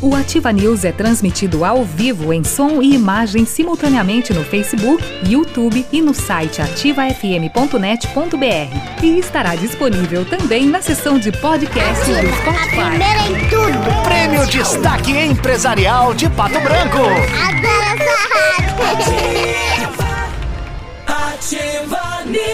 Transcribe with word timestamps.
O 0.00 0.14
Ativa 0.14 0.52
News 0.52 0.84
é 0.84 0.92
transmitido 0.92 1.64
ao 1.64 1.84
vivo 1.84 2.32
em 2.32 2.44
som 2.44 2.80
e 2.80 2.94
imagem 2.94 3.44
simultaneamente 3.44 4.32
no 4.32 4.44
Facebook, 4.44 5.02
YouTube 5.28 5.84
e 5.92 6.00
no 6.00 6.14
site 6.14 6.62
ativafm.net.br. 6.62 9.02
E 9.02 9.18
estará 9.18 9.56
disponível 9.56 10.24
também 10.24 10.66
na 10.66 10.80
seção 10.80 11.18
de 11.18 11.32
podcast 11.32 12.04
do 12.04 12.36
Spotify. 12.36 12.80
A 12.80 12.90
primeira 12.90 13.26
em 13.26 13.48
tudo. 13.48 13.76
Prêmio 14.04 14.46
Destaque 14.46 15.10
Empresarial 15.10 16.14
de 16.14 16.30
Pato 16.30 16.60
Branco. 16.60 16.98
Adoro 16.98 17.82
essa 17.82 18.14
rádio. 18.32 18.38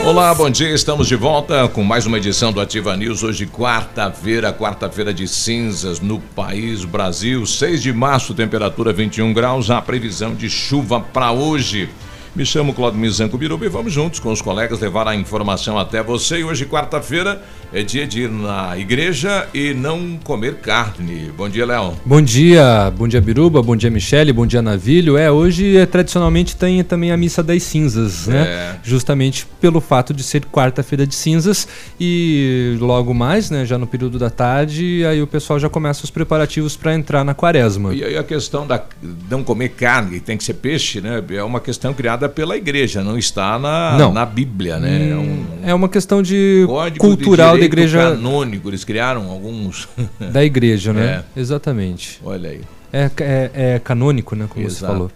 Olá, 0.05 0.35
bom 0.35 0.51
dia. 0.51 0.69
Estamos 0.69 1.09
de 1.09 1.17
volta 1.17 1.67
com 1.67 1.83
mais 1.83 2.05
uma 2.05 2.19
edição 2.19 2.53
do 2.53 2.61
Ativa 2.61 2.95
News. 2.95 3.23
Hoje, 3.23 3.47
quarta-feira, 3.47 4.53
quarta-feira 4.53 5.15
de 5.15 5.27
cinzas 5.27 5.99
no 5.99 6.21
país 6.21 6.85
Brasil. 6.85 7.47
6 7.47 7.83
de 7.83 7.91
março, 7.91 8.35
temperatura 8.35 8.93
21 8.93 9.33
graus. 9.33 9.71
A 9.71 9.81
previsão 9.81 10.35
de 10.35 10.51
chuva 10.51 11.01
para 11.01 11.33
hoje. 11.33 11.89
Me 12.37 12.45
chamo 12.45 12.75
Claudio 12.75 13.01
Mizanco 13.01 13.39
Biruba 13.39 13.65
e 13.65 13.69
vamos 13.71 13.95
juntos 13.95 14.21
com 14.21 14.31
os 14.31 14.43
colegas 14.43 14.79
levar 14.79 15.09
a 15.09 15.17
informação 15.17 15.79
até 15.79 16.03
você. 16.03 16.41
E 16.41 16.45
hoje, 16.45 16.67
quarta-feira, 16.67 17.43
é 17.75 17.83
dia 17.83 18.07
de 18.07 18.23
ir 18.23 18.31
na 18.31 18.79
igreja 18.79 19.49
e 19.53 19.75
não 19.75 20.17
comer 20.23 20.55
carne. 20.55 21.33
Bom 21.37 21.49
dia, 21.49 21.67
Léo. 21.67 21.95
Bom 22.07 22.23
dia, 22.23 22.93
bom 22.97 23.09
dia 23.09 23.21
Biruba, 23.21 23.61
bom 23.61 23.75
dia 23.75 23.91
Michele, 23.91 24.33
bom 24.33 24.47
dia 24.47 24.63
Navilho. 24.63 25.17
É, 25.17 25.29
hoje 25.29 25.77
é, 25.77 25.85
tradicionalmente 25.85 26.55
tem 26.55 26.85
também 26.85 27.11
a 27.11 27.17
missa 27.17 27.43
das 27.43 27.65
cinzas, 27.65 28.29
né? 28.29 28.43
É. 28.47 28.75
Justamente 28.85 29.45
pelo 29.61 29.81
fato 29.81 30.15
de 30.15 30.23
ser 30.23 30.45
quarta-feira 30.45 31.05
de 31.05 31.17
cinzas 31.17 31.67
e 31.99 32.77
logo 32.79 33.13
mais, 33.13 33.51
né, 33.51 33.65
já 33.65 33.77
no 33.77 33.89
período 33.89 34.21
da 34.21 34.31
tarde, 34.31 35.05
aí 35.05 35.21
o 35.21 35.27
pessoal 35.27 35.59
já 35.59 35.69
começa 35.69 36.05
os 36.05 36.11
preparativos 36.11 36.77
para 36.77 36.95
entrar 36.95 37.25
na 37.25 37.35
quaresma. 37.35 37.93
E 37.93 38.05
aí 38.05 38.17
a 38.17 38.23
questão 38.23 38.65
da 38.69 38.81
não 39.29 39.43
comer 39.43 39.71
carne, 39.71 40.21
tem 40.21 40.37
que 40.37 40.45
ser 40.45 40.55
peixe, 40.55 41.01
né? 41.01 41.21
É 41.31 41.43
uma 41.43 41.59
questão 41.59 41.93
criada 41.93 42.29
pela 42.29 42.57
igreja, 42.57 43.03
não 43.03 43.19
está 43.19 43.59
na, 43.59 43.97
Não. 43.99 44.13
na 44.13 44.25
Bíblia, 44.25 44.79
né? 44.79 45.11
É 45.11 45.17
um 45.17 45.45
É 45.65 45.75
uma 45.75 45.89
questão 45.89 46.23
de 46.23 46.65
cultural 46.99 47.59
de 47.59 47.64
da 47.69 47.75
igreja 47.75 47.99
canônico, 48.11 48.69
eles 48.71 48.85
criaram 48.85 49.31
alguns. 49.31 49.89
da 50.33 50.45
igreja, 50.45 50.93
né? 50.93 51.25
Exatamente. 51.37 52.21
Olha 52.25 52.51
aí. 52.51 52.61
É, 52.93 53.11
é, 53.21 53.51
é 53.75 53.79
canônico, 53.79 54.37
né, 54.37 54.47
como 54.49 54.65
você 54.69 54.77
Exato. 54.79 54.93
falou. 54.93 55.11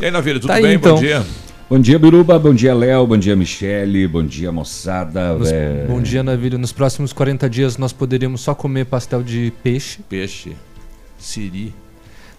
E 0.00 0.04
aí, 0.04 0.10
Navilho, 0.10 0.40
tudo 0.40 0.48
Tá 0.48 0.54
aí, 0.54 0.62
bem? 0.62 0.74
então. 0.74 0.94
Bom 0.94 1.00
dia. 1.00 1.22
Bom 1.70 1.78
dia, 1.78 1.98
Biruba. 1.98 2.38
Bom 2.38 2.54
dia, 2.54 2.72
Léo. 2.72 3.06
Bom 3.06 3.18
dia, 3.18 3.36
Michele. 3.36 4.08
Bom 4.08 4.24
dia, 4.24 4.50
moçada. 4.50 5.34
Nos- 5.34 5.50
É, 5.52 5.84
Bom 5.86 6.00
dia, 6.00 6.22
Navilho. 6.22 6.56
Nos 6.58 6.72
próximos 6.72 7.12
40 7.12 7.50
dias 7.50 7.76
nós 7.76 7.92
poderíamos 7.92 8.40
só 8.40 8.54
comer 8.54 8.86
pastel 8.86 9.22
de 9.22 9.52
peixe, 9.62 9.98
Peixe, 10.08 10.52
siri, 11.18 11.74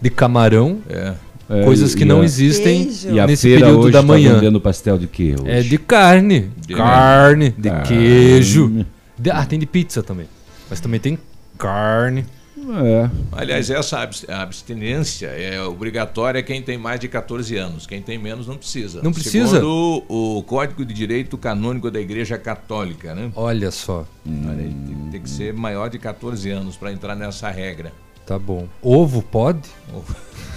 de 0.00 0.10
camarão, 0.10 0.78
é. 0.88 1.12
é, 1.48 1.64
coisas 1.64 1.94
que 1.94 2.02
e 2.02 2.06
não 2.06 2.22
a- 2.22 2.24
existem 2.24 2.86
Queijo. 2.86 3.10
E 3.14 3.20
a 3.20 3.26
nesse 3.28 3.48
período 3.48 3.78
hoje 3.80 3.92
da 3.92 4.00
tá 4.00 4.06
manhã. 4.06 4.34
vendendo 4.34 4.60
pastel 4.60 4.98
de 4.98 5.06
quê 5.06 5.36
hoje? 5.40 5.48
É 5.50 5.60
de 5.60 5.78
carne. 5.78 6.50
De- 6.66 6.74
carne, 6.74 7.54
de 7.56 7.70
Carne. 7.70 7.86
queijo. 7.86 8.84
De- 9.20 9.30
ah, 9.30 9.44
tem 9.44 9.58
de 9.58 9.66
pizza 9.66 10.02
também. 10.02 10.26
Mas 10.68 10.80
também 10.80 10.98
tem 10.98 11.18
carne. 11.58 12.24
É. 12.56 13.10
Aliás, 13.32 13.68
essa 13.70 14.00
abs- 14.00 14.28
abstinência 14.28 15.26
é 15.28 15.60
obrigatória 15.62 16.42
quem 16.42 16.60
tem 16.62 16.76
mais 16.78 17.00
de 17.00 17.08
14 17.08 17.56
anos. 17.56 17.86
Quem 17.86 18.00
tem 18.02 18.18
menos 18.18 18.46
não 18.46 18.56
precisa. 18.56 19.02
Não 19.02 19.12
precisa? 19.12 19.56
Segundo 19.56 20.04
o 20.08 20.42
Código 20.42 20.84
de 20.84 20.92
Direito 20.94 21.36
Canônico 21.38 21.90
da 21.90 22.00
Igreja 22.00 22.38
Católica, 22.38 23.14
né? 23.14 23.32
Olha 23.34 23.70
só. 23.70 24.06
Olha 24.26 24.56
tem, 24.56 25.08
tem 25.10 25.22
que 25.22 25.30
ser 25.30 25.52
maior 25.54 25.88
de 25.90 25.98
14 25.98 26.50
anos 26.50 26.76
para 26.76 26.92
entrar 26.92 27.14
nessa 27.16 27.50
regra. 27.50 27.92
Tá 28.26 28.38
bom. 28.38 28.68
Ovo 28.82 29.22
pode? 29.22 29.68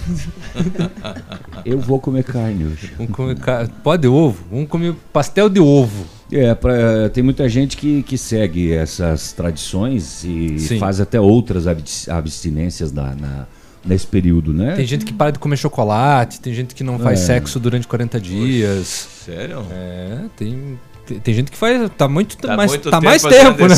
Eu 1.64 1.78
vou 1.80 1.98
comer 2.00 2.24
carne 2.24 2.64
hoje. 2.66 2.92
Vamos 2.96 3.12
comer 3.12 3.38
ca- 3.38 3.68
Pode 3.82 4.06
ovo? 4.06 4.44
Vamos 4.50 4.68
comer 4.68 4.94
pastel 5.12 5.48
de 5.48 5.60
ovo. 5.60 6.04
É, 6.32 6.54
pra- 6.54 7.08
tem 7.12 7.22
muita 7.22 7.48
gente 7.48 7.76
que, 7.76 8.02
que 8.02 8.18
segue 8.18 8.72
essas 8.72 9.32
tradições 9.32 10.24
e 10.24 10.58
Sim. 10.58 10.78
faz 10.78 11.00
até 11.00 11.20
outras 11.20 11.66
abs- 11.66 12.08
abstinências 12.08 12.92
na, 12.92 13.14
na- 13.14 13.46
nesse 13.84 14.06
período, 14.06 14.52
né? 14.52 14.74
Tem 14.74 14.86
gente 14.86 15.04
que 15.04 15.12
para 15.12 15.30
de 15.32 15.38
comer 15.38 15.56
chocolate, 15.56 16.40
tem 16.40 16.52
gente 16.54 16.74
que 16.74 16.82
não 16.82 16.98
faz 16.98 17.20
É. 17.20 17.26
sexo 17.26 17.60
durante 17.60 17.86
40 17.86 18.18
dias. 18.20 19.08
Sério? 19.24 19.64
É, 19.70 20.20
tem, 20.36 20.78
tem, 21.20 21.34
gente 21.34 21.50
que 21.50 21.56
faz. 21.56 21.90
Tá 21.96 22.08
muito, 22.08 22.36
Tá 22.36 22.56
mais, 22.56 22.70
muito 22.70 22.90
tá 22.90 22.98
tempo 22.98 23.04
mais 23.10 23.22
tempo, 23.22 23.66
né? 23.66 23.74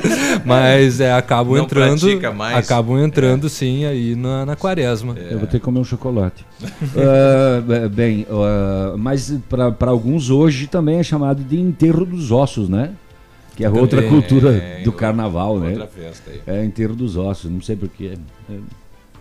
Mas 0.44 1.00
é, 1.00 1.12
acabam 1.12 1.56
Não 1.56 1.64
entrando. 1.64 2.06
Acabam 2.54 2.98
entrando, 2.98 3.48
sim, 3.48 3.84
aí 3.84 4.14
na, 4.14 4.46
na 4.46 4.56
quaresma. 4.56 5.14
Eu 5.16 5.38
vou 5.38 5.46
ter 5.46 5.58
que 5.58 5.64
comer 5.64 5.78
um 5.80 5.84
chocolate. 5.84 6.44
Be- 6.60 7.88
bem, 7.88 8.26
ah, 8.30 8.94
mas 8.96 9.32
para 9.48 9.90
alguns 9.90 10.30
hoje 10.30 10.66
também 10.66 10.98
é 10.98 11.02
chamado 11.02 11.42
de 11.42 11.58
enterro 11.60 12.04
dos 12.04 12.30
ossos, 12.30 12.68
né? 12.68 12.92
Que 13.56 13.64
é 13.64 13.70
outra 13.70 14.00
Também, 14.02 14.20
cultura 14.20 14.50
é, 14.56 14.82
do 14.82 14.92
carnaval, 14.92 15.54
Outra 15.54 15.70
né? 15.70 15.86
festa 15.94 16.30
aí. 16.30 16.40
É 16.46 16.64
enterro 16.64 16.94
dos 16.94 17.16
ossos, 17.16 17.50
não 17.50 17.60
sei 17.60 17.76
porquê. 17.76 18.12
É, 18.48 18.54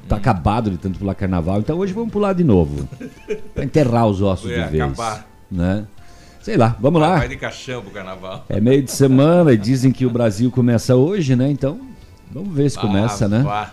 tá 0.07 0.15
acabado 0.15 0.69
de 0.71 0.77
tanto 0.77 0.97
pular 0.99 1.13
carnaval, 1.15 1.59
então 1.59 1.77
hoje 1.77 1.91
vamos 1.91 2.11
pular 2.11 2.33
de 2.33 2.43
novo. 2.43 2.87
Pra 3.53 3.65
enterrar 3.65 4.07
os 4.07 4.21
ossos 4.21 4.49
É, 4.49 4.63
de 4.63 4.71
vez. 4.71 4.83
acabar. 4.83 5.27
Né? 5.51 5.85
Sei 6.49 6.57
lá, 6.57 6.75
vamos 6.79 6.99
lá. 6.99 7.17
Vai 7.19 7.27
de 7.27 7.37
caixão 7.37 7.79
pro 7.83 7.91
carnaval. 7.91 8.43
É 8.49 8.59
meio 8.59 8.81
de 8.81 8.89
semana 8.91 9.53
e 9.53 9.57
dizem 9.57 9.91
que 9.91 10.03
o 10.03 10.09
Brasil 10.09 10.49
começa 10.49 10.95
hoje, 10.95 11.35
né? 11.35 11.47
Então, 11.51 11.79
vamos 12.31 12.55
ver 12.55 12.67
se 12.71 12.79
começa, 12.79 13.25
Ah, 13.25 13.27
né? 13.27 13.43
vá. 13.43 13.71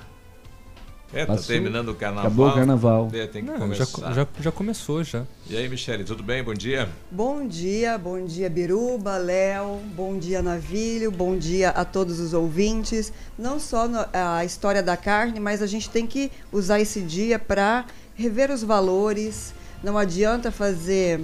É, 1.10 1.20
tá 1.25 1.32
Passou. 1.32 1.47
terminando 1.47 1.88
o 1.88 1.94
carnaval. 1.94 2.26
Acabou 2.26 2.48
o 2.50 2.54
carnaval. 2.54 3.09
É, 3.14 3.26
tem 3.28 3.42
que 3.42 3.50
Não, 3.50 3.72
já, 3.72 3.87
começar. 3.87 4.12
já, 4.12 4.26
já 4.42 4.53
começou 4.53 5.03
já. 5.03 5.22
E 5.48 5.56
aí, 5.56 5.66
Michele, 5.70 6.04
tudo 6.04 6.22
bem? 6.22 6.44
Bom 6.44 6.53
dia. 6.53 6.87
Bom 7.10 7.48
dia, 7.48 7.97
bom 7.97 8.22
dia 8.26 8.50
Biruba, 8.50 9.16
Léo, 9.16 9.78
bom 9.97 10.19
dia 10.19 10.43
Navilho, 10.43 11.10
bom 11.10 11.34
dia 11.34 11.70
a 11.70 11.82
todos 11.82 12.20
os 12.20 12.34
ouvintes. 12.34 13.10
Não 13.38 13.58
só 13.58 13.88
no- 13.88 14.04
a 14.12 14.44
história 14.44 14.82
da 14.82 14.98
carne, 14.98 15.41
mas 15.41 15.62
a 15.62 15.66
gente 15.66 15.88
tem 15.88 16.06
que 16.06 16.31
usar 16.53 16.78
esse 16.78 17.00
dia 17.00 17.38
para 17.38 17.87
rever 18.14 18.50
os 18.50 18.62
valores. 18.62 19.54
Não 19.82 19.97
adianta 19.97 20.50
fazer 20.50 21.22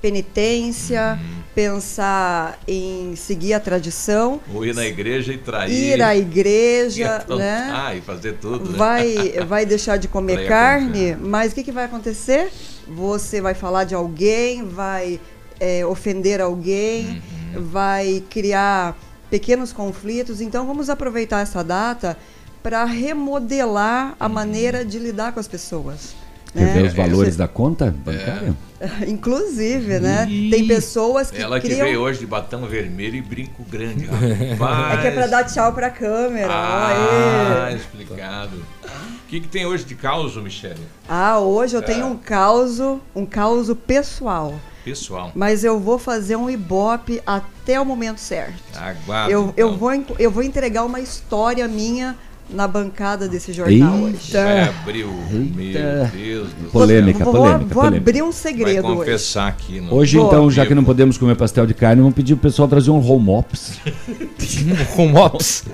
penitência, 0.00 1.18
pensar 1.54 2.58
em 2.66 3.14
seguir 3.16 3.52
a 3.54 3.60
tradição, 3.60 4.40
Ou 4.54 4.64
ir 4.64 4.74
na 4.74 4.86
igreja 4.86 5.32
e 5.32 5.38
trair. 5.38 5.72
ir 5.72 6.02
à 6.02 6.14
e 6.14 6.20
igreja, 6.20 7.16
aprontar 7.16 7.92
né? 7.92 7.96
e 7.98 8.00
fazer 8.00 8.34
tudo, 8.34 8.70
né? 8.72 8.78
vai, 8.78 9.14
vai 9.46 9.66
deixar 9.66 9.96
de 9.96 10.08
comer 10.08 10.48
carne, 10.48 11.16
mas 11.20 11.52
o 11.52 11.54
que, 11.54 11.62
que 11.62 11.72
vai 11.72 11.84
acontecer? 11.84 12.50
Você 12.88 13.40
vai 13.40 13.54
falar 13.54 13.84
de 13.84 13.94
alguém, 13.94 14.64
vai 14.66 15.20
é, 15.58 15.84
ofender 15.86 16.40
alguém, 16.40 17.22
Uhum. 17.54 17.64
vai 17.64 18.22
criar 18.30 18.96
pequenos 19.28 19.72
conflitos. 19.72 20.40
Então 20.40 20.66
vamos 20.66 20.88
aproveitar 20.88 21.40
essa 21.40 21.62
data 21.64 22.16
para 22.62 22.84
remodelar 22.84 24.14
a 24.20 24.28
maneira 24.28 24.84
de 24.84 24.98
lidar 24.98 25.32
com 25.32 25.40
as 25.40 25.48
pessoas. 25.48 26.14
Quer 26.52 26.60
né? 26.64 26.72
ver 26.72 26.82
os 26.88 26.94
valores 26.94 27.36
da 27.36 27.46
conta 27.46 27.94
bancária? 28.04 28.54
Inclusive, 29.06 30.00
né? 30.00 30.26
Tem 30.50 30.66
pessoas 30.66 31.30
que 31.30 31.40
Ela 31.40 31.60
que 31.60 31.68
criam... 31.68 31.86
veio 31.86 32.00
hoje 32.00 32.18
de 32.20 32.26
batom 32.26 32.66
vermelho 32.66 33.16
e 33.16 33.22
brinco 33.22 33.62
grande. 33.64 34.08
É 34.10 34.54
Rapaz. 34.54 35.00
que 35.00 35.06
é 35.06 35.10
para 35.10 35.26
dar 35.26 35.44
tchau 35.44 35.72
para 35.72 35.86
a 35.88 35.90
câmera. 35.90 36.48
Ah, 36.52 37.66
Aê. 37.68 37.76
explicado. 37.76 38.56
O 38.56 39.28
que, 39.28 39.40
que 39.40 39.48
tem 39.48 39.64
hoje 39.66 39.84
de 39.84 39.94
caos, 39.94 40.36
Michele? 40.36 40.80
Ah, 41.08 41.38
hoje 41.38 41.76
eu 41.76 41.80
É. 41.80 41.84
tenho 41.84 42.06
um 42.06 42.16
caos, 42.16 42.80
um 43.14 43.24
caos 43.26 43.70
pessoal. 43.86 44.54
Pessoal, 44.84 45.30
Mas 45.34 45.62
eu 45.62 45.78
vou 45.78 45.98
fazer 45.98 46.36
um 46.36 46.48
ibope 46.48 47.20
até 47.26 47.78
o 47.78 47.84
momento 47.84 48.18
certo. 48.18 48.54
aguardo. 48.74 49.30
Eu, 49.30 49.54
eu, 49.54 49.66
então. 49.68 49.78
vou, 49.78 49.92
en- 49.92 50.06
eu 50.18 50.30
vou 50.30 50.42
entregar 50.42 50.84
uma 50.84 51.00
história 51.00 51.68
minha 51.68 52.16
na 52.52 52.66
bancada 52.66 53.28
desse 53.28 53.52
jornal 53.52 53.94
hoje. 53.98 54.32
Vai 54.32 54.68
abrir 54.68 55.04
o. 55.04 55.12
Eita. 55.58 56.10
Meu 56.14 56.22
Deus 56.24 56.48
do 56.48 56.60
céu. 56.60 56.70
Polêmica, 56.70 57.24
vou, 57.24 57.32
polêmica, 57.34 57.74
vou 57.74 57.82
polêmica. 57.84 58.10
abrir 58.10 58.22
um 58.22 58.30
Vai 58.30 58.32
segredo 58.32 58.86
hoje. 58.88 58.96
confessar 58.96 59.48
aqui. 59.48 59.80
No... 59.80 59.94
Hoje, 59.94 60.18
então, 60.18 60.50
já 60.50 60.64
que 60.66 60.74
não 60.74 60.82
vivo. 60.82 60.92
podemos 60.92 61.16
comer 61.18 61.36
pastel 61.36 61.66
de 61.66 61.74
carne, 61.74 62.00
vamos 62.02 62.14
pedir 62.14 62.34
pro 62.36 62.42
pessoal 62.50 62.68
trazer 62.68 62.90
um 62.90 62.98
home 63.06 63.30
ops. 63.30 63.78
Com 64.96 65.14
ops. 65.14 65.64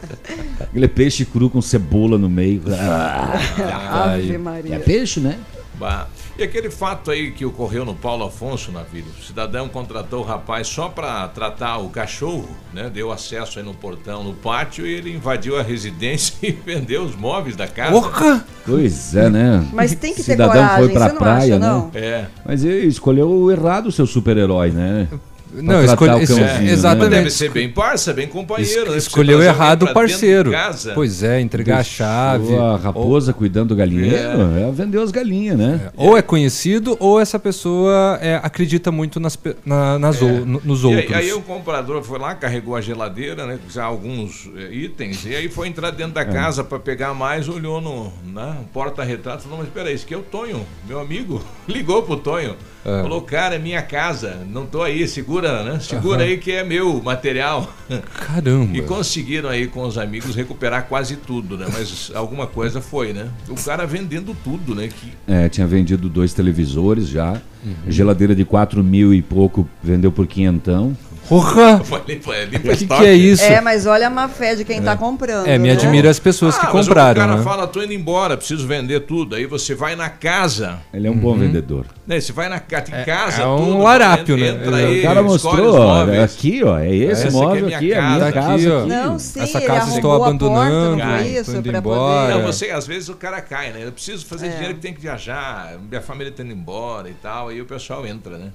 Aquele 0.60 0.88
peixe 0.88 1.24
cru 1.24 1.48
com 1.48 1.60
cebola 1.62 2.18
no 2.18 2.28
meio. 2.28 2.62
Ah, 2.70 3.38
Ave 4.14 4.34
é 4.34 4.38
Maria. 4.38 4.78
peixe, 4.80 5.20
né? 5.20 5.36
Bah. 5.78 6.06
E 6.38 6.42
aquele 6.42 6.70
fato 6.70 7.10
aí 7.10 7.30
que 7.30 7.46
ocorreu 7.46 7.82
no 7.82 7.94
Paulo 7.94 8.26
Afonso, 8.26 8.70
Navírio? 8.70 9.10
O 9.18 9.22
cidadão 9.22 9.70
contratou 9.70 10.20
o 10.20 10.22
rapaz 10.22 10.66
só 10.66 10.86
para 10.86 11.26
tratar 11.28 11.78
o 11.78 11.88
cachorro, 11.88 12.48
né? 12.74 12.90
Deu 12.92 13.10
acesso 13.10 13.58
aí 13.58 13.64
no 13.64 13.72
portão, 13.72 14.22
no 14.22 14.34
pátio, 14.34 14.86
e 14.86 14.92
ele 14.92 15.14
invadiu 15.14 15.58
a 15.58 15.62
residência 15.62 16.36
e 16.46 16.52
vendeu 16.52 17.04
os 17.04 17.16
móveis 17.16 17.56
da 17.56 17.66
casa. 17.66 17.92
Porra! 17.92 18.44
Pois 18.66 19.16
é, 19.16 19.30
né? 19.30 19.66
Mas 19.72 19.94
tem 19.94 20.12
que 20.12 20.22
ter 20.22 20.32
Cidadão 20.32 20.52
coragem, 20.52 20.84
foi 20.84 20.92
pra 20.92 21.06
você 21.06 21.12
não 21.12 21.18
praia, 21.18 21.38
acha, 21.38 21.58
né? 21.58 21.66
não? 21.66 21.90
É. 21.94 22.26
Mas 22.44 22.64
ele 22.64 22.86
escolheu 22.86 23.50
errado 23.50 23.86
o 23.86 23.92
seu 23.92 24.06
super-herói, 24.06 24.72
né? 24.72 25.08
Não, 25.54 25.74
tratar 25.84 25.84
escolhe, 25.92 26.10
o 26.12 26.18
es- 26.22 26.28
cãozinho, 26.28 26.46
né? 26.64 26.70
exatamente. 26.72 27.10
Deve 27.10 27.30
ser 27.30 27.50
bem 27.50 27.70
parça, 27.70 28.12
bem 28.12 28.26
companheiro. 28.26 28.90
né? 28.90 28.96
Es- 28.98 29.04
Você 29.04 29.08
escolheu 29.08 29.42
errado 29.42 29.84
o 29.84 29.86
de 29.86 29.94
parceiro. 29.94 30.50
casa. 30.50 30.92
Pois 30.94 31.22
é, 31.22 31.40
entregar 31.40 31.78
a 31.78 31.84
chave. 31.84 32.52
Ou 32.52 32.60
a 32.62 32.76
raposa 32.76 33.32
cuidando 33.32 33.68
do 33.68 33.76
galinheiro, 33.76 34.42
é. 34.58 34.70
vendeu 34.72 35.02
as 35.02 35.10
galinhas, 35.10 35.56
né? 35.58 35.90
Ou 35.96 36.16
é 36.16 36.22
conhecido, 36.22 36.96
ou 37.00 37.18
essa 37.20 37.38
pessoa 37.38 38.18
é, 38.20 38.38
acredita 38.42 38.92
muito 38.92 39.18
nas, 39.18 39.38
na- 39.64 39.98
nas 39.98 40.20
ou- 40.20 40.44
no- 40.44 40.60
nos 40.64 40.84
É. 40.84 40.86
E 40.88 40.96
outros. 40.96 41.12
aí, 41.16 41.24
aí 41.26 41.32
o 41.32 41.40
comprador 41.40 42.02
foi 42.02 42.18
lá, 42.18 42.34
carregou 42.34 42.76
a 42.76 42.80
geladeira, 42.80 43.46
né? 43.46 43.58
Já 43.70 43.84
alguns 43.84 44.50
itens, 44.70 45.24
e 45.24 45.34
aí 45.34 45.48
foi 45.48 45.68
entrar 45.68 45.90
dentro 45.90 46.12
da 46.12 46.20
É. 46.22 46.24
casa 46.26 46.62
para 46.64 46.78
pegar 46.78 47.14
mais, 47.14 47.48
olhou 47.48 47.80
no 47.80 48.12
na 48.24 48.56
porta-retrato 48.72 49.40
e 49.40 49.42
falou, 49.44 49.58
mas 49.58 49.68
peraí, 49.68 49.94
isso 49.94 50.04
aqui 50.04 50.14
é 50.14 50.18
o 50.18 50.22
Tonho, 50.22 50.66
meu 50.86 51.00
amigo. 51.00 51.42
Ligou 51.66 52.02
pro 52.02 52.16
Tonho. 52.16 52.54
É. 52.86 53.02
Falou, 53.02 53.20
cara, 53.20 53.56
é 53.56 53.58
minha 53.58 53.82
casa, 53.82 54.46
não 54.48 54.64
tô 54.64 54.80
aí, 54.80 55.08
segura, 55.08 55.64
né? 55.64 55.80
Segura 55.80 56.22
aí 56.22 56.38
que 56.38 56.52
é 56.52 56.62
meu 56.62 57.02
material. 57.02 57.68
Caramba. 58.14 58.76
E 58.76 58.82
conseguiram 58.82 59.48
aí 59.48 59.66
com 59.66 59.82
os 59.82 59.98
amigos 59.98 60.36
recuperar 60.36 60.86
quase 60.86 61.16
tudo, 61.16 61.58
né? 61.58 61.66
Mas 61.72 62.12
alguma 62.14 62.46
coisa 62.46 62.80
foi, 62.80 63.12
né? 63.12 63.28
O 63.48 63.56
cara 63.56 63.84
vendendo 63.84 64.36
tudo, 64.44 64.72
né? 64.72 64.86
Que 64.86 65.12
É, 65.26 65.48
tinha 65.48 65.66
vendido 65.66 66.08
dois 66.08 66.32
televisores 66.32 67.08
já. 67.08 67.32
Uhum. 67.64 67.74
Geladeira 67.88 68.36
de 68.36 68.44
4 68.44 68.84
mil 68.84 69.12
e 69.12 69.20
pouco 69.20 69.68
vendeu 69.82 70.12
por 70.12 70.24
quinhentão. 70.28 70.96
Porra! 71.28 71.76
O 71.82 72.00
que, 72.04 72.12
estoque. 72.12 73.00
que 73.00 73.06
é 73.06 73.12
isso? 73.14 73.42
É, 73.44 73.60
mas 73.60 73.84
olha 73.86 74.06
a 74.06 74.10
má 74.10 74.28
fé 74.28 74.54
de 74.54 74.64
quem 74.64 74.80
tá 74.80 74.96
comprando. 74.96 75.46
É, 75.46 75.58
me 75.58 75.68
né? 75.68 75.74
admira 75.74 76.08
as 76.08 76.18
pessoas 76.18 76.56
que 76.56 76.64
Ah, 76.66 76.70
mas 76.72 76.86
compraram, 76.86 77.12
o 77.22 77.26
cara 77.26 77.36
né? 77.38 77.42
fala, 77.42 77.66
tô 77.66 77.82
indo 77.82 77.92
embora, 77.92 78.36
preciso 78.36 78.66
vender 78.66 79.00
tudo. 79.00 79.34
Aí 79.34 79.44
você 79.46 79.74
vai 79.74 79.96
na 79.96 80.08
casa, 80.08 80.78
Ele 80.94 81.08
é 81.08 81.10
um 81.10 81.16
bom 81.16 81.36
vendedor. 81.36 81.86
né? 82.06 82.20
Você 82.20 82.32
vai 82.32 82.48
na 82.48 82.60
ca- 82.60 82.84
em 82.88 83.04
casa, 83.04 83.42
é 83.42 83.46
um 83.46 83.56
tudo, 83.56 83.78
larápio, 83.78 84.36
né? 84.36 84.48
entra 84.48 84.80
É, 84.80 84.84
aí, 84.86 85.00
o 85.00 85.02
cara 85.02 85.20
escolhe 85.20 85.32
mostrou, 85.62 85.68
os 85.70 85.74
ó, 85.74 85.86
móveis. 85.98 86.18
é 86.18 86.22
aqui, 86.24 86.62
ó, 86.64 86.78
é 86.78 86.94
esse 86.94 87.12
Essa 87.12 87.28
é 87.28 87.30
móvel 87.30 87.64
minha 87.66 87.76
aqui, 87.78 87.92
é 87.92 87.98
a 87.98 88.00
casa, 88.02 88.14
minha 88.16 88.24
tá 88.26 88.32
casa 88.32 88.54
aqui, 88.54 88.68
ó. 88.68 88.78
aqui. 88.78 88.88
Não, 88.88 89.18
sim, 89.18 89.40
Essa 89.40 89.58
ele 89.58 89.66
casa 89.66 89.94
estou 89.96 90.22
abandonando, 90.22 90.96
porta, 90.98 91.12
não 91.18 91.26
isso, 91.26 91.56
indo 91.56 91.76
embora. 91.76 92.28
Não, 92.34 92.40
poder... 92.40 92.52
você, 92.52 92.70
às 92.70 92.86
vezes 92.86 93.08
o 93.08 93.14
cara 93.16 93.40
cai, 93.40 93.72
né? 93.72 93.80
Eu 93.84 93.92
preciso 93.92 94.24
fazer 94.26 94.46
É. 94.46 94.50
dinheiro 94.50 94.74
que 94.74 94.80
tem 94.80 94.94
que 94.94 95.00
viajar, 95.00 95.74
minha 95.88 96.00
família 96.00 96.32
tá 96.32 96.42
indo 96.44 96.52
embora 96.52 97.08
e 97.08 97.14
tal, 97.14 97.48
aí 97.48 97.60
o 97.60 97.66
pessoal 97.66 98.06
entra, 98.06 98.38
né? 98.38 98.50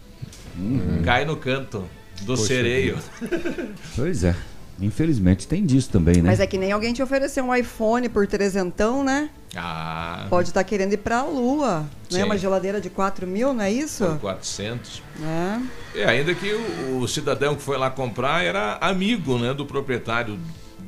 Uhum. 0.57 1.01
Cai 1.03 1.25
no 1.25 1.35
canto 1.35 1.83
do 2.21 2.37
sereio. 2.37 2.97
Pois 3.95 4.23
é. 4.23 4.35
Infelizmente 4.79 5.47
tem 5.47 5.63
disso 5.63 5.89
também, 5.91 6.15
né? 6.15 6.23
Mas 6.29 6.39
é 6.39 6.47
que 6.47 6.57
nem 6.57 6.71
alguém 6.71 6.91
te 6.91 7.03
oferecer 7.03 7.41
um 7.41 7.53
iPhone 7.53 8.09
por 8.09 8.25
trezentão, 8.25 9.03
né? 9.03 9.29
Ah, 9.55 10.25
Pode 10.29 10.49
estar 10.49 10.63
querendo 10.63 10.93
ir 10.93 10.97
pra 10.97 11.23
lua, 11.23 11.81
né? 12.09 12.19
Sim. 12.19 12.23
Uma 12.23 12.37
geladeira 12.37 12.81
de 12.81 12.89
4 12.89 13.27
mil, 13.27 13.53
não 13.53 13.63
é 13.63 13.71
isso? 13.71 14.05
por 14.05 14.19
400. 14.19 15.03
É. 15.21 15.99
E 15.99 16.03
ainda 16.03 16.33
que 16.33 16.51
o, 16.53 16.99
o 16.99 17.07
cidadão 17.07 17.55
que 17.55 17.61
foi 17.61 17.77
lá 17.77 17.91
comprar 17.91 18.43
era 18.43 18.77
amigo, 18.81 19.37
né, 19.37 19.53
do 19.53 19.65
proprietário 19.65 20.39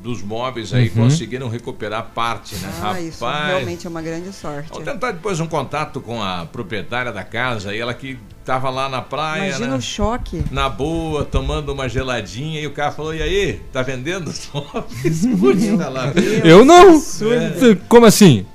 dos 0.03 0.21
móveis 0.21 0.73
aí, 0.73 0.89
conseguiram 0.89 1.47
recuperar 1.47 2.11
parte, 2.13 2.55
né? 2.57 2.69
Ah, 2.81 2.99
isso 2.99 3.25
realmente 3.25 3.87
é 3.87 3.89
uma 3.89 4.01
grande 4.01 4.33
sorte. 4.33 4.67
Vamos 4.69 4.83
tentar 4.83 5.11
depois 5.13 5.39
um 5.39 5.47
contato 5.47 6.01
com 6.01 6.21
a 6.21 6.45
proprietária 6.45 7.09
da 7.09 7.23
casa, 7.23 7.73
e 7.73 7.79
ela 7.79 7.93
que 7.93 8.19
tava 8.43 8.69
lá 8.69 8.89
na 8.89 9.01
praia, 9.01 9.47
Imagina 9.47 9.67
né? 9.69 9.77
o 9.77 9.81
choque. 9.81 10.43
Na 10.51 10.67
boa, 10.67 11.23
tomando 11.23 11.71
uma 11.71 11.87
geladinha, 11.87 12.59
e 12.59 12.67
o 12.67 12.71
cara 12.71 12.91
falou: 12.91 13.15
E 13.15 13.21
aí, 13.21 13.61
tá 13.71 13.81
vendendo 13.81 14.27
os 14.27 14.49
móveis? 14.53 15.25
Puxa 15.39 15.87
lá, 15.89 16.11
Eu 16.43 16.65
não! 16.65 16.97
É. 16.97 17.75
Como 17.87 18.05
assim? 18.05 18.45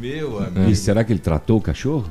meu 0.00 0.38
amigo. 0.40 0.68
E 0.68 0.74
será 0.74 1.04
que 1.04 1.12
ele 1.12 1.20
tratou 1.20 1.58
o 1.58 1.60
cachorro? 1.60 2.10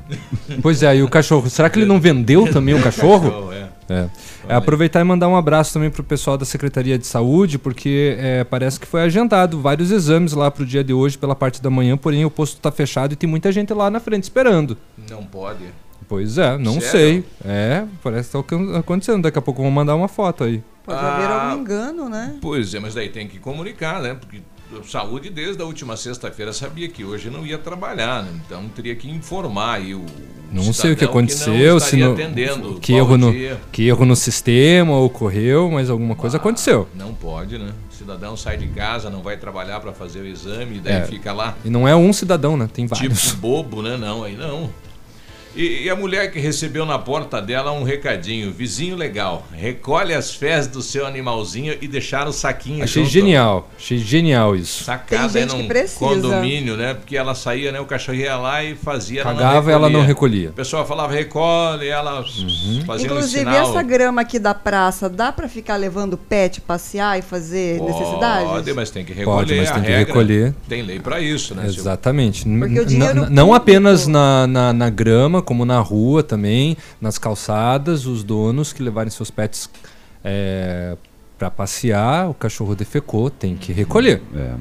Pois 0.62 0.82
é, 0.82 0.96
e 0.96 1.04
o 1.04 1.10
cachorro? 1.10 1.50
Será 1.50 1.70
que 1.70 1.78
ele 1.78 1.86
não 1.86 2.00
vendeu 2.00 2.50
também 2.50 2.74
o 2.74 2.80
cachorro? 2.82 3.52
É. 3.52 3.68
É. 3.92 4.10
É, 4.50 4.56
aproveitar 4.56 5.00
e 5.02 5.04
mandar 5.04 5.28
um 5.28 5.36
abraço 5.36 5.74
também 5.74 5.90
pro 5.90 6.04
pessoal 6.04 6.38
da 6.38 6.46
Secretaria 6.46 6.98
de 6.98 7.06
Saúde, 7.06 7.58
porque 7.58 8.16
é, 8.20 8.44
parece 8.44 8.80
que 8.80 8.88
foi 8.88 9.02
agendado 9.02 9.60
vários 9.60 9.92
exames 9.92 10.34
lá 10.34 10.50
pro 10.50 10.66
dia 10.66 10.84
de 10.84 10.94
hoje 10.94 11.18
pela 11.18 11.36
parte 11.36 11.62
da 11.62 11.70
manhã, 11.70 11.98
porém 11.98 12.24
o 12.26 12.32
posto 12.32 12.60
tá 12.60 12.72
fechado 12.72 13.14
e 13.14 13.16
tem 13.16 13.30
muita 13.30 13.52
gente 13.52 13.74
lá 13.74 13.90
na 13.90 14.00
frente 14.00 14.24
esperando. 14.24 14.78
Não 15.10 15.24
pode. 15.24 15.66
Pois 16.08 16.38
é, 16.38 16.58
não 16.58 16.74
Sério? 16.82 16.90
sei. 16.90 17.24
É, 17.46 17.84
parece 18.04 18.28
que 18.30 18.34
tá 18.34 18.40
acon- 18.40 18.76
acontecendo. 18.76 19.24
Daqui 19.24 19.40
a 19.40 19.42
pouco 19.42 19.62
eu 19.62 19.64
vou 19.64 19.72
mandar 19.72 19.96
uma 19.96 20.08
foto 20.08 20.44
aí. 20.44 20.62
Pode 20.84 21.00
haver 21.00 21.28
Ah. 21.30 21.50
algum 21.52 21.62
engano, 21.62 22.10
né? 22.10 22.36
Pois 22.42 22.74
é, 22.74 22.80
mas 22.80 22.94
daí 22.94 23.08
tem 23.10 23.28
que 23.28 23.40
comunicar, 23.40 24.02
né? 24.02 24.16
Porque 24.20 24.42
saúde 24.84 25.30
desde 25.30 25.62
a 25.62 25.66
última 25.66 25.96
sexta-feira 25.98 26.54
sabia 26.54 26.88
que 26.88 27.04
hoje 27.04 27.30
não 27.30 27.46
ia 27.46 27.58
trabalhar, 27.58 28.24
né? 28.24 28.32
Então 28.46 28.68
teria 28.70 28.96
que 28.96 29.10
informar 29.10 29.76
aí 29.76 29.94
o 29.96 30.06
Não 30.52 30.74
sei 30.74 30.92
o 30.94 30.96
que 30.98 31.06
aconteceu, 31.06 31.74
não 31.74 31.80
se 31.80 31.98
no, 31.98 32.14
atendendo, 32.14 32.80
que, 32.82 32.94
erro 32.94 33.18
no, 33.18 33.34
que 33.72 33.88
erro 33.88 34.06
no 34.06 34.16
sistema 34.16 34.98
ocorreu, 34.98 35.70
mas 35.72 35.90
alguma 35.90 36.16
coisa 36.16 36.38
aconteceu. 36.38 36.88
Não 36.96 37.14
pode, 37.14 37.58
né? 37.58 37.72
O 37.90 37.94
cidadão 37.96 38.36
sai 38.36 38.58
de 38.58 38.68
casa, 38.68 39.10
não 39.10 39.22
vai 39.22 39.38
trabalhar 39.38 39.80
para 39.80 39.94
fazer 39.94 40.20
o 40.22 40.26
exame, 40.26 40.80
daí 40.80 40.94
É. 40.96 41.02
fica 41.06 41.32
lá 41.32 41.56
E 41.64 41.70
não 41.70 41.88
é 41.88 41.96
um 41.96 42.12
cidadão, 42.12 42.58
né? 42.58 42.68
Tem 42.74 42.86
vários. 42.88 43.22
tipo 43.22 43.38
bobo, 43.38 43.82
né? 43.82 43.96
Não, 43.96 44.24
aí 44.24 44.36
não. 44.36 44.70
E, 45.56 45.84
e 45.84 45.90
a 45.90 45.96
mulher 45.96 46.32
que 46.32 46.40
recebeu 46.40 46.86
na 46.86 46.98
porta 46.98 47.42
dela 47.42 47.72
um 47.72 47.84
recadinho, 47.84 48.52
vizinho 48.52 48.96
legal, 48.96 49.46
recolhe 49.54 50.14
as 50.14 50.34
fezes 50.34 50.68
do 50.68 50.82
seu 50.82 51.06
animalzinho 51.06 51.76
e 51.82 51.88
deixar 51.88 52.28
o 52.28 52.32
saquinho 52.32 52.84
Achei 52.84 53.04
junto. 53.04 53.14
genial. 53.14 53.70
Achei 53.78 53.98
genial 53.98 54.56
isso. 54.56 54.84
Sacada 54.86 55.28
Tem 55.34 55.42
é 55.44 55.46
gente 55.46 55.56
que 55.56 55.62
num 55.64 55.68
precisa. 55.68 56.00
condomínio, 56.00 56.78
né? 56.78 56.94
Porque 56.94 57.18
ela 57.18 57.36
saía, 57.36 57.72
né? 57.72 57.80
O 57.82 57.86
cachorro 57.86 58.18
ia 58.18 58.36
lá 58.38 58.64
e 58.64 58.76
fazia. 58.76 59.22
ela 59.22 59.34
Cagava 59.34 59.72
e 59.72 59.74
ela 59.74 59.90
não 59.90 60.02
recolhia. 60.06 60.50
O 60.50 60.54
pessoal 60.54 60.86
falava 60.86 61.12
recolhe, 61.14 61.88
ela 61.88 62.22
Uhum. 62.22 62.84
fazia 62.86 63.06
Inclusive, 63.08 63.46
um 63.46 63.52
sinal. 63.54 63.70
essa 63.70 63.84
grama 63.84 64.22
aqui 64.22 64.40
da 64.40 64.54
praça, 64.54 65.10
dá 65.10 65.32
pra 65.32 65.48
ficar 65.50 65.76
levando 65.76 66.18
pet 66.18 66.62
passear 66.62 67.20
e 67.20 67.22
fazer 67.22 67.82
necessidades? 67.82 68.48
Pode, 68.50 68.74
mas 68.74 68.90
tem 68.90 69.04
que 69.04 69.12
recolher. 69.14 69.38
Pode, 69.38 69.56
mas 69.56 69.72
tem 69.72 69.82
que 69.82 69.88
regra. 69.90 70.06
recolher. 70.06 70.54
Tem 70.70 70.82
lei 70.82 71.00
para 71.00 71.20
isso, 71.20 71.54
né? 71.56 71.66
Exatamente. 71.68 72.46
Porque 72.48 72.80
o 72.80 72.86
dinheiro 72.86 73.16
não 73.30 73.48
público- 73.48 73.54
apenas 73.54 74.08
na, 74.08 74.48
na, 74.48 74.74
na 74.74 74.90
grama, 74.90 75.41
como 75.42 75.66
na 75.66 75.80
rua 75.80 76.22
também, 76.24 76.78
nas 77.00 77.18
calçadas, 77.18 78.06
os 78.06 78.24
donos 78.24 78.72
que 78.74 78.82
levarem 78.84 79.10
seus 79.10 79.30
pets 79.32 79.70
é, 80.24 80.96
para 81.38 81.50
passear, 81.50 82.30
o 82.30 82.34
cachorro 82.34 82.76
defecou, 82.76 83.30
tem 83.30 83.56
que 83.56 83.72
recolher. 83.74 84.22
É. 84.36 84.54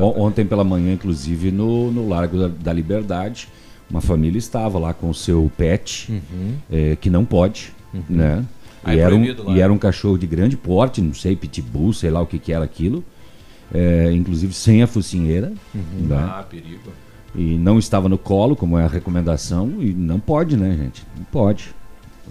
On- 0.00 0.22
Ontem 0.26 0.44
pela 0.44 0.64
manhã, 0.64 0.92
inclusive, 0.92 1.50
no, 1.50 1.90
no 1.92 2.08
Largo 2.08 2.38
da, 2.38 2.48
da 2.48 2.72
Liberdade, 2.72 3.48
uma 3.90 4.00
família 4.00 4.38
estava 4.38 4.78
lá 4.78 4.92
com 4.92 5.08
o 5.10 5.14
seu 5.14 5.50
pet, 5.56 6.12
eh, 6.70 6.96
que 7.00 7.08
não 7.08 7.24
pode, 7.24 7.72
né? 8.08 8.44
Ah, 8.84 8.94
E 8.94 8.98
é 8.98 9.02
era, 9.02 9.14
um, 9.14 9.24
lá. 9.44 9.52
e 9.56 9.60
era 9.60 9.72
um 9.72 9.78
cachorro 9.78 10.18
de 10.18 10.26
grande 10.26 10.56
porte, 10.56 11.00
não 11.00 11.14
sei, 11.14 11.34
pitbull, 11.36 11.92
sei 11.92 12.10
lá 12.10 12.20
o 12.20 12.26
que, 12.26 12.38
que 12.38 12.52
era 12.52 12.64
aquilo. 12.64 13.02
eh, 13.74 14.10
inclusive 14.12 14.52
sem 14.54 14.82
a 14.82 14.86
focinheira. 14.86 15.52
né? 15.74 16.16
Ah, 16.16 16.44
perigo. 16.48 16.90
E 17.34 17.56
não 17.56 17.78
estava 17.78 18.08
no 18.08 18.18
colo, 18.18 18.56
como 18.56 18.78
é 18.78 18.84
a 18.84 18.88
recomendação, 18.88 19.74
e 19.78 19.92
não 19.92 20.18
pode, 20.18 20.56
né, 20.56 20.76
gente? 20.76 21.06
Não 21.16 21.24
pode. 21.24 21.74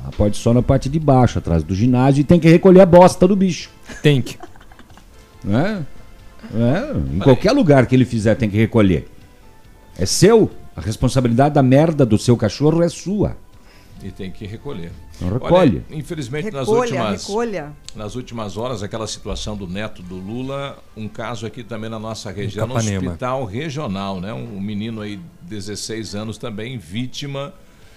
Lá 0.03 0.11
pode 0.15 0.37
só 0.37 0.53
na 0.53 0.61
parte 0.61 0.89
de 0.89 0.99
baixo, 0.99 1.39
atrás 1.39 1.63
do 1.63 1.75
ginásio, 1.75 2.21
e 2.21 2.23
tem 2.23 2.39
que 2.39 2.49
recolher 2.49 2.81
a 2.81 2.85
bosta 2.85 3.27
do 3.27 3.35
bicho. 3.35 3.69
Tem 4.01 4.21
que. 4.21 4.37
Né? 5.43 5.85
É, 6.53 7.15
em 7.15 7.19
qualquer 7.19 7.51
lugar 7.51 7.85
que 7.85 7.95
ele 7.95 8.05
fizer 8.05 8.35
tem 8.35 8.49
que 8.49 8.57
recolher. 8.57 9.07
É 9.97 10.05
seu. 10.05 10.49
A 10.75 10.81
responsabilidade 10.81 11.55
da 11.55 11.63
merda 11.63 12.05
do 12.05 12.17
seu 12.17 12.37
cachorro 12.37 12.83
é 12.83 12.89
sua. 12.89 13.35
E 14.03 14.11
tem 14.11 14.29
que 14.29 14.45
recolher. 14.45 14.91
Não 15.19 15.33
recolhe. 15.33 15.53
Olha, 15.55 15.83
infelizmente, 15.89 16.51
nas 16.51 16.67
Recolha, 16.67 16.81
últimas, 16.91 17.27
recolha. 17.27 17.71
nas 17.95 18.15
últimas 18.15 18.55
horas, 18.57 18.83
aquela 18.83 19.07
situação 19.07 19.55
do 19.57 19.67
neto 19.67 20.03
do 20.03 20.15
Lula, 20.15 20.77
um 20.95 21.07
caso 21.07 21.45
aqui 21.47 21.63
também 21.63 21.89
na 21.89 21.97
nossa 21.97 22.31
região, 22.31 22.67
no 22.67 22.75
hospital 22.75 23.43
regional, 23.45 24.21
né? 24.21 24.31
Um 24.33 24.61
menino 24.61 25.01
aí, 25.01 25.19
16 25.41 26.13
anos, 26.13 26.37
também 26.37 26.77
vítima 26.77 27.53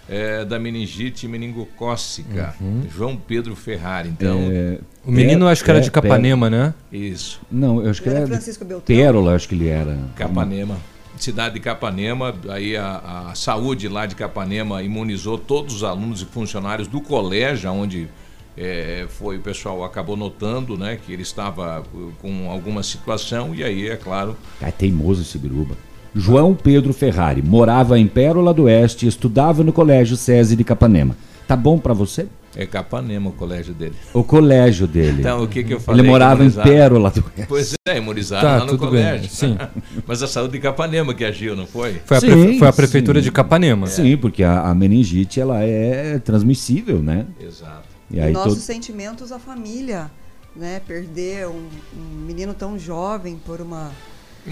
é, 0.08 0.44
da 0.44 0.58
meningite 0.58 1.28
meningocócica. 1.28 2.54
Uhum. 2.60 2.82
João 2.90 3.16
Pedro 3.16 3.54
Ferrari. 3.54 4.08
Então, 4.08 4.38
É, 4.50 4.78
O 5.04 5.10
menino 5.12 5.44
Pé- 5.46 5.52
acho 5.52 5.64
que 5.64 5.70
era 5.70 5.78
pé- 5.80 5.84
de 5.84 5.90
Capanema, 5.90 6.48
né? 6.50 6.74
isso. 6.90 7.40
Não, 7.50 7.82
eu 7.82 7.90
acho 7.90 8.02
que 8.02 8.08
Era 8.08 8.20
era 8.20 8.26
Beltrão? 8.26 8.80
Pérola, 8.80 9.34
acho 9.34 9.48
que 9.48 9.54
ele 9.54 9.68
era. 9.68 9.98
Capanema. 10.16 10.76
Cidade 11.24 11.54
de 11.54 11.60
Capanema, 11.60 12.34
aí 12.48 12.76
a, 12.76 13.28
a 13.30 13.34
saúde 13.34 13.88
lá 13.88 14.06
de 14.06 14.14
Capanema 14.14 14.82
imunizou 14.82 15.38
todos 15.38 15.76
os 15.76 15.84
alunos 15.84 16.22
e 16.22 16.24
funcionários 16.24 16.88
do 16.88 17.00
colégio, 17.00 17.70
onde 17.70 18.08
é, 18.56 19.06
foi 19.08 19.38
o 19.38 19.40
pessoal 19.40 19.84
acabou 19.84 20.16
notando, 20.16 20.76
né, 20.76 20.98
que 21.04 21.12
ele 21.12 21.22
estava 21.22 21.80
uh, 21.80 22.12
com 22.20 22.50
alguma 22.50 22.82
situação 22.82 23.54
e 23.54 23.64
aí 23.64 23.88
é 23.88 23.96
claro 23.96 24.36
É 24.60 24.70
teimoso 24.70 25.22
esse 25.22 25.38
biruba. 25.38 25.76
João 26.14 26.54
Pedro 26.54 26.92
Ferrari 26.92 27.40
morava 27.40 27.98
em 27.98 28.06
Pérola 28.06 28.52
do 28.52 28.64
Oeste 28.64 29.06
estudava 29.06 29.62
no 29.62 29.72
Colégio 29.72 30.16
SESI 30.16 30.56
de 30.56 30.64
Capanema. 30.64 31.16
Tá 31.46 31.54
bom 31.54 31.78
pra 31.78 31.94
você? 31.94 32.26
É 32.56 32.66
Capanema 32.66 33.30
o 33.30 33.32
colégio 33.32 33.72
dele. 33.72 33.94
O 34.12 34.24
colégio 34.24 34.86
dele. 34.86 35.20
Então 35.20 35.42
o 35.42 35.48
que 35.48 35.62
que 35.62 35.74
eu 35.74 35.80
falei? 35.80 36.00
ele 36.00 36.08
morava 36.08 36.42
em 36.42 36.46
Imunizado. 36.46 36.68
Pérola 36.68 37.10
do 37.10 37.24
Oeste. 37.24 37.46
Pois 37.48 37.74
é, 37.86 37.96
imunizaram 37.98 38.48
Tá, 38.48 38.56
lá 38.58 38.64
no 38.64 38.70
tudo 38.72 38.90
bem, 38.90 39.04
colégio. 39.04 39.30
sim. 39.30 39.56
Mas 40.06 40.22
a 40.22 40.26
saúde 40.28 40.52
de 40.54 40.58
Capanema 40.60 41.14
que 41.14 41.24
agiu, 41.24 41.54
não 41.54 41.66
foi? 41.66 42.00
Foi 42.04 42.16
a, 42.16 42.20
Sim, 42.20 42.58
foi 42.58 42.68
a 42.68 42.72
prefeitura 42.72 43.20
sim. 43.20 43.24
de 43.24 43.32
Capanema. 43.32 43.86
Sim, 43.86 44.16
porque 44.16 44.42
a, 44.42 44.62
a 44.62 44.74
meningite 44.74 45.40
ela 45.40 45.62
é 45.62 46.18
transmissível, 46.18 47.00
né? 47.02 47.26
Exato. 47.40 47.88
E 48.10 48.18
aí 48.20 48.32
Nossos 48.32 48.54
todo... 48.54 48.62
sentimentos 48.62 49.30
à 49.30 49.38
família, 49.38 50.10
né? 50.56 50.80
Perder 50.86 51.46
um, 51.46 51.68
um 51.96 52.26
menino 52.26 52.52
tão 52.54 52.76
jovem 52.78 53.36
por 53.46 53.60
uma. 53.60 53.92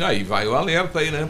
Aí 0.00 0.22
vai 0.22 0.46
o 0.46 0.54
alerta 0.54 0.98
aí, 0.98 1.10
né? 1.10 1.28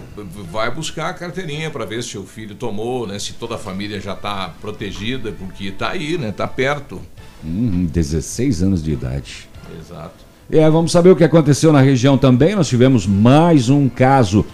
Vai 0.51 0.71
buscar 0.71 1.11
a 1.11 1.15
carteirinha 1.15 1.71
para 1.71 1.85
ver 1.85 2.03
se 2.03 2.19
o 2.19 2.25
filho 2.25 2.55
tomou, 2.55 3.07
né? 3.07 3.19
Se 3.19 3.35
toda 3.35 3.55
a 3.55 3.59
família 3.59 4.01
já 4.01 4.15
está 4.15 4.53
protegida, 4.61 5.33
porque 5.33 5.71
tá 5.71 5.91
aí, 5.91 6.19
né? 6.19 6.33
Tá 6.33 6.47
perto. 6.47 7.01
Hum, 7.45 7.87
16 7.87 8.63
anos 8.63 8.83
de 8.83 8.93
idade. 8.93 9.49
Exato. 9.79 10.27
É, 10.51 10.69
vamos 10.69 10.93
saber 10.93 11.11
o 11.11 11.17
que 11.17 11.25
aconteceu 11.25 11.73
na 11.73 11.81
região 11.81 12.19
também. 12.19 12.55
Nós 12.55 12.69
tivemos 12.69 13.07
mais 13.07 13.69
um 13.69 13.89
caso 13.89 14.45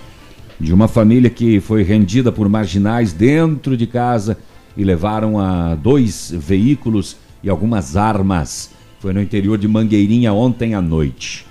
de 0.61 0.73
uma 0.73 0.88
família 0.88 1.30
que 1.30 1.61
foi 1.61 1.82
rendida 1.82 2.30
por 2.30 2.49
marginais 2.49 3.12
dentro 3.12 3.76
de 3.76 3.87
casa 3.87 4.37
e 4.76 4.84
levaram 4.84 5.38
a 5.38 5.75
dois 5.75 6.32
veículos 6.34 7.16
e 7.42 7.49
algumas 7.49 7.96
armas. 7.96 8.70
Foi 8.99 9.12
no 9.12 9.23
interior 9.23 9.56
de 9.56 9.68
Mangueirinha 9.68 10.32
ontem 10.32 10.75
à 10.75 10.80
noite. 10.80 11.46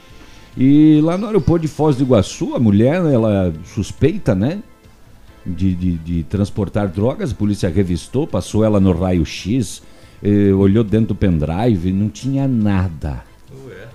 E 0.58 1.02
lá 1.02 1.18
no 1.18 1.26
aeroporto 1.26 1.64
de 1.64 1.68
Foz 1.68 1.96
do 1.96 2.04
Iguaçu, 2.04 2.56
a 2.56 2.60
mulher, 2.60 3.04
ela 3.06 3.54
suspeita, 3.66 4.36
né? 4.36 4.62
De, 5.46 5.74
de, 5.76 5.98
de 5.98 6.24
transportar 6.24 6.88
drogas, 6.88 7.32
a 7.32 7.36
polícia 7.36 7.68
revistou, 7.70 8.26
passou 8.26 8.64
ela 8.64 8.80
no 8.80 8.94
raio-x, 8.94 9.82
eh, 10.24 10.54
olhou 10.54 10.84
dentro 10.86 11.08
do 11.08 11.16
pendrive, 11.16 11.92
não 11.92 12.08
tinha 12.08 12.48
nada. 12.48 13.26
Ué. 13.68 13.88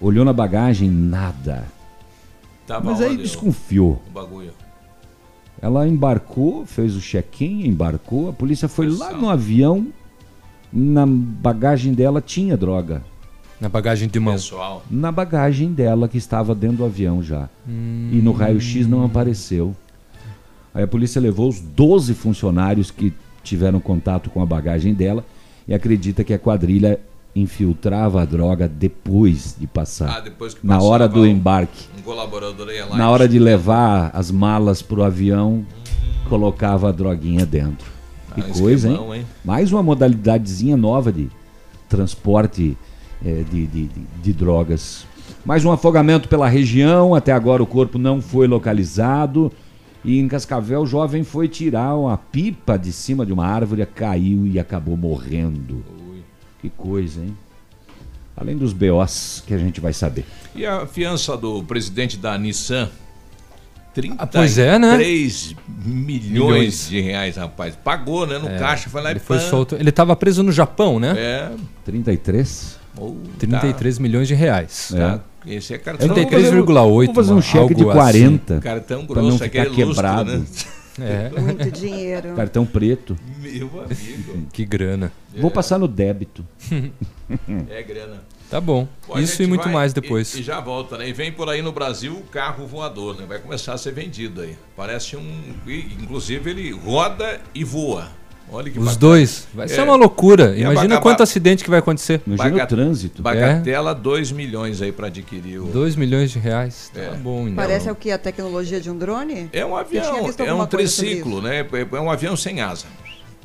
Olhou 0.00 0.24
na 0.24 0.32
bagagem, 0.32 0.88
nada. 0.88 1.64
Tava 2.66 2.90
Mas 2.92 3.00
aí 3.00 3.16
desconfiou. 3.16 4.00
o 4.08 4.10
bagulho. 4.12 4.52
Ela 5.60 5.88
embarcou, 5.88 6.64
fez 6.66 6.94
o 6.94 7.00
check-in, 7.00 7.66
embarcou, 7.66 8.28
a 8.28 8.32
polícia 8.32 8.68
foi 8.68 8.86
lá 8.88 9.06
Pessoal. 9.06 9.20
no 9.20 9.30
avião, 9.30 9.86
na 10.72 11.04
bagagem 11.06 11.92
dela 11.92 12.20
tinha 12.20 12.56
droga. 12.56 13.02
Na 13.60 13.68
bagagem 13.68 14.08
de 14.08 14.18
mão. 14.20 14.34
Pessoal. 14.34 14.82
Na 14.90 15.10
bagagem 15.12 15.72
dela, 15.72 16.08
que 16.08 16.18
estava 16.18 16.54
dentro 16.54 16.78
do 16.78 16.84
avião 16.84 17.22
já. 17.22 17.48
E 17.66 18.20
no 18.22 18.32
raio-x 18.32 18.86
não 18.86 19.04
apareceu. 19.04 19.74
Aí 20.74 20.82
a 20.82 20.86
polícia 20.88 21.20
levou 21.20 21.48
os 21.48 21.60
12 21.60 22.14
funcionários 22.14 22.90
que 22.90 23.12
tiveram 23.42 23.78
contato 23.78 24.28
com 24.30 24.42
a 24.42 24.46
bagagem 24.46 24.92
dela 24.92 25.24
e 25.68 25.72
acredita 25.74 26.24
que 26.24 26.34
a 26.34 26.38
quadrilha 26.38 26.98
infiltrava 27.36 28.22
a 28.22 28.24
droga 28.24 28.68
depois 28.68 29.56
de 29.58 29.66
passar. 29.66 30.18
Ah, 30.18 30.20
depois 30.20 30.54
que 30.54 30.66
na 30.66 30.80
hora 30.80 31.08
do 31.08 31.26
embarque. 31.26 31.86
Um 31.98 32.02
colaborador 32.02 32.68
ia 32.70 32.86
lá 32.86 32.96
Na 32.96 33.10
hora 33.10 33.28
de 33.28 33.38
levar 33.38 34.10
as 34.14 34.30
malas 34.30 34.82
pro 34.82 35.02
avião, 35.02 35.64
colocava 36.28 36.88
a 36.88 36.92
droguinha 36.92 37.44
dentro. 37.46 37.86
Que 38.34 38.40
Ah, 38.40 38.44
coisa, 38.58 38.88
esquemão, 38.88 39.14
hein? 39.14 39.20
hein? 39.20 39.26
Mais 39.44 39.72
uma 39.72 39.82
modalidadezinha 39.82 40.76
nova 40.76 41.12
de 41.12 41.28
transporte 41.88 42.76
de, 43.24 43.66
de- 43.66 43.86
de- 43.86 43.88
de 44.22 44.32
drogas. 44.32 45.06
Mais 45.44 45.64
um 45.64 45.72
afogamento 45.72 46.28
pela 46.28 46.48
região, 46.48 47.14
até 47.14 47.32
agora 47.32 47.62
o 47.62 47.66
corpo 47.66 47.98
não 47.98 48.20
foi 48.20 48.46
localizado. 48.46 49.50
E 50.04 50.18
em 50.18 50.28
Cascavel, 50.28 50.82
o 50.82 50.86
jovem 50.86 51.24
foi 51.24 51.48
tirar 51.48 51.94
uma 51.96 52.16
pipa 52.18 52.78
de 52.78 52.92
cima 52.92 53.24
de 53.24 53.32
uma 53.32 53.46
árvore, 53.46 53.86
caiu 53.86 54.46
e 54.46 54.58
acabou 54.58 54.96
morrendo. 54.96 55.82
Que 56.60 56.68
coisa, 56.68 57.20
hein? 57.20 57.34
Além 58.36 58.56
dos 58.56 58.72
BOs 58.72 59.42
que 59.46 59.54
a 59.54 59.58
gente 59.58 59.80
vai 59.80 59.92
saber. 59.92 60.24
E 60.54 60.66
a 60.66 60.86
fiança 60.86 61.36
do 61.36 61.62
presidente 61.62 62.16
da 62.18 62.36
Nissan? 62.36 62.90
33 63.94 64.16
Ah, 64.18 64.26
pois 64.26 64.58
é, 64.58 64.78
né? 64.78 64.96
milhões, 64.98 65.54
Milhões. 65.86 66.88
de 66.88 67.00
reais, 67.00 67.36
rapaz. 67.36 67.76
Pagou, 67.76 68.26
né? 68.26 68.38
No 68.38 68.48
É, 68.48 68.58
caixa, 68.58 68.90
foi 68.90 69.00
lá 69.00 69.10
Ele 69.10 69.20
e 69.20 69.22
foi 69.22 69.38
pã. 69.38 69.48
solto. 69.48 69.76
Ele 69.76 69.88
estava 69.90 70.16
preso 70.16 70.42
no 70.42 70.50
Japão, 70.50 70.98
né? 70.98 71.14
É. 71.16 71.52
33? 71.84 72.78
Ou 72.96 73.16
33 73.38 73.98
milhões 73.98 74.28
de 74.28 74.34
reais. 74.34 74.92
Tá. 74.96 75.20
Esse 75.46 75.74
é 75.74 75.78
cartão. 75.78 76.08
33,8. 76.08 77.06
Vamos 77.06 77.14
fazer 77.14 77.32
um 77.32 77.42
cheque 77.42 77.74
de 77.74 77.82
algo 77.82 77.90
assim. 77.90 78.00
40. 78.00 78.60
Cartão 78.60 79.06
pra 79.06 79.16
não 79.16 79.28
grosso, 79.30 79.44
ficar 79.44 79.62
aquele 79.62 79.84
lustro, 79.84 80.04
quebrado. 80.04 80.38
né? 80.38 80.44
É, 81.00 81.28
Muito 81.40 81.72
dinheiro. 81.72 82.34
Cartão 82.34 82.64
preto. 82.64 83.16
Meu 83.40 83.66
amigo. 83.82 84.46
que 84.52 84.64
grana. 84.64 85.10
Vou 85.36 85.50
passar 85.50 85.78
no 85.78 85.88
débito. 85.88 86.46
É 87.68 87.82
grana. 87.82 88.22
Tá 88.50 88.60
bom. 88.60 88.86
A 89.12 89.20
Isso 89.20 89.42
e 89.42 89.46
muito 89.46 89.64
vai 89.64 89.72
mais 89.72 89.92
depois. 89.92 90.34
E, 90.34 90.40
e 90.40 90.42
já 90.42 90.60
volta, 90.60 90.98
né? 90.98 91.08
E 91.08 91.12
vem 91.12 91.32
por 91.32 91.48
aí 91.48 91.62
no 91.62 91.72
Brasil 91.72 92.14
o 92.14 92.22
carro 92.22 92.66
voador, 92.66 93.18
né? 93.18 93.24
Vai 93.26 93.38
começar 93.38 93.72
a 93.72 93.78
ser 93.78 93.92
vendido 93.92 94.42
aí. 94.42 94.56
Parece 94.76 95.16
um. 95.16 95.40
Inclusive 95.66 96.50
ele 96.50 96.70
roda 96.70 97.40
e 97.54 97.64
voa. 97.64 98.08
Olha 98.52 98.70
que 98.70 98.78
Os 98.78 98.84
bacana. 98.84 99.00
dois. 99.00 99.48
Vai 99.52 99.66
ser 99.68 99.80
É. 99.80 99.82
uma 99.82 99.96
loucura. 99.96 100.54
E 100.56 100.60
Imagina 100.62 101.00
quanto 101.00 101.22
acidente 101.22 101.64
que 101.64 101.70
vai 101.70 101.78
acontecer. 101.80 102.20
Imagina 102.26 102.50
Bagat- 102.50 102.72
o 102.72 102.76
trânsito. 102.76 103.22
Bagatela, 103.22 103.94
2 103.94 104.30
milhões 104.30 104.80
aí 104.80 104.92
pra 104.92 105.08
adquirir 105.08 105.58
o. 105.60 105.64
2 105.66 105.96
milhões 105.96 106.30
de 106.30 106.38
reais. 106.38 106.90
Tá 106.94 107.00
É. 107.00 107.10
bom, 107.16 107.42
então. 107.42 107.56
Parece 107.56 107.90
o 107.90 107.94
que? 107.94 108.10
A 108.12 108.18
tecnologia 108.18 108.80
de 108.80 108.90
um 108.90 108.96
drone? 108.96 109.48
É 109.52 109.64
um 109.66 109.74
avião, 109.76 110.30
é 110.38 110.52
um 110.54 110.66
triciclo, 110.66 111.40
né? 111.42 111.66
É 111.92 112.00
um 112.00 112.10
avião 112.10 112.36
sem 112.36 112.60
asa. 112.60 112.86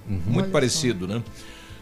Muito 0.07 0.39
Olha 0.45 0.47
parecido, 0.51 1.07
né? 1.07 1.21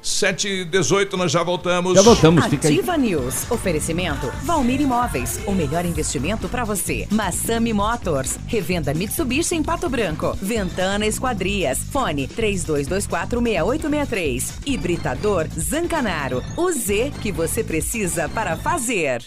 7 0.08 0.48
e 0.48 0.66
18 0.66 1.18
nós 1.18 1.32
já 1.32 1.44
voltamos. 1.44 1.94
Já 1.94 2.02
voltamos, 2.02 2.46
fica 2.46 2.68
aí. 2.68 2.74
Ativa 2.76 2.98
News. 2.98 3.50
Oferecimento 3.52 4.32
Valmir 4.44 4.82
Imóveis. 4.82 5.40
O 5.46 5.52
melhor 5.52 5.86
investimento 5.86 6.48
para 6.48 6.64
você. 6.64 7.08
Massami 7.12 7.74
Motors. 7.74 8.38
Revenda 8.48 8.94
Mitsubishi 8.94 9.56
em 9.56 9.64
Pato 9.64 9.90
Branco. 9.90 10.38
Ventana 10.42 11.06
Esquadrias. 11.06 11.80
Fone 11.92 12.28
32246863. 12.28 14.54
Hibridador 14.66 15.48
Zancanaro. 15.60 16.42
O 16.56 16.72
Z 16.72 17.12
que 17.22 17.32
você 17.32 17.64
precisa 17.64 18.30
para 18.30 18.56
fazer. 18.56 19.24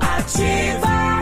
Ativa. 0.00 1.21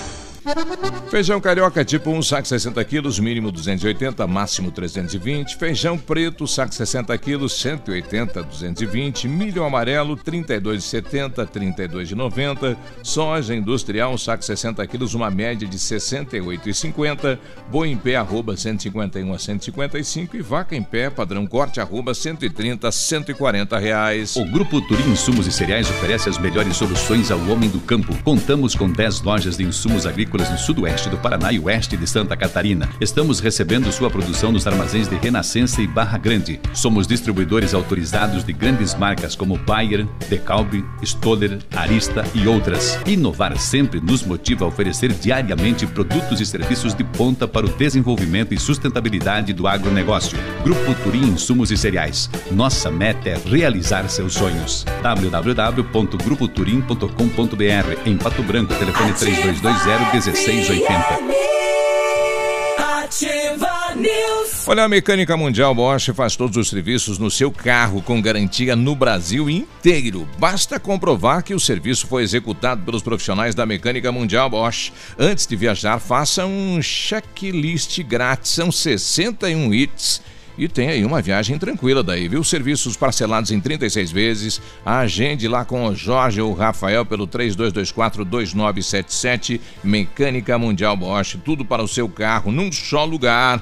Feijão 1.11 1.39
carioca 1.39 1.85
tipo 1.85 2.09
1, 2.09 2.23
saco 2.23 2.47
60 2.47 2.83
quilos, 2.85 3.19
mínimo 3.19 3.51
280, 3.51 4.25
máximo 4.25 4.71
320. 4.71 5.55
Feijão 5.55 5.99
preto, 5.99 6.47
saco 6.47 6.73
60 6.73 7.15
quilos, 7.19 7.53
180, 7.61 8.41
220. 8.41 9.27
Milho 9.27 9.63
amarelo, 9.63 10.17
32,70, 10.17 11.47
32,90. 11.47 12.75
Soja 13.03 13.53
industrial, 13.53 14.17
saco 14.17 14.43
60 14.43 14.85
quilos, 14.87 15.13
uma 15.13 15.29
média 15.29 15.67
de 15.67 15.77
68,50. 15.77 17.37
Boi 17.69 17.89
em 17.89 17.97
pé, 17.97 18.15
arroba 18.15 18.57
151 18.57 19.33
a 19.33 19.37
155. 19.37 20.37
E 20.37 20.41
vaca 20.41 20.75
em 20.75 20.81
pé, 20.81 21.11
padrão 21.11 21.45
corte, 21.45 21.79
arroba 21.79 22.15
130 22.15 22.87
a 22.87 22.91
140 22.91 23.77
reais. 23.77 24.35
O 24.35 24.45
Grupo 24.45 24.81
Turim 24.81 25.11
Insumos 25.11 25.45
e 25.45 25.51
Cereais 25.51 25.87
oferece 25.87 26.29
as 26.29 26.39
melhores 26.39 26.75
soluções 26.77 27.29
ao 27.29 27.39
homem 27.47 27.69
do 27.69 27.79
campo. 27.79 28.17
Contamos 28.23 28.73
com 28.73 28.89
10 28.89 29.21
lojas 29.21 29.57
de 29.57 29.63
insumos 29.63 30.07
agrícolas 30.07 30.30
agrícolas 30.31 30.49
no 30.49 30.57
sudoeste 30.57 31.09
do 31.09 31.17
Paraná 31.17 31.51
e 31.51 31.59
oeste 31.59 31.97
de 31.97 32.07
Santa 32.07 32.37
Catarina. 32.37 32.89
Estamos 33.01 33.41
recebendo 33.41 33.91
sua 33.91 34.09
produção 34.09 34.51
nos 34.51 34.65
armazéns 34.65 35.09
de 35.09 35.15
Renascença 35.15 35.81
e 35.81 35.87
Barra 35.87 36.17
Grande. 36.17 36.61
Somos 36.73 37.05
distribuidores 37.05 37.73
autorizados 37.73 38.43
de 38.43 38.53
grandes 38.53 38.95
marcas 38.95 39.35
como 39.35 39.57
Bayer, 39.57 40.07
DeKalb, 40.29 40.85
Stoller, 41.03 41.59
Arista 41.75 42.23
e 42.33 42.47
outras. 42.47 42.97
Inovar 43.05 43.57
sempre 43.57 43.99
nos 43.99 44.23
motiva 44.23 44.63
a 44.63 44.69
oferecer 44.69 45.11
diariamente 45.11 45.85
produtos 45.85 46.39
e 46.39 46.45
serviços 46.45 46.93
de 46.93 47.03
ponta 47.03 47.45
para 47.47 47.65
o 47.65 47.69
desenvolvimento 47.69 48.53
e 48.53 48.59
sustentabilidade 48.59 49.51
do 49.51 49.67
agronegócio. 49.67 50.37
Grupo 50.63 50.95
Turim 51.03 51.31
Insumos 51.31 51.71
e 51.71 51.77
Cereais. 51.77 52.29
Nossa 52.51 52.89
meta 52.89 53.29
é 53.29 53.37
realizar 53.45 54.07
seus 54.09 54.33
sonhos. 54.33 54.85
www.grupoturim.com.br 55.01 58.01
Em 58.05 58.17
Pato 58.17 58.43
Branco, 58.43 58.73
telefone 58.75 59.13
3220 59.13 60.20
1680. 60.21 61.41
Olha, 64.67 64.83
a 64.83 64.87
Mecânica 64.87 65.35
Mundial 65.35 65.73
Bosch 65.73 66.09
faz 66.13 66.35
todos 66.35 66.55
os 66.57 66.69
serviços 66.69 67.17
no 67.17 67.31
seu 67.31 67.51
carro 67.51 68.03
com 68.03 68.21
garantia 68.21 68.75
no 68.75 68.95
Brasil 68.95 69.49
inteiro. 69.49 70.29
Basta 70.37 70.79
comprovar 70.79 71.43
que 71.43 71.55
o 71.55 71.59
serviço 71.59 72.05
foi 72.05 72.21
executado 72.21 72.83
pelos 72.83 73.01
profissionais 73.01 73.55
da 73.55 73.65
Mecânica 73.65 74.11
Mundial 74.11 74.49
Bosch. 74.49 74.93
Antes 75.17 75.47
de 75.47 75.55
viajar, 75.55 75.99
faça 75.99 76.45
um 76.45 76.79
checklist 76.81 78.01
grátis. 78.03 78.51
São 78.51 78.71
61 78.71 79.73
hits 79.73 80.21
e 80.61 80.67
tem 80.67 80.89
aí 80.89 81.03
uma 81.03 81.23
viagem 81.23 81.57
tranquila 81.57 82.03
daí, 82.03 82.27
viu? 82.27 82.43
Serviços 82.43 82.95
parcelados 82.95 83.49
em 83.49 83.59
36 83.59 84.11
vezes. 84.11 84.61
Agende 84.85 85.47
lá 85.47 85.65
com 85.65 85.87
o 85.87 85.95
Jorge 85.95 86.39
ou 86.39 86.51
o 86.51 86.53
Rafael 86.53 87.03
pelo 87.03 87.27
3224-2977. 87.27 89.59
Mecânica 89.83 90.59
Mundial 90.59 90.95
Bosch. 90.95 91.35
Tudo 91.43 91.65
para 91.65 91.81
o 91.81 91.87
seu 91.87 92.07
carro 92.07 92.51
num 92.51 92.71
só 92.71 93.03
lugar. 93.03 93.59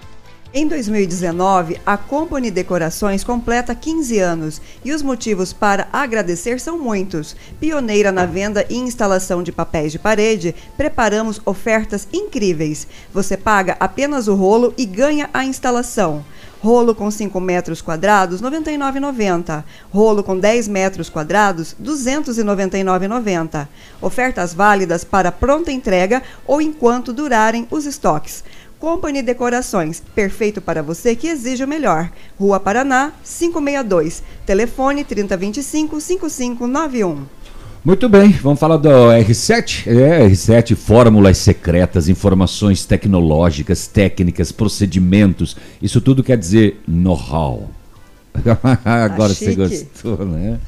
Em 0.54 0.68
2019, 0.68 1.80
a 1.86 1.96
Company 1.96 2.52
Decorações 2.52 3.24
completa 3.24 3.74
15 3.74 4.20
anos 4.20 4.62
e 4.84 4.92
os 4.92 5.02
motivos 5.02 5.54
para 5.54 5.88
agradecer 5.94 6.60
são 6.60 6.78
muitos. 6.78 7.34
Pioneira 7.62 8.12
na 8.12 8.26
venda 8.26 8.66
e 8.70 8.76
instalação 8.76 9.42
de 9.42 9.54
papéis 9.54 9.94
de 9.94 10.00
parede, 10.00 10.54
preparamos 10.76 11.40
ofertas 11.46 12.10
incríveis. 12.12 12.86
Você 13.14 13.38
paga 13.38 13.78
apenas 13.80 14.28
o 14.28 14.36
rolo 14.36 14.74
e 14.78 14.86
ganha 14.86 15.30
a 15.34 15.46
instalação. 15.46 16.26
Rolo 16.62 16.94
com 16.94 17.10
5 17.10 17.40
metros 17.40 17.82
quadrados, 17.82 18.42
R$ 18.42 18.50
99,90. 18.50 19.64
Rolo 19.92 20.24
com 20.24 20.38
10 20.38 20.68
metros 20.68 21.10
quadrados, 21.10 21.76
R$ 21.80 21.86
299,90. 21.86 23.68
Ofertas 24.02 24.54
válidas 24.54 25.04
para 25.04 25.32
pronta 25.32 25.72
entrega 25.72 26.22
ou 26.46 26.62
enquanto 26.62 27.14
durarem 27.14 27.68
os 27.72 27.86
estoques. 27.86 28.44
Company 28.80 29.22
Decorações, 29.22 30.02
perfeito 30.16 30.62
para 30.62 30.82
você 30.82 31.14
que 31.16 31.28
exige 31.28 31.64
o 31.64 31.68
melhor. 31.68 32.10
Rua 32.40 32.60
Paraná, 32.62 33.12
562. 33.24 34.24
Telefone 34.46 35.04
3025-5591. 35.04 37.26
Muito 37.84 38.10
bem, 38.10 38.32
vamos 38.32 38.60
falar 38.60 38.76
do 38.76 38.90
R7. 38.90 39.88
É, 39.88 40.28
R7, 40.28 40.76
fórmulas 40.76 41.38
secretas, 41.38 42.10
informações 42.10 42.86
tecnológicas, 42.86 43.88
técnicas, 43.88 44.52
procedimentos. 44.52 45.56
Isso 45.82 46.02
tudo 46.02 46.22
quer 46.22 46.38
dizer 46.38 46.82
know-how. 46.86 47.70
Agora 48.86 49.34
você 49.34 49.46
chique. 49.46 49.58
gostou, 49.58 50.26
né? 50.26 50.60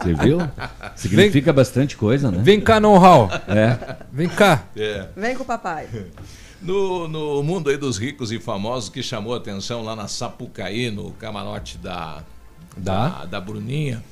Você 0.00 0.14
viu? 0.14 0.38
Significa 0.96 1.52
bastante 1.52 1.96
coisa, 1.96 2.30
né? 2.30 2.38
Vem 2.42 2.60
cá, 2.60 2.80
know-how. 2.80 3.28
É. 3.46 3.96
Vem 4.12 4.28
cá. 4.28 4.64
É. 4.76 5.08
Vem 5.16 5.36
com 5.36 5.42
o 5.42 5.46
papai. 5.46 5.86
No, 6.60 7.06
no 7.06 7.42
mundo 7.42 7.70
aí 7.70 7.76
dos 7.76 7.98
ricos 7.98 8.32
e 8.32 8.38
famosos 8.40 8.88
que 8.88 9.02
chamou 9.02 9.32
a 9.34 9.36
atenção 9.36 9.82
lá 9.84 9.94
na 9.94 10.08
Sapucaí, 10.08 10.90
no 10.90 11.10
camarote 11.12 11.78
da, 11.78 12.22
Da? 12.76 13.08
da, 13.08 13.24
da 13.26 13.40
Bruninha, 13.40 14.02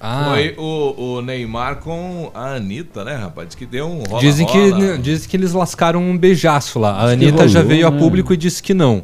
Ah. 0.00 0.30
foi 0.30 0.54
o, 0.58 1.16
o 1.16 1.22
Neymar 1.22 1.76
com 1.76 2.30
a 2.34 2.54
Anitta, 2.54 3.04
né, 3.04 3.14
rapaz? 3.16 3.48
Diz 3.48 3.54
que 3.56 3.66
deu 3.66 3.86
um 3.86 4.02
rola 4.04 4.20
Dizem 4.20 4.46
que, 4.46 4.98
dizem 4.98 5.28
que 5.28 5.36
eles 5.36 5.52
lascaram 5.52 6.02
um 6.02 6.16
beijaço 6.16 6.78
lá. 6.78 6.92
A 6.92 7.10
Anitta 7.10 7.46
já 7.46 7.62
veio 7.62 7.86
a 7.86 7.90
né? 7.90 7.98
público 7.98 8.32
e 8.32 8.36
disse 8.36 8.62
que 8.62 8.72
não. 8.74 9.02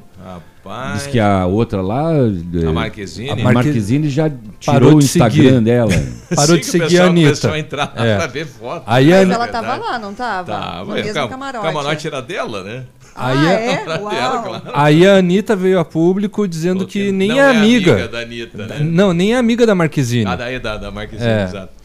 Rapaz. 0.69 0.93
Diz 0.95 1.07
que 1.07 1.19
a 1.19 1.47
outra 1.47 1.81
lá. 1.81 2.11
eh, 2.13 2.67
A 2.67 2.73
Marquezine. 2.73 3.31
A 3.31 3.37
Marquezine 3.37 4.09
já 4.11 4.29
tirou 4.29 4.75
Parou 4.75 4.95
o 4.97 4.99
Instagram 4.99 5.43
seguir. 5.45 5.61
dela. 5.65 5.91
Parou 6.35 6.55
Sim, 6.57 6.61
de 6.61 6.67
seguir 6.67 6.85
pessoal 6.89 7.07
a 7.07 7.11
Anitta. 7.11 7.27
começou 7.29 7.51
a 7.53 7.59
entrar 7.59 7.93
lá 7.97 8.07
É. 8.07 8.17
pra 8.19 8.27
ver 8.27 8.47
foto. 8.47 8.83
Aí 8.87 9.13
a 9.13 9.17
Mas 9.17 9.25
Ani- 9.25 9.33
ela 9.35 9.49
tava 9.49 9.77
lá, 9.77 9.99
não 9.99 10.15
tava? 10.15 10.53
Tá, 10.53 10.79
no 10.81 10.87
mas 10.87 11.05
mesmo 11.07 11.25
o 11.25 11.29
camarote. 11.29 11.65
camarote 11.67 12.07
era 12.07 12.21
dela, 12.23 12.63
né? 12.63 12.83
Aí 13.17 13.37
ah, 13.37 13.49
a- 13.49 13.53
é? 13.53 13.77
Dela, 13.85 13.99
claro. 13.99 14.63
Aí 14.75 15.07
a 15.07 15.17
Anitta 15.17 15.57
veio 15.57 15.79
a 15.81 15.85
público 15.85 16.47
dizendo 16.47 16.87
que 16.87 17.11
nem 17.11 17.29
não 17.29 17.39
é 17.39 17.51
amiga. 17.57 17.93
amiga 17.95 18.09
da 18.09 18.19
Anitta, 18.21 18.67
né? 18.67 18.77
Não, 18.81 19.13
nem 19.13 19.35
é 19.35 19.39
amiga 19.39 19.67
da 19.67 19.75
Marquezine. 19.75 20.27
Ah, 20.27 20.37
daí 20.37 20.61
da, 20.61 20.77
da 20.77 20.91
Marquezine, 20.91 21.29
É. 21.29 21.45
exato. 21.45 21.78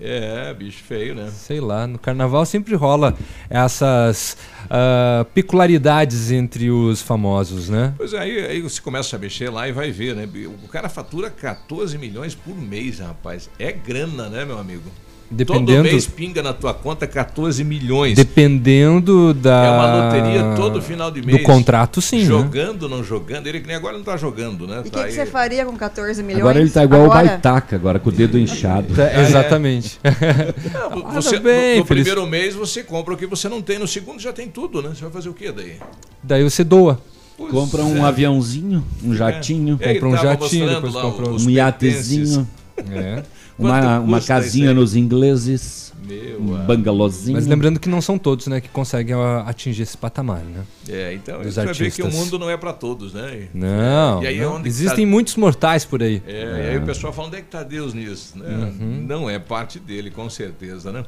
É, 0.00 0.52
bicho 0.52 0.84
feio, 0.84 1.14
né? 1.14 1.30
Sei 1.30 1.60
lá, 1.60 1.86
no 1.86 1.98
carnaval 1.98 2.44
sempre 2.44 2.74
rola 2.74 3.16
essas 3.48 4.36
ah, 4.68 5.24
peculiaridades 5.34 6.30
entre 6.30 6.70
os 6.70 7.00
famosos, 7.00 7.68
né? 7.68 7.94
Pois 7.96 8.12
é, 8.12 8.18
aí, 8.18 8.46
aí 8.46 8.60
você 8.60 8.80
começa 8.80 9.16
a 9.16 9.18
mexer 9.18 9.48
lá 9.50 9.68
e 9.68 9.72
vai 9.72 9.90
ver, 9.90 10.14
né? 10.14 10.28
O 10.64 10.68
cara 10.68 10.88
fatura 10.88 11.30
14 11.30 11.96
milhões 11.96 12.34
por 12.34 12.54
mês, 12.54 12.98
rapaz. 12.98 13.48
É 13.58 13.72
grana, 13.72 14.28
né, 14.28 14.44
meu 14.44 14.58
amigo? 14.58 14.90
Dependendo- 15.28 15.82
Todo 15.82 15.92
mês 15.92 16.06
pinga 16.06 16.40
na 16.42 16.52
tua 16.52 16.72
conta 16.72 17.04
14 17.06 17.64
milhões. 17.64 18.14
Dependendo 18.16 19.34
da. 19.34 19.64
É 19.64 19.70
uma 19.70 20.04
loteria 20.04 20.54
todo 20.56 20.80
final 20.80 21.10
de 21.10 21.20
mês. 21.20 21.38
Do 21.38 21.44
contrato, 21.44 22.00
sim. 22.00 22.20
né? 22.20 22.24
Jogando, 22.26 22.88
não 22.88 23.02
jogando. 23.02 23.46
Ele 23.48 23.60
que 23.60 23.66
nem 23.66 23.74
agora 23.76 23.96
não 23.98 24.04
tá 24.04 24.16
jogando, 24.16 24.66
né? 24.68 24.82
E 24.84 24.88
o 24.88 24.90
Tá 24.90 25.00
que, 25.02 25.06
que 25.08 25.12
você 25.14 25.20
aí- 25.22 25.26
faria 25.26 25.66
com 25.66 25.76
14 25.76 26.22
milhões? 26.22 26.40
Agora 26.42 26.60
ele 26.60 26.70
tá 26.70 26.84
igual 26.84 27.04
Agora? 27.06 27.24
o 27.24 27.28
Baitaca, 27.28 27.74
agora 27.74 27.98
com 27.98 28.08
o 28.08 28.12
dedo 28.12 28.38
inchado. 28.38 29.00
É, 29.00 29.22
exatamente. 29.22 29.98
Não, 30.72 31.12
você, 31.12 31.36
tá 31.36 31.42
bem, 31.42 31.74
no, 31.74 31.80
no 31.80 31.86
Feliz- 31.86 32.04
primeiro 32.04 32.26
mês 32.30 32.54
você 32.54 32.82
compra 32.84 33.14
o 33.14 33.16
que 33.16 33.26
você 33.26 33.48
não 33.48 33.60
tem, 33.60 33.78
no 33.78 33.88
segundo 33.88 34.20
já 34.20 34.32
tem 34.32 34.48
tudo, 34.48 34.80
né? 34.80 34.90
Você 34.94 35.02
vai 35.02 35.10
fazer 35.10 35.28
o 35.28 35.34
quê 35.34 35.50
daí? 35.50 35.76
Daí 36.22 36.42
você 36.44 36.62
doa. 36.62 37.00
Pois 37.36 37.50
Compra 37.50 37.82
um 37.82 37.98
é. 37.98 38.08
aviãozinho, 38.08 38.82
um 39.04 39.14
jatinho, 39.14 39.76
É. 39.80 39.94
Compra 39.94 40.08
um 40.08 40.16
jatinho, 40.16 40.68
depois 40.68 40.92
compra 40.94 41.08
um 41.24 41.36
pertences. 41.36 41.46
iatezinho, 41.52 42.48
É. 42.90 43.22
uma, 43.58 44.00
uma 44.00 44.20
casinha 44.20 44.74
nos 44.74 44.94
ingleses, 44.94 45.92
Meu, 46.06 46.40
um 46.40 46.56
ah. 46.56 46.58
bangalôzinho. 46.58 47.36
Mas 47.36 47.46
lembrando 47.46 47.80
que 47.80 47.88
não 47.88 48.00
são 48.00 48.18
todos, 48.18 48.46
né, 48.46 48.60
que 48.60 48.68
conseguem 48.68 49.14
ah, 49.14 49.44
atingir 49.46 49.82
esse 49.82 49.96
patamar, 49.96 50.40
né? 50.40 50.62
É, 50.88 51.14
então 51.14 51.42
Dos 51.42 51.54
você 51.54 51.64
vai 51.64 51.74
ver 51.74 51.90
que 51.90 52.02
o 52.02 52.06
artistas. 52.06 52.14
mundo 52.14 52.38
não 52.38 52.50
é 52.50 52.56
pra 52.56 52.72
todos, 52.72 53.14
né? 53.14 53.48
Não. 53.54 54.22
E 54.22 54.26
aí 54.26 54.40
não. 54.40 54.54
onde 54.54 54.64
que 54.64 54.68
Existem 54.68 55.04
tá- 55.04 55.10
muitos 55.10 55.36
mortais 55.36 55.84
por 55.84 56.02
aí. 56.02 56.22
É, 56.26 56.42
e 56.42 56.70
aí 56.70 56.78
o 56.78 56.82
pessoal 56.82 57.12
fala, 57.12 57.28
onde 57.28 57.38
é 57.38 57.40
que 57.40 57.48
tá 57.48 57.62
Deus 57.62 57.94
nisso? 57.94 58.38
Né? 58.38 58.48
Uhum. 58.48 59.04
Não 59.06 59.30
é 59.30 59.38
parte 59.38 59.78
dele, 59.78 60.10
com 60.10 60.28
certeza, 60.28 60.92
né? 60.92 61.04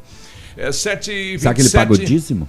É 0.57 0.73
7 0.73 1.39
Será 1.39 1.55
que 1.55 1.61
ele 1.61 1.71
paga 1.71 1.93
o 1.93 1.99
dízimo? 1.99 2.49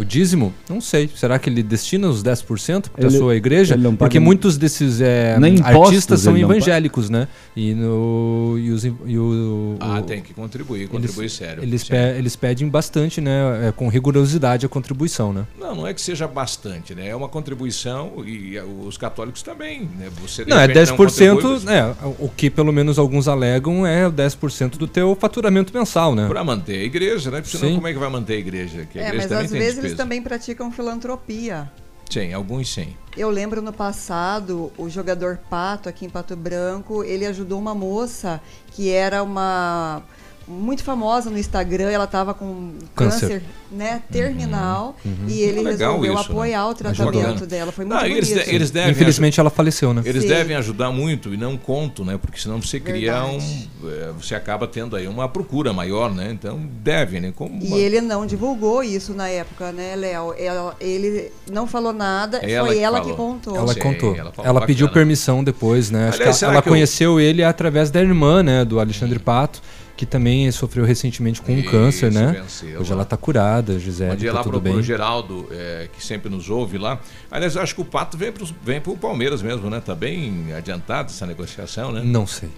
O 0.00 0.04
dízimo? 0.04 0.54
Não 0.68 0.80
sei. 0.80 1.10
Será 1.14 1.38
que 1.38 1.50
ele 1.50 1.62
destina 1.62 2.08
os 2.08 2.22
10% 2.22 2.88
para 2.88 3.04
a 3.06 3.08
Ele- 3.10 3.18
sua 3.18 3.36
igreja? 3.36 3.74
ele 3.74 3.82
não 3.82 3.94
Porque 3.94 4.18
muitos 4.18 4.56
desses 4.56 5.00
é, 5.00 5.38
Nem 5.38 5.54
impostos 5.56 5.76
artistas 5.88 6.20
são 6.20 6.32
não 6.32 6.40
evangélicos, 6.40 7.10
né? 7.10 7.28
E, 7.54 7.74
no, 7.74 8.56
e, 8.58 8.70
os, 8.70 8.84
e 8.84 8.88
o, 9.18 9.76
Ah, 9.78 9.98
o- 9.98 10.02
tem 10.02 10.22
que 10.22 10.32
contribuir, 10.32 10.88
contribuir 10.88 11.24
eles, 11.24 11.32
sério. 11.34 11.62
Eles, 11.62 11.82
Sim. 11.82 11.88
pe- 11.88 12.18
eles 12.18 12.34
pedem 12.34 12.68
bastante, 12.68 13.20
né? 13.20 13.68
é, 13.68 13.72
com 13.72 13.88
rigorosidade 13.88 14.64
a 14.64 14.68
contribuição, 14.70 15.32
né? 15.32 15.44
Não, 15.58 15.74
não 15.74 15.86
é 15.86 15.92
que 15.92 16.00
seja 16.00 16.26
bastante, 16.26 16.94
né? 16.94 17.08
É 17.08 17.14
uma 17.16 17.28
contribuição 17.28 18.12
e 18.26 18.56
eh, 18.56 18.64
os 18.86 18.96
católicos 18.96 19.42
também, 19.42 19.82
né? 19.98 20.08
Você 20.22 20.44
Não, 20.46 20.56
é 20.58 20.66
repente 20.66 20.92
10%, 20.92 20.96
contribui, 20.96 21.58
você- 21.60 21.70
é, 21.72 21.94
o 22.18 22.28
que 22.34 22.48
pelo 22.48 22.72
menos 22.72 22.98
alguns 22.98 23.28
alegam 23.28 23.86
é 23.86 24.06
o 24.06 24.12
10% 24.12 24.78
do 24.78 24.86
teu 24.88 25.14
faturamento 25.20 25.72
mensal, 25.76 26.14
né? 26.14 26.26
Para 26.26 26.42
manter 26.42 26.80
a 26.80 26.84
igreja, 26.84 27.30
né? 27.30 27.42
Porque 27.42 27.56
senão 27.56 27.68
Sim. 27.70 27.74
como 27.76 27.86
é 27.88 27.92
que 27.92 27.98
vai 27.98 28.08
manter 28.08 28.34
a 28.34 28.38
igreja? 28.38 28.86
Que 28.90 28.98
a 28.98 29.02
É, 29.02 29.08
igreja 29.08 29.16
mas 29.18 29.28
também 29.28 29.44
às 29.44 29.50
tem 29.50 29.60
vezes. 29.60 29.89
Eles 29.90 29.96
também 29.96 30.22
praticam 30.22 30.72
filantropia. 30.72 31.70
Sim, 32.10 32.32
alguns 32.32 32.72
sim. 32.72 32.96
Eu 33.16 33.30
lembro 33.30 33.62
no 33.62 33.72
passado, 33.72 34.72
o 34.76 34.88
jogador 34.88 35.38
Pato, 35.48 35.88
aqui 35.88 36.06
em 36.06 36.10
Pato 36.10 36.34
Branco, 36.34 37.04
ele 37.04 37.24
ajudou 37.24 37.58
uma 37.58 37.74
moça 37.74 38.40
que 38.72 38.90
era 38.90 39.22
uma 39.22 40.02
muito 40.50 40.82
famosa 40.82 41.30
no 41.30 41.38
Instagram, 41.38 41.90
ela 41.90 42.04
estava 42.04 42.34
com 42.34 42.72
Câncer. 42.94 43.20
câncer, 43.20 43.42
né, 43.70 44.02
terminal, 44.10 44.96
uhum. 45.04 45.14
e 45.28 45.40
ele 45.42 45.60
Legal 45.62 45.92
resolveu 46.00 46.14
isso, 46.14 46.22
né? 46.24 46.28
apoiar 46.30 46.66
o 46.68 46.74
tratamento 46.74 47.46
dela. 47.46 47.70
Foi 47.72 47.84
muito 47.84 47.96
Não, 47.98 48.04
eles, 48.06 48.28
bonito. 48.28 48.44
de- 48.48 48.54
eles 48.54 48.70
devem 48.70 48.90
Infelizmente 48.90 49.38
ela 49.38 49.48
faleceu, 49.50 49.94
né? 49.94 50.02
Eles 50.04 50.22
Sim. 50.22 50.28
devem 50.28 50.56
ajudar 50.56 50.90
muito 50.90 51.32
e 51.32 51.36
não 51.36 51.56
conto, 51.56 52.04
né? 52.04 52.18
Porque 52.20 52.38
senão 52.40 52.60
você 52.60 52.80
cria 52.80 53.24
um. 53.24 53.38
Verdade. 53.38 53.70
eh, 53.84 54.10
Você 54.20 54.34
acaba 54.34 54.66
tendo 54.66 54.96
aí 54.96 55.06
uma 55.06 55.28
procura 55.28 55.72
maior, 55.72 56.12
né? 56.12 56.30
Então 56.32 56.60
devem, 56.82 57.20
né? 57.20 57.32
Como 57.34 57.62
E 57.62 57.66
uma- 57.68 57.76
ele 57.78 58.00
não 58.00 58.26
divulgou 58.26 58.82
isso 58.82 59.14
na 59.14 59.28
época, 59.28 59.70
né, 59.72 59.94
Léo? 59.96 60.34
Ele 60.80 61.30
não 61.50 61.66
falou 61.66 61.92
nada, 61.92 62.38
Ela 62.38 62.66
foi 62.66 62.76
que 62.76 62.82
ela 62.82 62.98
falou. 62.98 63.10
que 63.12 63.16
contou. 63.16 63.56
Ela 63.56 63.72
Sim, 63.74 63.80
contou. 63.80 64.16
ela 64.16 64.32
Ela, 64.42 64.66
pediu 64.66 64.88
permissão 64.88 65.44
depois, 65.44 65.90
né? 65.90 66.08
Acho 66.08 66.18
Aliás, 66.22 66.42
ela, 66.42 66.52
ela 66.54 66.62
que 66.62 66.68
eu- 66.68 66.72
conheceu 66.72 67.20
ele 67.20 67.42
através 67.44 67.90
da 67.90 68.00
irmã, 68.00 68.42
né? 68.42 68.64
Do 68.64 68.80
Alexandre 68.80 69.18
Pato, 69.18 69.60
que 70.00 70.06
também 70.06 70.50
sofreu 70.50 70.82
recentemente 70.86 71.42
com 71.42 71.52
um 71.52 71.58
Isso, 71.58 71.70
câncer, 71.70 72.10
né? 72.10 72.40
venceu 72.40 72.80
Hoje 72.80 72.88
lá. 72.88 72.96
ela 72.96 73.04
tá 73.04 73.18
curada, 73.18 73.78
Gisele, 73.78 74.12
Bom 74.12 74.16
dia 74.16 74.30
tá 74.30 74.38
lá 74.38 74.42
tudo 74.42 74.52
pro, 74.52 74.60
bem. 74.62 74.72
pro 74.72 74.82
Geraldo, 74.82 75.46
eh, 75.50 75.88
que 75.94 76.02
sempre 76.02 76.30
nos 76.30 76.48
ouve 76.48 76.78
lá. 76.78 76.98
Aliás, 77.30 77.54
eu 77.54 77.60
acho 77.60 77.74
que 77.74 77.82
o 77.82 77.84
Pato 77.84 78.16
vem 78.16 78.32
pro, 78.32 78.48
vem 78.64 78.80
pro 78.80 78.96
Palmeiras 78.96 79.42
mesmo, 79.42 79.68
né? 79.68 79.78
Tá 79.84 79.94
bem 79.94 80.54
adiantado 80.56 81.10
essa 81.10 81.26
negociação, 81.26 81.92
né? 81.92 82.00
Não 82.02 82.26
sei. 82.26 82.48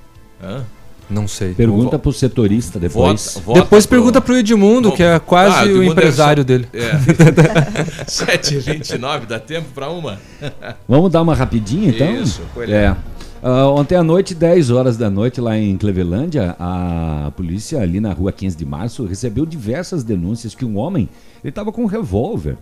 Hã? 0.40 0.62
Não 1.11 1.26
sei. 1.26 1.52
Pergunta 1.52 1.98
pro 1.98 2.12
setorista 2.12 2.78
depois. 2.78 3.35
Vota- 3.35 3.44
vota 3.44 3.61
Depois 3.62 3.87
pro- 3.87 3.96
pergunta 3.98 4.20
pro 4.20 4.37
Edmundo, 4.37 4.92
que 4.92 5.02
é 5.02 5.18
quase 5.18 5.57
Ah, 5.57 5.62
o 5.64 5.66
Edmundo 5.66 5.90
empresário 5.90 6.44
deve 6.44 6.66
dele. 6.68 6.85
É. 6.85 8.05
7h29, 8.07 9.26
dá 9.26 9.40
tempo 9.40 9.66
para 9.74 9.90
uma? 9.90 10.18
Vamos 10.88 11.11
dar 11.11 11.20
uma 11.22 11.35
rapidinha 11.35 11.90
então? 11.90 12.22
Isso, 12.22 12.42
foi 12.55 12.70
é. 12.70 12.96
Ah, 13.42 13.66
ontem 13.68 13.96
à 13.96 14.05
noite, 14.05 14.35
10 14.37 14.70
horas 14.70 14.96
da 14.96 15.11
noite, 15.11 15.40
lá 15.40 15.59
em 15.59 15.76
Clevelândia, 15.76 16.55
a 16.61 17.33
polícia 17.37 17.81
ali 17.81 17.98
na 17.98 18.12
rua 18.12 18.31
15 18.31 18.57
de 18.57 18.64
março 18.64 19.05
recebeu 19.05 19.44
diversas 19.44 20.05
denúncias 20.05 20.55
que 20.55 20.64
um 20.64 20.78
homem 20.78 21.09
ele 21.42 21.48
estava 21.50 21.72
com 21.72 21.83
um 21.83 21.87
revólver 21.87 22.57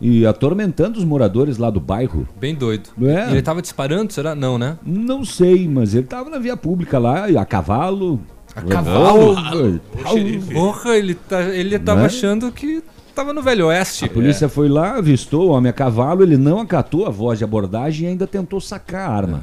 e 0.00 0.24
atormentando 0.24 0.98
os 0.98 1.04
moradores 1.04 1.58
lá 1.58 1.68
do 1.68 1.78
bairro. 1.78 2.26
Bem 2.40 2.54
doido. 2.54 2.88
É. 3.02 3.30
Ele 3.30 3.42
tava 3.42 3.60
disparando, 3.60 4.12
será? 4.14 4.34
Não, 4.34 4.56
né? 4.56 4.78
Não 4.82 5.24
sei, 5.26 5.68
mas 5.68 5.94
ele 5.94 6.04
estava 6.04 6.30
na 6.30 6.38
via 6.38 6.56
pública 6.56 6.98
lá, 6.98 7.28
e 7.30 7.36
a 7.36 7.44
cavalo. 7.44 8.18
A 8.56 8.62
cavalo? 8.62 9.36
Porra, 10.52 10.96
ele, 10.96 11.14
tá, 11.14 11.42
ele 11.42 11.78
tava 11.78 12.00
Né? 12.00 12.06
achando 12.06 12.50
que 12.50 12.82
tava 13.14 13.34
no 13.34 13.42
Velho 13.42 13.66
Oeste. 13.66 14.06
A 14.06 14.08
polícia 14.08 14.48
foi 14.48 14.68
lá, 14.68 14.96
avistou 14.96 15.48
o 15.48 15.52
homem 15.52 15.68
a 15.68 15.72
cavalo, 15.72 16.22
ele 16.22 16.38
não 16.38 16.60
acatou 16.60 17.06
a 17.06 17.10
voz 17.10 17.38
de 17.38 17.44
abordagem 17.44 18.06
e 18.06 18.10
ainda 18.10 18.26
tentou 18.26 18.60
sacar 18.60 19.10
a 19.10 19.14
arma. 19.14 19.42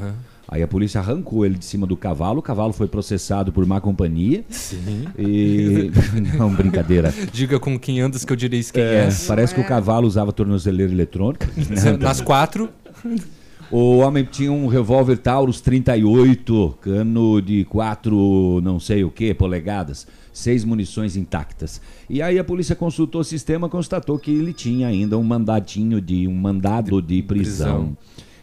Aí 0.52 0.62
a 0.62 0.68
polícia 0.68 1.00
arrancou 1.00 1.46
ele 1.46 1.56
de 1.58 1.64
cima 1.64 1.88
do 1.88 1.96
cavalo, 1.96 2.40
o 2.40 2.42
cavalo 2.42 2.74
foi 2.74 2.86
processado 2.86 3.54
por 3.54 3.66
má 3.66 3.80
companhia. 3.80 4.44
Sim. 4.50 5.06
E. 5.18 5.90
Não, 6.38 6.54
brincadeira. 6.54 7.14
Diga 7.32 7.58
com 7.58 7.80
quem 7.80 8.02
andas 8.02 8.26
que 8.26 8.34
eu 8.34 8.36
direis 8.36 8.70
quem 8.70 8.84
É, 8.84 9.06
és. 9.06 9.26
parece 9.26 9.56
que 9.56 9.62
o 9.62 9.64
cavalo 9.66 10.06
usava 10.06 10.34
tornozeleira 10.34 10.92
eletrônica. 10.92 11.48
Nas 12.02 12.20
quatro. 12.20 12.70
O 13.72 14.00
homem 14.00 14.26
tinha 14.30 14.52
um 14.52 14.68
revólver 14.68 15.16
Taurus 15.18 15.62
38, 15.62 16.78
cano 16.82 17.42
de 17.42 17.64
4, 17.64 18.60
não 18.62 18.78
sei 18.78 19.06
o 19.06 19.10
que, 19.10 19.34
polegadas, 19.34 20.06
seis 20.34 20.66
munições 20.66 21.16
intactas. 21.16 21.80
E 22.10 22.22
aí 22.22 22.38
a 22.38 22.44
polícia 22.44 22.76
consultou 22.76 23.22
o 23.22 23.24
sistema, 23.24 23.70
constatou 23.70 24.20
que 24.20 24.30
ele 24.30 24.52
tinha 24.52 24.88
ainda 24.90 25.18
um 25.18 25.24
mandatinho 25.24 26.02
de 26.02 26.28
um 26.28 26.36
mandado 26.36 27.02
de 27.02 27.24
prisão, 27.24 27.96
prisão. 27.96 27.98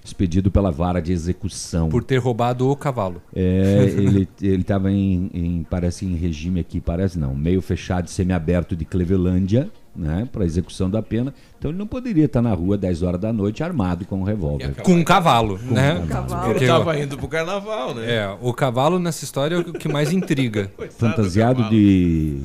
Expedido 0.08 0.50
pela 0.50 0.70
vara 0.70 1.00
de 1.00 1.12
execução. 1.12 1.88
Por 1.88 2.02
ter 2.02 2.18
roubado 2.18 2.68
o 2.68 2.76
cavalo. 2.76 3.22
É, 3.34 3.84
ele 3.96 4.28
estava 4.40 4.90
em, 4.90 5.30
em 5.32 5.66
parece 5.68 6.04
em 6.04 6.14
regime 6.14 6.60
aqui, 6.60 6.80
parece 6.80 7.18
não, 7.18 7.34
meio 7.34 7.60
fechado 7.60 8.08
semiaberto 8.08 8.74
de 8.74 8.84
Clevelândia, 8.84 9.70
né, 9.98 10.28
para 10.30 10.44
execução 10.44 10.88
da 10.88 11.02
pena. 11.02 11.34
Então 11.58 11.70
ele 11.72 11.78
não 11.78 11.86
poderia 11.86 12.24
estar 12.26 12.40
na 12.40 12.54
rua 12.54 12.78
10 12.78 13.02
horas 13.02 13.20
da 13.20 13.32
noite 13.32 13.62
armado 13.64 14.04
com 14.06 14.20
um 14.20 14.22
revólver. 14.22 14.74
Com 14.82 14.92
um 14.94 15.02
cavalo, 15.04 15.58
né? 15.64 16.04
cavalo. 16.08 16.44
Ele 16.44 16.52
Porque 16.52 16.66
tava 16.66 16.90
o- 16.90 16.94
indo 17.02 17.16
pro 17.18 17.26
carnaval, 17.28 17.94
né? 17.94 18.14
É, 18.14 18.36
o 18.40 18.54
cavalo 18.54 18.98
nessa 19.00 19.24
história 19.24 19.56
é 19.56 19.58
o 19.58 19.72
que 19.72 19.88
mais 19.88 20.12
intriga. 20.12 20.70
fantasiado 20.96 21.68
de, 21.68 22.38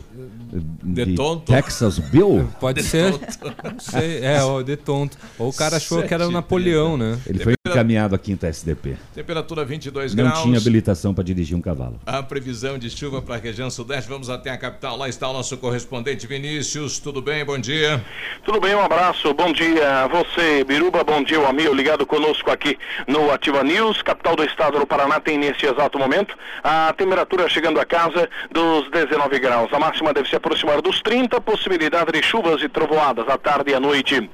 De 0.84 1.06
de 1.06 1.16
tonto. 1.16 1.52
Texas 1.52 2.00
Bill. 2.00 2.48
Pode 2.60 2.82
ser. 2.84 3.12
Não 3.12 3.80
sei. 3.80 4.20
É, 4.24 4.44
o 4.44 4.64
de 4.64 4.76
tonto. 4.76 5.18
Ou 5.38 5.50
o 5.50 5.54
cara 5.54 5.78
achou 5.78 6.02
que 6.04 6.14
era 6.14 6.26
o 6.26 6.30
7h30. 6.30 6.34
Napoleão, 6.34 6.98
né? 6.98 7.18
Ele 7.28 7.40
foi 7.40 7.54
encaminhado 7.68 8.16
à 8.16 8.18
quinta 8.20 8.48
SDP. 8.48 8.96
Temperatura 9.14 9.64
22 9.66 10.14
Não 10.16 10.24
graus. 10.26 10.42
tinha 10.42 10.58
habilitação 10.58 11.14
para 11.14 11.24
dirigir 11.24 11.56
um 11.58 11.62
cavalo. 11.62 12.00
A 12.06 12.22
previsão 12.24 12.78
de 12.78 12.90
chuva 12.90 13.22
para 13.22 13.36
a 13.36 13.38
região 13.38 13.70
sudeste. 13.70 14.10
Vamos 14.10 14.30
até 14.30 14.50
a 14.52 14.58
capital. 14.58 14.98
Lá 14.98 15.08
está 15.10 15.30
o 15.30 15.34
nosso 15.34 15.56
correspondente 15.58 16.26
Vinícius. 16.28 17.00
Tudo 17.00 17.22
bem? 17.22 17.43
Bom 17.46 17.60
dia. 17.60 18.02
Tudo 18.46 18.60
bem, 18.60 18.74
um 18.74 18.82
abraço, 18.82 19.34
bom 19.34 19.52
dia 19.52 20.04
a 20.04 20.08
você, 20.08 20.64
Biruba, 20.64 21.04
bom 21.04 21.24
dia, 21.24 21.40
o 21.40 21.48
amigo 21.48 21.74
ligado 21.74 22.06
conosco 22.06 22.52
aqui 22.52 22.78
no 23.08 23.32
Ativa 23.32 23.64
News, 23.64 24.02
capital 24.02 24.36
do 24.36 24.44
estado 24.44 24.80
do 24.80 24.86
Paraná, 24.86 25.20
tem 25.20 25.38
nesse 25.38 25.66
exato 25.66 25.98
momento 25.98 26.38
a 26.64 26.94
temperatura 26.98 27.48
chegando 27.50 27.80
a 27.80 27.86
casa 27.86 28.30
dos 28.52 28.90
19 28.92 29.40
graus, 29.40 29.74
a 29.74 29.80
máxima 29.80 30.14
deve 30.14 30.30
se 30.30 30.36
aproximar 30.36 30.82
dos 30.82 31.02
30, 31.02 31.40
possibilidade 31.42 32.12
de 32.12 32.22
chuvas 32.22 32.62
e 32.62 32.70
trovoadas 32.70 33.28
à 33.28 33.38
tarde 33.38 33.72
e 33.72 33.74
à 33.74 33.80
noite. 33.80 34.30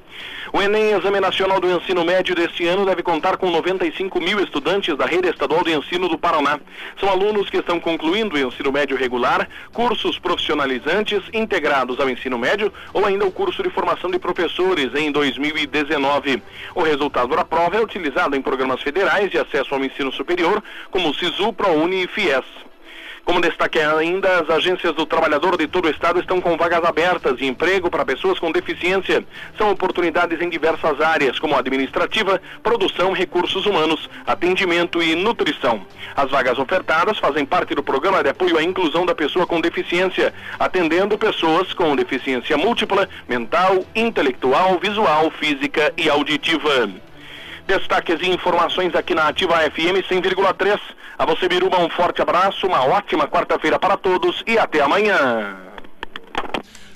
O 0.52 0.60
Enem, 0.60 0.92
Exame 0.92 1.20
Nacional 1.20 1.60
do 1.60 1.70
Ensino 1.70 2.04
Médio 2.04 2.34
deste 2.34 2.66
ano, 2.66 2.84
deve 2.84 3.04
contar 3.04 3.36
com 3.36 3.48
95 3.50 4.20
mil 4.20 4.40
estudantes 4.40 4.96
da 4.96 5.06
rede 5.06 5.28
estadual 5.28 5.62
de 5.62 5.72
ensino 5.72 6.08
do 6.08 6.18
Paraná. 6.18 6.58
São 6.98 7.08
alunos 7.08 7.48
que 7.48 7.58
estão 7.58 7.78
concluindo 7.78 8.34
o 8.34 8.38
ensino 8.38 8.72
médio 8.72 8.96
regular, 8.96 9.48
cursos 9.72 10.18
profissionalizantes 10.18 11.22
integrados 11.32 12.00
ao 12.00 12.10
ensino 12.10 12.36
médio 12.36 12.72
ou 12.92 12.99
ainda 13.04 13.24
o 13.24 13.32
curso 13.32 13.62
de 13.62 13.70
formação 13.70 14.10
de 14.10 14.18
professores 14.18 14.94
em 14.94 15.10
2019. 15.10 16.42
O 16.74 16.82
resultado 16.82 17.34
da 17.34 17.44
prova 17.44 17.76
é 17.76 17.80
utilizado 17.80 18.36
em 18.36 18.42
programas 18.42 18.82
federais 18.82 19.30
de 19.30 19.38
acesso 19.38 19.74
ao 19.74 19.84
ensino 19.84 20.12
superior, 20.12 20.62
como 20.90 21.10
o 21.10 21.14
SISU, 21.14 21.52
ProUni 21.52 22.04
e 22.04 22.06
FIES. 22.06 22.69
Como 23.30 23.40
destaque 23.40 23.78
ainda, 23.78 24.40
as 24.40 24.50
agências 24.50 24.92
do 24.92 25.06
trabalhador 25.06 25.56
de 25.56 25.68
todo 25.68 25.84
o 25.84 25.88
estado 25.88 26.18
estão 26.18 26.40
com 26.40 26.56
vagas 26.56 26.82
abertas 26.82 27.36
de 27.36 27.46
emprego 27.46 27.88
para 27.88 28.04
pessoas 28.04 28.40
com 28.40 28.50
deficiência. 28.50 29.24
São 29.56 29.70
oportunidades 29.70 30.40
em 30.40 30.48
diversas 30.48 31.00
áreas, 31.00 31.38
como 31.38 31.56
administrativa, 31.56 32.42
produção, 32.60 33.12
recursos 33.12 33.66
humanos, 33.66 34.10
atendimento 34.26 35.00
e 35.00 35.14
nutrição. 35.14 35.86
As 36.16 36.28
vagas 36.28 36.58
ofertadas 36.58 37.18
fazem 37.18 37.46
parte 37.46 37.72
do 37.72 37.84
programa 37.84 38.20
de 38.20 38.30
apoio 38.30 38.58
à 38.58 38.64
inclusão 38.64 39.06
da 39.06 39.14
pessoa 39.14 39.46
com 39.46 39.60
deficiência, 39.60 40.34
atendendo 40.58 41.16
pessoas 41.16 41.72
com 41.72 41.94
deficiência 41.94 42.58
múltipla, 42.58 43.08
mental, 43.28 43.84
intelectual, 43.94 44.76
visual, 44.80 45.30
física 45.30 45.94
e 45.96 46.10
auditiva. 46.10 46.90
Destaques 47.64 48.18
e 48.22 48.28
informações 48.28 48.92
aqui 48.96 49.14
na 49.14 49.28
Ativa 49.28 49.54
FM 49.58 50.02
100,3. 50.10 50.80
A 51.20 51.24
você, 51.26 51.46
Biruba, 51.46 51.78
um 51.78 51.90
forte 51.90 52.22
abraço, 52.22 52.66
uma 52.66 52.82
ótima 52.82 53.28
quarta-feira 53.28 53.78
para 53.78 53.94
todos 53.94 54.42
e 54.46 54.58
até 54.58 54.80
amanhã. 54.80 55.54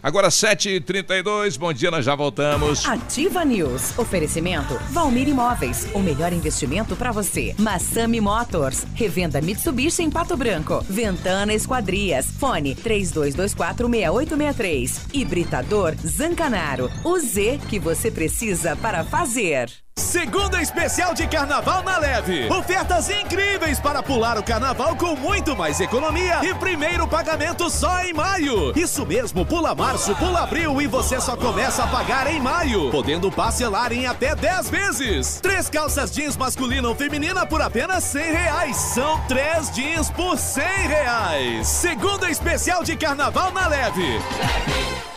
Agora 0.02 0.28
7h32. 0.28 1.58
Bom 1.58 1.70
dia, 1.74 1.90
nós 1.90 2.06
já 2.06 2.14
voltamos. 2.14 2.88
Ativa 2.88 3.44
News. 3.44 3.98
Oferecimento 3.98 4.78
Valmir 4.92 5.28
Imóveis. 5.28 5.90
O 5.92 5.98
melhor 5.98 6.32
investimento 6.32 6.96
para 6.96 7.12
você. 7.12 7.54
Massami 7.58 8.18
Motors. 8.18 8.86
Revenda 8.94 9.42
Mitsubishi 9.42 10.02
em 10.02 10.10
Pato 10.10 10.38
Branco. 10.38 10.82
Ventana 10.88 11.52
Esquadrias. 11.52 12.28
Fone 12.40 12.74
32246863. 12.76 15.00
Hibridador 15.12 15.94
Zancanaro. 15.96 16.90
O 17.04 17.18
Z 17.18 17.60
que 17.68 17.78
você 17.78 18.10
precisa 18.10 18.74
para 18.74 19.04
fazer. 19.04 19.70
Segunda 19.96 20.60
especial 20.60 21.14
de 21.14 21.24
carnaval 21.26 21.84
na 21.84 21.98
Leve. 21.98 22.50
Ofertas 22.50 23.08
incríveis 23.10 23.78
para 23.78 24.02
pular 24.02 24.36
o 24.36 24.42
carnaval 24.42 24.96
com 24.96 25.14
muito 25.14 25.56
mais 25.56 25.78
economia 25.80 26.40
e 26.42 26.52
primeiro 26.54 27.06
pagamento 27.06 27.70
só 27.70 28.02
em 28.02 28.12
maio. 28.12 28.72
Isso 28.76 29.06
mesmo, 29.06 29.46
pula 29.46 29.72
março, 29.74 30.14
pula 30.16 30.42
abril 30.42 30.80
e 30.82 30.88
você 30.88 31.20
só 31.20 31.36
começa 31.36 31.84
a 31.84 31.86
pagar 31.86 32.26
em 32.26 32.40
maio, 32.40 32.90
podendo 32.90 33.30
parcelar 33.30 33.92
em 33.92 34.06
até 34.06 34.34
10 34.34 34.68
vezes. 34.68 35.40
Três 35.40 35.70
calças 35.70 36.10
jeans 36.10 36.36
masculina 36.36 36.88
ou 36.88 36.94
feminina 36.96 37.46
por 37.46 37.62
apenas 37.62 38.02
100 38.04 38.32
reais. 38.32 38.76
São 38.76 39.20
três 39.28 39.70
jeans 39.70 40.10
por 40.10 40.36
100 40.36 40.64
reais. 40.88 41.68
Segunda 41.68 42.28
especial 42.28 42.82
de 42.82 42.96
carnaval 42.96 43.52
na 43.52 43.68
Leve. 43.68 44.16
Ativa. 44.16 45.13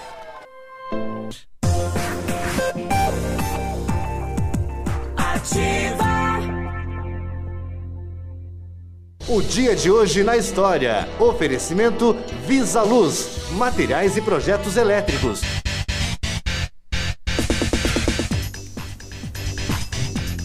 O 9.27 9.41
dia 9.41 9.75
de 9.75 9.91
hoje 9.91 10.23
na 10.23 10.37
história. 10.37 11.07
Oferecimento 11.19 12.15
Visa 12.47 12.81
Luz, 12.81 13.27
materiais 13.51 14.15
e 14.15 14.21
projetos 14.21 14.77
elétricos. 14.77 15.41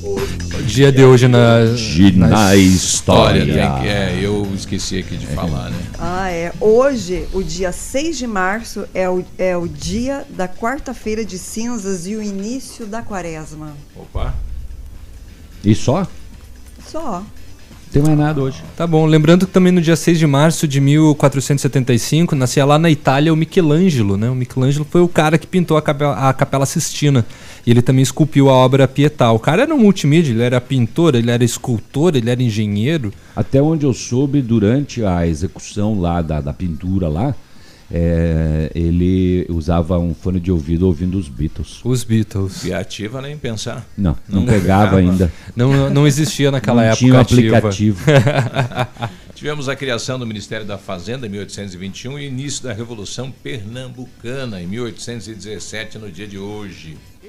O 0.03 0.63
dia 0.65 0.91
de 0.91 1.05
hoje 1.05 1.29
na, 1.29 1.59
na 2.29 2.57
história. 2.57 3.43
Olha, 3.43 3.55
tem 3.55 3.81
que- 3.83 3.89
é, 3.89 4.19
eu 4.21 4.49
esqueci 4.55 4.99
aqui 4.99 5.17
de 5.17 5.27
falar, 5.29 5.71
né? 5.71 5.79
Ah, 5.99 6.31
é. 6.31 6.53
Hoje, 6.61 7.29
o 7.33 7.43
dia 7.43 7.71
6 7.73 8.17
de 8.19 8.27
março, 8.27 8.85
é 8.95 9.09
o, 9.09 9.25
é 9.39 9.57
o 9.57 9.69
dia 9.69 10.25
da 10.31 10.49
quarta-feira 10.49 11.25
de 11.25 11.39
cinzas 11.39 12.07
e 12.07 12.17
o 12.17 12.23
início 12.23 12.87
da 12.87 13.03
quaresma. 13.03 13.75
Opa. 13.95 14.35
E 15.65 15.75
só? 15.75 16.07
Só. 16.87 17.21
Não 17.21 17.93
tem 17.93 18.03
mais 18.03 18.19
nada 18.19 18.41
hoje. 18.41 18.63
Tá 18.75 18.87
bom, 18.87 19.05
lembrando 19.05 19.47
que 19.47 19.53
também 19.53 19.71
no 19.71 19.81
dia 19.81 19.97
6 19.97 20.19
de 20.19 20.27
março 20.27 20.67
de 20.67 20.81
1475 20.81 22.35
nascia 22.35 22.65
lá 22.65 22.79
na 22.79 22.91
Itália 22.91 23.33
o 23.33 23.37
Michelangelo, 23.37 24.17
né? 24.17 24.31
O 24.31 24.35
Michelangelo 24.35 24.87
foi 24.91 25.03
o 25.03 25.09
cara 25.09 25.37
que 25.37 25.47
pintou 25.47 25.77
a 25.77 25.83
Capela, 25.83 26.15
a 26.29 26.33
Capela 26.33 26.65
Sistina. 26.65 27.27
E 27.67 27.71
ele 27.71 27.83
também 27.83 28.03
esculpiu 28.03 28.49
a 28.49 28.55
obra 28.55 28.89
Pietà. 28.89 29.31
O 29.31 29.39
cara 29.39 29.63
era 29.63 29.75
um 29.75 29.79
multimídia, 29.79 30.33
ele 30.33 30.43
era 30.43 30.61
pintor, 30.61 31.15
ele 31.15 31.31
era 31.31 31.45
escultor, 31.45 32.17
ele 32.17 32.31
era 32.31 32.43
engenheiro. 32.43 33.13
Até 33.37 33.61
onde 33.61 33.85
eu 33.85 33.93
soube, 33.93 34.41
durante 34.41 35.05
a 35.05 35.27
execução 35.27 36.01
lá 36.01 36.23
da, 36.23 36.41
da 36.41 36.53
pintura 36.53 37.09
lá, 37.09 37.35
é, 37.95 38.71
ele 38.75 39.45
usava 39.51 39.99
um 39.99 40.15
fone 40.15 40.41
de 40.41 40.51
ouvido 40.51 40.87
ouvindo 40.87 41.19
os 41.19 41.29
Beatles. 41.29 41.81
Os 41.85 42.03
Beatles. 42.03 42.65
E 42.65 42.73
ativa 42.73 43.21
nem 43.21 43.37
pensar. 43.37 43.87
Não, 43.99 44.17
não 44.27 44.47
pegava 44.47 44.97
ainda. 44.97 45.31
Não, 45.55 45.91
não 45.91 46.07
existia 46.07 46.51
naquela 46.51 46.83
Não 46.83 46.89
época. 46.89 46.99
tinha 46.99 47.15
um 47.15 47.19
aplicativo. 47.21 48.03
Tivemos 49.35 49.69
a 49.69 49.77
criação 49.77 50.19
do 50.19 50.27
Ministério 50.27 50.65
da 50.65 50.79
Fazenda 50.79 51.27
em 51.27 51.31
1821 51.31 52.19
e 52.19 52.29
início 52.29 52.63
da 52.63 52.73
Revolução 52.73 53.31
Pernambucana 53.43 54.63
em 54.63 54.67
1817, 54.67 55.99
no 55.99 56.11
dia 56.11 56.27
de 56.27 56.39
hoje. 56.39 56.97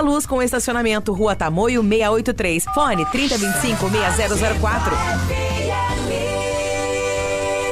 Luz 0.00 0.26
com 0.26 0.42
estacionamento 0.42 1.12
Rua 1.12 1.34
Tamoio 1.34 1.82
683. 1.82 2.64
Fone 2.74 3.04
3025 3.06 3.90
6004. 4.16 4.96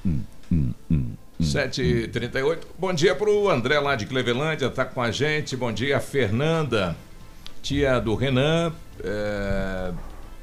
Hum, 0.05 0.19
hum, 0.51 0.73
hum, 0.89 1.05
hum. 1.39 1.43
7h38. 1.43 2.59
Bom 2.77 2.93
dia 2.93 3.15
pro 3.15 3.49
André 3.49 3.79
lá 3.79 3.95
de 3.95 4.05
Clevelândia, 4.05 4.69
tá 4.69 4.85
com 4.85 5.01
a 5.01 5.11
gente. 5.11 5.55
Bom 5.55 5.71
dia, 5.71 5.99
Fernanda, 5.99 6.95
tia 7.61 7.99
do 7.99 8.15
Renan. 8.15 8.73
é, 9.03 9.91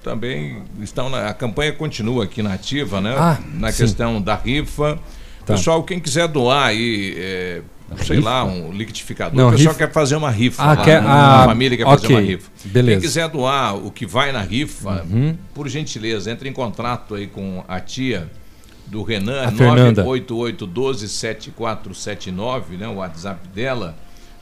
também 0.02 0.62
estão 0.80 1.10
na. 1.10 1.28
A 1.28 1.34
campanha 1.34 1.72
continua 1.72 2.24
aqui 2.24 2.42
na 2.42 2.54
ativa, 2.54 3.00
né? 3.00 3.14
Ah, 3.18 3.38
na 3.54 3.72
sim. 3.72 3.82
questão 3.82 4.22
da 4.22 4.34
rifa. 4.34 4.98
Tá. 5.44 5.54
Pessoal, 5.54 5.82
quem 5.82 5.98
quiser 5.98 6.28
doar 6.28 6.68
aí, 6.68 7.14
é, 7.16 7.62
sei 7.96 8.16
Rifa? 8.16 8.28
lá, 8.28 8.44
um 8.44 8.70
liquidificador. 8.72 9.36
Não, 9.36 9.48
o 9.48 9.52
pessoal 9.52 9.72
rifa- 9.74 9.86
quer 9.86 9.92
fazer 9.92 10.16
uma 10.16 10.30
rifa. 10.30 10.62
Ah, 10.62 10.66
lá, 10.66 10.76
quer- 10.76 11.02
né? 11.02 11.08
ah, 11.08 11.42
a 11.42 11.44
família 11.46 11.76
quer 11.78 11.84
fazer 11.84 12.06
ok, 12.06 12.16
uma 12.16 12.22
rifa. 12.22 12.50
beleza. 12.64 13.00
Quem 13.00 13.08
quiser 13.08 13.28
doar 13.28 13.76
o 13.76 13.90
que 13.90 14.06
vai 14.06 14.30
na 14.32 14.42
rifa, 14.42 15.04
Uhum. 15.10 15.36
por 15.54 15.68
gentileza, 15.68 16.30
entre 16.30 16.48
em 16.48 16.52
contato 16.52 17.14
aí 17.14 17.26
com 17.26 17.64
a 17.66 17.80
tia 17.80 18.28
do 18.86 19.02
Renan, 19.02 19.44
A 19.46 19.52
Fernanda. 19.52 20.04
988127479, 20.04 22.76
né, 22.78 22.88
o 22.88 22.94
WhatsApp 22.96 23.48
dela. 23.54 23.96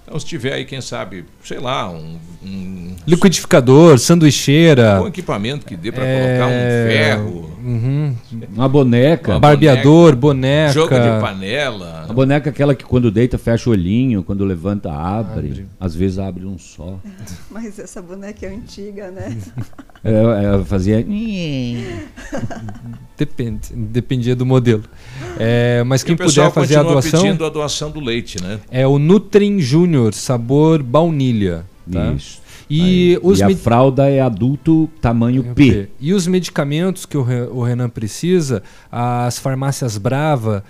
Então, 0.04 0.18
se 0.20 0.26
tiver 0.26 0.52
aí, 0.52 0.64
quem 0.64 0.80
sabe, 0.80 1.24
sei 1.42 1.58
lá, 1.58 1.90
um, 1.90 2.16
um, 2.44 2.94
Liquidificador, 3.06 3.98
sanduicheira. 3.98 5.02
um 5.02 5.08
equipamento 5.08 5.66
que 5.66 5.76
dê 5.76 5.90
para 5.90 6.04
É, 6.04 6.38
colocar 6.38 6.46
um 6.46 6.88
ferro, 6.88 7.55
uhum. 7.66 8.14
Uma 8.54 8.68
boneca. 8.68 9.32
Uma 9.32 9.40
Barbeador, 9.40 10.14
boneca. 10.14 10.72
jogo 10.72 10.94
de 10.94 11.20
panela. 11.20 12.06
A 12.08 12.12
boneca 12.12 12.48
é 12.48 12.50
aquela 12.50 12.74
que 12.74 12.84
quando 12.84 13.10
deita 13.10 13.36
fecha 13.36 13.68
o 13.68 13.72
olhinho, 13.72 14.22
quando 14.22 14.44
levanta 14.44 14.92
abre. 14.92 15.66
Às 15.78 15.94
vezes 15.94 16.18
abre 16.18 16.44
um 16.44 16.58
só. 16.58 16.98
Mas 17.50 17.78
essa 17.78 18.00
boneca 18.00 18.46
é 18.46 18.50
antiga, 18.50 19.10
né? 19.10 19.36
É, 20.04 20.60
é, 20.60 20.64
fazia. 20.64 21.04
Depende, 23.16 23.74
dependia 23.74 24.36
do 24.36 24.44
modelo. 24.44 24.84
É, 25.38 25.82
mas 25.84 26.02
E 26.02 26.06
quem 26.06 26.16
puder 26.16 26.52
fazer 26.52 26.76
a 26.76 26.82
doação 26.82 27.22
pedindo 27.22 27.46
a 27.46 27.48
doação 27.48 27.90
do 27.90 27.98
leite, 27.98 28.42
né? 28.42 28.60
é 28.70 28.86
o 28.86 28.98
Nutrim 28.98 29.58
Júnior, 29.58 30.12
sabor 30.12 30.82
baunilha. 30.82 31.64
Tá? 31.90 32.12
Isso. 32.12 32.42
E, 32.68 32.80
Aí. 33.22 33.36
E 33.38 33.42
a 33.42 33.46
med- 33.46 33.58
fralda 33.60 34.08
é 34.10 34.20
adulto 34.20 34.88
tamanho 35.00 35.44
P. 35.54 35.88
E 36.00 36.12
os 36.12 36.26
medicamentos 36.26 37.06
que 37.06 37.16
o 37.16 37.22
Re- 37.22 37.42
o 37.50 37.62
Renan 37.62 37.88
precisa, 37.88 38.62
as 38.90 39.38
farmácias 39.38 39.96
Brava 39.98 40.64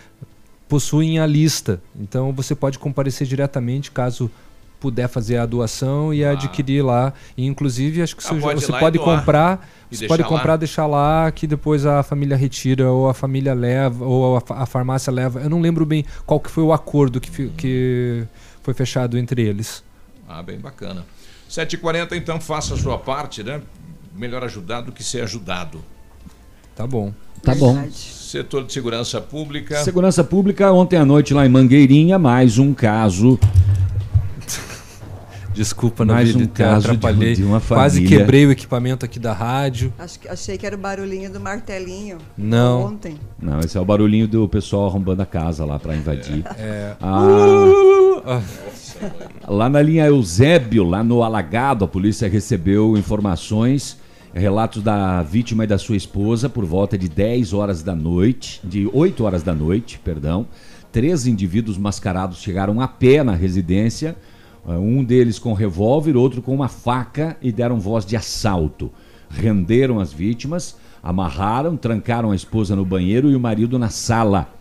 possuem 0.69 1.19
a 1.19 1.27
lista. 1.27 1.81
Então 1.99 2.33
você 2.33 2.55
pode 2.55 2.79
comparecer 2.79 3.27
diretamente 3.27 3.91
caso 3.91 4.31
puder 4.79 5.09
fazer 5.09 5.39
a 5.39 5.47
doação 5.47 6.13
e 6.13 6.23
adquirir 6.23 6.83
lá. 6.85 7.13
E, 7.37 7.47
inclusive, 7.47 8.03
acho 8.03 8.15
que 8.15 8.23
Ah, 8.27 8.29
você, 8.35 8.41
pode 8.41 8.61
você 8.61 8.73
lá 8.73 8.79
pode 8.79 8.99
comprar. 8.99 9.69
E 9.91 9.95
Você 9.97 10.01
deixar 10.01 10.09
pode 10.09 10.23
lá? 10.23 10.29
comprar, 10.29 10.57
deixar 10.57 10.87
lá, 10.87 11.31
que 11.31 11.47
depois 11.47 11.87
a 11.87 12.03
família 12.03 12.37
retira, 12.37 12.91
ou 12.91 13.09
a 13.09 13.15
família 13.15 13.55
leva, 13.55 14.05
ou 14.05 14.37
a, 14.37 14.43
a 14.51 14.67
farmácia 14.67 15.11
leva. 15.13 15.41
Eu 15.41 15.49
não 15.49 15.61
lembro 15.61 15.87
bem 15.87 16.05
qual 16.27 16.39
que 16.41 16.51
foi 16.51 16.63
o 16.65 16.73
acordo 16.73 17.21
que, 17.21 17.49
que 17.51 18.25
foi 18.63 18.75
fechado 18.75 19.17
entre 19.17 19.41
eles. 19.43 19.83
Ah, 20.29 20.43
bem 20.43 20.59
bacana. 20.59 21.07
7h40, 21.51 22.17
então, 22.17 22.41
faça 22.41 22.75
a 22.75 22.77
sua 22.77 22.99
parte, 22.99 23.43
né? 23.43 23.61
Melhor 24.15 24.43
ajudar 24.45 24.81
do 24.81 24.93
que 24.93 25.05
ser 25.05 25.23
ajudado. 25.23 25.83
Tá 26.75 26.87
bom. 26.87 27.13
Tá 27.43 27.55
bom. 27.55 27.89
Setor 27.91 28.65
de 28.65 28.73
segurança 28.73 29.21
pública. 29.21 29.77
Segurança 29.85 30.25
Pública, 30.25 30.73
ontem 30.73 30.97
à 30.97 31.05
noite 31.05 31.33
lá 31.33 31.47
em 31.47 31.49
Mangueirinha, 31.49 32.19
mais 32.19 32.59
um 32.59 32.75
caso. 32.75 33.39
Desculpa, 35.57 36.05
mais 36.05 36.29
Navílio, 36.29 36.47
um 36.47 36.51
caso 36.53 36.81
de, 36.91 36.97
atrapalhei. 36.97 37.35
de 37.35 37.43
uma 37.43 37.61
Quase 37.61 37.97
família. 37.99 38.19
quebrei 38.19 38.47
o 38.47 38.53
equipamento 38.53 39.05
aqui 39.05 39.19
da 39.19 39.33
rádio. 39.33 39.93
Acho 39.99 40.21
que- 40.21 40.29
achei 40.29 40.59
que 40.59 40.67
era 40.67 40.77
o 40.77 40.79
barulhinho 40.79 41.33
do 41.33 41.41
martelinho. 41.41 42.19
Não. 42.37 42.83
Ontem. 42.87 43.17
Não, 43.41 43.59
esse 43.61 43.77
é 43.77 43.81
o 43.81 43.85
barulhinho 43.85 44.29
do 44.29 44.47
pessoal 44.49 44.87
arrombando 44.87 45.23
a 45.23 45.27
casa 45.27 45.65
lá 45.65 45.79
para 45.79 45.97
invadir. 45.97 46.45
É. 46.59 46.95
Ah, 47.01 48.41
lá 49.49 49.69
na 49.69 49.81
linha 49.83 50.07
Eusébio, 50.07 50.85
lá 50.85 51.03
no 51.03 51.23
Alagado, 51.23 51.85
a 51.85 51.89
polícia 51.89 52.29
recebeu 52.29 52.97
informações, 52.97 53.99
relatos 54.35 54.83
da 54.83 55.23
vítima 55.23 55.65
e 55.65 55.67
da 55.67 55.79
sua 55.79 55.97
esposa 55.97 56.49
por 56.49 56.65
volta 56.65 56.97
de 56.99 57.09
10 57.09 57.53
horas 57.53 57.83
da 57.83 57.95
noite, 57.95 58.61
de 58.65 58.89
8 58.93 59.25
horas 59.25 59.43
da 59.43 59.55
noite, 59.55 59.99
perdão. 60.05 60.47
Três 60.93 61.27
indivíduos 61.27 61.77
mascarados 61.79 62.39
chegaram 62.39 62.81
a 62.81 62.89
pé 62.89 63.23
na 63.23 63.33
residência, 63.35 64.17
um 64.75 65.05
deles 65.05 65.39
com 65.39 65.53
revólver, 65.53 66.17
outro 66.17 66.43
com 66.43 66.55
uma 66.55 66.69
faca 66.69 67.37
e 67.41 67.53
deram 67.53 67.79
voz 67.79 68.05
de 68.05 68.17
assalto. 68.17 68.91
Renderam 69.29 70.01
as 70.01 70.13
vítimas, 70.13 70.77
amarraram, 71.03 71.77
trancaram 71.77 72.33
a 72.33 72.37
esposa 72.37 72.75
no 72.75 72.85
banheiro 72.85 73.31
e 73.31 73.37
o 73.37 73.41
marido 73.41 73.79
na 73.79 73.89
sala. 73.89 74.53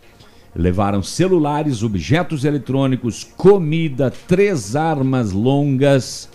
Levaram 0.55 1.03
celulares, 1.03 1.83
objetos 1.83 2.45
eletrônicos, 2.45 3.23
comida, 3.23 4.11
três 4.27 4.75
armas 4.75 5.31
longas 5.31 6.29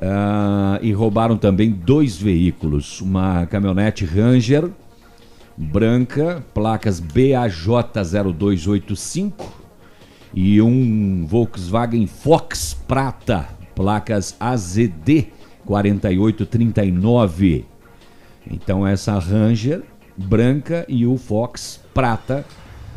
ah, 0.00 0.78
e 0.82 0.92
roubaram 0.92 1.36
também 1.36 1.70
dois 1.70 2.16
veículos: 2.16 3.00
uma 3.00 3.46
caminhonete 3.46 4.04
Ranger 4.04 4.70
branca, 5.56 6.44
placas 6.52 7.00
BAJ0285 7.00 9.53
e 10.34 10.60
um 10.60 11.24
Volkswagen 11.26 12.06
Fox 12.06 12.76
prata, 12.88 13.48
placas 13.74 14.36
AZD 14.40 15.28
4839. 15.64 17.64
Então 18.50 18.86
essa 18.86 19.18
Ranger 19.18 19.82
branca 20.16 20.84
e 20.88 21.06
o 21.06 21.16
Fox 21.16 21.80
prata 21.92 22.44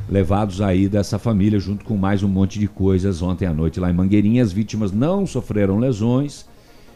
levados 0.09 0.61
aí 0.61 0.87
dessa 0.87 1.19
família 1.19 1.59
junto 1.59 1.83
com 1.85 1.97
mais 1.97 2.23
um 2.23 2.27
monte 2.27 2.59
de 2.59 2.67
coisas 2.67 3.21
ontem 3.21 3.45
à 3.45 3.53
noite 3.53 3.79
lá 3.79 3.89
em 3.89 3.93
Mangueirinha. 3.93 4.43
As 4.43 4.51
vítimas 4.51 4.91
não 4.91 5.27
sofreram 5.27 5.77
lesões 5.77 6.45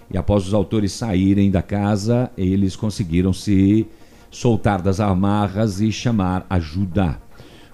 e 0.10 0.18
após 0.18 0.48
os 0.48 0.54
autores 0.54 0.92
saírem 0.92 1.52
da 1.52 1.62
casa, 1.62 2.32
eles 2.38 2.76
conseguiram 2.76 3.32
se 3.32 3.88
soltar 4.30 4.82
das 4.82 5.00
amarras 5.00 5.80
e 5.82 5.92
chamar 5.92 6.46
ajuda. 6.50 7.18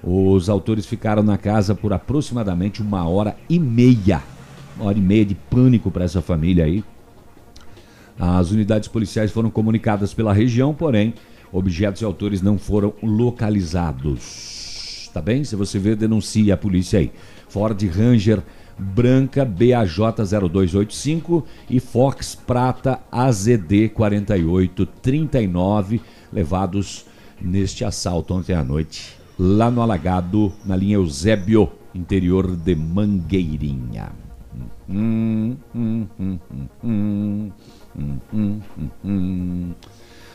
Os 0.04 0.50
autores 0.50 0.86
ficaram 0.86 1.24
na 1.24 1.38
casa 1.38 1.74
por 1.74 1.92
aproximadamente 1.92 2.82
uma 2.82 3.08
hora 3.08 3.36
e 3.50 3.60
meia. 3.60 4.22
Uma 4.76 4.86
hora 4.86 4.98
e 4.98 5.02
meia 5.02 5.26
de 5.26 5.36
pânico 5.36 5.90
para 5.90 6.06
essa 6.06 6.22
família 6.22 6.66
aí. 6.66 6.84
As 8.20 8.52
unidades 8.52 8.88
policiais 8.88 9.32
foram 9.32 9.50
comunicadas 9.50 10.14
pela 10.14 10.34
região, 10.34 10.74
porém, 10.74 11.14
objetos 11.52 12.02
e 12.02 12.06
autores 12.06 12.42
não 12.42 12.58
foram 12.58 12.94
localizados. 13.02 15.10
Tá 15.14 15.22
bem? 15.22 15.44
Se 15.44 15.56
você 15.56 15.80
vê, 15.80 15.96
denuncie 15.96 16.52
a 16.52 16.58
polícia 16.58 17.00
aí. 17.00 17.12
Ford 17.48 17.82
Ranger 17.90 18.44
branca 18.78 19.46
BAJ0285 19.46 21.44
e 21.70 21.80
Fox 21.80 22.36
Prata 22.36 23.00
AZD 23.12 23.90
4839 23.90 26.02
levados 26.32 27.06
neste 27.42 27.84
assalto 27.84 28.36
ontem 28.36 28.54
à 28.54 28.64
noite 28.64 29.17
lá 29.38 29.70
no 29.70 29.82
Alagado, 29.82 30.52
na 30.66 30.76
linha 30.76 30.96
Eusébio, 30.96 31.70
interior 31.94 32.56
de 32.56 32.76
Mangueirinha. 32.76 34.12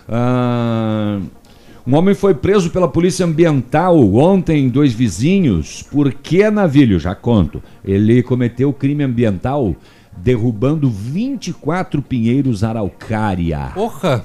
Ah, 0.09 1.21
um 1.87 1.97
homem 1.97 2.15
foi 2.15 2.35
preso 2.35 2.71
pela 2.71 2.87
polícia 2.87 3.27
ambiental 3.27 3.99
ontem, 4.15 4.67
em 4.67 4.69
dois 4.69 4.93
vizinhos. 4.93 5.83
Por 5.83 6.13
que, 6.13 6.49
Navilho? 6.51 7.01
Já 7.01 7.15
conto. 7.15 7.63
Ele 7.85 8.23
cometeu 8.23 8.73
crime 8.73 9.03
ambiental 9.03 9.75
derrubando 10.17 10.89
24 10.89 12.03
pinheiros 12.03 12.63
araucária. 12.63 13.73
Porra! 13.75 14.25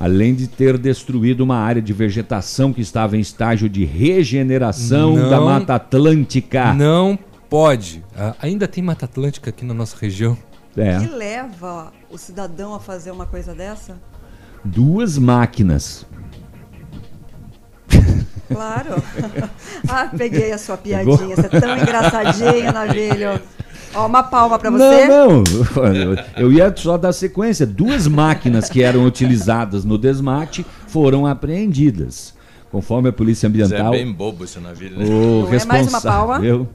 Além 0.00 0.34
de 0.34 0.48
ter 0.48 0.78
destruído 0.78 1.42
uma 1.42 1.58
área 1.58 1.82
de 1.82 1.92
vegetação 1.92 2.72
que 2.72 2.80
estava 2.80 3.18
em 3.18 3.20
estágio 3.20 3.68
de 3.68 3.84
regeneração 3.84 5.14
Não. 5.14 5.28
da 5.28 5.38
Mata 5.38 5.74
Atlântica. 5.74 6.72
Não 6.72 7.18
pode. 7.50 8.02
Ah, 8.16 8.34
ainda 8.40 8.66
tem 8.66 8.82
Mata 8.82 9.04
Atlântica 9.04 9.50
aqui 9.50 9.62
na 9.62 9.74
nossa 9.74 9.96
região. 10.00 10.38
É. 10.74 10.96
O 10.96 11.00
que 11.02 11.08
leva 11.08 11.92
o 12.08 12.16
cidadão 12.16 12.74
a 12.74 12.80
fazer 12.80 13.10
uma 13.10 13.26
coisa 13.26 13.54
dessa? 13.54 13.98
Duas 14.64 15.18
máquinas. 15.18 16.06
Claro. 18.48 19.02
ah, 19.88 20.10
peguei 20.16 20.52
a 20.52 20.58
sua 20.58 20.76
piadinha. 20.76 21.36
Você 21.36 21.46
é 21.46 21.60
tão 21.60 21.76
engraçadinho, 21.76 22.72
Navilho. 22.72 23.40
Ó, 23.94 24.06
uma 24.06 24.22
palma 24.22 24.58
pra 24.58 24.70
você. 24.70 25.06
Não, 25.06 25.42
não. 25.42 26.24
Eu 26.36 26.52
ia 26.52 26.72
só 26.76 26.96
dar 26.96 27.12
sequência. 27.12 27.66
Duas 27.66 28.06
máquinas 28.06 28.68
que 28.68 28.82
eram 28.82 29.04
utilizadas 29.04 29.84
no 29.84 29.98
desmate 29.98 30.64
foram 30.86 31.26
apreendidas. 31.26 32.34
Conforme 32.70 33.08
a 33.08 33.12
Polícia 33.12 33.48
Mas 33.48 33.60
Ambiental. 33.72 33.94
É 33.94 33.98
bem 33.98 34.12
bobo 34.12 34.44
esse 34.44 34.60
navio, 34.60 34.90
né? 34.90 35.04
O 35.04 35.42
Não 35.42 35.54
é 35.54 35.64
mais 35.64 35.88
uma 35.88 36.00
palma? 36.00 36.38
responsável 36.38 36.68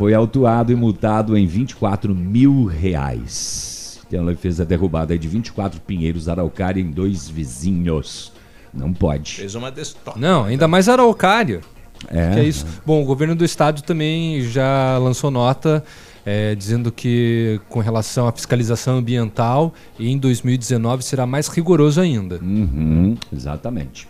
foi 0.00 0.14
autuado 0.14 0.72
e 0.72 0.74
multado 0.74 1.36
em 1.36 1.46
24 1.46 2.14
mil 2.14 2.64
reais. 2.64 4.00
Então 4.08 4.26
ele 4.26 4.34
fez 4.34 4.58
a 4.58 4.64
derrubada 4.64 5.18
de 5.18 5.28
24 5.28 5.78
pinheiros 5.82 6.26
araucária 6.26 6.80
em 6.80 6.90
dois 6.90 7.28
vizinhos. 7.28 8.32
Não 8.72 8.94
pode. 8.94 9.34
Fez 9.34 9.54
uma 9.54 9.70
desktop. 9.70 10.18
Não, 10.18 10.44
ainda 10.44 10.66
mais 10.66 10.88
araucária. 10.88 11.60
É. 12.08 12.40
É 12.40 12.44
isso. 12.44 12.64
Bom, 12.86 13.02
o 13.02 13.04
governo 13.04 13.34
do 13.34 13.44
estado 13.44 13.82
também 13.82 14.40
já 14.40 14.96
lançou 14.96 15.30
nota 15.30 15.84
é, 16.24 16.54
dizendo 16.54 16.92
que 16.92 17.60
com 17.68 17.80
relação 17.80 18.28
à 18.28 18.32
fiscalização 18.32 18.98
ambiental, 18.98 19.72
em 19.98 20.18
2019 20.18 21.02
será 21.02 21.26
mais 21.26 21.48
rigoroso 21.48 22.00
ainda. 22.00 22.38
Uhum, 22.42 23.16
exatamente. 23.32 24.08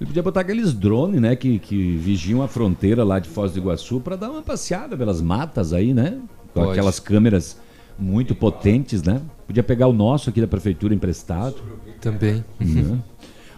Ele 0.00 0.06
podia 0.06 0.22
botar 0.22 0.40
aqueles 0.40 0.72
drones, 0.72 1.20
né, 1.20 1.36
que, 1.36 1.58
que 1.58 1.96
vigiam 1.98 2.42
a 2.42 2.48
fronteira 2.48 3.04
lá 3.04 3.18
de 3.18 3.28
Foz 3.28 3.52
do 3.52 3.58
Iguaçu 3.58 4.00
para 4.00 4.16
dar 4.16 4.30
uma 4.30 4.40
passeada 4.40 4.96
pelas 4.96 5.20
matas 5.20 5.74
aí, 5.74 5.92
né? 5.92 6.18
Com 6.54 6.60
Pode. 6.60 6.70
aquelas 6.72 6.98
câmeras 6.98 7.58
muito 7.98 8.34
potentes, 8.34 9.02
né? 9.02 9.20
Podia 9.46 9.62
pegar 9.62 9.88
o 9.88 9.92
nosso 9.92 10.30
aqui 10.30 10.40
da 10.40 10.46
prefeitura 10.46 10.94
emprestado. 10.94 11.56
Também. 12.00 12.42
Né? 12.58 12.98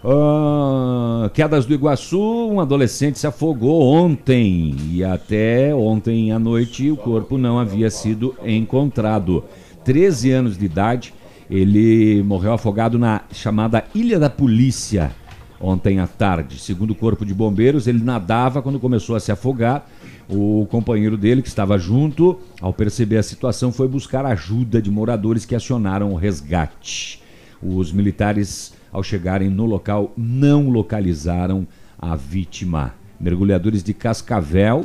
Ah, 0.05 1.31
quedas 1.33 1.65
do 1.65 1.75
Iguaçu, 1.75 2.21
um 2.21 2.61
adolescente 2.61 3.21
se 3.21 3.27
afogou 3.27 3.83
ontem 3.83 4.75
e 4.91 5.05
até 5.05 5.73
ontem 5.73 6.33
à 6.33 6.41
noite 6.41 6.91
o 6.91 6.97
corpo 6.97 7.39
não 7.39 7.59
havia 7.59 7.89
sido 7.89 8.35
encontrado. 8.45 9.45
13 9.85 10.33
anos 10.33 10.59
de 10.59 10.65
idade, 10.65 11.15
ele 11.49 12.21
morreu 12.25 12.53
afogado 12.53 12.99
na 12.99 13.23
chamada 13.33 13.85
Ilha 13.95 14.19
da 14.19 14.29
Polícia 14.29 15.13
ontem 15.61 16.01
à 16.01 16.09
tarde. 16.09 16.59
Segundo 16.59 16.91
o 16.91 16.95
Corpo 16.97 17.25
de 17.25 17.33
Bombeiros, 17.33 17.87
ele 17.87 18.03
nadava 18.03 18.61
quando 18.61 18.81
começou 18.81 19.15
a 19.15 19.21
se 19.21 19.31
afogar. 19.31 19.89
O 20.29 20.67
companheiro 20.69 21.17
dele, 21.17 21.43
que 21.43 21.49
estava 21.49 21.79
junto, 21.79 22.41
ao 22.61 22.73
perceber 22.73 23.19
a 23.19 23.23
situação, 23.23 23.71
foi 23.71 23.87
buscar 23.87 24.27
ajuda 24.27 24.83
de 24.83 24.91
moradores 24.91 25.45
que 25.45 25.55
acionaram 25.55 26.13
o 26.13 26.17
resgate. 26.17 27.23
Os 27.63 27.93
militares, 27.93 28.73
ao 28.93 29.03
chegarem 29.03 29.49
no 29.49 29.65
local, 29.65 30.13
não 30.17 30.69
localizaram 30.69 31.67
a 31.99 32.15
vítima. 32.15 32.95
Mergulhadores 33.19 33.83
de 33.83 33.95
Cascavel 33.95 34.85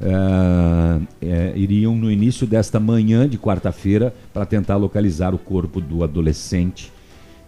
eh, 0.00 1.00
eh, 1.20 1.52
iriam 1.56 1.94
no 1.94 2.10
início 2.10 2.46
desta 2.46 2.80
manhã 2.80 3.28
de 3.28 3.36
quarta-feira 3.38 4.14
para 4.32 4.46
tentar 4.46 4.76
localizar 4.76 5.34
o 5.34 5.38
corpo 5.38 5.80
do 5.80 6.02
adolescente. 6.02 6.90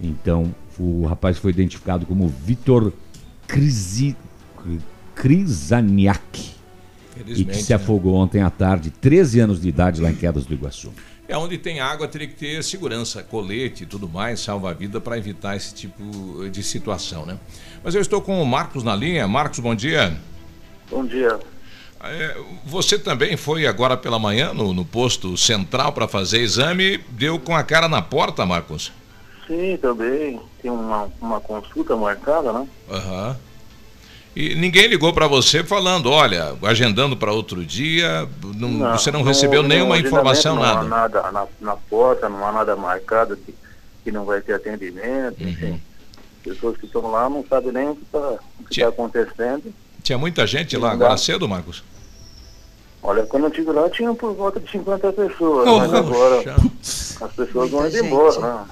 Então, 0.01 0.55
o 0.79 1.07
rapaz 1.07 1.38
foi 1.38 1.51
identificado 1.51 2.05
como 2.05 2.29
Vitor 2.29 2.92
Crisaniak 5.14 6.53
e 7.27 7.45
que 7.45 7.57
se 7.57 7.71
né? 7.71 7.77
afogou 7.77 8.14
ontem 8.14 8.42
à 8.42 8.51
tarde, 8.51 8.90
13 8.90 9.40
anos 9.40 9.61
de 9.61 9.68
idade, 9.68 10.01
lá 10.01 10.11
em 10.11 10.14
Quedas 10.14 10.45
do 10.45 10.55
Iguaçu. 10.55 10.92
É 11.33 11.38
onde 11.38 11.57
tem 11.57 11.81
água, 11.81 12.07
teria 12.07 12.29
que 12.29 12.35
ter 12.35 12.62
segurança, 12.62 13.23
colete 13.23 13.85
e 13.85 13.87
tudo 13.87 14.07
mais, 14.07 14.38
salva-vida 14.40 15.01
para 15.01 15.16
evitar 15.16 15.57
esse 15.57 15.75
tipo 15.75 16.47
de 16.51 16.62
situação, 16.62 17.25
né? 17.25 17.38
Mas 17.83 17.95
eu 17.95 18.03
estou 18.03 18.21
com 18.21 18.42
o 18.42 18.45
Marcos 18.45 18.85
na 18.85 18.95
linha. 18.95 19.27
Marcos, 19.27 19.59
bom 19.59 19.75
dia. 19.75 20.14
Bom 20.90 21.07
dia. 21.07 21.40
É, 22.05 22.37
você 22.66 22.99
também 22.99 23.35
foi 23.38 23.66
agora 23.66 23.97
pela 23.97 24.18
manhã 24.18 24.53
no, 24.53 24.75
no 24.75 24.85
posto 24.85 25.35
central 25.35 25.95
para 25.95 26.07
fazer 26.07 26.40
exame, 26.40 26.99
deu 27.09 27.38
com 27.38 27.57
a 27.57 27.62
cara 27.62 27.88
na 27.88 28.03
porta, 28.03 28.45
Marcos? 28.45 28.92
Sim, 29.47 29.79
também. 29.81 30.38
Tem 30.61 30.71
uma, 30.71 31.09
uma 31.18 31.40
consulta 31.40 31.97
marcada, 31.97 32.53
né? 32.53 32.68
Aham. 32.90 33.38
E 34.35 34.55
ninguém 34.55 34.87
ligou 34.87 35.12
para 35.12 35.27
você 35.27 35.62
falando, 35.62 36.11
olha, 36.11 36.55
agendando 36.62 37.14
para 37.16 37.33
outro 37.33 37.64
dia, 37.64 38.27
não- 38.57 38.92
você 38.97 39.11
não 39.11 39.23
recebeu 39.23 39.61
houve 39.61 39.68
nenhuma 39.68 39.95
nenhum 39.97 40.07
informação, 40.07 40.55
agendamento, 40.62 40.88
Não 40.88 40.97
há 40.97 41.01
nada. 41.01 41.23
nada 41.23 41.33
na, 41.61 41.73
na 41.73 41.77
porta, 41.77 42.29
não 42.31 42.47
há 42.47 42.51
nada 42.53 42.75
marcado 42.75 43.37
que, 43.37 43.55
que 44.05 44.11
não 44.11 44.25
vai 44.25 44.40
ter 44.40 44.55
atendimento, 44.55 45.42
Uhum. 45.42 45.49
enfim. 45.51 45.81
Pessoas 46.42 46.77
que 46.79 46.87
estão 46.87 47.09
lá 47.11 47.28
não 47.28 47.45
sabem 47.47 47.72
nem 47.72 47.91
o 47.91 47.95
que 47.97 48.03
está 48.05 48.39
tá 48.83 48.89
acontecendo. 48.89 49.72
Tinha 50.03 50.16
muita 50.18 50.47
gente 50.47 50.76
lá 50.76 50.89
Não 50.89 50.95
agora 50.95 51.16
cedo, 51.18 51.47
Marcos? 51.49 51.85
Olha, 53.03 53.24
quando 53.26 53.45
eu 53.45 53.49
estive 53.51 53.70
lá 53.70 53.89
tinha 53.91 54.14
por 54.14 54.33
volta 54.35 54.59
de 54.61 54.70
50 54.70 55.12
pessoas, 55.12 55.68
Oh, 55.68 55.78
mas 55.78 55.93
agora 55.95 56.43
as 57.20 57.33
pessoas 57.33 57.70
vão 57.70 57.87
indo 57.87 57.97
embora. 57.99 58.41
Né? 58.41 58.64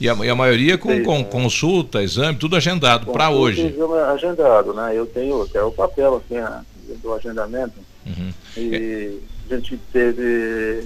E 0.00 0.08
a, 0.08 0.14
e 0.14 0.28
a 0.28 0.34
maioria 0.34 0.78
com, 0.78 0.90
Sim. 0.90 1.02
com 1.02 1.24
consulta, 1.24 2.02
exame, 2.02 2.38
tudo 2.38 2.54
agendado 2.56 3.06
para 3.12 3.30
hoje. 3.30 3.74
Agendado, 4.12 4.72
né? 4.72 4.92
Eu 4.94 5.06
tenho 5.06 5.42
até 5.42 5.62
o 5.62 5.72
papel 5.72 6.22
assim, 6.24 6.40
né, 6.40 6.64
do 7.02 7.12
agendamento. 7.12 7.74
Uhum. 8.06 8.32
E 8.56 9.18
a 9.50 9.54
gente 9.56 9.78
teve 9.92 10.84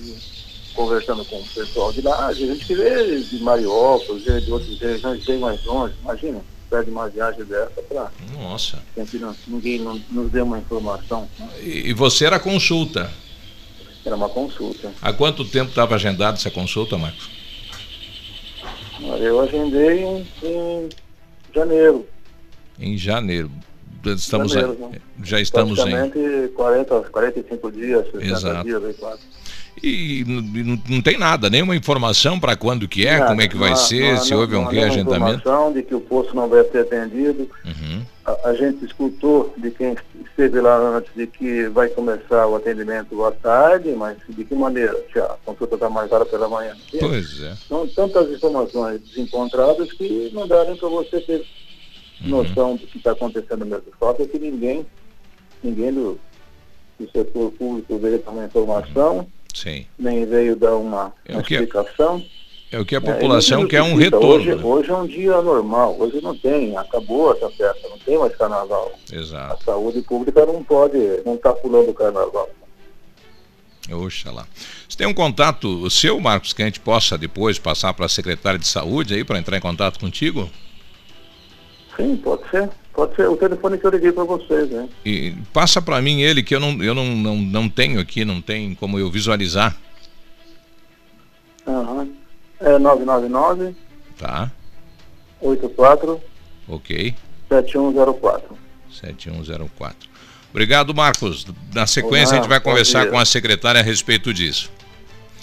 conversando 0.74 1.24
com 1.26 1.36
o 1.36 1.44
pessoal 1.44 1.92
de 1.92 2.00
lá, 2.00 2.28
a 2.28 2.32
gente 2.32 2.74
vê 2.74 3.20
de 3.20 3.38
Mariópolis, 3.42 4.24
de 4.24 4.50
outras 4.50 4.78
regiões 4.78 5.24
bem 5.24 5.38
mais 5.38 5.62
longe, 5.64 5.94
imagina, 6.02 6.40
perde 6.70 6.90
uma 6.90 7.08
viagem 7.08 7.44
dessa 7.44 7.82
para 7.82 8.10
Nossa. 8.40 8.78
não, 8.96 9.36
ninguém 9.46 9.80
não, 9.80 10.00
nos 10.10 10.30
deu 10.30 10.44
uma 10.44 10.58
informação. 10.58 11.28
né? 11.38 11.48
E, 11.62 11.90
e 11.90 11.92
você 11.92 12.24
era 12.24 12.38
consulta. 12.38 13.12
Era 14.04 14.16
uma 14.16 14.28
consulta. 14.28 14.90
Há 15.00 15.12
quanto 15.12 15.44
tempo 15.44 15.68
estava 15.68 15.94
agendada 15.94 16.36
essa 16.36 16.50
consulta, 16.50 16.96
Marcos? 16.96 17.41
Eu 19.20 19.40
agendei 19.40 20.02
em, 20.04 20.26
em 20.42 20.88
janeiro. 21.54 22.06
Em 22.78 22.96
janeiro. 22.96 23.50
Estamos 24.04 24.52
Janeiro, 24.52 24.76
né? 24.90 24.98
já 25.22 25.40
estamos 25.40 25.78
em. 25.78 25.82
Praticamente 25.90 26.48
40, 26.54 27.00
45 27.02 27.70
dias, 27.72 28.04
60 28.10 28.24
Exato. 28.24 28.64
dias, 28.64 28.84
aí 28.84 28.94
quase. 28.94 29.20
E 29.80 30.24
n- 30.26 30.60
n- 30.62 30.82
não 30.88 31.00
tem 31.00 31.16
nada, 31.16 31.48
nenhuma 31.48 31.76
informação 31.76 32.38
para 32.38 32.56
quando 32.56 32.88
que 32.88 33.06
é, 33.06 33.12
Nada, 33.18 33.26
como 33.28 33.40
é 33.40 33.46
que 33.48 33.56
vai 33.56 33.70
não 33.70 33.76
ser, 33.76 34.14
não 34.14 34.20
se 34.22 34.32
não- 34.32 34.40
houve 34.40 34.56
um 34.56 34.62
não 34.62 34.70
reagendamento. 34.70 35.38
informação 35.38 35.72
de 35.72 35.82
que 35.84 35.94
o 35.94 36.00
posto 36.00 36.34
não 36.34 36.48
vai 36.48 36.64
ser 36.64 36.78
atendido. 36.78 37.48
Uhum. 37.64 38.02
A, 38.24 38.50
a 38.50 38.54
gente 38.54 38.84
escutou 38.84 39.52
de 39.56 39.70
quem 39.72 39.96
esteve 40.24 40.60
lá 40.60 40.76
antes 40.78 41.12
de 41.14 41.26
que 41.26 41.68
vai 41.68 41.88
começar 41.88 42.46
o 42.46 42.54
atendimento 42.54 43.24
à 43.24 43.32
tarde, 43.32 43.90
mas 43.92 44.16
de 44.28 44.44
que 44.44 44.54
maneira? 44.54 44.96
Se 45.12 45.18
a 45.18 45.36
consulta 45.44 45.74
está 45.74 45.90
marcada 45.90 46.24
pela 46.24 46.48
manhã. 46.48 46.76
Pois 47.00 47.42
é. 47.42 47.56
São 47.68 47.86
tantas 47.88 48.30
informações 48.30 49.00
desencontradas 49.00 49.92
que 49.92 50.30
não 50.32 50.46
dá 50.46 50.64
nem 50.64 50.76
para 50.76 50.88
você 50.88 51.20
ter 51.20 51.44
Uhum. 52.24 52.28
noção 52.28 52.76
do 52.76 52.86
que 52.86 52.98
está 52.98 53.10
acontecendo 53.10 53.66
mesmo. 53.66 53.86
Falta 53.98 54.24
que 54.24 54.38
ninguém, 54.38 54.86
ninguém 55.60 55.92
do, 55.92 56.20
do 57.00 57.10
setor 57.10 57.50
público 57.52 57.98
veio 57.98 58.20
dar 58.22 58.30
uma 58.30 58.44
informação, 58.44 59.26
Sim. 59.52 59.84
nem 59.98 60.24
veio 60.24 60.54
dar 60.54 60.76
uma, 60.76 61.12
É 61.26 61.32
uma 61.32 61.40
o 61.40 61.44
que- 61.44 61.54
explicação. 61.54 62.24
É 62.72 62.80
o 62.80 62.86
que 62.86 62.96
a 62.96 62.98
É, 62.98 63.00
população 63.00 63.68
quer 63.68 63.82
um 63.82 63.94
retorno. 63.94 64.28
Hoje, 64.34 64.54
né? 64.54 64.64
hoje 64.64 64.90
é 64.90 64.94
um 64.96 65.06
dia 65.06 65.42
normal, 65.42 65.94
hoje 66.00 66.22
não 66.22 66.34
tem, 66.34 66.74
acabou 66.74 67.30
essa 67.32 67.50
festa, 67.50 67.86
não 67.86 67.98
tem 67.98 68.18
mais 68.18 68.34
carnaval. 68.34 68.92
Exato. 69.12 69.52
A 69.60 69.64
saúde 69.64 70.00
pública 70.00 70.46
não 70.46 70.64
pode, 70.64 70.96
não 71.26 71.34
está 71.34 71.52
pulando 71.52 71.90
o 71.90 71.94
carnaval. 71.94 72.48
Oxalá. 73.90 74.46
Você 74.88 74.96
tem 74.96 75.06
um 75.06 75.12
contato 75.12 75.90
seu, 75.90 76.18
Marcos, 76.18 76.54
que 76.54 76.62
a 76.62 76.64
gente 76.64 76.80
possa 76.80 77.18
depois 77.18 77.58
passar 77.58 77.92
para 77.92 78.06
a 78.06 78.08
secretária 78.08 78.58
de 78.58 78.66
saúde 78.66 79.12
aí 79.12 79.22
para 79.22 79.38
entrar 79.38 79.58
em 79.58 79.60
contato 79.60 80.00
contigo? 80.00 80.48
Sim, 81.96 82.16
pode 82.16 82.48
ser. 82.48 82.70
Pode 82.94 83.14
ser 83.16 83.28
o 83.28 83.36
telefone 83.36 83.76
que 83.76 83.86
eu 83.86 83.90
liguei 83.90 84.12
para 84.12 84.24
vocês, 84.24 84.70
né? 84.70 84.88
E 85.04 85.34
passa 85.52 85.82
para 85.82 86.00
mim 86.00 86.20
ele 86.22 86.42
que 86.42 86.54
eu 86.54 86.60
não, 86.60 86.82
eu 86.82 86.94
não, 86.94 87.06
não, 87.16 87.36
não 87.36 87.68
tenho 87.68 88.00
aqui, 88.00 88.24
não 88.24 88.40
tem 88.40 88.74
como 88.74 88.98
eu 88.98 89.10
visualizar. 89.10 89.76
Aham. 91.66 92.08
É 92.62 92.78
999 92.78 93.74
Tá? 94.18 94.50
84 95.40 96.20
Ok. 96.68 97.14
7104. 97.48 98.56
7104. 98.90 100.08
Obrigado, 100.50 100.94
Marcos. 100.94 101.46
Na 101.74 101.86
sequência, 101.86 102.34
a 102.36 102.40
gente 102.40 102.48
vai 102.48 102.60
conversar 102.60 103.02
dia. 103.02 103.10
com 103.10 103.18
a 103.18 103.24
secretária 103.24 103.80
a 103.80 103.84
respeito 103.84 104.32
disso. 104.32 104.70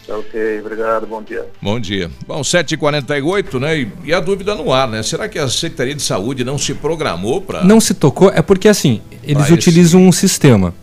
Tá 0.08 0.18
ok, 0.18 0.60
obrigado, 0.62 1.06
bom 1.06 1.22
dia. 1.22 1.46
Bom 1.62 1.80
dia. 1.80 2.10
Bom, 2.26 2.42
7h48, 2.42 3.60
né? 3.60 3.78
E, 3.80 3.92
e 4.06 4.14
a 4.14 4.20
dúvida 4.20 4.56
no 4.56 4.72
ar, 4.74 4.88
né? 4.88 5.04
Será 5.04 5.28
que 5.28 5.38
a 5.38 5.48
Secretaria 5.48 5.94
de 5.94 6.02
Saúde 6.02 6.44
não 6.44 6.58
se 6.58 6.74
programou 6.74 7.42
para. 7.42 7.64
Não 7.64 7.80
se 7.82 7.94
tocou, 7.94 8.30
é 8.30 8.42
porque 8.42 8.68
assim, 8.68 9.02
eles 9.24 9.44
esse- 9.44 9.54
utilizam 9.54 10.02
um 10.02 10.12
sistema. 10.12 10.74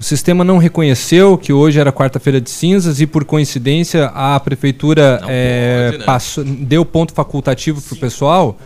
O 0.00 0.02
sistema 0.02 0.42
não 0.42 0.56
reconheceu 0.56 1.36
que 1.36 1.52
hoje 1.52 1.78
era 1.78 1.92
quarta-feira 1.92 2.40
de 2.40 2.48
cinzas 2.48 3.02
e, 3.02 3.06
por 3.06 3.22
coincidência, 3.24 4.06
a 4.06 4.40
prefeitura 4.40 5.20
eh, 5.28 5.88
pode, 5.90 5.98
né? 5.98 6.04
passou- 6.06 6.44
deu 6.44 6.84
ponto 6.86 7.12
facultativo 7.12 7.82
para 7.82 7.94
o 7.94 7.98
pessoal. 7.98 8.58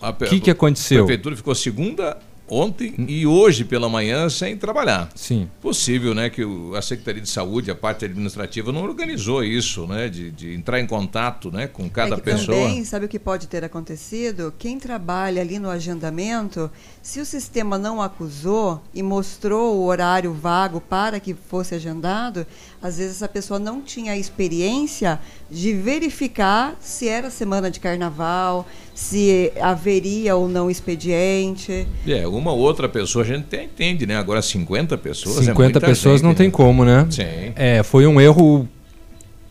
O 0.00 0.12
que, 0.12 0.40
que 0.40 0.50
aconteceu? 0.50 1.04
A 1.04 1.06
prefeitura 1.06 1.34
ficou 1.36 1.54
segunda, 1.54 2.18
ontem 2.48 2.94
e 3.08 3.26
hoje 3.26 3.64
pela 3.64 3.88
manhã 3.88 4.28
sem 4.28 4.56
trabalhar. 4.56 5.08
Sim. 5.14 5.48
Possível, 5.60 6.14
né, 6.14 6.30
que 6.30 6.42
a 6.76 6.82
Secretaria 6.82 7.22
de 7.22 7.28
Saúde, 7.28 7.70
a 7.70 7.74
parte 7.74 8.04
administrativa, 8.04 8.72
não 8.72 8.82
organizou 8.82 9.44
isso, 9.44 9.86
né, 9.86 10.08
de, 10.08 10.30
de 10.30 10.54
entrar 10.54 10.80
em 10.80 10.86
contato, 10.86 11.50
né, 11.50 11.66
com 11.66 11.88
cada 11.88 12.14
é 12.14 12.18
que 12.18 12.22
pessoa. 12.22 12.56
Também, 12.56 12.84
sabe 12.84 13.06
o 13.06 13.08
que 13.08 13.18
pode 13.18 13.46
ter 13.46 13.64
acontecido? 13.64 14.52
Quem 14.58 14.78
trabalha 14.78 15.42
ali 15.42 15.58
no 15.58 15.70
agendamento, 15.70 16.70
se 17.02 17.20
o 17.20 17.24
sistema 17.24 17.78
não 17.78 18.00
acusou 18.00 18.82
e 18.94 19.02
mostrou 19.02 19.76
o 19.76 19.84
horário 19.84 20.32
vago 20.32 20.80
para 20.80 21.20
que 21.20 21.34
fosse 21.34 21.74
agendado, 21.74 22.46
às 22.80 22.98
vezes 22.98 23.16
essa 23.16 23.28
pessoa 23.28 23.58
não 23.58 23.80
tinha 23.80 24.12
a 24.12 24.16
experiência 24.16 25.18
de 25.50 25.72
verificar 25.74 26.76
se 26.80 27.08
era 27.08 27.28
semana 27.30 27.70
de 27.70 27.80
carnaval, 27.80 28.66
se 28.94 29.52
haveria 29.60 30.36
ou 30.36 30.48
não 30.48 30.70
expediente. 30.70 31.86
É, 32.06 32.26
uma 32.26 32.52
ou 32.52 32.58
outra 32.58 32.88
pessoa 32.88 33.24
a 33.24 33.26
gente 33.26 33.44
até 33.46 33.64
entende, 33.64 34.06
né? 34.06 34.16
Agora 34.16 34.40
50 34.40 34.96
pessoas 34.98 35.38
é 35.38 35.42
50 35.46 35.62
muita 35.62 35.80
pessoas 35.80 36.14
gente, 36.16 36.22
não 36.22 36.30
né? 36.30 36.36
tem 36.36 36.50
como, 36.50 36.84
né? 36.84 37.06
Sim. 37.10 37.52
É, 37.56 37.82
foi 37.82 38.06
um 38.06 38.20
erro 38.20 38.68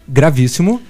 gravíssimo 0.07 0.81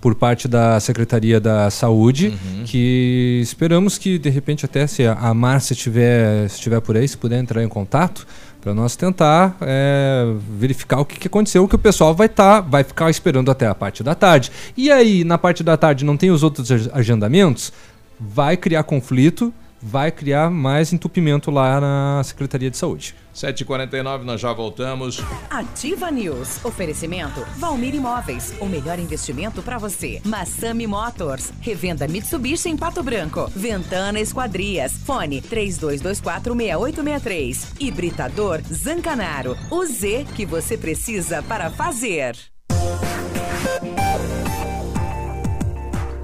por 0.00 0.14
parte 0.14 0.46
da 0.46 0.78
Secretaria 0.78 1.40
da 1.40 1.70
Saúde, 1.70 2.28
Uhum. 2.28 2.64
que 2.64 3.40
esperamos 3.42 3.98
que 3.98 4.18
de 4.18 4.28
repente 4.30 4.64
até 4.64 4.86
se 4.86 5.04
a- 5.04 5.14
a 5.14 5.34
Márcia 5.34 5.72
estiver 5.72 6.44
estiver 6.46 6.80
por 6.80 6.96
aí, 6.96 7.08
se 7.08 7.16
puder 7.16 7.38
entrar 7.40 7.62
em 7.64 7.68
contato 7.68 8.26
para 8.66 8.74
nós 8.74 8.96
tentar 8.96 9.56
é, 9.60 10.26
verificar 10.58 10.98
o 10.98 11.04
que, 11.04 11.20
que 11.20 11.28
aconteceu, 11.28 11.68
que 11.68 11.76
o 11.76 11.78
pessoal 11.78 12.12
vai 12.12 12.26
estar, 12.26 12.62
vai 12.62 12.82
ficar 12.82 13.08
esperando 13.08 13.48
até 13.48 13.64
a 13.68 13.76
parte 13.76 14.02
da 14.02 14.12
tarde. 14.12 14.50
E 14.76 14.90
aí, 14.90 15.22
na 15.22 15.38
parte 15.38 15.62
da 15.62 15.76
tarde 15.76 16.04
não 16.04 16.16
tem 16.16 16.32
os 16.32 16.42
outros 16.42 16.72
ag- 16.72 16.90
agendamentos, 16.92 17.72
vai 18.18 18.56
criar 18.56 18.82
conflito, 18.82 19.54
vai 19.86 20.10
criar 20.10 20.50
mais 20.50 20.92
entupimento 20.92 21.50
lá 21.50 21.80
na 21.80 22.22
Secretaria 22.24 22.70
de 22.70 22.76
Saúde. 22.76 23.14
7h49, 23.32 24.22
nós 24.22 24.40
já 24.40 24.52
voltamos. 24.52 25.22
Ativa 25.48 26.10
News. 26.10 26.64
Oferecimento 26.64 27.46
Valmir 27.56 27.94
Imóveis. 27.94 28.52
O 28.60 28.66
melhor 28.66 28.98
investimento 28.98 29.62
para 29.62 29.78
você. 29.78 30.20
Massami 30.24 30.86
Motors. 30.86 31.52
Revenda 31.60 32.08
Mitsubishi 32.08 32.68
em 32.68 32.76
Pato 32.76 33.02
Branco. 33.02 33.50
Ventana 33.54 34.18
Esquadrias. 34.18 34.92
Fone 35.04 35.42
32246863. 35.42 37.74
Hibridador 37.78 38.62
Zancanaro. 38.72 39.56
O 39.70 39.84
Z 39.84 40.26
que 40.34 40.46
você 40.46 40.78
precisa 40.78 41.42
para 41.42 41.70
fazer. 41.70 42.34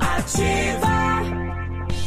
Ativa. 0.01 1.12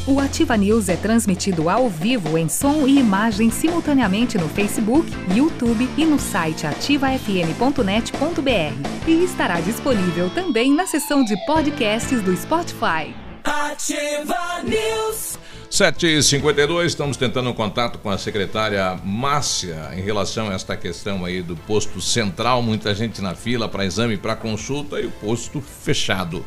O 0.07 0.19
Ativa 0.19 0.55
News 0.55 0.87
é 0.87 0.95
transmitido 0.95 1.67
ao 1.67 1.89
vivo 1.89 2.37
em 2.37 2.47
som 2.47 2.85
e 2.85 2.99
imagem 2.99 3.49
simultaneamente 3.49 4.37
no 4.37 4.47
Facebook, 4.47 5.11
YouTube 5.35 5.89
e 5.97 6.05
no 6.05 6.19
site 6.19 6.67
ativafm.net.br. 6.67 9.07
E 9.07 9.23
estará 9.23 9.59
disponível 9.61 10.29
também 10.29 10.75
na 10.75 10.85
seção 10.85 11.23
de 11.23 11.35
podcasts 11.47 12.21
do 12.21 12.37
Spotify. 12.37 13.15
Ativa 13.43 14.61
News. 14.63 15.39
7h52, 15.71 16.85
estamos 16.85 17.17
tentando 17.17 17.49
um 17.49 17.53
contato 17.53 17.97
com 17.97 18.11
a 18.11 18.17
secretária 18.19 18.99
Márcia 19.03 19.89
em 19.95 20.01
relação 20.01 20.49
a 20.49 20.53
esta 20.53 20.77
questão 20.77 21.25
aí 21.25 21.41
do 21.41 21.55
posto 21.55 21.99
central, 21.99 22.61
muita 22.61 22.93
gente 22.93 23.23
na 23.23 23.33
fila 23.33 23.67
para 23.67 23.83
exame, 23.83 24.17
para 24.17 24.35
consulta 24.35 25.01
e 25.01 25.07
o 25.07 25.11
posto 25.11 25.59
fechado. 25.59 26.45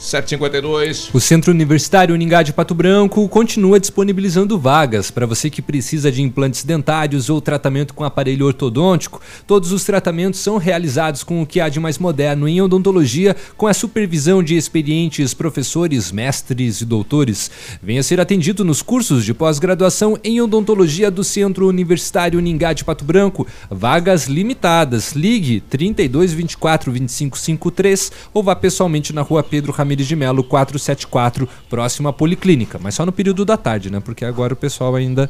752. 0.00 1.10
O 1.12 1.20
Centro 1.20 1.52
Universitário 1.52 2.14
Uningá 2.14 2.42
de 2.42 2.54
Pato 2.54 2.74
Branco 2.74 3.28
continua 3.28 3.78
disponibilizando 3.78 4.58
vagas 4.58 5.10
para 5.10 5.26
você 5.26 5.50
que 5.50 5.60
precisa 5.60 6.10
de 6.10 6.22
implantes 6.22 6.64
dentários 6.64 7.28
ou 7.28 7.38
tratamento 7.38 7.92
com 7.92 8.02
aparelho 8.02 8.46
ortodôntico. 8.46 9.20
Todos 9.46 9.72
os 9.72 9.84
tratamentos 9.84 10.40
são 10.40 10.56
realizados 10.56 11.22
com 11.22 11.42
o 11.42 11.46
que 11.46 11.60
há 11.60 11.68
de 11.68 11.78
mais 11.78 11.98
moderno 11.98 12.48
em 12.48 12.62
odontologia, 12.62 13.36
com 13.58 13.66
a 13.66 13.74
supervisão 13.74 14.42
de 14.42 14.56
experientes 14.56 15.34
professores, 15.34 16.10
mestres 16.10 16.80
e 16.80 16.86
doutores. 16.86 17.50
Venha 17.82 18.02
ser 18.02 18.20
atendido 18.20 18.64
nos 18.64 18.80
cursos 18.80 19.22
de 19.22 19.34
pós-graduação 19.34 20.18
em 20.24 20.40
odontologia 20.40 21.10
do 21.10 21.22
Centro 21.22 21.68
Universitário 21.68 22.38
Uningá 22.38 22.72
de 22.72 22.84
Pato 22.84 23.04
Branco. 23.04 23.46
Vagas 23.70 24.26
limitadas. 24.26 25.12
Ligue 25.12 25.60
32 25.60 26.32
24 26.32 26.90
25 26.90 27.36
53 27.36 28.12
ou 28.32 28.42
vá 28.42 28.56
pessoalmente 28.56 29.12
na 29.12 29.20
rua 29.20 29.42
Pedro 29.42 29.74
Ramírez 29.90 30.06
de 30.06 30.14
Melo 30.14 30.44
474, 30.44 31.48
próximo 31.68 32.08
à 32.08 32.12
Policlínica. 32.12 32.78
Mas 32.80 32.94
só 32.94 33.04
no 33.04 33.10
período 33.10 33.44
da 33.44 33.56
tarde, 33.56 33.90
né? 33.90 33.98
Porque 33.98 34.24
agora 34.24 34.52
o 34.54 34.56
pessoal 34.56 34.94
ainda 34.94 35.28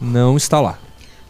não 0.00 0.34
está 0.34 0.58
lá. 0.62 0.78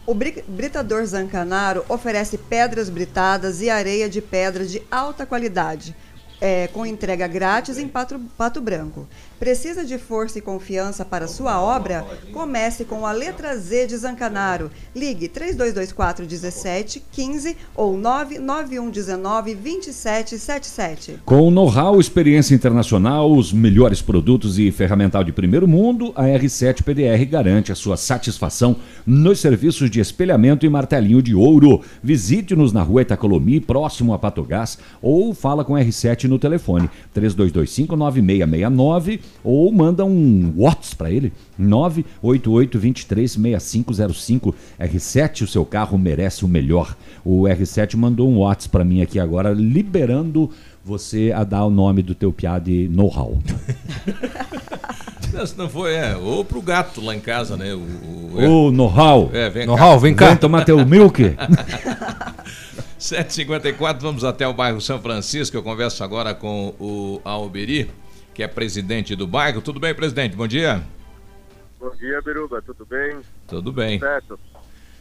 O 0.05 0.13
bri- 0.13 0.43
Britador 0.47 1.05
Zancanaro 1.05 1.83
oferece 1.89 2.37
pedras 2.37 2.89
britadas 2.89 3.61
e 3.61 3.69
areia 3.69 4.09
de 4.09 4.21
pedra 4.21 4.65
de 4.65 4.81
alta 4.89 5.25
qualidade, 5.25 5.93
é, 6.39 6.67
com 6.67 6.85
entrega 6.85 7.27
grátis 7.27 7.77
em 7.77 7.87
Pato, 7.87 8.17
Pato 8.37 8.61
Branco. 8.61 9.05
Precisa 9.39 9.85
de 9.85 9.97
força 9.97 10.37
e 10.37 10.41
confiança 10.41 11.05
para 11.05 11.25
sua 11.25 11.61
obra? 11.61 12.05
Comece 12.33 12.83
com 12.83 13.05
a 13.05 13.13
letra 13.13 13.57
Z 13.57 13.87
de 13.87 13.95
Zancanaro. 13.95 14.69
Ligue 14.93 15.29
3224 15.29 16.25
1715 16.25 17.55
ou 17.73 17.97
99119 17.97 19.55
2777. 19.55 21.19
Com 21.23 21.49
know-how, 21.49 22.01
experiência 22.01 22.53
internacional, 22.53 23.31
os 23.31 23.53
melhores 23.53 24.01
produtos 24.01 24.59
e 24.59 24.69
ferramental 24.71 25.23
de 25.23 25.31
primeiro 25.31 25.69
mundo, 25.69 26.11
a 26.17 26.23
R7 26.23 26.83
PDR 26.83 27.25
garante 27.25 27.71
a 27.71 27.75
sua 27.75 27.95
satisfação 27.95 28.75
nos 29.05 29.39
serviços 29.39 29.89
de 29.89 30.01
espelhamento 30.01 30.65
e 30.65 30.69
martelinho 30.69 31.21
de 31.21 31.33
ouro. 31.33 31.81
Visite-nos 32.03 32.73
na 32.73 32.83
rua 32.83 33.03
Itacolomi, 33.03 33.61
próximo 33.61 34.13
a 34.13 34.19
Patogás, 34.19 34.77
ou 35.01 35.33
fala 35.33 35.63
com 35.63 35.77
a 35.77 35.79
R7 35.79 36.25
no 36.25 36.37
telefone 36.37 36.89
3225-9669 37.15 39.28
ou 39.43 39.71
manda 39.71 40.03
um 40.05 40.53
WhatsApp 40.57 40.95
para 40.97 41.11
ele 41.11 41.31
988-236505. 41.59 44.53
R7, 44.79 45.41
o 45.43 45.47
seu 45.47 45.65
carro 45.65 45.97
merece 45.97 46.45
o 46.45 46.47
melhor. 46.47 46.95
O 47.23 47.43
R7 47.43 47.95
mandou 47.95 48.29
um 48.29 48.39
WhatsApp 48.39 48.71
para 48.71 48.83
mim 48.85 49.01
aqui 49.01 49.19
agora, 49.19 49.51
liberando 49.51 50.49
você 50.83 51.31
a 51.35 51.43
dar 51.43 51.65
o 51.65 51.69
nome 51.69 52.01
do 52.01 52.15
teu 52.15 52.31
piá 52.33 52.57
de 52.59 52.87
know-how. 52.89 53.37
Não, 55.31 55.45
se 55.45 55.55
não 55.55 55.69
foi, 55.69 55.93
é. 55.93 56.17
Ou 56.17 56.43
pro 56.43 56.59
gato 56.59 56.99
lá 57.01 57.15
em 57.15 57.19
casa, 57.19 57.55
né? 57.55 57.71
O, 57.75 57.77
o- 57.77 58.65
Ô, 58.67 58.71
know-how. 58.71 59.29
É, 59.31 59.47
vem 59.47 59.67
Know-how, 59.67 59.93
cá. 59.93 59.97
vem 59.99 60.15
cá. 60.15 60.27
Vem 60.29 60.37
tomar 60.37 60.65
teu 60.65 60.83
milk. 60.83 61.21
754, 62.97 64.01
vamos 64.01 64.23
até 64.23 64.47
o 64.47 64.53
bairro 64.55 64.81
São 64.81 64.99
Francisco. 64.99 65.55
Eu 65.55 65.61
converso 65.61 66.03
agora 66.03 66.33
com 66.33 66.73
o 66.79 67.21
Alberi, 67.23 67.91
que 68.33 68.43
é 68.43 68.47
presidente 68.47 69.15
do 69.15 69.27
bairro. 69.27 69.61
Tudo 69.61 69.79
bem, 69.79 69.93
presidente? 69.93 70.35
Bom 70.35 70.47
dia. 70.47 70.83
Bom 71.79 71.91
dia, 71.95 72.21
Biruba, 72.21 72.61
tudo 72.61 72.85
bem? 72.85 73.19
Tudo 73.47 73.71
bem. 73.71 73.99
Certo. 73.99 74.39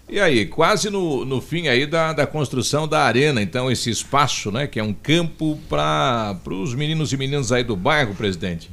E 0.09 0.18
aí, 0.18 0.47
quase 0.47 0.89
no, 0.89 1.24
no 1.24 1.41
fim 1.41 1.68
aí 1.68 1.87
da, 1.87 2.14
da 2.14 2.26
construção 2.26 2.89
da 2.89 3.03
arena, 3.03 3.43
então, 3.43 3.70
esse 3.70 3.91
espaço, 3.91 4.51
né? 4.51 4.66
Que 4.66 4.81
é 4.81 4.83
um 4.83 4.95
campo 4.95 5.59
para 5.68 6.35
os 6.47 6.74
meninos 6.74 7.12
e 7.12 7.16
meninas 7.16 7.53
aí 7.53 7.62
do 7.62 7.76
bairro, 7.76 8.14
presidente. 8.14 8.70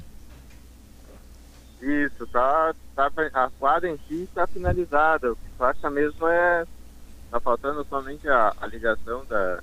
Isso, 1.82 2.26
tá, 2.28 2.74
tá, 2.96 3.12
a 3.34 3.50
quadra 3.60 3.90
em 3.90 4.00
si 4.08 4.24
está 4.24 4.48
finalizada. 4.48 5.34
O 5.34 5.36
que 5.36 5.50
falta 5.58 5.90
mesmo 5.90 6.28
é. 6.28 6.66
Tá 7.30 7.40
faltando 7.40 7.86
somente 7.90 8.28
a, 8.30 8.54
a 8.62 8.68
ligação 8.68 9.26
da, 9.28 9.60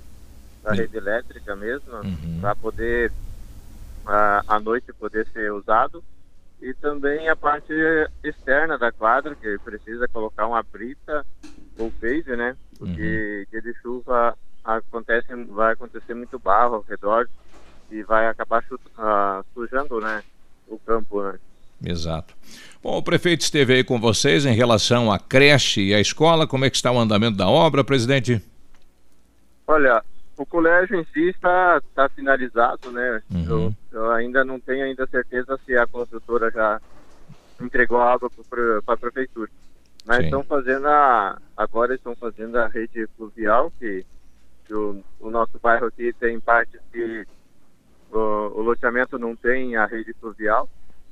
da 0.63 0.73
rede 0.73 0.95
elétrica 0.95 1.55
mesmo, 1.55 1.91
para 2.39 2.55
poder 2.55 3.11
a, 4.05 4.43
à 4.47 4.59
noite 4.59 4.91
poder 4.93 5.27
ser 5.27 5.51
usado. 5.51 6.03
E 6.61 6.73
também 6.75 7.27
a 7.27 7.35
parte 7.35 7.73
externa 8.23 8.77
da 8.77 8.91
quadra, 8.91 9.35
que 9.35 9.57
precisa 9.59 10.07
colocar 10.07 10.47
uma 10.47 10.63
brita 10.63 11.25
ou 11.77 11.91
pave, 11.91 12.35
né? 12.37 12.55
Porque 12.77 13.47
dia 13.51 13.61
de 13.61 13.73
chuva 13.81 14.37
acontece, 14.63 15.27
vai 15.49 15.73
acontecer 15.73 16.13
muito 16.13 16.39
barro 16.39 16.75
ao 16.75 16.81
redor 16.81 17.27
e 17.91 18.01
vai 18.03 18.27
acabar 18.27 18.63
ah, 18.97 19.43
sujando 19.53 19.99
né, 19.99 20.23
o 20.67 20.79
campo, 20.79 21.21
né? 21.21 21.37
Exato. 21.83 22.33
Bom, 22.81 22.97
o 22.97 23.03
prefeito 23.03 23.41
esteve 23.41 23.73
aí 23.73 23.83
com 23.83 23.99
vocês 23.99 24.45
em 24.45 24.53
relação 24.53 25.11
à 25.11 25.19
creche 25.19 25.81
e 25.81 25.93
à 25.93 25.99
escola. 25.99 26.47
Como 26.47 26.63
é 26.63 26.69
que 26.69 26.77
está 26.77 26.91
o 26.91 26.97
andamento 26.97 27.35
da 27.35 27.49
obra, 27.49 27.83
presidente? 27.83 28.41
Olha, 29.67 30.03
o 30.37 30.45
colégio 30.45 30.99
em 30.99 31.05
si 31.05 31.29
está, 31.29 31.79
está 31.87 32.09
finalizado, 32.09 32.91
né? 32.91 33.21
Eu, 33.47 33.73
eu 33.91 34.11
ainda 34.11 34.43
não 34.43 34.59
tenho 34.59 34.85
ainda 34.85 35.05
certeza 35.07 35.59
se 35.65 35.77
a 35.77 35.85
construtora 35.85 36.49
já 36.49 36.81
entregou 37.61 38.01
água 38.01 38.29
para 38.49 38.93
a 38.93 38.97
prefeitura. 38.97 39.49
Mas 40.05 40.17
Sim. 40.17 40.23
estão 40.25 40.43
fazendo 40.43 40.87
a. 40.87 41.39
Agora 41.55 41.95
estão 41.95 42.15
fazendo 42.15 42.57
a 42.57 42.67
rede 42.67 43.07
fluvial, 43.15 43.71
que, 43.79 44.05
que 44.65 44.73
o, 44.73 45.03
o 45.19 45.29
nosso 45.29 45.57
bairro 45.59 45.87
aqui 45.87 46.11
tem 46.13 46.39
partes 46.39 46.79
que 46.91 47.25
o, 48.11 48.19
o 48.19 48.61
loteamento 48.61 49.17
não 49.17 49.35
tem 49.35 49.75
a 49.75 49.85
rede 49.85 50.13
fluvial. 50.19 50.67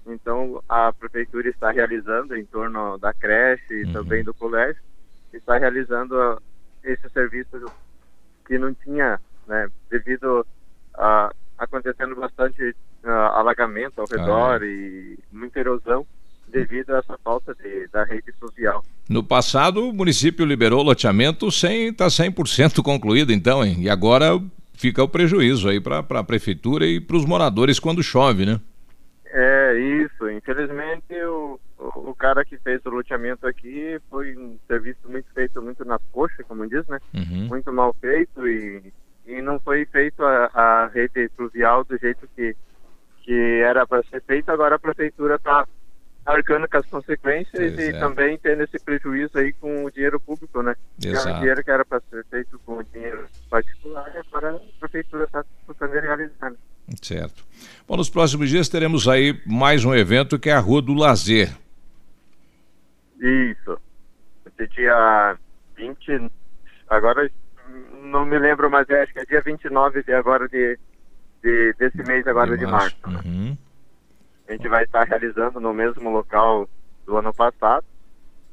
Então 0.05 0.61
a 0.67 0.91
prefeitura 0.91 1.47
está 1.47 1.71
realizando 1.71 2.35
em 2.35 2.43
torno 2.43 2.97
da 2.97 3.13
creche 3.13 3.83
e 3.83 3.93
também 3.93 4.23
do 4.23 4.33
colégio, 4.33 4.81
está 5.31 5.57
realizando 5.57 6.41
esse 6.83 7.07
serviço 7.09 7.71
que 8.51 8.59
não 8.59 8.73
tinha, 8.73 9.17
né, 9.47 9.69
devido 9.89 10.45
a 10.93 11.31
acontecendo 11.57 12.15
bastante 12.15 12.75
ah, 13.05 13.39
alagamento 13.39 14.01
ao 14.01 14.07
redor 14.07 14.61
e 14.63 15.17
muita 15.31 15.59
erosão 15.59 16.05
devido 16.49 16.93
a 16.93 16.97
essa 16.97 17.17
falta 17.23 17.55
de, 17.55 17.87
da 17.87 18.03
rede 18.03 18.29
fluvial. 18.37 18.83
No 19.07 19.23
passado, 19.23 19.87
o 19.87 19.93
município 19.93 20.43
liberou 20.43 20.81
o 20.81 20.83
loteamento 20.83 21.49
sem 21.49 21.89
estar 21.89 22.07
100% 22.07 22.81
concluído, 22.83 23.31
então, 23.31 23.63
hein? 23.63 23.77
E 23.79 23.89
agora 23.89 24.37
fica 24.73 25.01
o 25.01 25.07
prejuízo 25.07 25.69
aí 25.69 25.79
para 25.79 25.99
a 25.99 26.23
prefeitura 26.23 26.85
e 26.85 26.99
para 26.99 27.15
os 27.15 27.25
moradores 27.25 27.79
quando 27.79 28.03
chove, 28.03 28.45
né? 28.45 28.59
É 29.27 29.79
isso, 29.79 30.29
infelizmente 30.29 31.13
o, 31.23 31.57
o, 31.81 32.13
cara 32.13 32.45
que 32.45 32.57
fez 32.59 32.85
o 32.85 32.89
loteamento 32.89 33.47
aqui 33.47 33.99
foi 34.09 34.37
um 34.37 34.57
serviço 34.67 35.09
muito 35.09 35.27
feito 35.33 35.61
muito 35.61 35.83
nas 35.83 36.01
coxas, 36.11 36.45
como 36.47 36.67
diz, 36.69 36.85
né? 36.87 36.99
Uhum. 37.13 37.47
Muito 37.47 37.73
mal 37.73 37.95
feito 37.99 38.47
e, 38.47 38.93
e 39.25 39.41
não 39.41 39.59
foi 39.59 39.85
feito 39.85 40.23
a, 40.23 40.51
a 40.53 40.87
rede 40.87 41.29
fluvial 41.35 41.83
do 41.83 41.97
jeito 41.97 42.27
que, 42.35 42.55
que 43.23 43.61
era 43.61 43.87
para 43.87 44.03
ser 44.03 44.21
feito, 44.21 44.51
agora 44.51 44.75
a 44.75 44.79
prefeitura 44.79 45.35
está 45.35 45.67
arcando 46.23 46.67
com 46.69 46.77
as 46.77 46.85
consequências 46.85 47.79
e 47.79 47.89
é. 47.89 47.99
também 47.99 48.37
tendo 48.37 48.61
esse 48.61 48.77
prejuízo 48.77 49.39
aí 49.39 49.51
com 49.53 49.85
o 49.85 49.91
dinheiro 49.91 50.19
público, 50.19 50.61
né? 50.61 50.75
Que 50.99 51.07
é 51.07 51.11
Exato. 51.11 51.39
dinheiro 51.39 51.63
que 51.63 51.71
era 51.71 51.83
para 51.83 52.01
ser 52.11 52.23
feito 52.29 52.59
com 52.63 52.83
dinheiro 52.93 53.25
particular 53.49 54.11
agora 54.15 54.55
a 54.55 54.79
prefeitura 54.79 55.23
está 55.23 55.43
tentando 55.65 55.93
realizar. 55.93 56.51
né? 56.51 56.57
Certo. 57.01 57.43
Bom, 57.87 57.97
nos 57.97 58.09
próximos 58.09 58.49
dias 58.49 58.69
teremos 58.69 59.07
aí 59.07 59.41
mais 59.47 59.83
um 59.83 59.95
evento 59.95 60.37
que 60.37 60.49
é 60.49 60.53
a 60.53 60.59
Rua 60.59 60.81
do 60.81 60.93
Lazer. 60.93 61.49
Isso. 63.21 63.79
Esse 64.45 64.67
dia 64.69 65.37
20. 65.75 66.31
Agora 66.89 67.29
não 68.01 68.25
me 68.25 68.37
lembro, 68.39 68.69
mas 68.69 68.89
é, 68.89 69.03
acho 69.03 69.13
que 69.13 69.19
é 69.19 69.25
dia 69.25 69.41
29 69.41 70.03
de 70.03 70.11
agora 70.13 70.49
de, 70.49 70.77
de 71.41 71.73
desse 71.77 72.03
mês 72.03 72.25
agora 72.27 72.57
de, 72.57 72.65
março. 72.65 72.97
Uhum. 73.05 73.55
A 74.47 74.51
gente 74.51 74.67
vai 74.67 74.83
estar 74.83 75.03
realizando 75.03 75.59
no 75.59 75.73
mesmo 75.73 76.09
local 76.09 76.67
do 77.05 77.15
ano 77.15 77.33
passado. 77.33 77.85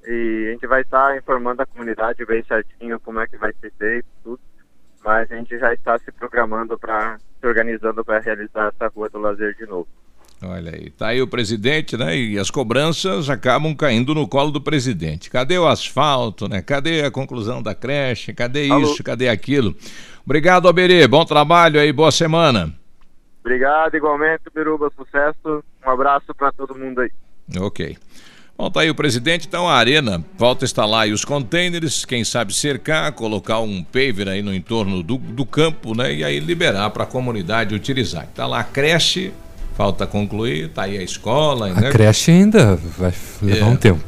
E 0.06 0.46
a 0.48 0.52
gente 0.52 0.66
vai 0.66 0.82
estar 0.82 1.16
informando 1.16 1.62
a 1.62 1.66
comunidade 1.66 2.24
bem 2.24 2.44
certinho 2.44 3.00
como 3.00 3.20
é 3.20 3.26
que 3.26 3.36
vai 3.36 3.52
ser 3.54 3.72
feito, 3.72 4.06
tudo. 4.22 4.40
Mas 5.04 5.30
a 5.32 5.36
gente 5.36 5.58
já 5.58 5.72
está 5.72 5.98
se 5.98 6.12
programando 6.12 6.78
para 6.78 7.18
se 7.18 7.46
organizando 7.46 8.04
para 8.04 8.20
realizar 8.20 8.68
essa 8.68 8.88
rua 8.88 9.08
do 9.08 9.18
lazer 9.18 9.54
de 9.54 9.66
novo. 9.66 9.88
Olha 10.40 10.72
aí, 10.72 10.90
tá 10.90 11.08
aí 11.08 11.20
o 11.20 11.26
presidente, 11.26 11.96
né? 11.96 12.16
E 12.16 12.38
as 12.38 12.48
cobranças 12.48 13.28
acabam 13.28 13.74
caindo 13.74 14.14
no 14.14 14.28
colo 14.28 14.52
do 14.52 14.60
presidente. 14.60 15.28
Cadê 15.28 15.58
o 15.58 15.66
asfalto, 15.66 16.48
né? 16.48 16.62
Cadê 16.62 17.02
a 17.02 17.10
conclusão 17.10 17.60
da 17.60 17.74
creche? 17.74 18.32
Cadê 18.32 18.70
Alô? 18.70 18.82
isso? 18.82 19.02
Cadê 19.02 19.28
aquilo? 19.28 19.74
Obrigado, 20.24 20.68
Alberê. 20.68 21.08
Bom 21.08 21.24
trabalho 21.24 21.80
aí, 21.80 21.92
boa 21.92 22.12
semana. 22.12 22.72
Obrigado, 23.40 23.96
igualmente, 23.96 24.44
Biruba, 24.54 24.92
sucesso. 24.96 25.64
Um 25.84 25.90
abraço 25.90 26.32
para 26.36 26.52
todo 26.52 26.78
mundo 26.78 27.00
aí. 27.00 27.10
Ok. 27.58 27.96
Bom, 28.56 28.70
tá 28.70 28.80
aí 28.80 28.90
o 28.90 28.94
presidente, 28.94 29.46
então 29.46 29.68
a 29.68 29.74
arena 29.74 30.24
volta 30.36 30.64
a 30.64 30.66
instalar 30.66 31.02
aí 31.02 31.12
os 31.12 31.24
containers, 31.24 32.04
quem 32.04 32.24
sabe 32.24 32.52
cercar, 32.52 33.12
colocar 33.12 33.60
um 33.60 33.82
paver 33.82 34.28
aí 34.28 34.42
no 34.42 34.52
entorno 34.52 35.02
do, 35.02 35.16
do 35.16 35.46
campo, 35.46 35.96
né? 35.96 36.12
E 36.12 36.24
aí 36.24 36.38
liberar 36.40 36.90
para 36.90 37.04
a 37.04 37.06
comunidade 37.06 37.74
utilizar. 37.74 38.26
Tá 38.34 38.46
lá 38.46 38.60
a 38.60 38.64
creche 38.64 39.32
Falta 39.78 40.08
concluir, 40.08 40.70
tá 40.70 40.82
aí 40.82 40.98
a 40.98 41.02
escola, 41.04 41.68
A 41.68 41.72
né? 41.80 41.90
creche 41.90 42.32
ainda 42.32 42.74
vai 42.74 43.14
levar 43.40 43.66
É. 43.66 43.70
um 43.70 43.76
tempo. 43.76 44.02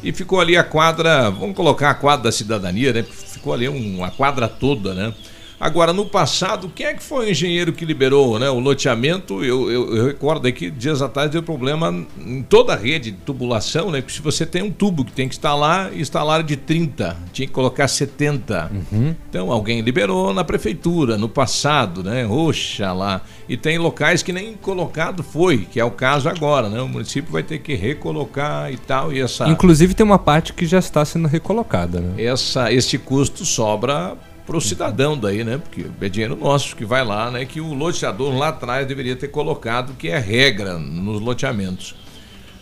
E 0.00 0.12
ficou 0.12 0.38
ali 0.40 0.56
a 0.56 0.62
quadra, 0.62 1.28
vamos 1.30 1.56
colocar 1.56 1.90
a 1.90 1.94
quadra 1.94 2.22
da 2.26 2.32
cidadania, 2.32 2.92
né? 2.92 3.02
Ficou 3.02 3.52
ali 3.52 3.68
um- 3.68 3.96
uma 3.98 4.10
quadra 4.12 4.46
toda, 4.46 4.94
né? 4.94 5.12
Agora, 5.58 5.92
no 5.92 6.04
passado, 6.04 6.70
quem 6.74 6.86
é 6.86 6.94
que 6.94 7.02
foi 7.02 7.26
o 7.26 7.30
engenheiro 7.30 7.72
que 7.72 7.84
liberou 7.84 8.38
né, 8.38 8.48
o 8.50 8.58
loteamento? 8.58 9.42
Eu, 9.42 9.70
eu, 9.70 9.96
eu 9.96 10.06
recordo 10.06 10.46
aí 10.46 10.52
que 10.52 10.70
dias 10.70 11.00
atrás 11.00 11.30
deu 11.30 11.42
problema 11.42 12.06
em 12.18 12.42
toda 12.42 12.74
a 12.74 12.76
rede 12.76 13.10
de 13.10 13.16
tubulação, 13.18 13.90
né? 13.90 14.02
Que 14.02 14.12
se 14.12 14.20
você 14.20 14.44
tem 14.44 14.62
um 14.62 14.70
tubo 14.70 15.04
que 15.04 15.12
tem 15.12 15.28
que 15.28 15.34
instalar, 15.34 15.96
instalaram 15.96 16.44
de 16.44 16.56
30, 16.56 17.16
tinha 17.32 17.46
que 17.46 17.52
colocar 17.52 17.88
70. 17.88 18.70
Então, 19.28 19.50
alguém 19.50 19.80
liberou 19.80 20.34
na 20.34 20.44
prefeitura, 20.44 21.16
no 21.16 21.28
passado, 21.28 22.02
né? 22.02 22.26
Oxalá. 22.26 23.22
E 23.48 23.56
tem 23.56 23.78
locais 23.78 24.22
que 24.22 24.32
nem 24.32 24.54
colocado 24.54 25.22
foi, 25.22 25.66
que 25.70 25.80
é 25.80 25.84
o 25.84 25.90
caso 25.90 26.28
agora, 26.28 26.68
né? 26.68 26.80
O 26.82 26.88
município 26.88 27.32
vai 27.32 27.42
ter 27.42 27.58
que 27.60 27.74
recolocar 27.74 28.70
e 28.72 28.76
tal, 28.76 29.12
e 29.12 29.20
essa... 29.20 29.48
Inclusive 29.48 29.94
tem 29.94 30.04
uma 30.04 30.18
parte 30.18 30.52
que 30.52 30.66
já 30.66 30.78
está 30.78 31.04
sendo 31.04 31.28
recolocada, 31.28 32.00
né? 32.00 32.22
essa, 32.22 32.72
este 32.72 32.98
custo 32.98 33.44
sobra 33.44 34.16
para 34.46 34.56
o 34.56 34.60
cidadão 34.60 35.18
daí, 35.18 35.42
né? 35.42 35.58
Porque 35.58 35.86
é 36.00 36.08
dinheiro 36.08 36.36
nosso 36.36 36.76
que 36.76 36.84
vai 36.84 37.04
lá, 37.04 37.30
né? 37.30 37.44
Que 37.44 37.60
o 37.60 37.74
loteador 37.74 38.34
lá 38.36 38.48
atrás 38.48 38.86
deveria 38.86 39.16
ter 39.16 39.28
colocado, 39.28 39.94
que 39.94 40.08
é 40.08 40.18
regra 40.18 40.78
nos 40.78 41.20
loteamentos. 41.20 41.96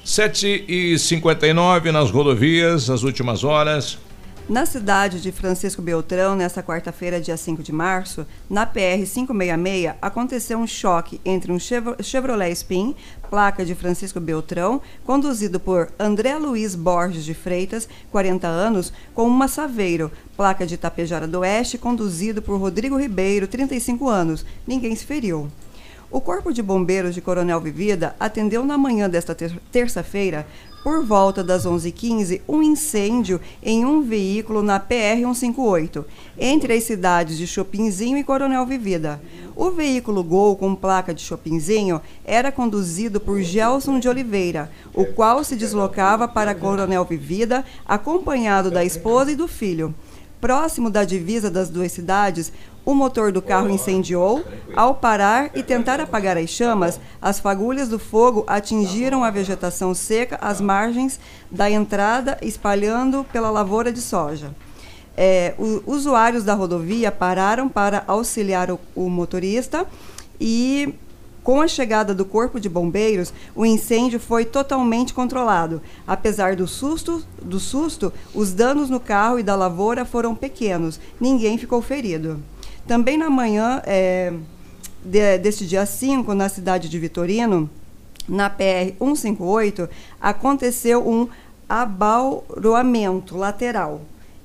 7h59 0.04 1.90
nas 1.90 2.10
rodovias, 2.10 2.88
as 2.88 3.02
últimas 3.02 3.44
horas. 3.44 3.98
Na 4.46 4.66
cidade 4.66 5.22
de 5.22 5.32
Francisco 5.32 5.80
Beltrão, 5.80 6.36
nesta 6.36 6.62
quarta-feira, 6.62 7.18
dia 7.18 7.34
5 7.36 7.62
de 7.62 7.72
março, 7.72 8.26
na 8.48 8.66
PR 8.66 9.02
566, 9.06 9.94
aconteceu 10.02 10.58
um 10.58 10.66
choque 10.66 11.18
entre 11.24 11.50
um 11.50 11.58
Chevro- 11.58 11.96
Chevrolet 12.02 12.52
Spin, 12.52 12.94
placa 13.30 13.64
de 13.64 13.74
Francisco 13.74 14.20
Beltrão, 14.20 14.82
conduzido 15.02 15.58
por 15.58 15.90
André 15.98 16.36
Luiz 16.36 16.74
Borges 16.74 17.24
de 17.24 17.32
Freitas, 17.32 17.88
40 18.12 18.46
anos, 18.46 18.92
com 19.14 19.26
uma 19.26 19.48
Saveiro, 19.48 20.12
placa 20.36 20.66
de 20.66 20.76
Tapejara 20.76 21.26
do 21.26 21.40
Oeste, 21.40 21.78
conduzido 21.78 22.42
por 22.42 22.60
Rodrigo 22.60 22.98
Ribeiro, 23.00 23.48
35 23.48 24.10
anos. 24.10 24.44
Ninguém 24.66 24.94
se 24.94 25.06
feriu. 25.06 25.48
O 26.10 26.20
Corpo 26.20 26.52
de 26.52 26.62
Bombeiros 26.62 27.14
de 27.14 27.22
Coronel 27.22 27.60
Vivida 27.62 28.14
atendeu 28.20 28.62
na 28.64 28.76
manhã 28.76 29.08
desta 29.08 29.34
ter- 29.34 29.58
terça-feira, 29.72 30.46
por 30.84 31.02
volta 31.02 31.42
das 31.42 31.64
11h15, 31.64 32.42
um 32.46 32.62
incêndio 32.62 33.40
em 33.62 33.86
um 33.86 34.02
veículo 34.02 34.62
na 34.62 34.78
PR-158, 34.78 36.04
entre 36.38 36.74
as 36.74 36.84
cidades 36.84 37.38
de 37.38 37.46
Chopinzinho 37.46 38.18
e 38.18 38.22
Coronel 38.22 38.66
Vivida. 38.66 39.18
O 39.56 39.70
veículo 39.70 40.22
Gol 40.22 40.56
com 40.56 40.74
placa 40.74 41.14
de 41.14 41.22
Chopinzinho 41.22 42.02
era 42.22 42.52
conduzido 42.52 43.18
por 43.18 43.40
Gelson 43.40 43.98
de 43.98 44.10
Oliveira, 44.10 44.70
o 44.92 45.06
qual 45.06 45.42
se 45.42 45.56
deslocava 45.56 46.28
para 46.28 46.54
Coronel 46.54 47.06
Vivida, 47.06 47.64
acompanhado 47.86 48.70
da 48.70 48.84
esposa 48.84 49.32
e 49.32 49.36
do 49.36 49.48
filho. 49.48 49.94
Próximo 50.38 50.90
da 50.90 51.04
divisa 51.04 51.50
das 51.50 51.70
duas 51.70 51.92
cidades, 51.92 52.52
o 52.84 52.94
motor 52.94 53.32
do 53.32 53.40
carro 53.42 53.70
incendiou. 53.70 54.44
Ao 54.76 54.94
parar 54.94 55.50
e 55.54 55.62
tentar 55.62 56.00
apagar 56.00 56.36
as 56.36 56.50
chamas, 56.50 57.00
as 57.22 57.38
fagulhas 57.38 57.88
do 57.88 57.98
fogo 57.98 58.44
atingiram 58.46 59.22
a 59.24 59.30
vegetação 59.30 59.94
seca 59.94 60.36
às 60.40 60.60
margens 60.60 61.18
da 61.50 61.70
entrada, 61.70 62.36
espalhando 62.42 63.24
pela 63.32 63.50
lavoura 63.50 63.92
de 63.92 64.00
soja. 64.00 64.54
É, 65.16 65.54
o- 65.58 65.82
usuários 65.86 66.42
da 66.42 66.54
rodovia 66.54 67.12
pararam 67.12 67.68
para 67.68 68.02
auxiliar 68.08 68.70
o, 68.70 68.80
o 68.96 69.08
motorista 69.08 69.86
e 70.40 70.92
com 71.44 71.60
a 71.60 71.68
chegada 71.68 72.14
do 72.14 72.24
Corpo 72.24 72.58
de 72.58 72.70
Bombeiros, 72.70 73.32
o 73.54 73.66
incêndio 73.66 74.18
foi 74.18 74.46
totalmente 74.46 75.12
controlado. 75.12 75.80
Apesar 76.06 76.56
do 76.56 76.66
susto, 76.66 77.22
do 77.40 77.60
susto, 77.60 78.10
os 78.34 78.52
danos 78.54 78.88
no 78.88 78.98
carro 78.98 79.38
e 79.38 79.42
da 79.42 79.54
lavoura 79.54 80.06
foram 80.06 80.34
pequenos. 80.34 80.98
Ninguém 81.20 81.58
ficou 81.58 81.82
ferido. 81.82 82.40
Também 82.86 83.16
na 83.16 83.30
manhã 83.30 83.80
é, 83.86 84.32
de- 85.04 85.38
deste 85.38 85.66
dia 85.66 85.86
5, 85.86 86.34
na 86.34 86.48
cidade 86.48 86.88
de 86.88 86.98
Vitorino, 86.98 87.68
na 88.28 88.48
PR 88.50 88.92
158, 88.98 89.88
aconteceu 90.20 91.06
um 91.08 91.28
abalroamento 91.68 93.36
lateral 93.36 94.02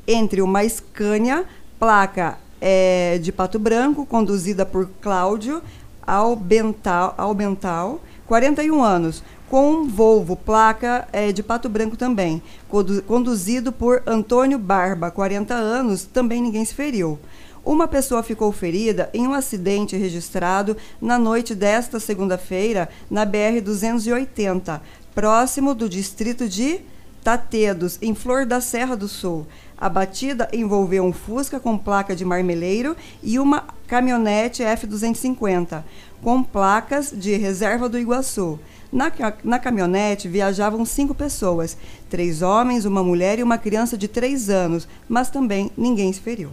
entre 0.07 0.41
uma 0.41 0.67
Scania, 0.67 1.45
placa 1.77 2.37
eh, 2.61 3.19
de 3.21 3.31
Pato 3.31 3.59
Branco, 3.59 4.05
conduzida 4.05 4.65
por 4.65 4.89
Cláudio 5.01 5.61
Albental, 6.05 7.13
Albental 7.17 8.01
41 8.25 8.83
anos, 8.83 9.23
com 9.49 9.71
um 9.71 9.87
Volvo, 9.87 10.35
placa 10.35 11.07
eh, 11.13 11.31
de 11.31 11.41
Pato 11.43 11.69
Branco 11.69 11.95
também, 11.95 12.41
condu- 12.67 13.01
conduzido 13.03 13.71
por 13.71 14.01
Antônio 14.05 14.57
Barba, 14.59 15.09
40 15.11 15.53
anos, 15.53 16.03
também 16.05 16.41
ninguém 16.41 16.65
se 16.65 16.73
feriu. 16.73 17.17
Uma 17.63 17.87
pessoa 17.87 18.23
ficou 18.23 18.51
ferida 18.51 19.09
em 19.13 19.27
um 19.27 19.33
acidente 19.33 19.95
registrado 19.97 20.77
na 21.01 21.19
noite 21.19 21.53
desta 21.53 21.99
segunda-feira 21.99 22.89
na 23.09 23.25
BR-280, 23.25 24.79
próximo 25.13 25.75
do 25.75 25.89
distrito 25.89 26.47
de 26.47 26.81
Tatedos, 27.23 27.99
em 28.01 28.15
Flor 28.15 28.45
da 28.45 28.61
Serra 28.61 28.95
do 28.95 29.07
Sul. 29.07 29.45
A 29.77 29.89
batida 29.89 30.49
envolveu 30.53 31.03
um 31.03 31.13
Fusca 31.13 31.59
com 31.59 31.77
placa 31.77 32.15
de 32.15 32.23
marmeleiro 32.23 32.95
e 33.21 33.37
uma 33.37 33.65
caminhonete 33.87 34.63
F-250, 34.63 35.83
com 36.21 36.41
placas 36.41 37.11
de 37.15 37.35
reserva 37.35 37.89
do 37.89 37.99
Iguaçu. 37.99 38.59
Na, 38.91 39.11
na 39.43 39.59
caminhonete 39.59 40.27
viajavam 40.27 40.83
cinco 40.85 41.13
pessoas, 41.13 41.77
três 42.09 42.41
homens, 42.41 42.85
uma 42.85 43.03
mulher 43.03 43.37
e 43.37 43.43
uma 43.43 43.57
criança 43.57 43.97
de 43.97 44.07
três 44.07 44.49
anos, 44.49 44.87
mas 45.07 45.29
também 45.29 45.71
ninguém 45.77 46.11
se 46.11 46.19
feriu. 46.19 46.49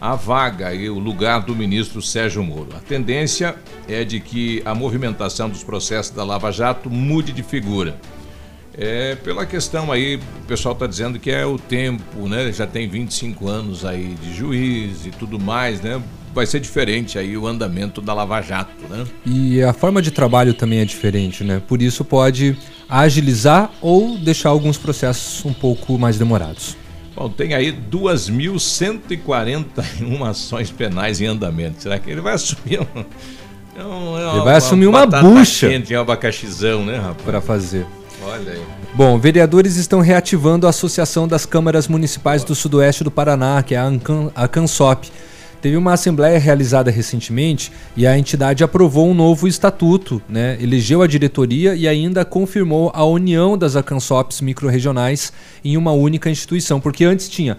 a 0.00 0.14
vaga 0.14 0.72
e 0.72 0.88
o 0.88 0.96
lugar 1.00 1.40
do 1.40 1.56
ministro 1.56 2.00
Sérgio 2.00 2.44
Moro. 2.44 2.68
A 2.76 2.78
tendência 2.78 3.56
é 3.88 4.04
de 4.04 4.20
que 4.20 4.62
a 4.64 4.72
movimentação 4.72 5.48
dos 5.50 5.64
processos 5.64 6.14
da 6.14 6.22
Lava 6.22 6.52
Jato 6.52 6.88
mude 6.88 7.32
de 7.32 7.42
figura. 7.42 7.98
É, 8.78 9.16
pela 9.16 9.44
questão 9.44 9.90
aí, 9.90 10.14
o 10.14 10.46
pessoal 10.46 10.74
está 10.74 10.86
dizendo 10.86 11.18
que 11.18 11.32
é 11.32 11.44
o 11.44 11.58
tempo, 11.58 12.28
né? 12.28 12.52
Já 12.52 12.66
tem 12.68 12.88
25 12.88 13.48
anos 13.48 13.84
aí 13.84 14.14
de 14.22 14.32
juiz 14.32 15.04
e 15.04 15.10
tudo 15.10 15.36
mais, 15.36 15.80
né? 15.80 16.00
Vai 16.34 16.46
ser 16.46 16.60
diferente 16.60 17.18
aí 17.18 17.36
o 17.36 17.46
andamento 17.46 18.00
da 18.00 18.14
Lava 18.14 18.40
Jato, 18.40 18.70
né? 18.88 19.04
E 19.26 19.60
a 19.62 19.72
forma 19.72 20.00
de 20.00 20.10
trabalho 20.12 20.54
também 20.54 20.78
é 20.78 20.84
diferente, 20.84 21.42
né? 21.42 21.60
Por 21.66 21.82
isso 21.82 22.04
pode 22.04 22.56
agilizar 22.88 23.70
ou 23.80 24.16
deixar 24.16 24.50
alguns 24.50 24.78
processos 24.78 25.44
um 25.44 25.52
pouco 25.52 25.98
mais 25.98 26.16
demorados. 26.18 26.76
Bom, 27.16 27.28
tem 27.28 27.52
aí 27.54 27.72
2.141 27.72 30.22
ações 30.28 30.70
penais 30.70 31.20
em 31.20 31.26
andamento. 31.26 31.82
Será 31.82 31.98
que 31.98 32.10
ele 32.10 32.20
vai 32.20 32.34
assumir 32.34 32.80
um, 32.80 33.04
é 33.76 33.84
um- 33.84 34.18
é 34.18 34.34
Ele 34.36 34.44
vai 34.44 34.56
assumir 34.56 34.86
uma 34.86 35.06
bucha. 35.06 35.68
Quente, 35.68 35.94
um 35.94 36.00
abacaxizão, 36.00 36.84
né, 36.84 36.96
rapaz? 36.96 37.22
Para 37.24 37.40
fazer. 37.40 37.86
Olha 38.22 38.52
aí. 38.52 38.62
Bom, 38.94 39.18
vereadores 39.18 39.76
estão 39.76 40.00
reativando 40.00 40.66
a 40.66 40.70
Associação 40.70 41.26
das 41.26 41.46
Câmaras 41.46 41.88
Municipais 41.88 42.44
do 42.44 42.54
Sudoeste 42.54 43.02
do 43.02 43.10
Paraná, 43.10 43.62
que 43.62 43.74
é 43.74 43.78
a, 43.78 43.84
Ancan, 43.84 44.30
a 44.34 44.46
CANSOP. 44.46 45.10
Teve 45.60 45.76
uma 45.76 45.92
assembleia 45.92 46.38
realizada 46.38 46.90
recentemente 46.90 47.70
e 47.96 48.06
a 48.06 48.16
entidade 48.16 48.64
aprovou 48.64 49.08
um 49.08 49.14
novo 49.14 49.46
estatuto, 49.46 50.22
né? 50.28 50.56
elegeu 50.60 51.02
a 51.02 51.06
diretoria 51.06 51.74
e 51.74 51.86
ainda 51.86 52.24
confirmou 52.24 52.90
a 52.94 53.04
união 53.04 53.58
das 53.58 53.76
ACANSOPs 53.76 54.40
microrregionais 54.40 55.32
em 55.64 55.76
uma 55.76 55.92
única 55.92 56.30
instituição, 56.30 56.80
porque 56.80 57.04
antes 57.04 57.28
tinha 57.28 57.58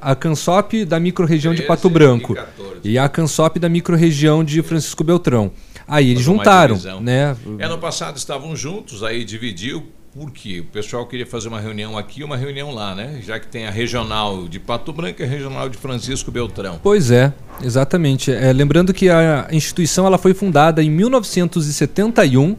a 0.00 0.14
CANSOP 0.14 0.84
da 0.84 1.00
microrregião 1.00 1.54
de 1.54 1.62
Pato 1.62 1.90
Branco 1.90 2.36
e 2.84 2.98
a 2.98 3.08
CANSOP 3.08 3.58
da 3.58 3.68
microrregião 3.68 4.44
de 4.44 4.62
Francisco 4.62 5.02
Beltrão. 5.02 5.50
Aí 5.86 6.10
eles 6.10 6.26
uma 6.26 6.36
juntaram, 6.36 6.78
né? 7.00 7.36
É, 7.58 7.68
no 7.68 7.78
passado 7.78 8.16
estavam 8.16 8.54
juntos, 8.54 9.02
aí 9.02 9.24
dividiu, 9.24 9.86
porque 10.14 10.60
o 10.60 10.64
pessoal 10.64 11.06
queria 11.06 11.26
fazer 11.26 11.48
uma 11.48 11.60
reunião 11.60 11.96
aqui 11.96 12.20
e 12.20 12.24
uma 12.24 12.36
reunião 12.36 12.70
lá, 12.70 12.94
né? 12.94 13.20
Já 13.22 13.40
que 13.40 13.46
tem 13.46 13.66
a 13.66 13.70
regional 13.70 14.46
de 14.46 14.60
Pato 14.60 14.92
Branco 14.92 15.22
e 15.22 15.24
a 15.24 15.28
regional 15.28 15.68
de 15.68 15.78
Francisco 15.78 16.30
Beltrão. 16.30 16.78
Pois 16.82 17.10
é, 17.10 17.32
exatamente. 17.62 18.30
É, 18.30 18.52
lembrando 18.52 18.92
que 18.92 19.08
a 19.08 19.48
instituição 19.50 20.06
ela 20.06 20.18
foi 20.18 20.34
fundada 20.34 20.82
em 20.82 20.90
1971 20.90 22.56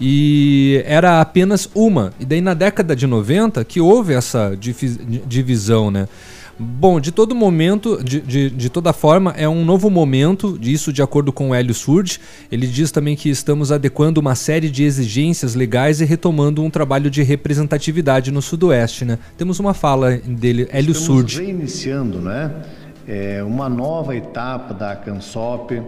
e 0.00 0.82
era 0.84 1.20
apenas 1.20 1.70
uma. 1.74 2.12
E 2.18 2.24
daí 2.24 2.40
na 2.40 2.54
década 2.54 2.96
de 2.96 3.06
90 3.06 3.64
que 3.64 3.80
houve 3.80 4.12
essa 4.12 4.56
divisão, 5.26 5.90
né? 5.90 6.08
Bom, 6.58 6.98
de 6.98 7.12
todo 7.12 7.34
momento, 7.34 8.02
de, 8.02 8.18
de, 8.18 8.48
de 8.48 8.70
toda 8.70 8.90
forma, 8.94 9.32
é 9.32 9.46
um 9.46 9.62
novo 9.62 9.90
momento, 9.90 10.58
isso 10.62 10.90
de 10.90 11.02
acordo 11.02 11.30
com 11.30 11.50
o 11.50 11.54
Hélio 11.54 11.74
Surge. 11.74 12.18
Ele 12.50 12.66
diz 12.66 12.90
também 12.90 13.14
que 13.14 13.28
estamos 13.28 13.70
adequando 13.70 14.20
uma 14.20 14.34
série 14.34 14.70
de 14.70 14.82
exigências 14.82 15.54
legais 15.54 16.00
e 16.00 16.06
retomando 16.06 16.62
um 16.62 16.70
trabalho 16.70 17.10
de 17.10 17.22
representatividade 17.22 18.30
no 18.30 18.40
Sudoeste, 18.40 19.04
né? 19.04 19.18
Temos 19.36 19.60
uma 19.60 19.74
fala 19.74 20.16
dele, 20.16 20.66
Hélio 20.70 20.92
Estamos 20.92 21.20
Surge. 21.20 21.44
reiniciando 21.44 22.22
né, 22.22 22.50
é, 23.06 23.42
uma 23.42 23.68
nova 23.68 24.16
etapa 24.16 24.72
da 24.72 24.96
CANSOP 24.96 25.82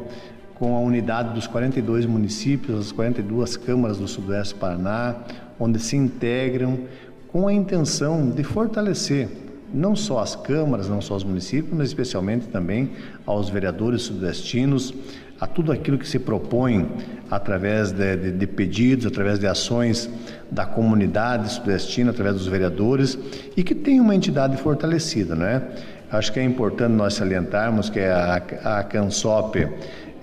com 0.54 0.76
a 0.76 0.80
unidade 0.80 1.32
dos 1.32 1.46
42 1.46 2.04
municípios, 2.04 2.78
as 2.78 2.92
42 2.92 3.56
câmaras 3.56 3.96
do 3.96 4.06
Sudoeste 4.06 4.52
do 4.52 4.60
Paraná, 4.60 5.16
onde 5.58 5.78
se 5.78 5.96
integram 5.96 6.80
com 7.28 7.48
a 7.48 7.54
intenção 7.54 8.28
de 8.28 8.44
fortalecer 8.44 9.47
não 9.72 9.94
só 9.96 10.20
as 10.20 10.34
câmaras, 10.36 10.88
não 10.88 11.00
só 11.00 11.14
os 11.16 11.24
municípios, 11.24 11.76
mas 11.76 11.88
especialmente 11.88 12.46
também 12.48 12.90
aos 13.26 13.48
vereadores 13.50 14.02
sudestinos, 14.02 14.94
a 15.40 15.46
tudo 15.46 15.70
aquilo 15.70 15.96
que 15.98 16.08
se 16.08 16.18
propõe 16.18 16.88
através 17.30 17.92
de, 17.92 18.16
de- 18.16 18.32
de 18.32 18.46
pedidos, 18.46 19.06
através 19.06 19.38
de 19.38 19.46
ações 19.46 20.10
da 20.50 20.66
comunidade 20.66 21.52
sudestina, 21.52 22.10
através 22.10 22.34
dos 22.36 22.46
vereadores, 22.48 23.16
e 23.56 23.62
que 23.62 23.74
tem 23.74 24.00
uma 24.00 24.14
entidade 24.16 24.56
fortalecida, 24.56 25.36
né? 25.36 25.62
Acho 26.10 26.32
que 26.32 26.40
é 26.40 26.44
importante 26.44 26.92
nós 26.92 27.14
salientarmos 27.14 27.88
que 27.90 28.00
a, 28.00 28.42
a 28.64 28.82
CANSOP 28.82 29.68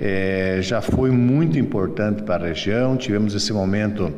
eh, 0.02 0.58
já 0.62 0.82
foi 0.82 1.12
muito 1.12 1.58
importante 1.60 2.24
para 2.24 2.44
a 2.44 2.48
região, 2.50 2.98
tivemos 2.98 3.34
esse 3.36 3.54
momento 3.54 4.12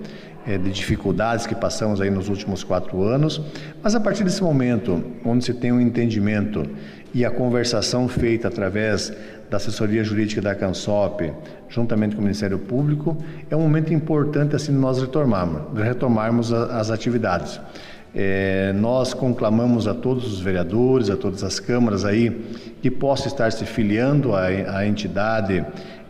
eh, 0.48 0.58
de 0.58 0.72
dificuldades 0.72 1.46
que 1.46 1.54
passamos 1.54 2.00
aí 2.00 2.10
nos 2.10 2.30
últimos 2.30 2.64
quatro 2.64 3.04
anos, 3.04 3.42
mas 3.84 3.94
a 3.94 4.00
partir 4.00 4.24
desse 4.24 4.42
momento, 4.42 5.04
onde 5.26 5.44
se 5.44 5.54
tem 5.54 5.72
um 5.74 5.82
entendimento 5.82 6.66
e 7.14 7.26
a 7.26 7.30
conversação 7.30 8.08
feita 8.08 8.48
através 8.48 9.12
da 9.50 9.58
assessoria 9.58 10.04
jurídica 10.04 10.42
da 10.42 10.56
CANSOP, 10.56 11.34
juntamente 11.68 12.16
com 12.16 12.22
o 12.22 12.24
Ministério 12.24 12.58
Público, 12.60 13.18
é 13.50 13.56
um 13.56 13.62
momento 13.62 13.94
importante 13.94 14.56
assim 14.56 14.72
nós 14.72 15.02
retomarmos, 15.02 15.78
retomarmos 15.78 16.54
as 16.54 16.92
atividades. 16.92 17.60
Eh, 18.16 18.74
nós 18.74 19.14
conclamamos 19.14 19.86
a 19.86 19.94
todos 19.94 20.32
os 20.32 20.40
vereadores, 20.40 21.10
a 21.10 21.18
todas 21.18 21.44
as 21.44 21.60
câmaras 21.60 22.06
aí 22.06 22.30
que 22.82 22.90
possam 22.90 23.28
estar 23.28 23.52
se 23.52 23.66
filiando 23.66 24.34
à, 24.34 24.46
à 24.46 24.88
entidade 24.88 25.66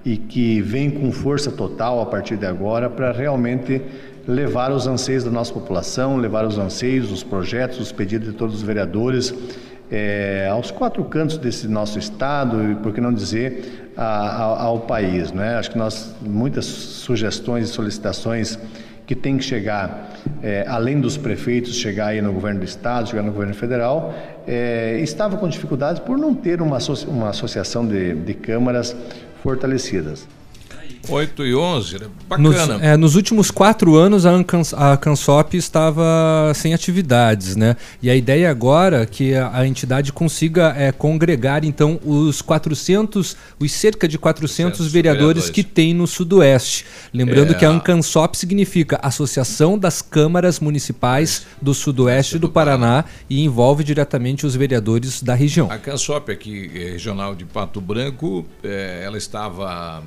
e 0.05 0.15
que 0.15 0.61
vem 0.61 0.89
com 0.89 1.11
força 1.11 1.51
total 1.51 2.01
a 2.01 2.05
partir 2.05 2.38
de 2.38 2.45
agora 2.45 2.89
para 2.89 3.11
realmente 3.11 3.81
levar 4.28 4.71
os 4.71 4.86
anseios 4.88 5.23
da 5.23 5.32
nossa 5.32 5.53
população, 5.53 6.17
levar 6.17 6.45
os 6.45 6.57
anseios, 6.57 7.11
os 7.11 7.23
projetos, 7.23 7.80
os 7.80 7.91
pedidos 7.91 8.28
de 8.30 8.34
todos 8.36 8.55
os 8.55 8.61
vereadores 8.61 9.34
eh, 9.89 10.49
aos 10.51 10.69
quatro 10.69 11.01
cantos 11.05 11.38
desse 11.38 11.65
nosso 11.67 11.97
estado 11.97 12.71
e, 12.71 12.75
por 12.75 12.91
que 12.93 12.99
não 12.99 13.13
dizer, 13.13 13.91
a- 13.95 14.03
a- 14.03 14.63
ao 14.63 14.82
país. 14.82 15.32
Né? 15.32 15.55
Acho 15.55 15.71
que 15.71 15.78
nós, 15.78 16.13
muitas 16.21 16.65
sugestões 16.65 17.69
e 17.69 17.71
solicitações 17.71 18.59
que 19.05 19.15
tem 19.15 19.38
que 19.38 19.45
chegar, 19.45 20.11
eh, 20.43 20.65
além 20.67 20.99
dos 20.99 21.15
prefeitos, 21.15 21.73
chegar 21.75 22.07
aí 22.07 22.21
no 22.21 22.34
governo 22.34 22.59
do 22.59 22.65
estado, 22.65 23.07
chegar 23.07 23.23
no 23.23 23.32
governo 23.32 23.53
federal, 23.53 24.13
eh, 24.45 24.99
estava 25.01 25.38
com 25.38 25.47
dificuldades 25.47 26.01
por 26.01 26.17
não 26.17 26.36
ter 26.36 26.61
uma, 26.61 26.78
uma 27.07 27.30
associação 27.30 27.88
de, 27.88 28.13
de 28.13 28.34
câmaras 28.34 28.93
fortalecidas. 29.41 30.28
8 31.10 31.45
e 31.45 31.55
11, 31.55 31.99
né? 31.99 32.08
Nos, 32.38 32.55
bacana. 32.55 32.86
é, 32.86 32.97
nos 32.97 33.16
últimos 33.16 33.51
quatro 33.51 33.95
anos 33.95 34.26
a, 34.26 34.32
Ancans, 34.32 34.74
a 34.74 34.97
Cansop 34.97 35.55
estava 35.55 36.03
sem 36.55 36.74
atividades, 36.74 37.55
né? 37.55 37.76
E 38.01 38.10
a 38.10 38.16
ideia 38.16 38.49
agora 38.49 39.03
é 39.03 39.05
que 39.05 39.34
a, 39.36 39.51
a 39.58 39.68
entidade 39.68 40.12
consiga 40.12 40.74
é, 40.78 40.91
congregar 40.91 41.64
então 41.64 41.99
os 42.05 42.41
400, 42.41 43.36
os 43.60 43.72
cerca 43.72 44.08
de 44.08 44.18
400 44.18 44.91
vereadores, 44.91 45.18
vereadores. 45.18 45.49
que 45.49 45.64
tem 45.64 45.93
no 45.93 46.08
Sudoeste. 46.08 46.86
Lembrando 47.14 47.51
É. 47.51 47.53
que 47.53 47.66
a 47.66 47.70
Ancansop 47.70 48.38
significa 48.38 48.99
Associação 49.01 49.78
das 49.78 50.01
Câmaras 50.01 50.60
Municipais 50.60 51.45
do 51.62 51.74
Sudoeste 51.74 52.38
do 52.38 52.49
Paraná 52.49 53.05
e 53.30 53.43
envolve 53.43 53.84
diretamente 53.84 54.45
os 54.45 54.55
vereadores 54.55 55.22
da 55.22 55.34
região. 55.34 55.72
A 55.72 55.78
Cansop 55.78 56.32
aqui, 56.32 56.72
eh, 56.74 56.91
regional 56.91 57.36
de 57.36 57.45
Pato 57.45 57.80
Branco, 57.80 58.45
ela 58.64 59.18
estava 59.18 60.03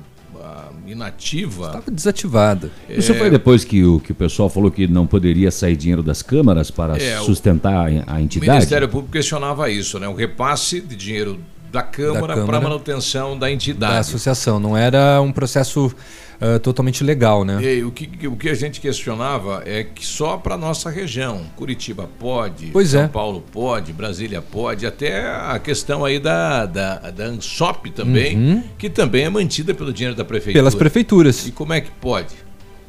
inativa. 0.85 1.67
Estava 1.67 1.91
desativada. 1.91 2.71
Isso 2.89 3.11
É. 3.11 3.15
foi 3.17 3.29
depois 3.29 3.63
que 3.63 3.83
o, 3.83 3.99
que 3.99 4.11
o 4.11 4.15
pessoal 4.15 4.49
falou 4.49 4.69
que 4.71 4.87
não 4.87 5.05
poderia 5.07 5.51
sair 5.51 5.75
dinheiro 5.75 6.03
das 6.03 6.21
câmaras 6.21 6.69
para 6.71 6.97
É, 6.97 7.19
o- 7.19 7.23
sustentar 7.23 7.73
a, 7.73 8.13
a 8.13 8.15
O 8.15 8.19
entidade? 8.19 8.51
Ministério 8.51 8.87
Público 8.89 9.11
questionava 9.13 9.69
isso, 9.69 9.99
né? 9.99 10.07
O 10.07 10.13
repasse 10.13 10.81
de 10.81 10.95
dinheiro 10.95 11.39
da 11.71 11.81
Câmara, 11.81 12.33
Câmara. 12.35 12.45
para 12.45 12.59
manutenção 12.61 13.37
da 13.39 13.49
entidade. 13.49 13.93
Da 13.93 13.99
associação. 13.99 14.59
Não 14.59 14.75
era 14.75 15.21
um 15.21 15.31
processo 15.31 15.93
ah, 16.41 16.59
totalmente 16.59 17.03
legal, 17.03 17.45
né? 17.45 17.63
E 17.63 17.83
o 17.83 17.91
que, 17.91 18.27
o 18.27 18.35
que 18.35 18.49
a 18.49 18.53
gente 18.55 18.81
questionava 18.81 19.61
é 19.65 19.83
que 19.83 20.05
só 20.05 20.35
para 20.37 20.57
nossa 20.57 20.89
região, 20.89 21.43
Curitiba 21.55 22.09
pode, 22.19 22.67
Pois 22.73 22.89
São 22.89 23.03
é. 23.03 23.07
Paulo 23.07 23.41
pode, 23.51 23.93
Brasília 23.93 24.41
pode, 24.41 24.85
até 24.85 25.29
a 25.29 25.59
questão 25.59 26.03
aí 26.03 26.19
da, 26.19 26.65
da, 26.65 26.95
da 27.11 27.25
ANSOP 27.25 27.91
também, 27.91 28.35
Uhum. 28.35 28.63
que 28.77 28.89
também 28.89 29.23
é 29.25 29.29
mantida 29.29 29.73
pelo 29.73 29.93
dinheiro 29.93 30.17
da 30.17 30.25
prefeitura. 30.25 30.53
Pelas 30.61 30.75
prefeituras. 30.75 31.45
E 31.47 31.51
como 31.51 31.73
é 31.73 31.79
que 31.81 31.91
pode? 31.91 32.33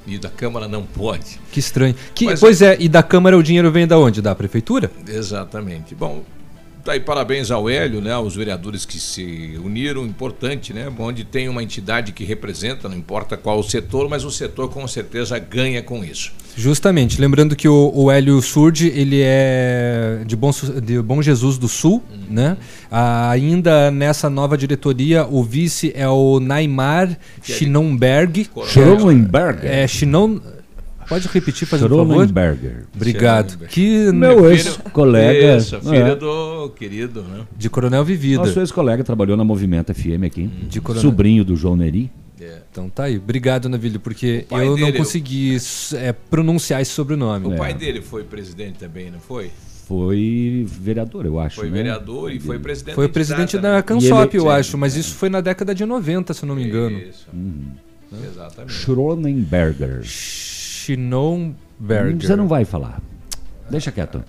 E 0.06 0.18
da 0.18 0.28
Câmara 0.30 0.66
não 0.66 0.82
pode. 0.82 1.38
Que 1.52 1.60
estranho. 1.60 1.94
Que, 2.14 2.24
Mas- 2.24 2.40
pois 2.40 2.60
é, 2.62 2.76
e 2.80 2.88
da 2.88 3.02
Câmara 3.04 3.36
o 3.38 3.42
dinheiro 3.42 3.70
vem 3.70 3.86
da 3.86 3.96
onde? 3.98 4.20
Da 4.20 4.34
Prefeitura? 4.34 4.90
Exatamente. 5.06 5.94
Bom, 5.94 6.24
tá 6.84 6.92
aí 6.92 7.00
parabéns 7.00 7.50
ao 7.50 7.68
Hélio, 7.68 8.00
né, 8.00 8.12
aos 8.12 8.34
vereadores 8.34 8.84
que 8.84 8.98
se 8.98 9.58
uniram, 9.62 10.04
importante, 10.04 10.72
né, 10.72 10.92
onde 10.98 11.24
tem 11.24 11.48
uma 11.48 11.62
entidade 11.62 12.12
que 12.12 12.24
representa, 12.24 12.88
não 12.88 12.96
importa 12.96 13.36
qual 13.36 13.58
o 13.58 13.62
setor, 13.62 14.08
mas 14.08 14.24
o 14.24 14.30
setor 14.30 14.68
com 14.68 14.86
certeza 14.86 15.38
ganha 15.38 15.82
com 15.82 16.04
isso. 16.04 16.32
Justamente. 16.56 17.20
Lembrando 17.20 17.56
que 17.56 17.66
o, 17.66 17.90
o 17.94 18.10
Hélio 18.10 18.40
Surdi, 18.42 18.88
ele 18.88 19.20
é 19.22 20.22
de 20.26 20.36
Bom, 20.36 20.50
de 20.82 21.00
Bom 21.00 21.22
Jesus 21.22 21.56
do 21.56 21.68
Sul, 21.68 22.02
né? 22.28 22.58
Ah, 22.90 23.30
ainda 23.30 23.90
nessa 23.90 24.28
nova 24.28 24.56
diretoria, 24.56 25.26
o 25.26 25.42
vice 25.42 25.92
é 25.94 26.06
o 26.06 26.38
Neymar 26.40 27.18
Schinonberg. 27.42 28.50
Schronenberger. 28.66 29.70
É, 29.70 29.88
Chinon... 29.88 30.40
Pode 31.08 31.28
repetir, 31.28 31.66
faz 31.66 31.82
um 31.82 31.88
favor? 31.88 32.06
Schronenberger. 32.06 32.84
Obrigado. 32.94 33.58
Que 33.66 34.10
Meu 34.12 34.50
ex-colega. 34.50 35.60
Filha 35.60 35.96
é. 35.96 36.14
do 36.16 36.70
querido, 36.70 37.22
né? 37.22 37.44
De 37.56 37.68
Coronel 37.68 38.04
Vivida. 38.04 38.38
Nosso 38.44 38.58
ex-colega 38.60 39.04
trabalhou 39.04 39.36
na 39.36 39.44
Movimento 39.44 39.92
FM 39.94 40.24
aqui. 40.26 40.46
De 40.46 40.80
Coronel. 40.80 41.02
Sobrinho 41.02 41.44
do 41.44 41.56
João 41.56 41.76
Neri. 41.76 42.10
Então 42.70 42.88
tá 42.88 43.04
aí. 43.04 43.18
Obrigado, 43.18 43.68
Navilho, 43.68 44.00
porque 44.00 44.46
eu 44.50 44.58
não 44.70 44.74
dele- 44.74 44.98
consegui 44.98 45.56
é, 45.94 46.12
pronunciar 46.12 46.80
esse 46.80 46.90
sobrenome. 46.90 47.46
O 47.54 47.56
pai 47.56 47.74
dele 47.74 48.00
foi 48.00 48.24
presidente 48.24 48.78
também, 48.78 49.10
não 49.10 49.20
foi? 49.20 49.50
Foi 49.86 50.66
vereador, 50.66 51.26
eu 51.26 51.38
acho. 51.38 51.56
Foi 51.56 51.68
né? 51.68 51.76
vereador 51.76 52.32
e 52.32 52.40
foi 52.40 52.58
presidente 52.58 52.94
Foi 52.94 53.08
presidente 53.08 53.58
da. 53.58 53.82
Cansop, 53.82 54.34
ele- 54.34 54.42
eu 54.44 54.50
acho, 54.50 54.78
mas 54.78 54.96
isso 54.96 55.14
foi 55.14 55.28
na 55.28 55.40
década 55.40 55.74
de 55.74 55.84
90, 55.84 56.32
se 56.32 56.42
eu 56.42 56.46
não 56.48 56.54
me 56.56 56.64
engano. 56.66 56.98
Isso. 56.98 57.28
Exatamente. 58.32 58.72
Schronenberger. 58.72 60.00
Você 62.26 62.36
não 62.36 62.48
vai 62.48 62.64
falar. 62.64 63.00
Deixa 63.70 63.90
quieto. 63.90 64.22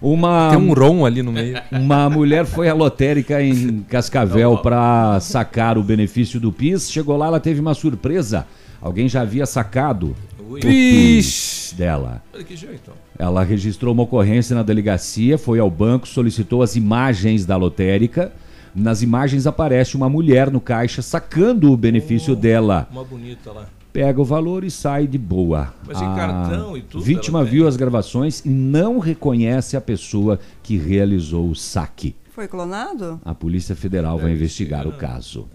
Uma, 0.00 0.50
Tem 0.50 0.58
um 0.58 0.72
rom 0.72 1.06
ali 1.06 1.22
no 1.22 1.32
meio. 1.32 1.60
Uma 1.72 2.10
mulher 2.10 2.44
foi 2.44 2.68
à 2.68 2.74
lotérica 2.74 3.42
em 3.42 3.80
Cascavel 3.82 4.58
para 4.58 5.18
sacar 5.20 5.78
o 5.78 5.82
benefício 5.82 6.38
do 6.38 6.52
PIS. 6.52 6.90
Chegou 6.90 7.16
lá, 7.16 7.26
ela 7.26 7.40
teve 7.40 7.60
uma 7.60 7.74
surpresa. 7.74 8.46
Alguém 8.80 9.08
já 9.08 9.22
havia 9.22 9.46
sacado 9.46 10.14
Ui. 10.48 10.60
o 10.60 10.62
PIS 10.62 11.74
dela. 11.76 12.22
Olha 12.34 12.44
que 12.44 12.56
jeito. 12.56 12.92
Ela 13.18 13.42
registrou 13.42 13.94
uma 13.94 14.02
ocorrência 14.02 14.54
na 14.54 14.62
delegacia, 14.62 15.38
foi 15.38 15.58
ao 15.58 15.70
banco, 15.70 16.06
solicitou 16.06 16.62
as 16.62 16.76
imagens 16.76 17.46
da 17.46 17.56
lotérica. 17.56 18.32
Nas 18.74 19.00
imagens 19.00 19.46
aparece 19.46 19.96
uma 19.96 20.08
mulher 20.08 20.50
no 20.50 20.60
caixa 20.60 21.00
sacando 21.00 21.72
o 21.72 21.76
benefício 21.76 22.36
dela. 22.36 22.86
Uma 22.92 23.02
bonita 23.02 23.50
lá. 23.50 23.66
Pega 23.96 24.20
o 24.20 24.24
valor 24.26 24.62
e 24.62 24.70
sai 24.70 25.06
de 25.06 25.16
boa. 25.16 25.72
Mas 25.86 25.96
em 26.02 26.14
cartão 26.14 26.76
e 26.76 26.82
tudo 26.82 27.02
vítima 27.02 27.42
viu 27.42 27.66
as 27.66 27.76
gravações 27.76 28.44
e 28.44 28.48
não 28.50 28.98
reconhece 28.98 29.74
a 29.74 29.80
pessoa 29.80 30.38
que 30.62 30.76
realizou 30.76 31.48
o 31.48 31.54
saque. 31.56 32.14
Foi 32.34 32.46
clonado? 32.46 33.18
A 33.24 33.34
Polícia 33.34 33.74
Federal 33.74 34.18
vai 34.18 34.32
investigar 34.32 34.86
o 34.86 34.92
caso. 34.92 35.48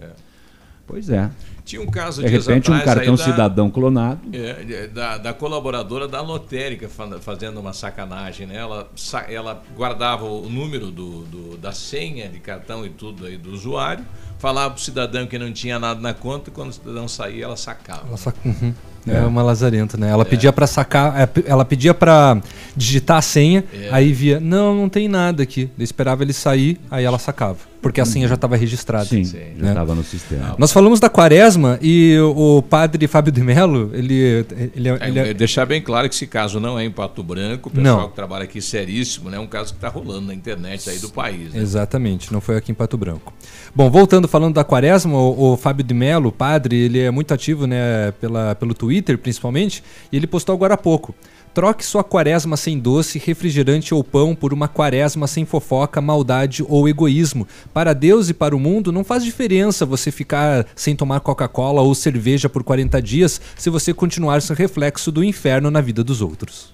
Pois 0.84 1.08
é. 1.08 1.30
Tinha 1.64 1.80
um 1.80 1.86
caso 1.86 2.20
De 2.20 2.26
repente, 2.28 2.68
um 2.68 2.74
atrás 2.74 2.84
cartão 2.96 3.14
aí 3.14 3.18
da- 3.18 3.24
cidadão 3.24 3.70
clonado. 3.70 4.20
É, 4.32 4.88
da, 4.88 5.16
da 5.18 5.32
colaboradora 5.32 6.08
da 6.08 6.20
lotérica 6.20 6.88
fa- 6.88 7.20
fazendo 7.20 7.60
uma 7.60 7.72
sacanagem, 7.72 8.48
né? 8.48 8.56
Ela, 8.56 8.90
ela 9.28 9.62
guardava 9.76 10.24
o 10.24 10.48
número 10.50 10.90
do, 10.90 11.20
do- 11.26 11.56
da 11.56 11.70
senha 11.70 12.28
de 12.28 12.40
cartão 12.40 12.84
e 12.84 12.90
tudo 12.90 13.24
aí 13.24 13.36
do 13.38 13.52
usuário, 13.52 14.04
falava 14.42 14.74
pro 14.74 14.82
cidadão 14.82 15.24
que 15.24 15.38
não 15.38 15.52
tinha 15.52 15.78
nada 15.78 16.00
na 16.00 16.12
conta 16.12 16.50
e 16.50 16.52
quando 16.52 16.70
o 16.70 16.72
cidadão 16.72 17.06
saía, 17.06 17.44
ela 17.44 17.56
sacava. 17.56 18.02
Ela 18.08 18.16
saca- 18.16 18.38
Uhum. 18.44 18.74
É 19.06 19.20
uma 19.20 19.42
lazarenta, 19.42 19.96
né? 19.96 20.10
Ela 20.10 20.24
pedia 20.24 20.52
pra 20.52 20.64
sacar, 20.66 21.20
é, 21.20 21.28
ela 21.46 21.64
pedia 21.64 21.92
pra 21.94 22.40
digitar 22.76 23.16
a 23.18 23.22
senha, 23.22 23.64
É. 23.72 23.88
aí 23.92 24.12
via, 24.12 24.38
não, 24.40 24.74
não 24.74 24.88
tem 24.88 25.08
nada 25.08 25.42
aqui. 25.42 25.70
Eu 25.78 25.82
esperava 25.84 26.22
ele 26.22 26.32
sair, 26.32 26.80
aí 26.90 27.04
ela 27.04 27.18
sacava, 27.18 27.58
porque 27.82 28.00
a 28.00 28.04
senha 28.04 28.28
já 28.28 28.36
estava 28.36 28.56
registrada. 28.56 29.04
Sim, 29.04 29.24
né? 29.24 29.54
já 29.58 29.68
estava 29.70 29.94
no 29.94 30.04
sistema. 30.04 30.54
Nós 30.56 30.72
falamos 30.72 31.00
da 31.00 31.10
quaresma 31.10 31.78
e 31.82 32.16
o, 32.20 32.62
padre 32.62 33.08
Fábio 33.08 33.32
de 33.32 33.42
Mello, 33.42 33.90
ele, 33.92 34.46
ele, 34.74 34.88
É, 34.88 35.08
ele 35.08 35.18
é, 35.18 35.34
deixar 35.34 35.66
bem 35.66 35.82
claro 35.82 36.08
que 36.08 36.14
esse 36.14 36.26
caso 36.26 36.60
não 36.60 36.78
é 36.78 36.84
em 36.84 36.90
Pato 36.90 37.22
Branco, 37.24 37.68
o 37.68 37.72
pessoal 37.72 38.02
Não. 38.02 38.08
que 38.08 38.14
trabalha 38.14 38.44
aqui 38.44 38.62
seríssimo, 38.62 39.28
né? 39.28 39.36
É 39.36 39.40
um 39.40 39.46
caso 39.48 39.72
que 39.72 39.78
está 39.78 39.88
rolando 39.88 40.28
na 40.28 40.34
internet 40.34 40.88
aí 40.88 40.98
do 41.00 41.10
país. 41.10 41.52
Né? 41.52 41.60
Exatamente, 41.60 42.32
não 42.32 42.40
foi 42.40 42.56
aqui 42.56 42.70
em 42.70 42.74
Pato 42.74 42.96
Branco. 42.96 43.32
Bom, 43.74 43.90
voltando 43.90 44.28
falando 44.28 44.54
da 44.54 44.62
quaresma, 44.62 45.18
o, 45.18 45.52
o 45.52 45.56
Fábio 45.56 45.84
de 45.84 45.92
Mello, 45.92 46.28
o 46.28 46.32
padre, 46.32 46.76
ele 46.76 47.00
é 47.00 47.10
muito 47.10 47.34
ativo 47.34 47.66
né, 47.66 48.12
pela, 48.20 48.54
pelo 48.54 48.74
Twitter, 48.74 49.18
principalmente, 49.18 49.82
e 50.12 50.16
ele 50.16 50.28
postou 50.28 50.54
agora 50.54 50.74
há 50.74 50.78
pouco. 50.78 51.12
Troque 51.54 51.84
sua 51.84 52.02
quaresma 52.02 52.56
sem 52.56 52.78
doce, 52.78 53.18
refrigerante 53.18 53.92
ou 53.92 54.02
pão 54.02 54.34
por 54.34 54.54
uma 54.54 54.68
quaresma 54.68 55.26
sem 55.26 55.44
fofoca, 55.44 56.00
maldade 56.00 56.64
ou 56.66 56.88
egoísmo. 56.88 57.46
Para 57.74 57.92
Deus 57.92 58.30
e 58.30 58.34
para 58.34 58.56
o 58.56 58.60
mundo, 58.60 58.90
não 58.90 59.04
faz 59.04 59.22
diferença 59.22 59.84
você 59.84 60.10
ficar 60.10 60.66
sem 60.74 60.96
tomar 60.96 61.20
Coca-Cola 61.20 61.82
ou 61.82 61.94
cerveja 61.94 62.48
por 62.48 62.64
40 62.64 63.02
dias 63.02 63.38
se 63.56 63.68
você 63.68 63.92
continuar 63.92 64.40
sendo 64.40 64.56
reflexo 64.56 65.12
do 65.12 65.22
inferno 65.22 65.70
na 65.70 65.82
vida 65.82 66.02
dos 66.02 66.22
outros. 66.22 66.72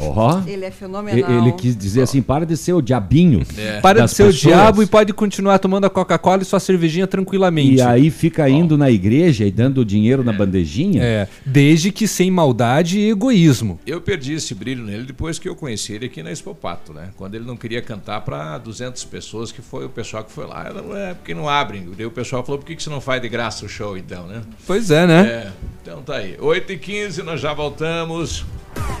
Ó. 0.00 0.40
Ele 0.46 0.64
é 0.64 0.68
E- 0.68 0.70
fenomenal. 0.70 1.30
Ele 1.30 1.52
quis 1.52 1.76
dizer 1.76 2.02
assim: 2.02 2.22
para 2.22 2.44
de 2.46 2.56
ser 2.56 2.72
o 2.72 2.80
diabinho. 2.82 3.44
Para 3.82 4.00
das 4.00 4.10
de 4.10 4.16
ser 4.16 4.22
o 4.24 4.26
pessoas. 4.26 4.40
diabo 4.42 4.82
e 4.82 4.86
pode 4.86 5.12
continuar 5.12 5.58
tomando 5.58 5.84
a 5.86 5.90
Coca-Cola 5.90 6.42
e 6.42 6.44
sua 6.44 6.60
cervejinha 6.60 7.06
tranquilamente. 7.06 7.74
E 7.76 7.80
aí 7.82 8.10
fica 8.10 8.48
indo 8.48 8.76
na 8.78 8.90
igreja 8.90 9.44
e 9.44 9.50
dando 9.50 9.84
dinheiro 9.84 10.22
na 10.24 10.32
bandejinha. 10.32 11.02
É, 11.02 11.28
desde 11.44 11.90
que 11.90 12.06
sem 12.08 12.30
maldade 12.30 12.98
e 12.98 13.10
egoísmo. 13.10 13.78
Eu 13.86 14.00
perdi 14.00 14.34
esse 14.34 14.54
brilho 14.54 14.84
nele 14.84 15.04
depois 15.04 15.38
que 15.38 15.48
eu 15.48 15.54
conheci 15.56 15.92
ele 15.94 16.06
aqui 16.06 16.22
na 16.22 16.30
Expopato, 16.32 16.92
né? 16.92 17.08
Quando 17.16 17.34
ele 17.34 17.44
não 17.44 17.56
queria 17.56 17.82
cantar 17.82 18.20
para 18.20 18.58
200 18.58 19.02
pessoas, 19.04 19.50
que 19.52 19.60
foi 19.62 19.84
o 19.84 19.88
pessoal 19.88 20.22
que 20.24 20.32
foi 20.32 20.46
lá. 20.46 20.70
Não 20.72 20.96
é 20.96 21.14
porque 21.14 21.34
não 21.34 21.48
abrem. 21.48 21.88
Daí 21.96 22.06
o 22.06 22.10
pessoal 22.10 22.44
falou, 22.44 22.58
por 22.58 22.66
que, 22.66 22.76
que 22.76 22.82
você 22.82 22.90
não 22.90 23.00
faz 23.00 23.20
de 23.20 23.28
graça 23.28 23.64
o 23.64 23.68
show 23.68 23.96
então, 23.96 24.26
né? 24.26 24.42
Pois 24.66 24.90
é, 24.90 25.06
né? 25.06 25.20
É, 25.26 25.48
então 25.82 26.02
tá 26.02 26.16
aí. 26.16 26.36
8h15, 26.40 27.22
nós 27.22 27.40
já 27.40 27.52
voltamos. 27.54 28.44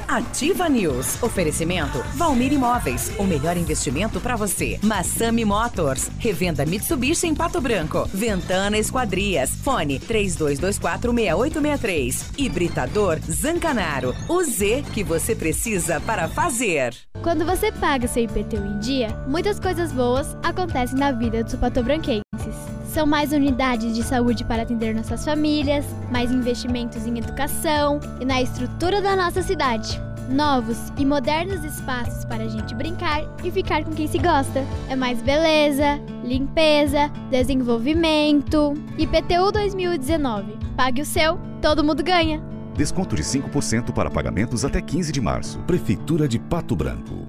Ativa 0.06 0.68
News. 0.68 1.20
Oferecimento 1.22 1.98
Valmir 2.14 2.52
Imóveis. 2.52 3.10
O 3.18 3.24
melhor 3.24 3.56
investimento 3.56 4.20
para 4.20 4.36
você. 4.36 4.78
Massami 4.82 5.44
Motors. 5.44 6.08
Revenda 6.18 6.64
Mitsubishi 6.64 7.26
em 7.26 7.34
Pato 7.34 7.60
Branco. 7.60 8.08
Ventana 8.12 8.78
Esquadrias. 8.78 9.50
Fone 9.62 9.98
32246863. 10.00 12.38
Hibridador 12.38 13.18
Zancanaro. 13.30 14.14
O 14.28 14.42
Z 14.42 14.84
que 14.94 15.04
você 15.04 15.34
precisa 15.34 16.00
para 16.00 16.28
fazer. 16.28 16.94
Quando 17.22 17.44
você 17.44 17.70
paga 17.72 18.08
seu 18.08 18.24
IPTU 18.24 18.56
em 18.56 18.78
dia, 18.78 19.08
muitas 19.26 19.60
coisas 19.60 19.92
boas 19.92 20.34
acontecem 20.42 20.98
na 20.98 21.12
vida 21.12 21.44
dos 21.44 21.54
patobranquenses. 21.56 22.77
São 22.98 23.06
mais 23.06 23.32
unidades 23.32 23.94
de 23.94 24.02
saúde 24.02 24.44
para 24.44 24.62
atender 24.62 24.92
nossas 24.92 25.24
famílias, 25.24 25.86
mais 26.10 26.32
investimentos 26.32 27.06
em 27.06 27.16
educação 27.16 28.00
e 28.20 28.24
na 28.24 28.42
estrutura 28.42 29.00
da 29.00 29.14
nossa 29.14 29.40
cidade. 29.40 30.02
Novos 30.28 30.76
e 30.98 31.06
modernos 31.06 31.62
espaços 31.62 32.24
para 32.24 32.42
a 32.42 32.48
gente 32.48 32.74
brincar 32.74 33.22
e 33.44 33.52
ficar 33.52 33.84
com 33.84 33.92
quem 33.92 34.08
se 34.08 34.18
gosta. 34.18 34.64
É 34.88 34.96
mais 34.96 35.22
beleza, 35.22 36.00
limpeza, 36.24 37.08
desenvolvimento. 37.30 38.74
IPTU 38.98 39.52
2019. 39.52 40.58
Pague 40.76 41.02
o 41.02 41.06
seu, 41.06 41.38
todo 41.62 41.84
mundo 41.84 42.02
ganha. 42.02 42.42
Desconto 42.74 43.14
de 43.14 43.22
5% 43.22 43.92
para 43.92 44.10
pagamentos 44.10 44.64
até 44.64 44.82
15 44.82 45.12
de 45.12 45.20
março. 45.20 45.60
Prefeitura 45.68 46.26
de 46.26 46.40
Pato 46.40 46.74
Branco. 46.74 47.28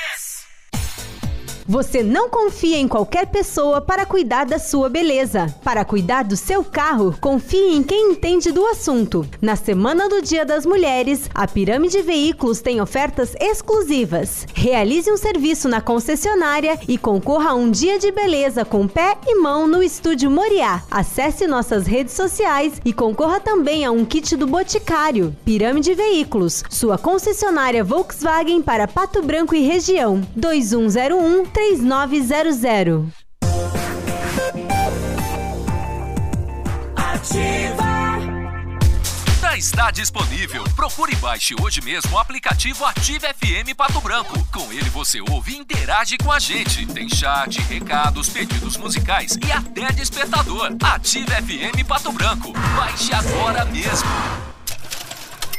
Você 1.67 2.01
não 2.01 2.29
confia 2.29 2.77
em 2.77 2.87
qualquer 2.87 3.27
pessoa 3.27 3.81
para 3.81 4.05
cuidar 4.05 4.45
da 4.45 4.57
sua 4.57 4.89
beleza. 4.89 5.53
Para 5.63 5.85
cuidar 5.85 6.23
do 6.23 6.35
seu 6.35 6.63
carro, 6.63 7.15
confie 7.21 7.75
em 7.75 7.83
quem 7.83 8.11
entende 8.11 8.51
do 8.51 8.65
assunto. 8.65 9.25
Na 9.41 9.55
semana 9.55 10.09
do 10.09 10.21
Dia 10.21 10.45
das 10.45 10.65
Mulheres, 10.65 11.29
a 11.33 11.47
Pirâmide 11.47 12.01
Veículos 12.01 12.61
tem 12.61 12.81
ofertas 12.81 13.35
exclusivas. 13.39 14.45
Realize 14.53 15.11
um 15.11 15.17
serviço 15.17 15.69
na 15.69 15.81
concessionária 15.81 16.79
e 16.87 16.97
concorra 16.97 17.51
a 17.51 17.55
um 17.55 17.69
dia 17.69 17.99
de 17.99 18.11
beleza 18.11 18.65
com 18.65 18.87
pé 18.87 19.17
e 19.25 19.35
mão 19.35 19.67
no 19.67 19.83
Estúdio 19.83 20.31
Moriá. 20.31 20.81
Acesse 20.89 21.47
nossas 21.47 21.85
redes 21.85 22.13
sociais 22.13 22.73
e 22.83 22.91
concorra 22.91 23.39
também 23.39 23.85
a 23.85 23.91
um 23.91 24.03
kit 24.03 24.35
do 24.35 24.47
Boticário. 24.47 25.35
Pirâmide 25.45 25.93
Veículos, 25.93 26.63
sua 26.69 26.97
concessionária 26.97 27.83
Volkswagen 27.83 28.61
para 28.61 28.87
Pato 28.87 29.21
Branco 29.21 29.55
e 29.55 29.61
região. 29.61 30.21
2101 30.35 31.50
3900. 31.53 33.05
Ativa. 36.95 37.91
Já 39.41 39.57
está 39.57 39.91
disponível. 39.91 40.63
Procure 40.75 41.11
e 41.11 41.15
baixe 41.17 41.53
hoje 41.61 41.81
mesmo 41.81 42.13
o 42.13 42.17
aplicativo 42.17 42.85
Ative 42.85 43.27
FM 43.27 43.75
Pato 43.75 43.99
Branco. 43.99 44.33
Com 44.51 44.71
ele 44.71 44.89
você 44.89 45.19
ouve 45.19 45.51
e 45.51 45.57
interage 45.57 46.17
com 46.17 46.31
a 46.31 46.39
gente. 46.39 46.85
Tem 46.85 47.09
chat, 47.09 47.59
recados, 47.63 48.29
pedidos 48.29 48.77
musicais 48.77 49.37
e 49.45 49.51
até 49.51 49.91
despertador. 49.91 50.71
Ative 50.81 51.25
FM 51.25 51.85
Pato 51.85 52.11
Branco. 52.13 52.53
Baixe 52.77 53.13
agora 53.13 53.65
mesmo. 53.65 54.50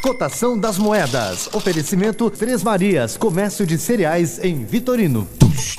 Cotação 0.03 0.59
das 0.59 0.78
moedas. 0.78 1.48
Oferecimento 1.53 2.28
Três 2.28 2.64
Marias, 2.64 3.16
comércio 3.16 3.64
de 3.64 3.78
cereais 3.78 4.40
em 4.42 4.64
Vitorino. 4.64 5.28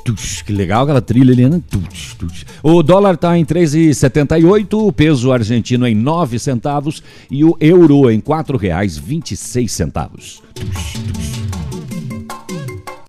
Tux, 0.05 0.41
que 0.41 0.53
legal 0.53 0.83
aquela 0.83 1.01
trilha 1.01 1.33
ali, 1.33 1.49
né? 1.49 1.61
Tux, 1.69 2.15
tux. 2.17 2.45
O 2.63 2.81
dólar 2.81 3.17
tá 3.17 3.37
em 3.37 3.43
13,78, 3.43 4.87
o 4.87 4.93
peso 4.93 5.29
argentino 5.33 5.85
em 5.85 5.93
9 5.93 6.39
centavos 6.39 7.03
e 7.29 7.43
o 7.43 7.57
euro 7.59 8.09
em 8.09 8.15
R$ 8.15 8.21
4,26 8.21 9.67
centavos. 9.67 10.41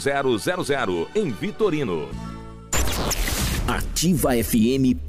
0000 0.00 1.08
em 1.14 1.30
Vitorino. 1.30 2.08
ativafm.net.br 3.70 5.00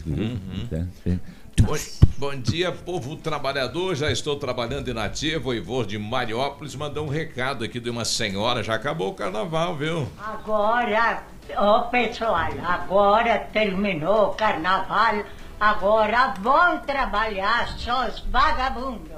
É. 1.06 1.18
Bom, 1.62 1.76
bom 2.18 2.36
dia, 2.38 2.72
povo 2.72 3.18
trabalhador. 3.18 3.94
Já 3.94 4.10
estou 4.10 4.38
trabalhando 4.38 4.90
em 4.90 4.94
Nativa. 4.94 5.50
O 5.50 5.54
Ivor 5.54 5.86
de 5.86 5.98
Mariópolis 6.00 6.74
mandou 6.76 7.06
um 7.06 7.10
recado 7.10 7.66
aqui 7.66 7.80
de 7.80 7.90
uma 7.90 8.06
senhora. 8.06 8.64
Já 8.64 8.76
acabou 8.76 9.10
o 9.10 9.14
carnaval, 9.14 9.76
viu? 9.76 10.08
Agora, 10.18 11.24
ó 11.56 11.82
pessoal, 11.82 12.50
agora 12.64 13.40
terminou 13.52 14.30
o 14.30 14.34
carnaval, 14.34 15.24
agora 15.62 16.34
vão 16.42 16.80
trabalhar 16.80 17.76
só 17.78 18.08
os 18.10 18.20
vagabundos. 18.32 19.12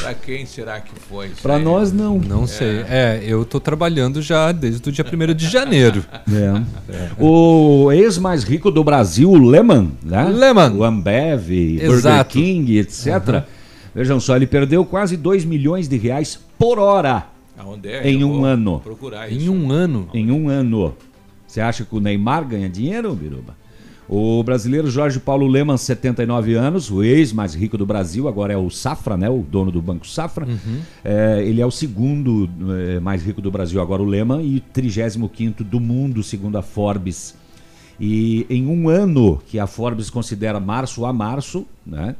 Pra 0.00 0.14
quem 0.14 0.46
será 0.46 0.80
que 0.80 0.98
foi? 0.98 1.26
isso 1.26 1.42
Pra 1.42 1.56
aí? 1.56 1.62
nós 1.62 1.92
não. 1.92 2.18
Não 2.18 2.46
sei. 2.46 2.82
É, 2.88 3.20
eu 3.22 3.44
tô 3.44 3.60
trabalhando 3.60 4.22
já 4.22 4.50
desde 4.50 4.88
o 4.88 4.90
dia 4.92 5.04
1 5.04 5.34
de 5.34 5.46
janeiro. 5.46 6.02
É. 6.32 7.10
O 7.22 7.92
ex 7.92 8.16
mais 8.16 8.42
rico 8.42 8.70
do 8.70 8.82
Brasil, 8.82 9.30
o 9.30 9.36
Lehman, 9.36 9.92
né? 10.02 10.24
Lehman. 10.24 10.72
O 10.72 10.84
Ambev, 10.84 11.48
Burger 11.48 11.90
Exato. 11.90 12.30
King, 12.30 12.78
etc. 12.78 13.06
Uhum. 13.28 13.42
Vejam 13.94 14.18
só, 14.20 14.36
ele 14.36 14.46
perdeu 14.46 14.84
quase 14.86 15.16
2 15.18 15.44
milhões 15.44 15.86
de 15.88 15.98
reais 15.98 16.38
por 16.58 16.78
hora 16.78 17.26
Aonde 17.58 17.88
é? 17.90 18.08
em 18.08 18.20
Eu 18.22 18.30
um 18.30 18.44
ano. 18.44 18.80
Procurar 18.80 19.30
Em 19.30 19.36
isso. 19.36 19.52
um 19.52 19.70
ano. 19.70 20.08
Em 20.14 20.30
um 20.30 20.48
ano. 20.48 20.94
Você 21.46 21.60
acha 21.60 21.84
que 21.84 21.94
o 21.94 22.00
Neymar 22.00 22.44
ganha 22.46 22.68
dinheiro, 22.70 23.12
Biruba? 23.14 23.54
O 24.12 24.42
brasileiro 24.42 24.90
Jorge 24.90 25.20
Paulo 25.20 25.46
Leman, 25.46 25.76
79 25.76 26.54
anos, 26.54 26.90
o 26.90 27.00
ex 27.00 27.32
mais 27.32 27.54
rico 27.54 27.78
do 27.78 27.86
Brasil, 27.86 28.26
agora 28.26 28.52
é 28.52 28.56
o 28.56 28.68
Safra, 28.68 29.16
né? 29.16 29.30
O 29.30 29.38
dono 29.38 29.70
do 29.70 29.80
Banco 29.80 30.04
Safra. 30.04 30.48
É, 31.04 31.40
ele 31.46 31.60
é 31.60 31.66
o 31.66 31.70
segundo 31.70 32.50
é, 32.76 32.98
mais 32.98 33.22
rico 33.22 33.40
do 33.40 33.52
Brasil, 33.52 33.80
agora 33.80 34.02
o 34.02 34.04
Leman, 34.04 34.42
e 34.42 34.58
35 34.58 35.62
do 35.62 35.78
mundo, 35.78 36.24
segundo 36.24 36.58
a 36.58 36.62
Forbes. 36.62 37.36
E 38.00 38.44
em 38.50 38.66
um 38.66 38.88
ano 38.88 39.40
que 39.46 39.60
a 39.60 39.68
Forbes 39.68 40.10
considera 40.10 40.58
março 40.58 41.06
a 41.06 41.12
março, 41.12 41.64
né? 41.86 42.16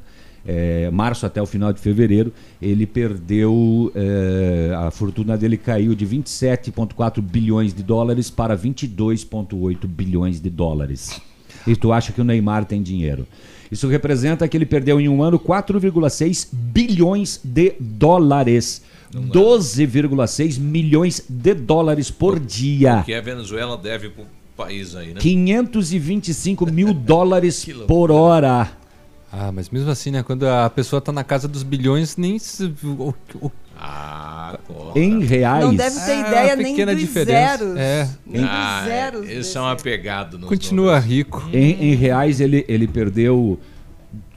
É, 0.46 0.88
março 0.92 1.26
até 1.26 1.42
o 1.42 1.46
final 1.46 1.72
de 1.72 1.80
fevereiro, 1.80 2.32
ele 2.62 2.86
perdeu, 2.86 3.90
é, 3.96 4.72
a 4.76 4.92
fortuna 4.92 5.36
dele 5.36 5.56
caiu 5.56 5.96
de 5.96 6.06
27,4 6.06 7.20
bilhões 7.20 7.74
de 7.74 7.82
dólares 7.82 8.30
para 8.30 8.56
22,8 8.56 9.88
bilhões 9.88 10.40
de 10.40 10.48
dólares. 10.48 11.20
E 11.66 11.76
tu 11.76 11.92
acha 11.92 12.12
que 12.12 12.20
o 12.20 12.24
Neymar 12.24 12.64
tem 12.64 12.82
dinheiro? 12.82 13.26
Isso 13.70 13.86
representa 13.88 14.48
que 14.48 14.56
ele 14.56 14.66
perdeu 14.66 15.00
em 15.00 15.08
um 15.08 15.22
ano 15.22 15.38
4,6 15.38 16.48
bilhões 16.52 17.40
de 17.44 17.74
dólares. 17.78 18.82
12,6 19.12 20.58
milhões 20.58 21.24
de 21.28 21.54
dólares 21.54 22.10
por 22.10 22.38
dia. 22.38 22.98
O 23.00 23.04
que 23.04 23.14
a 23.14 23.20
Venezuela 23.20 23.76
deve 23.76 24.08
pro 24.10 24.24
país 24.56 24.94
aí, 24.94 25.14
né? 25.14 25.20
525 25.20 26.70
mil 26.70 26.92
dólares 26.94 27.66
por 27.86 28.10
hora. 28.10 28.70
Ah, 29.32 29.52
mas 29.52 29.70
mesmo 29.70 29.90
assim, 29.90 30.10
né? 30.10 30.22
Quando 30.22 30.44
a 30.48 30.68
pessoa 30.68 31.00
tá 31.00 31.12
na 31.12 31.22
casa 31.22 31.46
dos 31.46 31.62
bilhões, 31.62 32.16
nem 32.16 32.38
se. 32.38 32.64
O, 32.84 33.14
o- 33.40 33.52
Ah, 33.82 34.58
Em 34.94 35.20
reais. 35.24 35.64
Não 35.64 35.74
deve 35.74 35.96
ter 36.00 36.10
Ah, 36.12 36.28
ideia 36.28 36.56
nem 36.56 36.66
pequena 36.74 36.92
dos 36.92 37.00
diferença. 37.00 37.56
zeros. 37.58 37.76
É. 37.78 38.08
Nem 38.26 38.44
Ah, 38.44 38.78
dos 38.80 38.88
zeros. 38.92 39.28
Eles 39.28 39.46
são 39.46 39.66
apegados 39.66 40.38
nos 40.38 40.48
Continua 40.48 40.98
rico. 40.98 41.48
Em, 41.52 41.90
em 41.90 41.94
reais, 41.94 42.40
ele, 42.40 42.64
ele 42.68 42.86
perdeu 42.86 43.58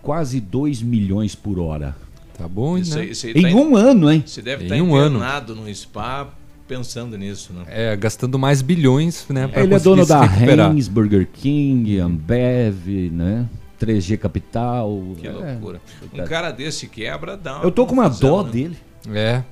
quase 0.02 0.39
2 0.39 0.82
milhões 0.82 1.36
por 1.36 1.60
hora. 1.60 1.96
Tá 2.38 2.48
bom, 2.48 2.78
Isso 2.78 2.98
né? 2.98 3.06
isso 3.06 3.28
Em 3.28 3.41
tá 3.41 3.48
um 3.50 3.76
ano, 3.76 4.12
hein? 4.12 4.24
Você 4.26 4.41
deve 4.41 4.64
Em 4.64 4.68
estar 4.68 4.76
um 4.84 4.96
ano. 4.96 5.18
internado 5.18 5.56
num 5.56 5.72
spa 5.74 6.30
pensando 6.68 7.18
nisso, 7.18 7.54
né? 7.54 7.64
É, 7.68 7.96
gastando 7.96 8.39
mais 8.39 8.62
bilhões, 8.62 9.26
né? 9.30 9.48
pra 9.48 9.62
Ele 9.64 9.74
é 9.76 9.80
dono 9.80 10.06
da. 10.06 10.26
Heinz, 10.26 10.88
Burger 10.88 11.28
King, 11.32 12.00
Ambev, 12.00 12.88
né? 13.12 13.46
3G 13.80 14.18
Capital. 14.18 15.04
Que 15.20 15.28
é. 15.28 15.32
loucura. 15.32 15.82
Um 16.14 16.24
cara 16.24 16.52
desse 16.52 16.88
quebra, 16.88 17.36
dá 17.38 17.58
uma 17.58 17.64
Eu 17.66 17.72
tô 17.72 17.86
com 17.86 17.94
uma 17.94 18.10
dó 18.10 18.41
né? 18.44 18.52
dele. 18.52 18.78
É. 19.12 19.43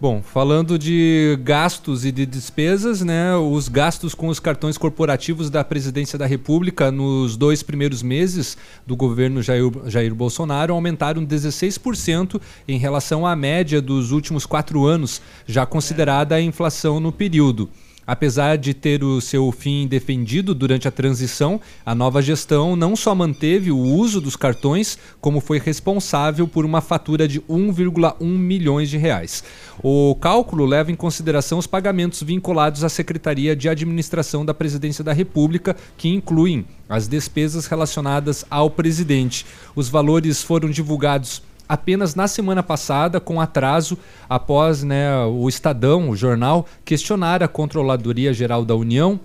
Bom, 0.00 0.22
falando 0.22 0.78
de 0.78 1.36
gastos 1.42 2.04
e 2.04 2.12
de 2.12 2.24
despesas, 2.24 3.00
né? 3.00 3.34
Os 3.34 3.68
gastos 3.68 4.14
com 4.14 4.28
os 4.28 4.38
cartões 4.38 4.78
corporativos 4.78 5.50
da 5.50 5.64
Presidência 5.64 6.16
da 6.16 6.24
República 6.24 6.92
nos 6.92 7.36
dois 7.36 7.64
primeiros 7.64 8.00
meses 8.00 8.56
do 8.86 8.94
governo 8.94 9.42
Jair, 9.42 9.64
Jair 9.86 10.14
Bolsonaro 10.14 10.72
aumentaram 10.72 11.26
16% 11.26 12.40
em 12.68 12.78
relação 12.78 13.26
à 13.26 13.34
média 13.34 13.82
dos 13.82 14.12
últimos 14.12 14.46
quatro 14.46 14.86
anos, 14.86 15.20
já 15.48 15.66
considerada 15.66 16.36
a 16.36 16.40
inflação 16.40 17.00
no 17.00 17.10
período. 17.10 17.68
Apesar 18.08 18.56
de 18.56 18.72
ter 18.72 19.04
o 19.04 19.20
seu 19.20 19.52
fim 19.52 19.86
defendido 19.86 20.54
durante 20.54 20.88
a 20.88 20.90
transição, 20.90 21.60
a 21.84 21.94
nova 21.94 22.22
gestão 22.22 22.74
não 22.74 22.96
só 22.96 23.14
manteve 23.14 23.70
o 23.70 23.76
uso 23.76 24.18
dos 24.18 24.34
cartões, 24.34 24.96
como 25.20 25.42
foi 25.42 25.58
responsável 25.58 26.48
por 26.48 26.64
uma 26.64 26.80
fatura 26.80 27.28
de 27.28 27.38
1,1 27.42 28.24
milhões 28.24 28.88
de 28.88 28.96
reais. 28.96 29.44
O 29.82 30.14
cálculo 30.14 30.64
leva 30.64 30.90
em 30.90 30.94
consideração 30.94 31.58
os 31.58 31.66
pagamentos 31.66 32.22
vinculados 32.22 32.82
à 32.82 32.88
Secretaria 32.88 33.54
de 33.54 33.68
Administração 33.68 34.42
da 34.42 34.54
Presidência 34.54 35.04
da 35.04 35.12
República, 35.12 35.76
que 35.98 36.08
incluem 36.08 36.64
as 36.88 37.08
despesas 37.08 37.66
relacionadas 37.66 38.42
ao 38.50 38.70
presidente. 38.70 39.44
Os 39.76 39.90
valores 39.90 40.42
foram 40.42 40.70
divulgados 40.70 41.42
apenas 41.68 42.14
na 42.14 42.26
semana 42.26 42.62
passada, 42.62 43.20
com 43.20 43.40
atraso, 43.40 43.98
após 44.28 44.82
né, 44.82 45.24
o 45.24 45.48
Estadão, 45.48 46.08
o 46.08 46.16
jornal, 46.16 46.66
questionar 46.84 47.42
a 47.42 47.48
Controladoria 47.48 48.32
Geral 48.32 48.64
da 48.64 48.74
União. 48.74 49.20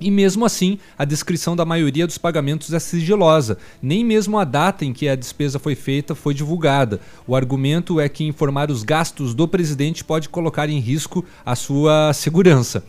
E 0.00 0.10
mesmo 0.10 0.44
assim, 0.44 0.80
a 0.98 1.04
descrição 1.04 1.54
da 1.54 1.64
maioria 1.64 2.08
dos 2.08 2.18
pagamentos 2.18 2.72
é 2.72 2.80
sigilosa. 2.80 3.56
Nem 3.80 4.04
mesmo 4.04 4.36
a 4.36 4.44
data 4.44 4.84
em 4.84 4.92
que 4.92 5.08
a 5.08 5.14
despesa 5.14 5.60
foi 5.60 5.76
feita 5.76 6.12
foi 6.12 6.34
divulgada. 6.34 6.98
O 7.24 7.36
argumento 7.36 8.00
é 8.00 8.08
que 8.08 8.24
informar 8.24 8.68
os 8.68 8.82
gastos 8.82 9.32
do 9.32 9.46
presidente 9.46 10.02
pode 10.02 10.28
colocar 10.28 10.68
em 10.68 10.80
risco 10.80 11.24
a 11.46 11.54
sua 11.54 12.12
segurança. 12.12 12.82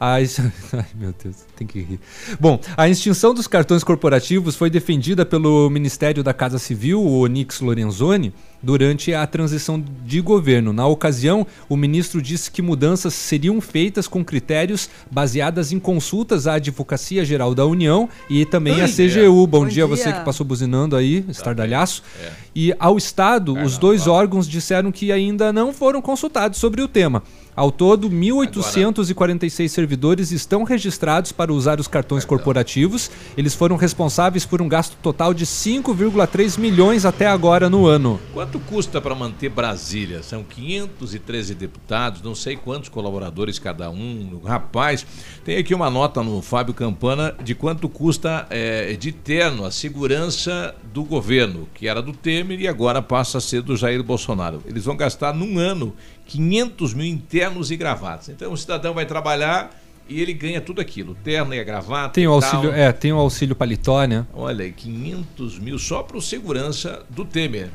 A 0.00 0.16
Ai, 0.72 0.86
meu 0.94 1.14
Deus, 1.22 1.36
tem 1.56 1.66
que 1.66 1.80
rir. 1.80 2.00
Bom, 2.40 2.60
a 2.76 2.88
extinção 2.88 3.34
dos 3.34 3.46
cartões 3.46 3.84
corporativos 3.84 4.56
foi 4.56 4.70
defendida 4.70 5.24
pelo 5.26 5.68
Ministério 5.70 6.22
da 6.22 6.32
Casa 6.32 6.58
Civil, 6.58 7.02
o 7.02 7.20
Onix 7.20 7.60
Lorenzoni, 7.60 8.32
durante 8.62 9.14
a 9.14 9.26
transição 9.26 9.82
de 10.04 10.20
governo. 10.20 10.72
Na 10.72 10.86
ocasião, 10.86 11.46
o 11.68 11.76
ministro 11.76 12.20
disse 12.20 12.50
que 12.50 12.62
mudanças 12.62 13.14
seriam 13.14 13.60
feitas 13.60 14.08
com 14.08 14.24
critérios 14.24 14.88
baseadas 15.10 15.72
em 15.72 15.78
consultas 15.78 16.46
à 16.46 16.54
Advocacia 16.54 17.24
Geral 17.24 17.54
da 17.54 17.64
União 17.64 18.08
e 18.28 18.44
também 18.44 18.80
à 18.80 18.86
Bom 18.86 18.92
dia. 18.92 19.08
CGU. 19.08 19.46
Bom, 19.46 19.60
Bom 19.60 19.66
dia, 19.66 19.74
dia. 19.74 19.86
você 19.86 20.12
que 20.12 20.24
passou 20.24 20.44
buzinando 20.44 20.96
aí, 20.96 21.24
estardalhaço. 21.28 22.02
É. 22.22 22.30
E 22.54 22.74
ao 22.78 22.96
Estado, 22.96 23.54
os 23.62 23.78
dois 23.78 24.06
órgãos 24.06 24.48
disseram 24.48 24.90
que 24.90 25.12
ainda 25.12 25.52
não 25.52 25.72
foram 25.72 26.00
consultados 26.02 26.58
sobre 26.58 26.82
o 26.82 26.88
tema. 26.88 27.22
Ao 27.56 27.72
todo, 27.72 28.10
1.846 28.10 29.68
servidores 29.68 30.30
estão 30.30 30.62
registrados 30.62 31.32
para 31.32 31.50
usar 31.50 31.80
os 31.80 31.88
cartões 31.88 32.22
corporativos. 32.22 33.10
Eles 33.34 33.54
foram 33.54 33.76
responsáveis 33.76 34.44
por 34.44 34.60
um 34.60 34.68
gasto 34.68 34.94
total 35.02 35.32
de 35.32 35.46
5,3 35.46 36.58
milhões 36.58 37.06
até 37.06 37.26
agora 37.26 37.70
no 37.70 37.86
ano. 37.86 38.20
Quanto 38.34 38.60
custa 38.60 39.00
para 39.00 39.14
manter 39.14 39.48
Brasília? 39.48 40.22
São 40.22 40.44
513 40.44 41.54
deputados, 41.54 42.20
não 42.20 42.34
sei 42.34 42.56
quantos 42.56 42.90
colaboradores 42.90 43.58
cada 43.58 43.88
um. 43.88 44.38
Rapaz, 44.44 45.06
tem 45.42 45.56
aqui 45.56 45.74
uma 45.74 45.88
nota 45.88 46.22
no 46.22 46.42
Fábio 46.42 46.74
Campana 46.74 47.34
de 47.42 47.54
quanto 47.54 47.88
custa 47.88 48.46
é, 48.50 48.92
de 48.92 49.12
terno 49.12 49.64
a 49.64 49.70
segurança 49.70 50.74
do 50.92 51.02
governo, 51.04 51.66
que 51.74 51.88
era 51.88 52.02
do 52.02 52.12
Temer 52.12 52.60
e 52.60 52.68
agora 52.68 53.00
passa 53.00 53.38
a 53.38 53.40
ser 53.40 53.62
do 53.62 53.78
Jair 53.78 54.02
Bolsonaro. 54.02 54.62
Eles 54.66 54.84
vão 54.84 54.94
gastar 54.94 55.32
num 55.32 55.58
ano 55.58 55.94
500 56.26 56.94
mil 56.94 57.06
internos 57.06 57.70
e 57.70 57.76
gravatas. 57.76 58.28
Então 58.28 58.52
o 58.52 58.56
cidadão 58.56 58.92
vai 58.92 59.06
trabalhar 59.06 59.70
e 60.08 60.20
ele 60.20 60.32
ganha 60.32 60.60
tudo 60.60 60.80
aquilo, 60.80 61.14
terno 61.16 61.54
e 61.54 61.60
a 61.60 61.64
gravata. 61.64 62.14
Tem 62.14 62.26
o 62.26 62.32
auxílio, 62.32 62.70
tal. 62.70 62.78
é, 62.78 62.92
tem 62.92 63.12
o 63.12 63.16
auxílio 63.16 63.56
paletó, 63.56 64.04
né? 64.04 64.26
Olha 64.32 64.64
aí, 64.64 64.72
500 64.72 65.58
mil 65.58 65.78
só 65.78 66.02
para 66.02 66.16
o 66.16 66.22
segurança 66.22 67.04
do 67.10 67.24
Temer. 67.24 67.70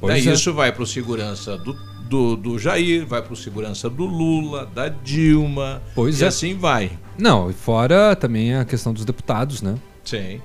Pois 0.00 0.14
Daí 0.14 0.28
é. 0.28 0.32
isso 0.32 0.52
vai 0.52 0.72
para 0.72 0.82
o 0.82 0.86
segurança 0.86 1.56
do, 1.58 1.76
do, 2.08 2.36
do 2.36 2.58
Jair, 2.58 3.06
vai 3.06 3.22
para 3.22 3.32
o 3.32 3.36
segurança 3.36 3.88
do 3.88 4.04
Lula, 4.04 4.66
da 4.66 4.88
Dilma. 4.88 5.82
Pois 5.94 6.20
e 6.20 6.24
é. 6.24 6.26
assim 6.26 6.56
vai. 6.56 6.90
Não, 7.18 7.50
e 7.50 7.52
fora 7.52 8.16
também 8.16 8.54
a 8.54 8.64
questão 8.64 8.92
dos 8.92 9.04
deputados, 9.04 9.62
né? 9.62 9.76
Sim. 10.04 10.40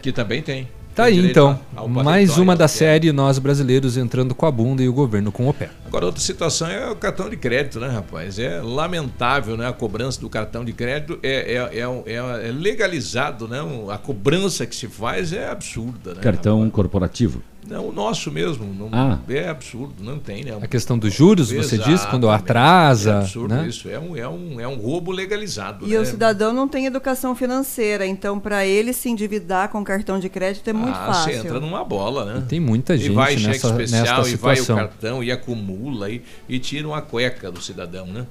Que 0.00 0.12
também 0.12 0.40
tem. 0.40 0.68
Tá 0.96 1.04
aí 1.04 1.28
então, 1.28 1.60
mais 2.02 2.38
uma 2.38 2.56
da 2.56 2.66
série 2.66 3.12
Nós 3.12 3.38
Brasileiros 3.38 3.98
entrando 3.98 4.34
com 4.34 4.46
a 4.46 4.50
bunda 4.50 4.82
e 4.82 4.88
o 4.88 4.94
governo 4.94 5.30
com 5.30 5.46
o 5.46 5.52
pé. 5.52 5.68
Agora, 5.84 6.06
outra 6.06 6.22
situação 6.22 6.68
é 6.68 6.90
o 6.90 6.96
cartão 6.96 7.28
de 7.28 7.36
crédito, 7.36 7.78
né, 7.78 7.88
rapaz? 7.88 8.38
É 8.38 8.62
lamentável, 8.62 9.58
né? 9.58 9.68
A 9.68 9.74
cobrança 9.74 10.18
do 10.18 10.30
cartão 10.30 10.64
de 10.64 10.72
crédito 10.72 11.18
é, 11.22 11.52
é, 11.54 11.80
é, 11.80 12.12
é- 12.14 12.48
é 12.48 12.50
legalizado, 12.50 13.46
né? 13.46 13.58
A 13.92 13.98
cobrança 13.98 14.64
que 14.64 14.74
se 14.74 14.86
faz 14.88 15.34
é 15.34 15.50
absurda, 15.50 16.14
né? 16.14 16.22
Cartão 16.22 16.68
corporativo. 16.70 17.42
Não, 17.68 17.88
o 17.88 17.92
nosso 17.92 18.30
mesmo. 18.30 18.66
Não, 18.72 18.88
Ah. 18.92 19.18
É 19.28 19.48
absurdo, 19.48 19.94
não 20.00 20.18
tem, 20.18 20.44
né? 20.44 20.56
A 20.60 20.66
questão 20.66 20.98
dos 20.98 21.12
juros, 21.12 21.50
você 21.50 21.76
diz, 21.78 22.04
quando 22.06 22.28
atrasa, 22.30 23.10
É 23.10 23.16
absurdo 23.18 23.54
né? 23.54 23.66
isso. 23.68 23.88
É 23.88 23.98
um, 23.98 24.16
é, 24.16 24.28
um, 24.28 24.60
é 24.60 24.68
um 24.68 24.76
roubo 24.76 25.10
legalizado. 25.10 25.86
E 25.86 25.92
né? 25.92 25.98
o 25.98 26.06
cidadão 26.06 26.52
não 26.52 26.68
tem 26.68 26.86
educação 26.86 27.34
financeira, 27.34 28.06
então 28.06 28.38
para 28.38 28.64
ele 28.66 28.92
se 28.92 29.08
endividar 29.08 29.68
com 29.68 29.82
cartão 29.82 30.18
de 30.18 30.28
crédito 30.28 30.68
é 30.68 30.72
muito 30.72 30.96
ah, 30.96 31.06
fácil. 31.06 31.32
você 31.32 31.38
entra 31.38 31.60
numa 31.60 31.84
bola, 31.84 32.24
né? 32.24 32.44
tem 32.48 32.60
muita 32.60 32.94
e 32.94 32.98
gente 32.98 33.12
vai 33.12 33.36
cheque 33.36 33.48
nessa- 33.48 33.68
especial, 33.82 34.28
e 34.28 34.36
vai 34.36 34.60
o 34.60 34.66
cartão, 34.66 35.24
e 35.24 35.30
acumula, 35.32 36.10
e, 36.10 36.22
e 36.48 36.58
tira 36.58 36.86
uma 36.86 37.02
cueca 37.02 37.50
do 37.50 37.60
cidadão, 37.60 38.06
né? 38.06 38.26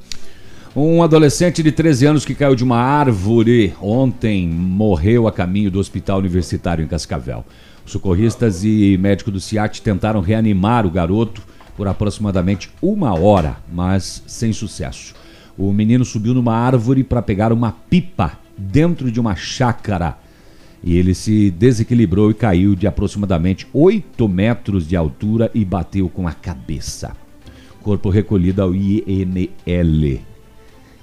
Um 0.75 1.01
adolescente 1.01 1.63
de 1.63 1.71
13 1.71 2.05
anos 2.05 2.25
que 2.25 2.35
caiu 2.35 2.53
de 2.53 2.63
uma 2.63 2.77
árvore 2.77 3.73
ontem 3.81 4.45
morreu 4.45 5.25
a 5.25 5.31
caminho 5.31 5.71
do 5.71 5.79
hospital 5.79 6.19
universitário 6.19 6.83
em 6.83 6.87
Cascavel. 6.87 7.45
Socorristas 7.85 8.63
e 8.63 8.97
médico 8.97 9.29
do 9.29 9.39
CIAT 9.39 9.81
tentaram 9.81 10.19
reanimar 10.19 10.85
o 10.85 10.91
garoto 10.91 11.41
por 11.77 11.87
aproximadamente 11.87 12.69
uma 12.81 13.17
hora, 13.17 13.57
mas 13.71 14.23
sem 14.25 14.51
sucesso. 14.51 15.13
O 15.57 15.71
menino 15.71 16.03
subiu 16.03 16.33
numa 16.33 16.55
árvore 16.55 17.03
para 17.03 17.21
pegar 17.21 17.53
uma 17.53 17.71
pipa 17.71 18.39
dentro 18.57 19.11
de 19.11 19.19
uma 19.19 19.35
chácara 19.35 20.17
e 20.83 20.97
ele 20.97 21.13
se 21.13 21.49
desequilibrou 21.51 22.29
e 22.29 22.33
caiu 22.33 22.75
de 22.75 22.87
aproximadamente 22.87 23.67
8 23.73 24.27
metros 24.27 24.87
de 24.87 24.95
altura 24.95 25.49
e 25.53 25.65
bateu 25.65 26.09
com 26.09 26.27
a 26.27 26.31
cabeça. 26.31 27.15
Corpo 27.81 28.09
recolhido 28.09 28.61
ao 28.61 28.73
INL. 28.73 30.21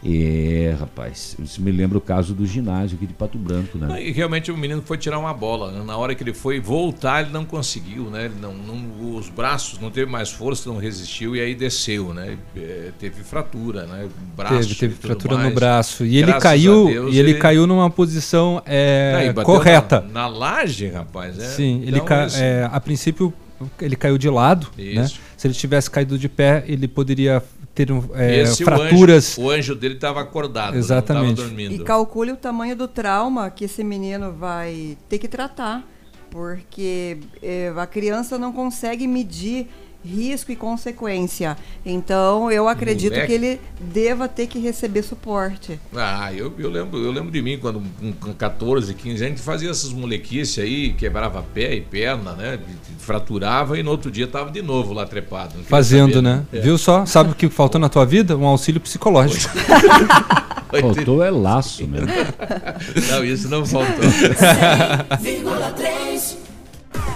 É, 0.05 0.75
rapaz, 0.81 1.37
isso 1.39 1.63
me 1.63 1.71
lembra 1.71 1.97
o 1.97 2.01
caso 2.01 2.35
do 2.35 2.45
ginásio 2.45 2.97
aqui 2.97 3.07
de 3.07 3.13
Pato 3.15 3.39
Branco, 3.39 3.79
né? 3.79 4.03
E 4.03 4.11
realmente 4.11 4.51
o 4.51 4.57
menino 4.57 4.83
foi 4.85 4.99
tirar 4.99 5.17
uma 5.19 5.33
bola. 5.33 5.71
né? 5.71 5.83
Na 5.85 5.97
hora 5.97 6.13
que 6.15 6.25
ele 6.25 6.35
foi 6.35 6.59
voltar, 6.59 7.23
ele 7.23 7.31
não 7.33 7.45
conseguiu, 7.45 8.11
né? 8.11 8.25
Ele 8.25 8.35
não, 8.41 8.53
não- 8.53 9.15
os 9.17 9.29
braços 9.29 9.79
não 9.79 9.91
teve 9.91 10.11
mais 10.11 10.31
força, 10.33 10.69
não 10.69 10.77
resistiu 10.79 11.37
e 11.37 11.41
aí 11.41 11.55
desceu, 11.55 12.13
né? 12.13 12.37
É, 12.57 12.91
teve 12.99 13.23
fratura, 13.23 13.87
né? 13.87 14.09
Braço 14.37 14.69
teve 14.71 14.75
teve 14.75 14.95
fratura 14.97 15.37
no 15.37 15.43
mais. 15.45 15.55
braço. 15.55 16.05
E 16.05 16.17
ele 16.17 16.27
Graças 16.27 16.43
caiu, 16.43 16.89
a 16.89 16.91
Deus, 16.91 17.15
e 17.15 17.19
ele, 17.19 17.35
caiu 17.35 17.67
numa 17.67 17.89
posição 17.89 18.61
é, 18.67 19.27
bateu 19.33 19.45
correta. 19.45 20.01
Na, 20.01 20.23
na 20.23 20.27
laje, 20.27 20.89
rapaz. 20.89 21.39
É. 21.39 21.47
Sim, 21.47 21.81
ele 21.83 21.91
Então, 21.99 22.05
ca... 22.07 22.27
é, 22.39 22.69
a 22.73 22.81
princípio 22.81 23.33
ele 23.81 23.95
caiu 23.95 24.19
de 24.19 24.29
lado, 24.29 24.67
né? 24.77 25.05
Isso. 25.05 25.21
Se 25.37 25.47
ele 25.47 25.55
tivesse 25.55 25.89
caído 25.89 26.19
de 26.19 26.29
pé, 26.29 26.65
ele 26.67 26.89
poderia 26.89 27.41
ter 27.75 27.89
é, 28.15 28.41
esse, 28.41 28.65
fraturas. 28.65 29.37
O 29.37 29.43
anjo, 29.43 29.49
o 29.49 29.51
anjo 29.51 29.75
dele 29.75 29.95
estava 29.95 30.21
acordado, 30.21 30.77
Exatamente. 30.77 31.27
não 31.27 31.35
dormindo. 31.35 31.75
E 31.75 31.79
calcule 31.81 32.33
o 32.33 32.37
tamanho 32.37 32.77
do 32.77 32.87
trauma 32.87 33.51
que 33.51 33.65
esse 33.65 33.83
menino 33.83 34.33
vai 34.33 34.97
ter 35.09 35.19
que 35.19 35.29
tratar, 35.29 35.87
porque 36.31 37.19
eh, 37.43 37.73
a 37.77 37.87
criança 37.87 38.39
não 38.39 38.53
consegue 38.53 39.07
medir 39.07 39.69
risco 40.05 40.53
e 40.53 40.57
consequência. 40.57 41.57
Então, 41.85 42.51
eu 42.51 42.69
acredito 42.69 43.13
Moleque. 43.13 43.27
que 43.27 43.33
ele 43.33 43.61
deva 43.81 44.29
ter 44.29 44.47
que 44.47 44.59
receber 44.59 45.03
suporte. 45.03 45.79
Ah, 45.95 46.33
eu, 46.33 46.53
eu, 46.59 46.71
lembro, 46.71 46.99
eu 46.99 47.13
lembro 47.13 47.31
de 47.31 47.41
mim 47.41 47.59
quando 47.59 47.83
com 48.21 48.33
14, 48.33 48.95
15 48.95 49.11
anos, 49.11 49.23
a 49.23 49.29
gente 49.29 49.41
fazia 49.41 49.71
essas 49.71 49.93
molequices 49.93 50.63
aí, 50.63 50.93
quebrava 50.93 51.43
pé 51.43 51.75
e 51.75 51.81
perna, 51.81 52.33
né? 52.33 52.59
Fraturava 52.99 53.79
e 53.79 53.83
no 53.83 53.91
outro 53.91 54.11
dia 54.11 54.27
tava 54.27 54.51
de 54.51 54.63
novo 54.63 54.93
lá 54.93 55.07
trepado. 55.07 55.55
Fazendo, 55.65 56.15
saber, 56.15 56.23
né? 56.23 56.45
É. 56.53 56.61
Viu 56.61 56.79
só? 56.79 57.07
Sabe 57.07 57.33
o 57.33 57.35
que 57.35 57.49
faltou 57.49 57.81
na 57.81 57.89
tua 57.89 58.05
vida? 58.05 58.37
Um 58.37 58.47
auxílio 58.47 58.81
psicológico. 58.81 59.53
Faltou 60.81 61.23
é 61.23 61.31
laço 61.31 61.87
né? 61.87 62.01
mesmo. 62.01 62.09
Não, 63.13 63.23
isso 63.25 63.49
não 63.49 63.67
faltou. 63.67 64.05
100,3 64.05 66.32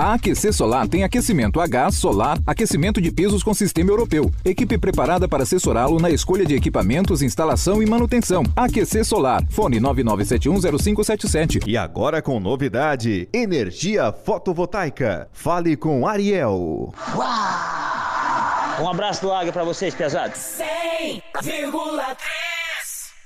A 0.00 0.14
AQC 0.14 0.52
Solar 0.52 0.86
tem 0.86 1.02
aquecimento 1.02 1.60
a 1.60 1.66
gás, 1.66 1.96
solar, 1.96 2.38
aquecimento 2.46 3.00
de 3.00 3.10
pisos 3.10 3.42
com 3.42 3.52
sistema 3.52 3.90
europeu. 3.90 4.30
Equipe 4.44 4.78
preparada 4.78 5.26
para 5.26 5.42
assessorá-lo 5.42 5.98
na 5.98 6.08
escolha 6.08 6.46
de 6.46 6.54
equipamentos, 6.54 7.20
instalação 7.20 7.82
e 7.82 7.86
manutenção. 7.86 8.44
AQC 8.54 9.02
Solar. 9.02 9.42
Fone 9.50 9.80
99710577. 9.80 11.64
E 11.66 11.76
agora 11.76 12.22
com 12.22 12.38
novidade: 12.38 13.28
energia 13.32 14.12
fotovoltaica. 14.12 15.28
Fale 15.32 15.76
com 15.76 16.06
Ariel. 16.06 16.94
Um 18.80 18.88
abraço 18.88 19.22
do 19.22 19.32
Águia 19.32 19.52
pra 19.52 19.64
vocês, 19.64 19.96
pesados. 19.96 20.38
100,3 21.42 22.57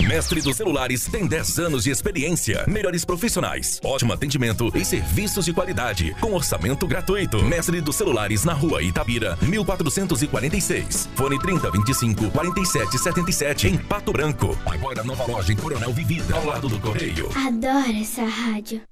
Mestre 0.00 0.40
dos 0.40 0.56
Celulares 0.56 1.06
tem 1.06 1.26
10 1.26 1.58
anos 1.58 1.84
de 1.84 1.90
experiência, 1.90 2.64
melhores 2.66 3.04
profissionais, 3.04 3.80
ótimo 3.82 4.12
atendimento 4.12 4.70
e 4.74 4.84
serviços 4.84 5.44
de 5.44 5.52
qualidade, 5.52 6.14
com 6.20 6.32
orçamento 6.34 6.86
gratuito. 6.86 7.42
Mestre 7.44 7.80
dos 7.80 7.96
Celulares 7.96 8.44
na 8.44 8.52
rua 8.52 8.82
Itabira, 8.82 9.36
1446. 9.42 11.08
Fone 11.14 11.38
3025 11.38 12.30
4777 12.30 13.68
em 13.68 13.78
Pato 13.78 14.12
Branco. 14.12 14.56
Agora 14.66 15.02
nova 15.04 15.26
loja 15.26 15.52
em 15.52 15.56
Coronel 15.56 15.92
Vivida, 15.92 16.34
ao 16.34 16.44
lado 16.44 16.68
do 16.68 16.78
Correio. 16.78 17.30
Adoro 17.36 17.96
essa 18.00 18.24
rádio. 18.24 18.82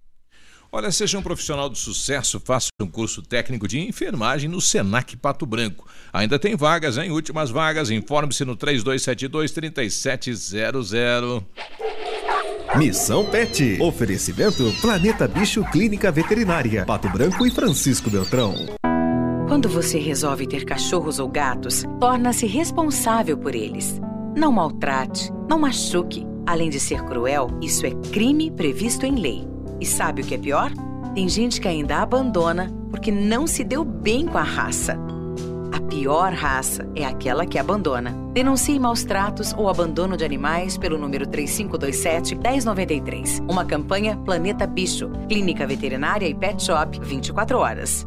Olha, 0.76 0.90
seja 0.90 1.16
um 1.16 1.22
profissional 1.22 1.70
de 1.70 1.78
sucesso, 1.78 2.40
faça 2.40 2.66
um 2.82 2.88
curso 2.88 3.22
técnico 3.22 3.68
de 3.68 3.78
enfermagem 3.78 4.50
no 4.50 4.60
Senac 4.60 5.16
Pato 5.16 5.46
Branco. 5.46 5.86
Ainda 6.12 6.36
tem 6.36 6.56
vagas, 6.56 6.98
hein? 6.98 7.12
Últimas 7.12 7.48
vagas. 7.48 7.92
Informe-se 7.92 8.44
no 8.44 8.56
3272-3700. 8.56 11.44
Missão 12.76 13.24
Pet. 13.30 13.78
Oferecimento 13.80 14.74
Planeta 14.80 15.28
Bicho 15.28 15.62
Clínica 15.70 16.10
Veterinária. 16.10 16.84
Pato 16.84 17.08
Branco 17.08 17.46
e 17.46 17.52
Francisco 17.52 18.10
Beltrão. 18.10 18.56
Quando 19.46 19.68
você 19.68 20.00
resolve 20.00 20.44
ter 20.44 20.64
cachorros 20.64 21.20
ou 21.20 21.28
gatos, 21.28 21.84
torna-se 22.00 22.46
responsável 22.46 23.38
por 23.38 23.54
eles. 23.54 24.00
Não 24.36 24.50
maltrate, 24.50 25.30
não 25.48 25.60
machuque. 25.60 26.26
Além 26.44 26.68
de 26.68 26.80
ser 26.80 27.04
cruel, 27.04 27.56
isso 27.62 27.86
é 27.86 27.92
crime 28.10 28.50
previsto 28.50 29.06
em 29.06 29.14
lei. 29.14 29.53
E 29.80 29.86
sabe 29.86 30.22
o 30.22 30.24
que 30.24 30.34
é 30.34 30.38
pior? 30.38 30.70
Tem 31.14 31.28
gente 31.28 31.60
que 31.60 31.68
ainda 31.68 31.98
abandona 31.98 32.72
porque 32.90 33.10
não 33.10 33.46
se 33.46 33.62
deu 33.64 33.84
bem 33.84 34.26
com 34.26 34.38
a 34.38 34.42
raça. 34.42 34.98
A 35.72 35.80
pior 35.80 36.32
raça 36.32 36.88
é 36.94 37.04
aquela 37.04 37.44
que 37.44 37.58
abandona. 37.58 38.16
Denuncie 38.32 38.78
maus 38.78 39.02
tratos 39.04 39.52
ou 39.56 39.68
abandono 39.68 40.16
de 40.16 40.24
animais 40.24 40.78
pelo 40.78 40.96
número 40.96 41.26
3527-1093. 41.26 43.40
Uma 43.50 43.64
campanha 43.64 44.16
Planeta 44.16 44.64
Bicho, 44.66 45.10
Clínica 45.28 45.66
Veterinária 45.66 46.28
e 46.28 46.34
Pet 46.34 46.62
Shop 46.62 47.00
24 47.00 47.58
horas. 47.58 48.06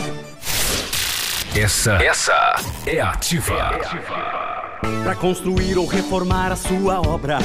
Essa, 1.55 1.95
essa 2.01 2.55
é 2.85 3.01
ativa. 3.01 3.77
Para 5.03 5.15
construir 5.15 5.77
ou 5.77 5.85
reformar 5.85 6.49
a 6.49 6.55
sua 6.55 7.01
obra, 7.01 7.39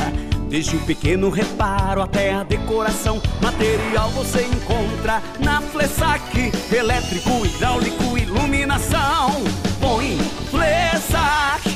desde 0.48 0.76
o 0.76 0.80
pequeno 0.80 1.28
reparo 1.28 2.00
até 2.00 2.32
a 2.32 2.44
decoração, 2.44 3.20
material 3.42 4.08
você 4.10 4.42
encontra 4.42 5.20
na 5.40 5.60
Flessac, 5.60 6.52
elétrico, 6.72 7.44
hidráulico, 7.44 8.16
iluminação. 8.16 9.42
Põe 9.80 10.16
Flessac. 10.52 11.75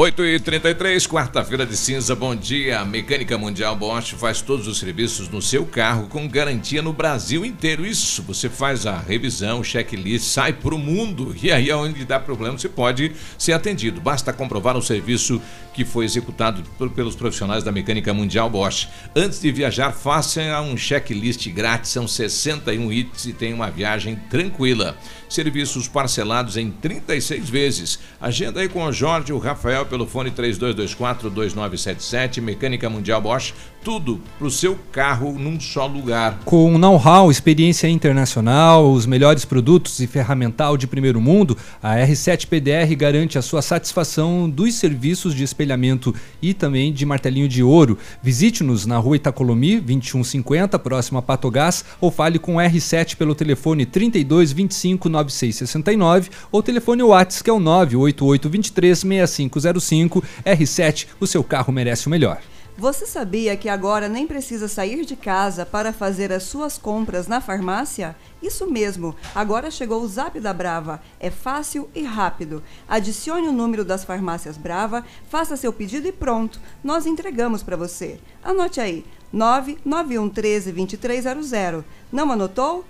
8 0.00 0.24
e 0.26 0.38
33 0.38 1.08
quarta-feira 1.08 1.66
de 1.66 1.76
cinza, 1.76 2.14
bom 2.14 2.32
dia. 2.32 2.78
A 2.78 2.84
Mecânica 2.84 3.36
Mundial 3.36 3.74
Bosch 3.74 4.12
faz 4.12 4.40
todos 4.40 4.68
os 4.68 4.78
serviços 4.78 5.28
no 5.28 5.42
seu 5.42 5.66
carro 5.66 6.06
com 6.06 6.28
garantia 6.28 6.80
no 6.80 6.92
Brasil 6.92 7.44
inteiro. 7.44 7.84
Isso, 7.84 8.22
você 8.22 8.48
faz 8.48 8.86
a 8.86 8.96
revisão, 8.96 9.64
checklist, 9.64 10.24
sai 10.26 10.52
para 10.52 10.72
o 10.72 10.78
mundo 10.78 11.34
e 11.42 11.50
aí 11.50 11.72
onde 11.72 12.04
dá 12.04 12.20
problema 12.20 12.56
você 12.56 12.68
pode 12.68 13.10
ser 13.36 13.54
atendido. 13.54 14.00
Basta 14.00 14.32
comprovar 14.32 14.76
o 14.76 14.82
serviço 14.82 15.42
que 15.78 15.84
foi 15.84 16.04
executado 16.04 16.64
pelos 16.90 17.14
profissionais 17.14 17.62
da 17.62 17.70
Mecânica 17.70 18.12
Mundial 18.12 18.50
Bosch. 18.50 18.88
Antes 19.14 19.40
de 19.40 19.52
viajar, 19.52 19.92
faça 19.92 20.60
um 20.60 20.76
checklist 20.76 21.48
grátis, 21.50 21.92
são 21.92 22.08
61 22.08 22.90
itens 22.90 23.26
e 23.26 23.32
tem 23.32 23.54
uma 23.54 23.70
viagem 23.70 24.16
tranquila. 24.28 24.96
Serviços 25.28 25.86
parcelados 25.86 26.56
em 26.56 26.72
36 26.72 27.48
vezes. 27.48 28.00
Agenda 28.20 28.58
aí 28.58 28.68
com 28.68 28.82
o 28.82 28.92
Jorge 28.92 29.30
e 29.30 29.32
o 29.32 29.38
Rafael 29.38 29.86
pelo 29.86 30.04
fone 30.04 30.32
3224-2977, 30.32 32.40
Mecânica 32.40 32.90
Mundial 32.90 33.20
Bosch, 33.20 33.54
tudo 33.88 34.20
pro 34.38 34.50
seu 34.50 34.78
carro 34.92 35.32
num 35.38 35.58
só 35.58 35.86
lugar. 35.86 36.40
Com 36.44 36.76
know-how, 36.76 37.30
experiência 37.30 37.88
internacional, 37.88 38.92
os 38.92 39.06
melhores 39.06 39.46
produtos 39.46 39.98
e 40.00 40.06
ferramental 40.06 40.76
de 40.76 40.86
primeiro 40.86 41.22
mundo, 41.22 41.56
a 41.82 41.96
R7 41.96 42.48
PDR 42.48 42.94
garante 42.94 43.38
a 43.38 43.42
sua 43.42 43.62
satisfação 43.62 44.46
dos 44.46 44.74
serviços 44.74 45.34
de 45.34 45.42
espelhamento 45.42 46.14
e 46.42 46.52
também 46.52 46.92
de 46.92 47.06
martelinho 47.06 47.48
de 47.48 47.62
ouro. 47.62 47.96
Visite-nos 48.22 48.84
na 48.84 48.98
rua 48.98 49.16
Itacolomi, 49.16 49.80
2150, 49.80 50.78
próximo 50.78 51.18
a 51.20 51.22
Patogás, 51.22 51.82
ou 51.98 52.10
fale 52.10 52.38
com 52.38 52.56
o 52.56 52.58
R7 52.58 53.16
pelo 53.16 53.34
telefone 53.34 53.86
32 53.86 54.52
25 54.52 55.08
9669 55.08 56.28
ou 56.52 56.62
telefone 56.62 57.02
WhatsApp 57.02 57.44
que 57.44 57.48
é 57.48 57.54
o 57.54 57.58
98823 57.58 58.98
6505. 58.98 60.22
R7, 60.44 61.06
o 61.18 61.26
seu 61.26 61.42
carro 61.42 61.72
merece 61.72 62.06
o 62.06 62.10
melhor. 62.10 62.38
Você 62.78 63.06
sabia 63.06 63.56
que 63.56 63.68
agora 63.68 64.08
nem 64.08 64.24
precisa 64.24 64.68
sair 64.68 65.04
de 65.04 65.16
casa 65.16 65.66
para 65.66 65.92
fazer 65.92 66.32
as 66.32 66.44
suas 66.44 66.78
compras 66.78 67.26
na 67.26 67.40
farmácia? 67.40 68.14
Isso 68.40 68.70
mesmo, 68.70 69.16
agora 69.34 69.68
chegou 69.68 70.00
o 70.00 70.06
Zap 70.06 70.38
da 70.38 70.52
Brava. 70.52 71.02
É 71.18 71.28
fácil 71.28 71.90
e 71.92 72.04
rápido. 72.04 72.62
Adicione 72.88 73.48
o 73.48 73.52
número 73.52 73.84
das 73.84 74.04
farmácias 74.04 74.56
Brava, 74.56 75.04
faça 75.28 75.56
seu 75.56 75.72
pedido 75.72 76.06
e 76.06 76.12
pronto. 76.12 76.60
Nós 76.84 77.04
entregamos 77.04 77.64
para 77.64 77.76
você. 77.76 78.20
Anote 78.44 78.80
aí: 78.80 79.04
99113 79.32 80.70
2300. 80.70 81.84
Não 82.12 82.30
anotou? 82.30 82.84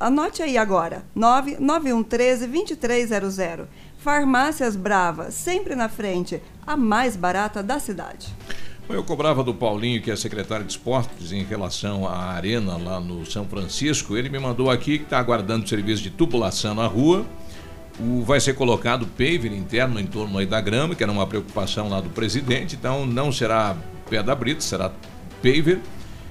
Anote 0.00 0.42
aí 0.42 0.56
agora: 0.56 1.04
99113 1.14 2.46
2300. 2.46 3.66
Farmácias 3.98 4.74
Brava, 4.74 5.30
sempre 5.30 5.74
na 5.74 5.90
frente, 5.90 6.42
a 6.66 6.78
mais 6.78 7.14
barata 7.14 7.62
da 7.62 7.78
cidade. 7.78 8.34
Eu 8.88 9.02
cobrava 9.02 9.42
do 9.42 9.52
Paulinho, 9.52 10.00
que 10.00 10.12
é 10.12 10.16
secretário 10.16 10.64
de 10.64 10.70
esportes, 10.70 11.32
em 11.32 11.42
relação 11.42 12.06
à 12.06 12.26
arena 12.30 12.76
lá 12.76 13.00
no 13.00 13.26
São 13.26 13.44
Francisco. 13.44 14.16
Ele 14.16 14.28
me 14.28 14.38
mandou 14.38 14.70
aqui 14.70 14.98
que 14.98 15.04
está 15.04 15.18
aguardando 15.18 15.68
serviço 15.68 16.02
de 16.02 16.10
tubulação 16.10 16.72
na 16.72 16.86
rua. 16.86 17.26
O, 17.98 18.22
vai 18.22 18.38
ser 18.38 18.54
colocado 18.54 19.04
paver 19.06 19.52
interno 19.52 19.98
em 19.98 20.06
torno 20.06 20.38
aí 20.38 20.46
da 20.46 20.60
grama, 20.60 20.94
que 20.94 21.02
era 21.02 21.10
uma 21.10 21.26
preocupação 21.26 21.88
lá 21.88 22.00
do 22.00 22.10
presidente. 22.10 22.76
Então 22.76 23.04
não 23.04 23.32
será 23.32 23.76
pedra 24.08 24.36
brita, 24.36 24.60
será 24.60 24.92
paver. 25.42 25.80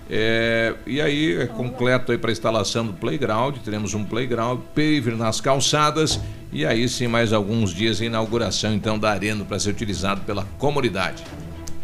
É, 0.10 0.76
e 0.88 1.02
aí 1.02 1.36
é 1.36 1.48
completo 1.48 2.14
aí 2.14 2.18
para 2.18 2.32
instalação 2.32 2.86
do 2.86 2.94
playground. 2.94 3.58
Teremos 3.58 3.94
um 3.94 4.06
playground, 4.06 4.62
paver 4.74 5.18
nas 5.18 5.42
calçadas. 5.42 6.22
E 6.54 6.66
aí 6.66 6.88
sim, 6.88 7.08
mais 7.08 7.34
alguns 7.34 7.74
dias 7.74 8.00
inauguração 8.00 8.74
então 8.74 8.98
da 8.98 9.12
arena 9.12 9.44
para 9.44 9.60
ser 9.60 9.72
utilizado 9.72 10.22
pela 10.22 10.46
comunidade. 10.58 11.22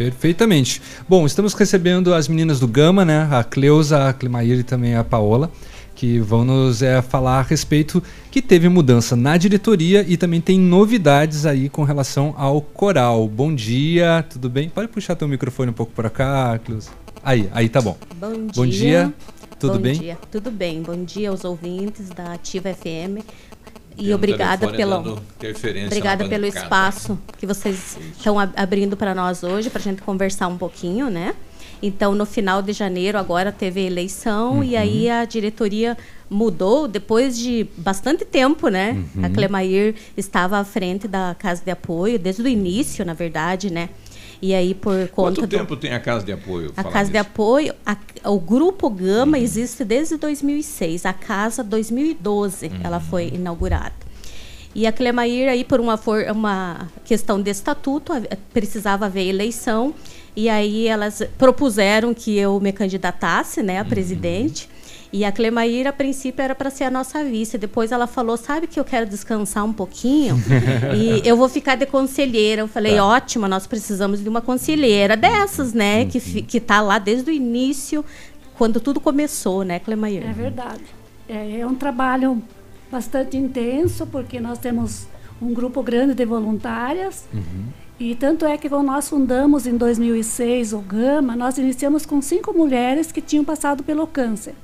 Perfeitamente. 0.01 0.81
Bom, 1.07 1.25
estamos 1.25 1.53
recebendo 1.53 2.13
as 2.13 2.27
meninas 2.27 2.59
do 2.59 2.67
Gama, 2.67 3.05
né? 3.05 3.27
A 3.31 3.43
Cleusa, 3.43 4.09
a 4.09 4.13
Climair 4.13 4.59
e 4.59 4.63
também 4.63 4.95
a 4.95 5.03
Paola, 5.03 5.51
que 5.93 6.19
vão 6.19 6.43
nos 6.43 6.81
é, 6.81 7.01
falar 7.03 7.39
a 7.39 7.41
respeito 7.43 8.01
que 8.31 8.41
teve 8.41 8.67
mudança 8.67 9.15
na 9.15 9.37
diretoria 9.37 10.03
e 10.07 10.17
também 10.17 10.41
tem 10.41 10.59
novidades 10.59 11.45
aí 11.45 11.69
com 11.69 11.83
relação 11.83 12.33
ao 12.35 12.61
coral. 12.61 13.27
Bom 13.27 13.53
dia, 13.53 14.25
tudo 14.27 14.49
bem? 14.49 14.69
Pode 14.69 14.87
puxar 14.87 15.15
teu 15.15 15.27
microfone 15.27 15.69
um 15.69 15.73
pouco 15.73 15.91
para 15.91 16.09
cá, 16.09 16.57
Cleusa. 16.57 16.89
Aí, 17.23 17.47
aí 17.53 17.69
tá 17.69 17.79
bom. 17.79 17.95
Bom 18.19 18.31
dia. 18.31 18.53
Bom 18.55 18.65
dia. 18.65 19.13
Tudo 19.61 19.73
Bom 19.73 19.79
bem? 19.79 19.93
dia. 19.93 20.17
Tudo 20.31 20.49
bem. 20.49 20.81
Bom 20.81 21.03
dia 21.03 21.29
aos 21.29 21.45
ouvintes 21.45 22.09
da 22.09 22.33
Ativa 22.33 22.73
FM. 22.73 23.23
E 24.01 24.13
obrigada 24.13 24.67
pelo 24.69 25.19
obrigada 25.85 26.25
pelo 26.27 26.45
espaço 26.45 27.19
que 27.37 27.45
vocês 27.45 27.97
estão 28.17 28.39
ab- 28.39 28.53
abrindo 28.55 28.97
para 28.97 29.13
nós 29.13 29.43
hoje 29.43 29.69
para 29.69 29.79
a 29.79 29.83
gente 29.83 30.01
conversar 30.01 30.47
um 30.47 30.57
pouquinho, 30.57 31.09
né? 31.09 31.35
Então, 31.83 32.13
no 32.13 32.25
final 32.27 32.61
de 32.61 32.73
janeiro, 32.73 33.17
agora 33.17 33.51
teve 33.51 33.81
eleição 33.81 34.63
e 34.63 34.73
Uhum. 34.75 34.79
aí 34.79 35.09
a 35.09 35.25
diretoria 35.25 35.97
mudou 36.29 36.87
depois 36.87 37.37
de 37.37 37.67
bastante 37.75 38.23
tempo, 38.23 38.67
né? 38.67 39.03
Uhum. 39.15 39.25
A 39.25 39.29
Clemair 39.29 39.95
estava 40.15 40.57
à 40.59 40.63
frente 40.63 41.07
da 41.07 41.35
casa 41.37 41.63
de 41.63 41.71
apoio 41.71 42.19
desde 42.19 42.41
o 42.43 42.47
início, 42.47 43.03
na 43.03 43.13
verdade, 43.13 43.71
né? 43.71 43.89
E 44.41 44.55
aí 44.55 44.73
por 44.73 44.95
conta 45.09 45.35
Quanto 45.35 45.41
do 45.41 45.47
tempo 45.47 45.77
tem 45.77 45.93
a 45.93 45.99
casa 45.99 46.25
de 46.25 46.31
apoio? 46.31 46.73
a 46.75 46.83
Casa 46.83 47.11
de 47.11 47.17
nisso. 47.17 47.29
Apoio, 47.29 47.75
a- 47.85 47.97
o 48.29 48.39
Grupo 48.39 48.89
Gama 48.89 49.37
existe 49.37 49.83
desde 49.85 50.17
2006. 50.17 51.05
A 51.05 51.13
Casa 51.13 51.63
2012 51.63 52.71
ela 52.83 52.99
foi 52.99 53.27
inaugurada. 53.33 53.93
E 54.73 54.87
a 54.87 54.91
Clemair 54.91 55.49
aí 55.49 55.63
por 55.63 55.79
uma, 55.79 55.95
for- 55.97 56.25
uma 56.31 56.89
questão 57.05 57.41
de 57.41 57.51
estatuto 57.51 58.13
precisava 58.53 59.05
haver 59.05 59.27
eleição 59.27 59.93
e 60.35 60.47
aí 60.49 60.87
elas 60.87 61.21
propuseram 61.37 62.13
que 62.13 62.35
eu 62.37 62.59
me 62.59 62.71
candidatasse, 62.71 63.61
né, 63.61 63.79
a 63.79 63.85
presidente. 63.85 64.69
E 65.13 65.25
a 65.25 65.31
Clemair, 65.31 65.87
a 65.87 65.91
princípio, 65.93 66.41
era 66.41 66.55
para 66.55 66.69
ser 66.69 66.85
a 66.85 66.89
nossa 66.89 67.23
vice. 67.23 67.57
Depois 67.57 67.91
ela 67.91 68.07
falou: 68.07 68.37
sabe 68.37 68.65
que 68.67 68.79
eu 68.79 68.85
quero 68.85 69.05
descansar 69.05 69.65
um 69.65 69.73
pouquinho? 69.73 70.37
e 70.95 71.27
eu 71.27 71.35
vou 71.35 71.49
ficar 71.49 71.75
de 71.75 71.85
conselheira. 71.85 72.61
Eu 72.61 72.67
falei: 72.67 72.95
Tá. 72.95 73.05
ótimo, 73.05 73.47
nós 73.47 73.67
precisamos 73.67 74.23
de 74.23 74.29
uma 74.29 74.39
conselheira 74.41 75.17
dessas, 75.17 75.73
né? 75.73 76.05
Que, 76.05 76.17
Uhum. 76.17 76.23
fi- 76.23 76.41
que 76.41 76.59
tá 76.61 76.79
lá 76.81 76.97
desde 76.97 77.29
o 77.29 77.33
início, 77.33 78.05
quando 78.57 78.79
tudo 78.79 79.01
começou, 79.01 79.63
né, 79.63 79.79
Clemair? 79.79 80.23
É 80.29 80.31
verdade. 80.31 80.83
É, 81.27 81.59
é 81.59 81.67
um 81.67 81.75
trabalho 81.75 82.41
bastante 82.89 83.35
intenso, 83.35 84.07
porque 84.07 84.39
nós 84.39 84.59
temos 84.59 85.07
um 85.41 85.53
grupo 85.53 85.81
grande 85.83 86.13
de 86.13 86.23
voluntárias. 86.25 87.25
E 87.99 88.15
tanto 88.15 88.45
é 88.45 88.57
que 88.57 88.67
quando 88.69 88.85
nós 88.87 89.07
fundamos 89.09 89.67
em 89.67 89.75
2006 89.77 90.73
o 90.73 90.79
Gama, 90.79 91.35
nós 91.35 91.57
iniciamos 91.57 92.05
com 92.05 92.21
cinco 92.21 92.51
mulheres 92.53 93.11
que 93.11 93.21
tinham 93.21 93.43
passado 93.45 93.83
pelo 93.83 94.07
câncer. 94.07 94.55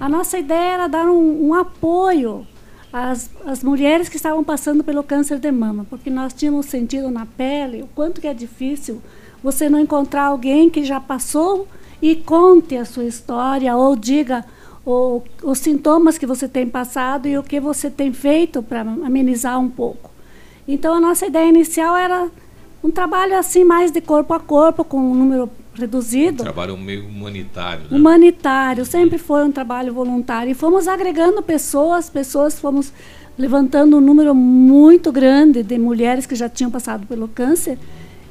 A 0.00 0.08
nossa 0.08 0.38
ideia 0.38 0.72
era 0.72 0.86
dar 0.86 1.04
um, 1.10 1.48
um 1.48 1.54
apoio 1.54 2.46
às, 2.90 3.30
às 3.44 3.62
mulheres 3.62 4.08
que 4.08 4.16
estavam 4.16 4.42
passando 4.42 4.82
pelo 4.82 5.04
câncer 5.04 5.38
de 5.38 5.52
mama, 5.52 5.86
porque 5.90 6.08
nós 6.08 6.32
tínhamos 6.32 6.66
sentido 6.66 7.10
na 7.10 7.26
pele 7.26 7.82
o 7.82 7.86
quanto 7.88 8.18
que 8.18 8.26
é 8.26 8.32
difícil 8.32 9.02
você 9.42 9.68
não 9.68 9.78
encontrar 9.78 10.24
alguém 10.24 10.70
que 10.70 10.84
já 10.84 10.98
passou 10.98 11.68
e 12.00 12.16
conte 12.16 12.78
a 12.78 12.86
sua 12.86 13.04
história 13.04 13.76
ou 13.76 13.94
diga 13.94 14.42
o, 14.86 15.22
os 15.42 15.58
sintomas 15.58 16.16
que 16.16 16.26
você 16.26 16.48
tem 16.48 16.66
passado 16.66 17.28
e 17.28 17.36
o 17.36 17.42
que 17.42 17.60
você 17.60 17.90
tem 17.90 18.10
feito 18.10 18.62
para 18.62 18.80
amenizar 18.80 19.60
um 19.60 19.68
pouco. 19.68 20.10
Então 20.66 20.94
a 20.94 21.00
nossa 21.00 21.26
ideia 21.26 21.48
inicial 21.48 21.94
era 21.94 22.30
um 22.82 22.90
trabalho 22.90 23.38
assim 23.38 23.64
mais 23.64 23.90
de 23.90 24.00
corpo 24.00 24.32
a 24.32 24.40
corpo 24.40 24.84
com 24.84 24.98
um 24.98 25.14
número 25.14 25.50
reduzido. 25.74 26.42
Trabalho 26.42 26.76
meio 26.76 27.06
humanitário, 27.06 27.84
né? 27.90 27.96
Humanitário, 27.96 28.84
sempre 28.84 29.18
foi 29.18 29.44
um 29.44 29.52
trabalho 29.52 29.92
voluntário. 29.92 30.50
E 30.50 30.54
fomos 30.54 30.88
agregando 30.88 31.42
pessoas, 31.42 32.08
pessoas 32.08 32.58
fomos 32.58 32.92
levantando 33.38 33.96
um 33.96 34.00
número 34.00 34.34
muito 34.34 35.10
grande 35.12 35.62
de 35.62 35.78
mulheres 35.78 36.26
que 36.26 36.34
já 36.34 36.48
tinham 36.48 36.70
passado 36.70 37.06
pelo 37.06 37.28
câncer. 37.28 37.78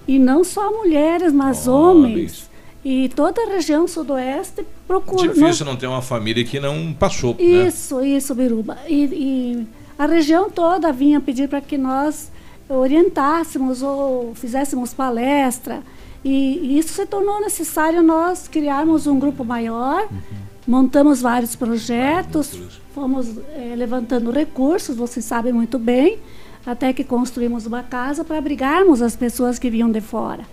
E 0.08 0.18
não 0.18 0.44
só 0.44 0.72
mulheres, 0.72 1.32
mas 1.32 1.68
homens. 1.68 2.50
E 2.84 3.10
toda 3.10 3.42
a 3.44 3.50
região 3.50 3.88
sudoeste 3.88 4.66
procura. 4.88 5.34
Difícil 5.34 5.66
não 5.66 5.76
ter 5.76 5.88
uma 5.88 6.02
família 6.02 6.44
que 6.44 6.60
não 6.60 6.94
passou, 6.94 7.36
né? 7.36 7.68
Isso, 7.68 8.02
isso, 8.02 8.34
Biruba. 8.34 8.78
E, 8.88 9.04
e 9.06 9.68
a 9.98 10.06
região 10.06 10.50
toda 10.50 10.92
vinha 10.92 11.20
pedir 11.20 11.50
para 11.50 11.62
que 11.62 11.78
nós 11.78 12.32
orientássemos 12.70 13.82
ou 13.82 14.34
fizéssemos 14.36 14.94
palestra. 14.94 15.82
E, 16.24 16.30
e 16.64 16.80
isso 16.80 16.94
se 16.94 17.06
tornou 17.06 17.41
necessário 17.41 18.02
nós 18.04 18.48
criarmos 18.48 19.08
um 19.08 19.18
grupo 19.18 19.44
maior, 19.46 20.08
montamos 20.68 21.22
vários 21.22 21.56
projetos, 21.56 22.60
fomos 22.94 23.38
eh, 23.56 23.74
levantando 23.78 24.30
recursos, 24.30 24.96
vocês 24.98 25.24
sabem 25.26 25.54
muito 25.54 25.80
bem, 25.80 26.20
até 26.66 26.91
que 26.91 27.04
construímos 27.06 27.66
uma 27.66 27.82
casa 27.84 28.24
para 28.26 28.38
abrigarmos 28.38 29.02
as 29.02 29.16
pessoas 29.16 29.58
que 29.58 29.70
vinham 29.70 29.90
de 29.90 30.02
fora. 30.02 30.44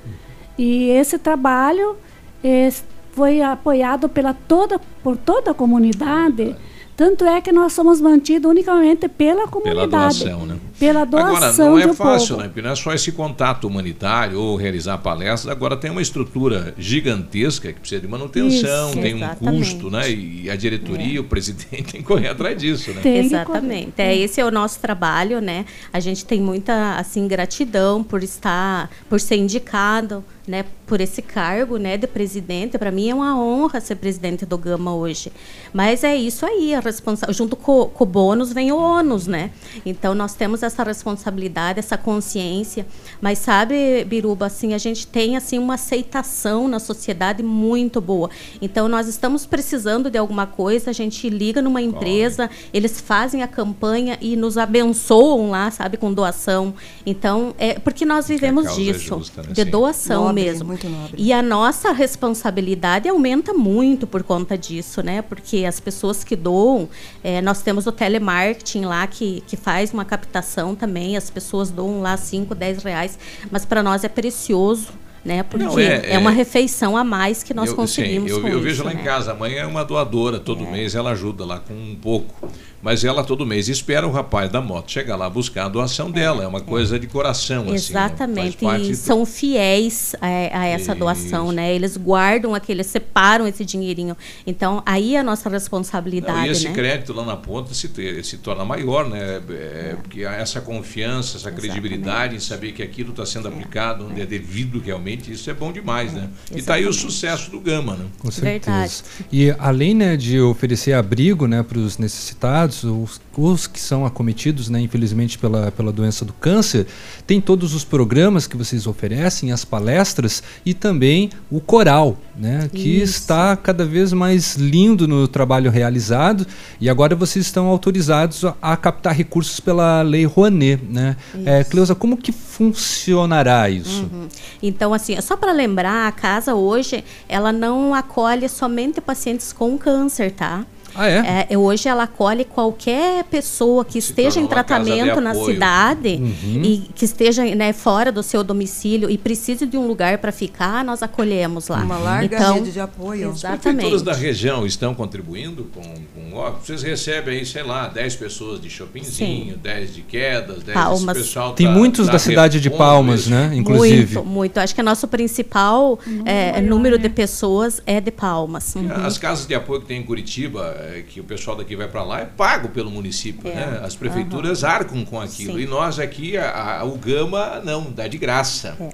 E 0.57 0.89
esse 0.91 1.19
trabalho 1.19 1.97
eh, 2.45 2.73
foi 3.13 3.43
apoiado 3.43 4.09
pela 4.09 4.33
toda, 4.33 4.79
por 5.03 5.17
toda 5.17 5.51
a 5.51 5.55
comunidade. 5.55 6.55
Tanto 6.97 7.25
é 7.27 7.41
que 7.43 7.53
nós 7.53 7.73
somos 7.75 8.01
mantidos 8.01 8.51
unicamente 8.51 9.07
pela 9.09 9.41
Pela 9.41 9.49
comunidade. 9.49 10.25
doação, 10.25 10.47
né? 10.47 10.57
Pela 10.79 11.03
Agora, 11.03 11.41
doação 11.41 11.71
não 11.71 11.79
é 11.79 11.93
fácil, 11.95 12.29
povo. 12.29 12.41
né? 12.43 12.49
Porque 12.49 12.63
não 12.63 12.71
é 12.71 12.77
só 12.77 12.93
esse 12.93 13.11
contato 13.13 13.67
humanitário 13.67 14.39
ou 14.39 14.57
realizar 14.57 14.99
palestras. 14.99 15.51
Agora 15.51 15.77
tem 15.77 15.91
uma 15.91 16.03
estrutura 16.03 16.75
gigantesca 16.77 17.73
que 17.73 17.81
precisa 17.81 18.01
de 18.01 18.09
manutenção, 18.09 18.91
Isso, 18.91 19.01
tem 19.01 19.15
um 19.15 19.19
exatamente. 19.19 19.59
custo, 19.59 19.91
né? 19.91 20.11
E 20.11 20.51
a 20.51 20.57
diretoria, 20.57 21.21
o 21.21 21.25
presidente 21.25 21.85
tem 21.93 22.01
que 22.01 22.03
correr 22.03 22.29
atrás 22.29 22.59
disso, 22.59 22.91
né? 22.93 23.01
Exatamente. 23.05 23.95
É, 23.97 24.17
esse 24.17 24.41
é 24.41 24.45
o 24.45 24.51
nosso 24.51 24.79
trabalho, 24.81 25.41
né? 25.41 25.65
A 25.93 26.01
gente 26.01 26.25
tem 26.25 26.41
muita 26.41 26.97
assim 26.97 27.27
gratidão 27.27 28.03
por 28.03 28.23
estar, 28.23 28.91
por 29.09 29.21
ser 29.21 29.37
indicado, 29.37 30.23
né, 30.47 30.65
por 30.87 31.01
esse 31.01 31.21
cargo, 31.21 31.77
né, 31.77 31.97
de 31.97 32.07
presidente. 32.07 32.79
Para 32.79 32.93
mim 32.93 33.11
é 33.11 33.15
uma 33.15 33.39
honra 33.39 33.81
ser 33.81 33.97
presidente 33.97 34.47
do 34.47 34.57
Gama 34.57 34.95
hoje. 34.95 35.33
Mas 35.73 36.05
é 36.05 36.15
isso 36.15 36.47
aí, 36.47 36.75
a 36.75 36.81
responsa 36.81 37.33
junto 37.33 37.57
com, 37.57 37.87
com 37.87 38.05
o 38.05 38.07
bônus 38.07 38.53
vem 38.53 38.71
o 38.71 38.77
ônus, 38.77 39.27
né? 39.27 39.51
Então 39.85 40.15
nós 40.15 40.35
temos 40.35 40.63
essa 40.67 40.83
responsabilidade, 40.83 41.79
essa 41.79 41.97
consciência. 41.97 42.87
Mas 43.21 43.39
sabe, 43.39 44.05
Biruba, 44.05 44.47
assim, 44.47 44.75
a 44.75 44.79
gente 44.79 45.07
tem 45.07 45.37
assim 45.37 45.59
uma 45.59 45.75
aceitação 45.75 46.69
na 46.69 46.79
sociedade 46.79 47.43
muito 47.43 48.01
boa. 48.01 48.31
Então 48.61 48.89
nós 48.89 49.09
estamos 49.09 49.47
precisando 49.47 50.11
de 50.11 50.19
alguma 50.19 50.47
coisa, 50.47 50.91
a 50.91 50.93
gente 50.93 51.29
liga 51.29 51.63
numa 51.63 51.81
empresa, 51.81 52.51
eles 52.73 53.01
fazem 53.01 53.43
a 53.43 53.49
campanha 53.49 54.19
e 54.21 54.37
nos 54.37 54.59
abençoam 54.59 55.51
lá, 55.51 55.71
sabe, 55.71 55.97
com 55.97 56.13
doação. 56.13 56.75
Então, 57.05 57.55
é 57.59 57.79
porque 57.79 58.05
nós 58.05 58.29
vivemos 58.29 58.65
causa 58.65 58.81
é 58.81 58.85
disso, 58.85 59.19
justa, 59.19 59.43
né? 59.43 59.53
de 59.53 59.65
doação 59.65 60.25
Nobre, 60.25 60.45
mesmo. 60.45 60.67
muito 60.67 60.89
nobre. 60.89 61.15
E 61.17 61.33
a 61.33 61.43
nossa 61.43 61.93
responsabilidade 61.93 63.09
aumenta 63.09 63.53
muito 63.53 64.07
por 64.07 64.23
conta 64.23 64.57
disso, 64.57 65.03
né? 65.03 65.23
Porque 65.23 65.65
as 65.65 65.81
pessoas 65.81 66.25
que 66.25 66.35
doam, 66.35 66.89
eh, 67.23 67.41
nós 67.41 67.63
temos 67.63 67.87
o 67.87 67.93
telemarketing 67.93 68.85
lá 68.85 69.07
que, 69.07 69.43
que 69.47 69.57
faz 69.57 69.93
uma 69.93 70.05
captação 70.05 70.56
também, 70.75 71.17
as 71.17 71.29
pessoas 71.31 71.71
doam 71.71 72.01
lá 72.01 72.17
5, 72.17 72.55
10 72.55 72.83
reais, 72.83 73.19
mas 73.51 73.65
para 73.65 73.83
nós 73.83 74.05
é 74.05 74.09
precioso 74.09 74.93
né? 75.27 75.43
Porque 75.43 75.67
Não, 75.67 75.77
é, 75.79 75.85
é- 75.85 76.13
é- 76.13 76.19
uma 76.19 76.31
refeição 76.31 76.97
a 76.97 77.03
mais 77.03 77.43
que 77.43 77.53
nós 77.53 77.71
eu, 77.71 77.77
conseguimos 77.77 78.31
sim, 78.31 78.37
eu, 78.37 78.43
com 78.43 78.49
eu 78.49 78.55
isso, 78.59 78.63
vejo 78.63 78.85
lá 78.85 78.95
né? 78.95 79.01
em 79.01 79.05
casa, 79.05 79.33
a 79.33 79.35
mãe 79.35 79.55
é 79.55 79.67
uma 79.67 79.85
doadora, 79.85 80.39
todo 80.39 80.65
mês 80.65 80.95
ela 80.95 81.11
ajuda 81.11 81.45
lá 81.45 81.59
com 81.59 81.75
um 81.75 81.97
pouco. 82.01 82.49
Mas 82.87 83.03
ela 83.03 83.25
todo 83.25 83.45
mês 83.45 83.69
espera 83.69 84.07
o 84.07 84.13
rapaz 84.13 84.49
da 84.49 84.61
moto 84.61 84.93
chegar 84.93 85.17
lá 85.17 85.29
buscar 85.29 85.65
a 85.65 85.69
doação 85.69 86.09
dela. 86.09 86.45
É 86.45 86.47
uma 86.47 86.61
coisa 86.61 87.01
de 87.01 87.09
coração, 87.09 87.63
assim. 87.63 87.71
né? 87.71 87.75
Exatamente, 87.75 88.59
parte 88.59 88.85
e 88.87 88.91
do- 88.91 88.97
são 88.97 89.27
fiéis 89.27 90.15
a, 90.21 90.27
a 90.61 90.67
essa 90.67 90.95
doação, 90.95 91.51
né? 91.51 91.75
Eles 91.75 91.97
guardam 91.97 92.55
aquele, 92.55 92.85
separam 92.85 93.45
esse 93.45 93.65
dinheirinho. 93.65 94.17
Então, 94.47 94.85
aí 94.87 95.17
é 95.17 95.19
a 95.19 95.25
nossa 95.25 95.49
responsabilidade, 95.49 96.39
Não, 96.39 96.47
e 96.47 96.51
esse 96.51 96.69
né? 96.69 96.75
crédito 96.75 97.13
lá 97.13 97.25
na 97.25 97.37
ponta 97.37 97.75
se, 97.75 97.91
se 98.23 98.37
torna 98.39 98.65
maior, 98.65 99.09
né? 99.11 99.43
É, 99.51 99.97
Porque 100.01 100.25
há 100.25 100.35
essa 100.35 100.61
confiança, 100.61 101.39
essa 101.39 101.51
credibilidade 101.51 102.37
em 102.37 102.41
saber 102.41 102.71
que 102.71 102.85
aquilo 102.85 103.11
está 103.11 103.27
sendo 103.27 103.49
aplicado 103.49 104.07
onde 104.07 104.21
é 104.21 104.27
devido 104.27 104.79
realmente, 104.79 105.33
isso 105.33 105.51
é 105.51 105.55
bom 105.55 105.73
demais, 105.73 106.13
né? 106.13 106.31
E 106.55 106.59
está 106.61 106.75
aí 106.75 106.87
o 106.87 106.93
sucesso 106.93 107.51
do 107.51 107.59
Gama, 107.59 107.97
né? 107.97 108.07
Com 108.21 108.31
certeza. 108.31 109.03
E 109.33 109.51
além 109.59 109.93
né, 109.93 110.17
de 110.17 110.41
oferecer 110.41 110.93
abrigo 110.93 111.49
né, 111.49 111.65
para 111.65 111.79
os 111.81 111.99
necessitados, 111.99 112.76
os, 112.85 113.21
os 113.37 113.67
que 113.67 113.81
são 113.81 114.05
acometidos, 114.07 114.69
né, 114.69 114.81
infelizmente, 114.81 115.39
pela, 115.39 115.71
pela 115.71 115.93
doença 115.93 116.25
do 116.25 116.33
câncer, 116.33 116.87
tem 117.27 117.41
todos 117.41 117.75
os 117.75 117.85
programas 117.85 118.47
que 118.47 118.57
vocês 118.57 118.87
oferecem, 118.87 119.53
as 119.53 119.65
palestras 119.65 120.43
e 120.65 120.73
também 120.73 121.31
o 121.51 121.61
coral, 121.61 122.19
né, 122.37 122.69
que 122.73 123.03
Isso. 123.03 123.19
está 123.19 123.57
cada 123.57 123.85
vez 123.85 124.13
mais 124.13 124.57
lindo 124.57 125.09
no 125.09 125.27
trabalho 125.27 125.71
realizado 125.71 126.47
e 126.81 126.89
agora 126.89 127.15
vocês 127.15 127.47
estão 127.47 127.67
autorizados 127.67 128.45
a, 128.45 128.55
a 128.61 128.77
captar 128.77 129.15
recursos 129.15 129.61
pela 129.61 130.03
Lei 130.03 130.25
Rouanet. 130.25 130.83
Né? 130.89 131.17
É, 131.45 131.65
Cleusa, 131.65 131.95
como 131.95 132.17
que 132.17 132.33
funcionará 132.33 133.69
isso? 133.69 134.03
Uhum. 134.13 134.29
Então, 134.63 134.93
assim, 134.93 135.21
só 135.21 135.37
para 135.37 135.53
lembrar, 135.53 136.09
a 136.09 136.13
casa 136.13 136.55
hoje, 136.55 137.05
ela 137.29 137.53
não 137.53 137.95
acolhe 137.95 138.49
somente 138.49 139.01
pacientes 139.01 139.53
com 139.53 139.77
câncer, 139.79 140.33
tá? 140.33 140.65
Ah, 140.97 141.09
é? 141.09 141.47
É, 141.51 141.59
hoje 141.59 141.89
ela 141.89 142.05
acolhe 142.05 142.45
qualquer 142.45 143.25
pessoa 143.25 143.85
que 143.85 143.99
esteja 143.99 144.41
em 144.41 144.47
tratamento 144.47 145.21
na 145.21 145.35
cidade 145.35 146.09
Uhum. 146.17 146.63
e 146.65 146.79
que 146.95 147.05
esteja 147.05 147.45
né, 147.55 147.73
fora 147.73 148.11
do 148.11 148.23
seu 148.23 148.43
domicílio 148.43 149.11
e 149.11 149.19
precise 149.19 149.67
de 149.67 149.77
um 149.77 149.87
lugar 149.87 150.19
para 150.19 150.33
ficar, 150.33 150.85
nós 150.85 151.03
acolhemos 151.03 151.69
lá. 151.69 151.83
Uma 151.83 151.99
larga 151.99 152.37
então, 152.37 152.55
rede 152.55 152.73
de 152.73 152.81
apoio. 152.81 153.31
As 153.31 153.41
prefeituras 153.41 153.85
Exatamente. 153.93 154.05
da 154.05 154.13
região 154.15 154.67
estão 154.67 154.95
contribuindo 154.95 155.65
com, 155.75 155.83
com 155.83 156.37
ó, 156.37 156.53
vocês 156.53 156.83
recebem 156.83 157.39
aí, 157.39 157.47
sei 157.47 157.63
lá, 157.63 157.89
10 157.89 158.17
pessoas 158.17 158.61
de 158.61 158.71
shoppingzinho, 158.71 159.57
10 159.57 159.95
de 159.95 160.03
quedas, 160.03 160.63
10 160.63 160.75
Palmas. 160.75 161.19
pessoal 161.19 161.53
Tem 161.55 161.67
tá- 161.67 161.73
muitos 161.73 162.07
tá 162.07 162.13
da 162.13 162.19
cidade 162.19 162.61
de 162.61 162.71
Palmas, 162.71 163.27
né? 163.27 163.51
Inclusive. 163.55 164.15
Muito, 164.17 164.29
muito. 164.29 164.59
Acho 164.59 164.75
que 164.75 164.83
nosso 164.83 165.07
principal 165.09 165.99
é, 166.25 166.61
número 166.61 166.99
de 166.99 167.09
pessoas 167.09 167.81
é 167.87 168.01
de 168.01 168.11
Palmas. 168.11 168.75
Uhum. 168.75 168.91
As 169.05 169.19
casas 169.19 169.47
de 169.47 169.55
apoio 169.55 169.81
que 169.81 169.87
tem 169.87 170.01
em 170.01 170.03
Curitiba, 170.03 170.75
é, 170.79 170.86
que 171.09 171.21
o 171.21 171.25
pessoal 171.25 171.57
daqui 171.57 171.75
vai 171.77 171.89
para 171.89 172.03
lá, 172.03 172.21
é 172.21 172.25
pago 172.25 172.69
pelo 172.69 172.91
município. 172.91 173.49
É. 173.51 173.55
Né? 173.55 173.81
As 173.83 173.95
prefeituras 173.97 174.65
arcam 174.65 175.05
com 175.05 175.21
aquilo. 175.21 175.55
Sim. 175.55 175.61
E 175.61 175.67
nós 175.67 175.99
aqui, 175.99 176.37
a, 176.37 176.81
a- 176.81 176.85
o 176.85 176.97
Gama, 176.97 177.61
não, 177.65 177.91
dá 177.91 178.07
de 178.09 178.19
graça. 178.19 178.77
É, 178.81 178.89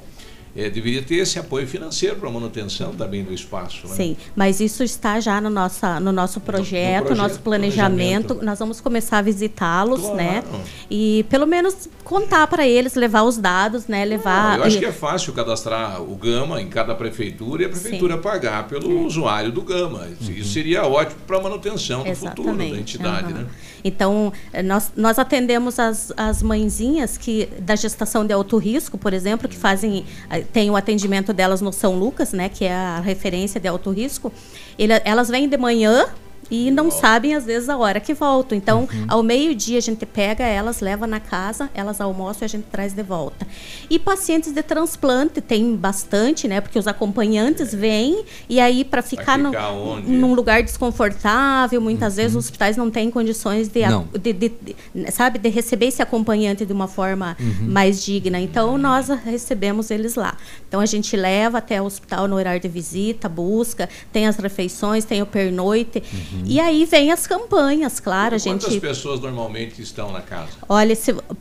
deveria 0.55 1.03
ter 1.03 1.17
esse 1.17 1.39
apoio 1.39 1.67
financeiro 1.67 2.17
para 2.17 2.29
a 2.29 2.33
manutenção 2.33 2.93
também 2.95 3.25
do 3.25 3.33
espaço. 3.33 3.87
né? 3.89 3.95
Sim, 3.95 4.17
mas 4.37 4.61
isso 4.61 4.83
está 4.85 5.19
já 5.21 5.41
no, 5.41 5.49
nossa, 5.49 5.99
no 5.99 6.13
nosso 6.13 6.41
projeto, 6.41 7.07
projeto, 7.07 7.17
nosso 7.23 7.41
planejamento. 7.41 8.27
planejamento. 8.27 8.45
Nós 8.45 8.59
vamos 8.59 8.81
começar 8.81 9.19
a 9.19 9.23
visitá-los, 9.23 10.01
Claro. 10.01 10.17
né? 10.17 10.43
E 10.91 11.25
pelo 11.31 11.47
menos 11.47 11.89
contar 12.05 12.47
para 12.49 12.67
eles, 12.67 12.95
levar 12.95 13.23
os 13.23 13.39
dados, 13.39 13.87
né? 13.87 14.05
Levar. 14.05 14.59
Eu 14.59 14.65
acho 14.65 14.77
e- 14.77 14.81
que 14.81 14.87
é 14.87 14.93
fácil 14.93 15.33
cadastrar 15.33 16.03
o 16.03 16.15
Gama 16.17 16.61
em 16.61 16.69
cada 16.69 16.95
prefeitura 16.95 17.63
e 17.63 17.67
a 17.67 17.69
prefeitura 17.69 18.19
pagar 18.19 18.69
pelo 18.69 19.07
usuário 19.07 19.51
do 19.51 19.63
Gama. 19.63 20.07
Isso 20.21 20.51
seria 20.53 20.85
ótimo 20.85 21.21
para 21.27 21.39
a 21.39 21.43
manutenção 21.43 22.03
do 22.05 22.15
futuro 22.15 22.55
da 22.57 22.65
entidade. 22.65 23.33
aham. 23.33 23.43
Né? 23.43 23.47
Então, 23.85 24.33
eh, 24.53 24.63
nós, 24.63 24.93
nós 24.97 25.19
atendemos 25.19 25.77
as, 25.79 26.13
as 26.17 26.41
mãezinhas 26.41 27.19
que 27.19 27.49
da 27.59 27.75
gestação 27.75 28.25
de 28.25 28.33
alto 28.33 28.57
risco, 28.57 28.97
por 28.97 29.13
exemplo, 29.13 29.49
que 29.49 29.57
fazem 29.57 30.05
eh, 30.31 30.42
tem 30.45 30.71
o 30.71 30.77
atendimento 30.77 31.33
delas 31.33 31.61
no 31.61 31.73
São 31.73 31.99
Lucas, 31.99 32.33
né, 32.33 32.49
que 32.49 32.65
é 32.65 32.73
a 32.73 33.01
referência 33.01 33.61
de 33.61 33.69
alto 33.69 33.91
risco. 33.91 34.33
Ele- 34.79 35.01
elas 35.05 35.29
vêm 35.29 35.49
de 35.49 35.57
manhã 35.57 36.07
e 36.55 36.71
não 36.71 36.91
sabem 36.91 37.35
às 37.35 37.47
vezes 37.47 37.71
a 37.71 37.79
hora 37.79 37.99
que 37.99 38.13
voltam. 38.13 38.57
Então, 38.59 38.81
Uhum. 38.83 39.07
ao 39.09 39.23
meio-dia 39.23 39.79
a 39.79 39.81
gente 39.81 40.05
pega 40.05 40.45
elas, 40.45 40.81
leva 40.81 41.07
na 41.07 41.19
casa, 41.19 41.71
elas 41.73 41.99
almoçam 41.99 42.43
e 42.43 42.45
a 42.45 42.49
gente 42.49 42.65
traz 42.71 42.93
de 42.93 43.03
volta. 43.03 43.47
E 43.89 43.99
pacientes 43.99 44.53
de 44.53 44.63
transplante 44.63 45.41
tem 45.41 45.75
bastante, 45.75 46.47
né? 46.47 46.61
Porque 46.61 46.79
os 46.79 46.87
acompanhantes 46.87 47.73
vêm 47.75 48.25
e 48.51 48.61
aí 48.61 48.85
para 48.85 49.01
ficar, 49.01 49.39
no- 49.39 49.51
ficar 49.51 49.71
onde? 49.71 50.11
num 50.11 50.35
lugar 50.35 50.63
desconfortável, 50.63 51.81
muitas 51.81 52.17
vezes 52.17 52.37
os 52.37 52.45
hospitais 52.45 52.77
não 52.77 52.91
têm 52.91 53.11
condições 53.11 53.69
de, 53.69 53.81
de- 54.21 54.33
de- 54.35 54.49
de- 54.51 55.11
sabe, 55.11 55.39
de 55.39 55.49
receber 55.49 55.87
esse 55.87 56.03
acompanhante 56.03 56.67
de 56.67 56.73
uma 56.73 56.87
forma 56.87 57.35
Uhum. 57.41 57.69
mais 57.71 58.05
digna. 58.05 58.39
Então 58.39 58.77
nós 58.77 59.09
recebemos 59.09 59.91
eles 59.91 60.17
lá. 60.17 60.37
Então 60.69 60.81
a 60.81 60.87
gente 60.87 61.17
leva 61.17 61.59
até 61.59 61.81
o 61.81 61.85
hospital 61.87 62.29
no 62.29 62.37
horário 62.37 62.61
de 62.61 62.69
visita, 62.69 63.29
busca, 63.29 63.89
tem 64.13 64.27
as 64.27 64.37
refeições, 64.37 65.05
tem 65.07 65.23
o 65.23 65.27
pernoite. 65.27 66.03
E 66.47 66.61
aí 66.61 66.85
vem 66.85 67.11
as 67.11 67.27
campanhas, 67.27 68.01
claro, 68.01 68.37
a 68.37 68.41
Quantas 68.41 68.71
gente 68.71 68.81
pessoas 68.81 69.21
normalmente 69.21 69.81
estão 69.81 70.11
na 70.13 70.21
casa? 70.21 70.51
Olha, 70.69 70.97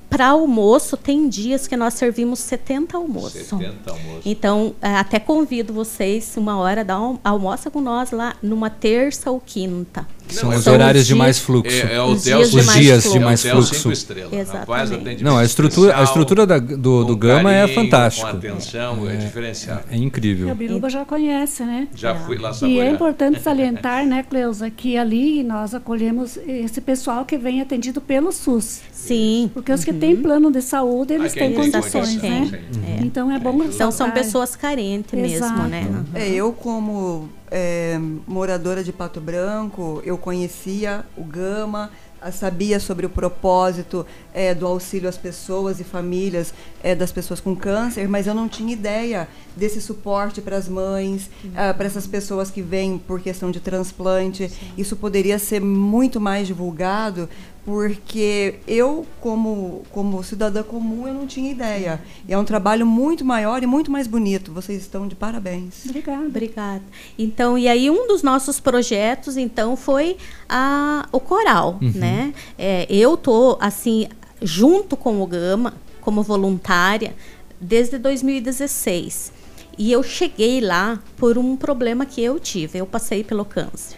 para 0.10 0.28
almoço, 0.28 0.98
tem 0.98 1.28
dias 1.28 1.68
que 1.68 1.76
nós 1.76 1.94
servimos 1.94 2.40
70 2.40 2.98
almoços. 2.98 3.48
70 3.48 3.92
almoços. 3.92 4.22
Então, 4.26 4.76
é, 4.82 4.96
até 4.96 5.20
convido 5.20 5.74
vocês, 5.74 6.36
uma 6.38 6.58
hora, 6.58 6.84
dá 6.84 7.00
um, 7.00 7.18
almoça 7.24 7.70
com 7.70 7.82
nós 7.82 8.12
lá 8.12 8.36
numa 8.42 8.70
terça 8.70 9.32
ou 9.32 9.40
quinta. 9.40 10.08
São 10.32 10.50
os 10.50 10.68
horários 10.68 11.06
de 11.06 11.16
mais 11.16 11.40
fluxo. 11.40 11.76
É, 11.88 11.96
é 11.96 12.02
Os 12.02 12.22
hotel 12.22 12.38
dias 12.40 12.52
de 12.52 12.58
Os 12.60 12.66
mais 12.66 12.80
dias 12.80 12.98
de 13.04 13.10
fluxo. 13.10 13.26
mais 13.26 13.40
Hotel 13.42 13.56
fluxo. 13.56 13.76
cinco 13.76 13.92
estrelas. 13.92 14.34
Exatamente. 14.34 15.24
Não, 15.24 15.38
a 15.38 15.44
estrutura, 15.44 15.98
a 15.98 16.04
estrutura 16.04 16.46
da- 16.46 16.60
do, 16.60 17.04
do 17.04 17.16
Gama 17.16 17.54
é 17.54 17.62
carinho, 17.62 17.76
fantástico. 17.76 18.30
Com 18.30 18.38
atenção, 18.38 19.10
é, 19.10 19.16
diferenciado. 19.16 19.82
É 19.92 19.98
incrível. 19.98 20.50
A 20.52 20.54
Biruba 20.56 20.90
já 20.90 21.06
conhece, 21.06 21.64
né? 21.64 21.88
Já 21.96 22.16
fui 22.16 22.38
lá 22.38 22.50
E 22.50 22.52
é 22.52 22.54
saborear. 22.54 22.94
importante 22.94 23.40
salientar, 23.44 24.06
né, 24.06 24.24
Cleusa, 24.28 24.70
que 24.70 24.98
ali 24.98 25.44
nós 25.44 25.74
acolhemos 25.74 26.38
esse 26.48 26.82
pessoal 26.82 27.26
que 27.26 27.38
vem 27.38 27.62
atendido 27.62 28.00
pelo 28.02 28.32
SUS. 28.32 28.82
Sim. 28.92 29.50
Porque 29.54 29.72
os 29.72 29.84
que 29.84 29.94
têm 29.94 30.16
plano 30.16 30.52
de 30.52 30.62
saúde, 30.62 31.14
eles 31.14 31.32
Ah, 31.34 31.40
têm 31.40 31.54
condições, 31.54 32.16
né? 32.22 32.50
sim. 32.72 32.82
Então 33.06 33.32
é 33.32 33.40
bom 33.40 33.62
Então 33.64 33.92
são 33.92 34.12
pessoas 34.12 34.56
carentes 34.56 35.12
mesmo, 35.20 35.64
né? 35.64 35.88
É, 36.16 36.30
eu 36.30 36.52
como 36.54 37.30
é, 37.52 38.00
moradora 38.26 38.82
de 38.84 38.94
Pato 38.94 39.20
Branco, 39.20 40.02
eu 40.06 40.18
conhecia 40.18 41.06
o 41.18 41.24
Gama, 41.24 41.92
sabia 42.32 42.80
sobre 42.80 43.06
o 43.06 43.10
propósito 43.10 44.06
é, 44.34 44.54
do 44.54 44.68
auxílio 44.68 45.10
às 45.10 45.18
pessoas 45.18 45.80
e 45.80 45.84
famílias 45.84 46.54
é, 46.84 46.94
das 46.94 47.12
pessoas 47.12 47.40
com 47.40 47.56
câncer, 47.56 48.08
mas 48.08 48.28
eu 48.28 48.36
não 48.36 48.48
tinha 48.48 48.72
ideia 48.72 49.28
desse 49.56 49.82
suporte 49.82 50.42
para 50.42 50.56
as 50.56 50.68
mães, 50.68 51.30
ah, 51.56 51.74
para 51.74 51.88
essas 51.88 52.06
pessoas 52.06 52.52
que 52.52 52.62
vêm 52.62 52.98
por 52.98 53.20
questão 53.20 53.50
de 53.50 53.60
transplante. 53.60 54.52
Isso 54.78 54.96
poderia 54.96 55.40
ser 55.40 55.60
muito 55.60 56.22
mais 56.22 56.48
divulgado, 56.48 57.28
porque 57.64 58.56
eu, 58.68 59.06
como, 59.20 59.84
como 59.92 60.24
cidadã 60.24 60.64
comum, 60.64 61.08
eu 61.08 61.14
não 61.14 61.28
tinha 61.28 61.52
ideia. 61.52 62.02
E 62.28 62.34
é 62.34 62.38
um 62.38 62.44
trabalho 62.44 62.86
muito 62.86 63.24
maior 63.24 63.62
e 63.62 63.68
muito 63.68 63.92
mais 63.92 64.08
bonito. 64.08 64.52
Vocês 64.52 64.82
estão 64.82 65.08
de 65.08 65.16
parabéns. 65.16 65.86
Obrigada. 65.86 66.26
Obrigada. 66.26 66.84
Então, 67.20 67.58
e 67.58 67.68
aí 67.68 67.90
um 67.90 68.08
dos 68.08 68.24
nossos 68.24 68.60
projetos, 68.60 69.38
então, 69.38 69.76
foi 69.76 70.18
a, 70.50 71.08
o 71.12 71.20
coral, 71.20 71.78
Uhum. 71.82 71.92
né? 71.96 72.34
É, 72.58 72.88
eu 72.90 73.16
tô, 73.16 73.58
assim, 73.62 74.08
junto 74.42 74.98
com 74.98 75.22
o 75.22 75.28
Gama, 75.28 75.74
como 76.02 76.24
voluntária, 76.24 77.14
desde 77.60 77.98
2016. 78.00 79.32
E 79.78 79.92
eu 79.92 80.04
cheguei 80.04 80.60
lá 80.62 81.00
por 81.16 81.38
um 81.38 81.56
problema 81.56 82.06
que 82.06 82.22
eu 82.22 82.40
tive. 82.40 82.80
Eu 82.80 82.86
passei 82.86 83.24
pelo 83.24 83.46
câncer. 83.46 83.98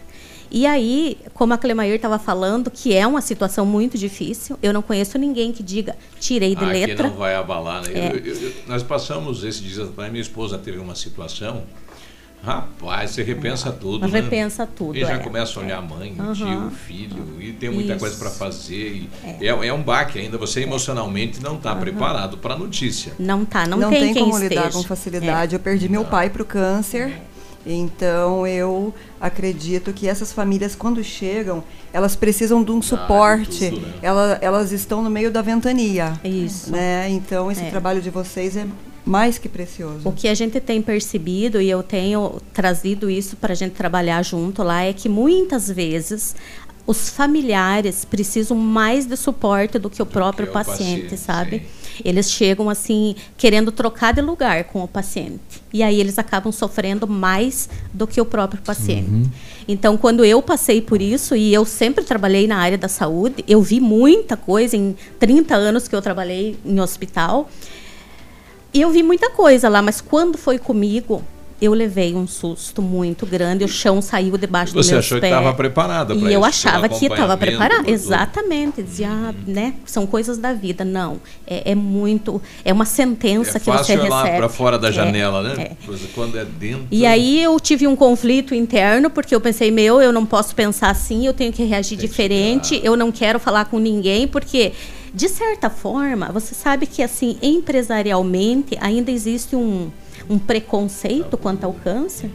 E 0.55 0.67
aí, 0.67 1.17
como 1.33 1.51
a 1.53 1.57
Clemair 1.57 1.95
estava 1.95 2.19
falando, 2.19 2.69
que 2.69 2.93
é 2.93 3.07
uma 3.07 3.21
situação 3.21 3.65
muito 3.65 3.97
difícil, 3.97 4.55
eu 4.61 4.71
não 4.71 4.83
conheço 4.83 5.17
ninguém 5.17 5.51
que 5.51 5.63
diga 5.63 5.95
tirei 6.19 6.55
de 6.55 6.63
Ah, 6.63 6.67
letra. 6.67 6.95
que 6.95 7.03
não 7.03 7.17
vai 7.17 7.33
abalar, 7.33 7.81
né? 7.81 7.89
É. 7.91 8.11
Eu- 8.11 8.17
eu- 8.23 8.35
eu- 8.39 8.53
nós 8.67 8.83
passamos 8.83 9.43
esses 9.43 9.59
dias 9.61 9.79
atrás, 9.79 10.11
minha 10.11 10.21
esposa 10.21 10.59
teve 10.59 10.77
uma 10.77 10.93
situação. 10.93 11.63
Rapaz, 12.43 13.11
você 13.11 13.23
repensa 13.23 13.71
tudo. 13.71 14.05
né? 14.07 14.19
Repensa 14.21 14.67
tudo, 14.67 14.97
E 14.97 15.01
já 15.01 15.13
é. 15.13 15.17
começa 15.19 15.57
a 15.59 15.63
olhar 15.63 15.77
a 15.77 15.81
mãe, 15.81 16.13
o 16.19 16.21
Aham. 16.21 16.33
tio, 16.35 16.67
o 16.67 16.71
filho, 16.71 17.41
e 17.41 17.53
tem 17.53 17.69
muita 17.71 17.93
Isso. 17.93 17.99
coisa 18.01 18.17
para 18.17 18.29
fazer. 18.29 19.07
E 19.41 19.47
é. 19.47 19.67
é 19.67 19.73
um 19.73 19.81
baque 19.81 20.19
ainda. 20.19 20.37
Você 20.37 20.59
emocionalmente 20.61 21.41
não 21.41 21.55
está 21.55 21.73
preparado 21.73 22.37
para 22.37 22.53
a 22.53 22.57
notícia. 22.57 23.13
Não 23.17 23.43
tá, 23.45 23.65
não, 23.65 23.77
não 23.79 23.89
tem, 23.89 24.01
tem, 24.01 24.13
quem 24.13 24.23
como 24.23 24.35
esteja. 24.35 24.59
lidar 24.61 24.71
com 24.73 24.83
facilidade. 24.83 25.55
Eu 25.55 25.59
perdi 25.59 25.87
meu 25.89 26.03
pai 26.05 26.29
para 26.29 26.41
o 26.43 26.45
câncer. 26.45 27.13
Então 27.65 28.45
eu 28.45 28.93
acredito 29.19 29.93
que 29.93 30.07
essas 30.07 30.31
famílias, 30.33 30.75
quando 30.75 31.03
chegam, 31.03 31.63
elas 31.93 32.15
precisam 32.15 32.63
de 32.63 32.71
um 32.71 32.81
suporte. 32.81 33.69
tudo, 33.69 33.81
né? 33.81 33.93
Ela- 34.01 34.37
elas 34.41 34.71
estão 34.71 35.01
no 35.01 35.09
meio 35.09 35.31
da 35.31 35.41
ventania. 35.41 36.13
Isso. 36.23 36.71
Né? 36.71 37.09
Então 37.09 37.51
esse 37.51 37.63
É. 37.63 37.69
trabalho 37.69 38.01
de 38.01 38.09
vocês 38.09 38.57
é 38.57 38.65
mais 39.05 39.37
que 39.37 39.47
precioso. 39.49 40.07
O 40.07 40.11
que 40.11 40.27
a 40.27 40.33
gente 40.33 40.59
tem 40.59 40.81
percebido 40.81 41.61
e 41.61 41.69
eu 41.69 41.81
tenho 41.83 42.41
trazido 42.53 43.09
isso 43.09 43.35
para 43.35 43.53
a 43.53 43.55
gente 43.55 43.73
trabalhar 43.73 44.21
junto 44.23 44.61
lá 44.63 44.83
é 44.83 44.93
que 44.93 45.07
muitas 45.09 45.69
vezes 45.69 46.35
os 46.85 47.09
familiares 47.09 48.03
precisam 48.03 48.57
mais 48.57 49.05
de 49.05 49.15
suporte 49.15 49.79
do 49.79 49.89
que 49.89 50.01
o 50.01 50.05
próprio 50.05 50.49
o 50.49 50.51
paciente, 50.51 51.03
paciente, 51.03 51.17
sabe? 51.17 51.63
Eles 52.03 52.31
chegam 52.31 52.69
assim 52.69 53.15
querendo 53.37 53.71
trocar 53.71 54.13
de 54.13 54.21
lugar 54.21 54.63
com 54.65 54.83
o 54.83 54.87
paciente 54.87 55.63
e 55.73 55.81
aí 55.81 55.99
eles 55.99 56.19
acabam 56.19 56.51
sofrendo 56.51 57.07
mais 57.07 57.67
do 57.91 58.05
que 58.05 58.21
o 58.21 58.25
próprio 58.25 58.61
paciente. 58.61 59.09
Uhum. 59.09 59.29
Então, 59.67 59.97
quando 59.97 60.23
eu 60.23 60.41
passei 60.41 60.81
por 60.81 61.01
isso 61.01 61.35
e 61.35 61.53
eu 61.53 61.65
sempre 61.65 62.03
trabalhei 62.03 62.45
na 62.47 62.57
área 62.57 62.77
da 62.77 62.87
saúde, 62.87 63.43
eu 63.47 63.61
vi 63.61 63.79
muita 63.79 64.37
coisa 64.37 64.77
em 64.77 64.95
30 65.19 65.55
anos 65.55 65.87
que 65.87 65.95
eu 65.95 66.01
trabalhei 66.01 66.57
em 66.63 66.79
hospital. 66.79 67.49
E 68.73 68.81
eu 68.81 68.89
vi 68.91 69.01
muita 69.01 69.29
coisa 69.29 69.67
lá, 69.69 69.81
mas 69.81 69.99
quando 70.01 70.37
foi 70.37 70.59
comigo, 70.59 71.23
eu 71.63 71.73
levei 71.73 72.13
um 72.15 72.27
susto 72.27 72.81
muito 72.81 73.25
grande. 73.25 73.63
O 73.63 73.67
chão 73.67 74.01
saiu 74.01 74.37
debaixo 74.37 74.73
do 74.73 74.83
Você 74.83 74.91
meu 74.91 74.99
achou 74.99 75.19
pé. 75.19 75.27
que 75.29 75.33
estava 75.35 75.53
preparada 75.53 76.15
para 76.15 76.29
E 76.29 76.33
eu 76.33 76.43
achava 76.43 76.89
que 76.89 77.05
estava 77.05 77.37
preparada. 77.37 77.89
Exatamente. 77.89 78.81
Dizia, 78.81 79.09
ah, 79.09 79.33
né? 79.47 79.73
São 79.85 80.05
coisas 80.05 80.37
da 80.37 80.53
vida. 80.53 80.83
Não. 80.83 81.19
É, 81.47 81.71
é 81.71 81.75
muito. 81.75 82.41
É 82.65 82.71
uma 82.73 82.85
sentença 82.85 83.57
É 83.57 83.59
que 83.59 83.65
você 83.65 83.71
fácil 83.71 83.95
recebe. 83.95 84.13
olhar 84.13 84.37
para 84.37 84.49
fora 84.49 84.77
da 84.77 84.89
É, 84.89 84.91
janela, 84.91 85.41
né? 85.41 85.53
é. 85.79 85.85
Coisa 85.85 86.07
Quando 86.13 86.37
é 86.37 86.45
dentro. 86.45 86.87
E 86.91 87.05
aí 87.05 87.41
eu 87.41 87.59
tive 87.59 87.87
um 87.87 87.95
conflito 87.95 88.53
interno, 88.53 89.09
porque 89.09 89.33
eu 89.33 89.41
pensei, 89.41 89.71
meu, 89.71 90.01
eu 90.01 90.11
não 90.11 90.25
posso 90.25 90.53
pensar 90.55 90.89
assim, 90.89 91.25
eu 91.25 91.33
tenho 91.33 91.51
que 91.53 91.63
reagir 91.63 91.97
diferente, 91.97 92.79
eu 92.83 92.95
não 92.95 93.11
quero 93.11 93.39
falar 93.39 93.65
com 93.65 93.79
ninguém, 93.79 94.27
porque, 94.27 94.73
de 95.13 95.29
certa 95.29 95.69
forma, 95.69 96.31
você 96.31 96.55
sabe 96.55 96.87
que, 96.87 97.03
assim, 97.03 97.37
empresarialmente, 97.41 98.75
ainda 98.81 99.11
existe 99.11 99.55
um, 99.55 99.91
um 100.27 100.39
preconceito 100.39 101.37
quanto 101.37 101.65
ao 101.65 101.73
câncer. 101.73 102.31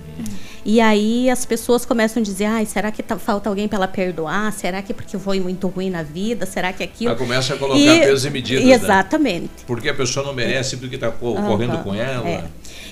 E 0.71 0.83
aí 0.83 1.31
as 1.31 1.47
pessoas 1.47 1.87
começam 1.87 2.21
a 2.21 2.25
dizer, 2.25 2.45
ai, 2.45 2.67
será 2.67 2.93
que 2.93 3.03
tá- 3.03 3.17
falta 3.17 3.49
alguém 3.49 3.67
para 3.67 3.79
ela 3.79 3.89
perdoar? 3.89 4.53
Será 4.53 4.83
que 4.83 4.93
porque 4.93 5.19
foi 5.19 5.41
muito 5.41 5.67
ruim 5.67 5.89
na 5.89 6.03
vida? 6.03 6.45
Será 6.45 6.75
que 6.75 6.83
aquilo... 6.83 7.11
Aí 7.11 7.17
começa 7.17 7.55
a 7.55 7.57
colocar 7.57 7.79
pesos 7.79 8.27
e 8.27 8.29
medidas, 8.29 8.67
né? 8.67 8.75
Exatamente. 8.75 9.49
Porque 9.67 9.89
a 9.89 9.95
pessoa 9.95 10.27
não 10.27 10.35
merece 10.35 10.77
porque 10.77 10.97
está 10.97 11.11
correndo 11.11 11.73
Aham, 11.73 11.83
com 11.83 11.95
ela. 11.95 12.29
é. 12.29 12.45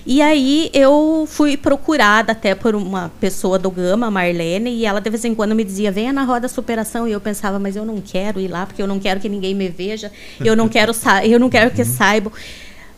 E 0.07 0.23
aí 0.23 0.71
eu 0.73 1.29
fui 1.29 1.55
procurada 1.55 2.33
até 2.33 2.55
por 2.55 2.75
uma 2.75 3.11
pessoa 3.21 3.59
do 3.59 3.71
Gama, 3.71 4.07
a 4.07 4.11
Marlene, 4.11 4.71
e 4.71 4.87
ela 4.87 4.99
de 4.99 5.11
vez 5.11 5.23
em 5.27 5.35
quando 5.35 5.55
me 5.55 5.63
dizia, 5.63 5.93
venha 5.93 6.15
na 6.15 6.25
roda 6.25 6.49
superação, 6.49 7.07
e 7.07 7.13
eu 7.13 7.21
pensava, 7.21 7.59
mas 7.59 7.77
eu 7.77 7.85
não 7.85 8.01
quero 8.01 8.41
ir 8.41 8.49
lá, 8.49 8.65
porque 8.65 8.81
eu 8.81 8.87
não 8.87 8.99
quero 8.99 9.21
que 9.21 9.29
ninguém 9.29 9.55
me 9.55 9.69
veja, 9.69 10.11
eu 10.43 10.57
não 10.57 10.67
quero, 10.67 10.93
eu 11.25 11.39
não 11.39 11.51
quero 11.51 11.73
que 11.73 11.85
saibam. 11.85 12.33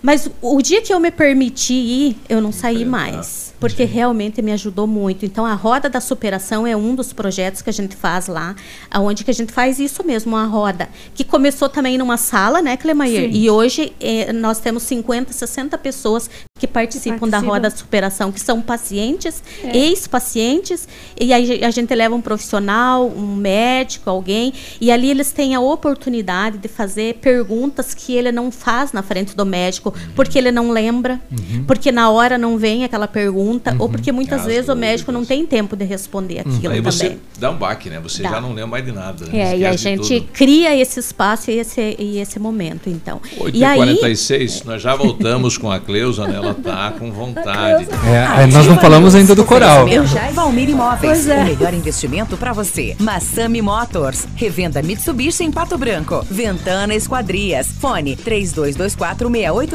Mas 0.01 0.31
o 0.41 0.63
dia 0.63 0.81
que 0.81 0.93
eu 0.93 1.01
me 1.01 1.11
permiti 1.11 1.75
ir, 1.75 2.17
eu 2.29 2.41
não 2.41 2.53
saí 2.53 2.85
mais. 2.85 3.49
Porque 3.59 3.83
realmente 3.83 4.41
me 4.41 4.53
ajudou 4.53 4.87
muito. 4.87 5.27
Então, 5.27 5.45
a 5.45 5.55
Roda 5.55 5.89
da 5.89 6.01
Superação 6.01 6.65
é 6.65 6.77
um 6.77 6.95
dos 6.95 7.13
projetos 7.13 7.61
que 7.61 7.69
a 7.69 7.73
gente 7.73 7.97
faz 7.97 8.29
lá, 8.29 8.55
aonde 8.89 9.25
que 9.25 9.31
a 9.33 9.35
gente 9.35 9.53
faz 9.53 9.81
isso 9.81 10.07
mesmo, 10.07 10.37
uma 10.37 10.47
roda. 10.47 10.89
Que 11.13 11.25
começou 11.25 11.69
também 11.69 11.99
numa 11.99 12.17
sala, 12.17 12.63
né, 12.63 12.77
Clemair? 12.77 13.33
Sim. 13.33 13.37
E 13.37 13.51
hoje 13.51 13.93
eh, 14.01 14.33
nós 14.33 14.61
temos 14.61 14.85
50, 14.85 15.33
60 15.33 15.77
pessoas 15.79 16.31
que 16.57 16.69
participam, 16.69 17.27
da 17.27 17.39
participam. 17.39 17.47
Roda 17.53 17.71
da 17.71 17.77
Superação, 17.77 18.31
que 18.31 18.41
são 18.41 18.61
pacientes, 18.63 19.43
É. 19.65 19.77
ex-pacientes, 19.77 20.89
e 21.21 21.33
aí 21.33 21.65
a 21.65 21.71
gente 21.71 21.93
leva 21.95 22.15
um 22.15 22.21
profissional, 22.21 23.07
um 23.09 23.35
médico, 23.35 24.09
alguém, 24.09 24.53
e 24.81 24.91
ali 24.91 25.11
eles 25.11 25.33
têm 25.33 25.55
a 25.57 25.61
oportunidade 25.61 26.59
de 26.59 26.69
fazer 26.69 27.15
perguntas 27.17 27.93
que 27.95 28.13
ele 28.15 28.31
não 28.31 28.51
faz 28.53 28.93
na 28.93 29.03
frente 29.03 29.37
do 29.37 29.45
médico, 29.45 29.88
porque 30.15 30.39
ele 30.39 30.51
não 30.51 30.71
lembra, 30.71 31.21
Uhum. 31.31 31.65
porque 31.67 31.91
na 31.93 32.11
hora 32.11 32.37
não 32.39 32.57
vem 32.59 32.85
aquela 32.85 33.07
pergunta, 33.09 33.75
ou 33.79 33.89
porque 33.89 34.13
muitas 34.13 34.41
As 34.41 34.47
vezes 34.47 34.69
o 34.69 34.75
médico 34.77 35.11
não 35.11 35.25
tem 35.25 35.45
tempo 35.47 35.75
de 35.77 35.85
responder 35.85 36.41
aquilo 36.41 36.73
Aí 36.73 36.81
também. 36.81 36.83
você 36.83 37.19
dá 37.39 37.51
um 37.51 37.57
baque, 37.57 37.91
né? 37.91 37.99
Você 38.03 38.23
Dá. 38.23 38.31
já 38.31 38.41
não 38.41 38.51
lembra 38.51 38.67
mais 38.69 38.85
de 38.85 38.93
nada. 38.93 39.27
né? 39.27 39.39
É, 39.53 39.59
e 39.59 39.67
a 39.67 39.75
gente 39.77 40.21
cria 40.33 40.77
esse 40.77 41.01
espaço 41.01 41.51
e 41.51 41.59
esse, 41.59 41.97
e 41.99 42.19
esse 42.19 42.39
momento, 42.39 42.89
então. 42.89 43.21
8 43.39 43.57
E 43.57 43.61
e 43.61 43.65
aí, 43.65 43.77
46 43.77 44.63
nós 44.65 44.81
já 44.83 44.95
voltamos 44.95 45.57
com 45.59 45.71
a 45.71 45.81
Cleusa, 45.81 46.27
né? 46.27 46.37
Ela 46.37 46.55
tá 46.55 46.93
com 46.99 47.11
vontade. 47.13 47.89
É, 48.07 48.43
é, 48.43 48.47
nós 48.47 48.67
não 48.67 48.77
falamos 48.79 49.15
ainda 49.15 49.35
do 49.35 49.45
coral. 49.45 49.85
Oferecimento 49.85 50.35
Valmir 50.35 50.69
Imóveis. 50.71 51.29
É. 51.29 51.43
O 51.43 51.45
melhor 51.45 51.75
investimento 51.75 52.37
para 52.37 52.53
você. 52.53 52.95
Massami 53.01 53.61
Motors. 53.63 54.27
Revenda 54.37 54.83
Mitsubishi 54.83 55.43
em 55.45 55.51
Pato 55.51 55.77
Branco. 55.77 56.25
Ventana 56.31 56.95
Esquadrias. 56.95 57.69
Fone 57.81 58.17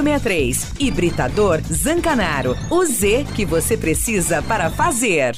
32246863. 0.03 0.73
Hibridador 0.79 1.61
Zancanaro. 1.61 2.57
O 2.69 2.85
Z 2.85 3.25
que 3.35 3.45
você 3.45 3.77
precisa 3.77 4.41
para 4.41 4.69
fazer. 4.69 5.37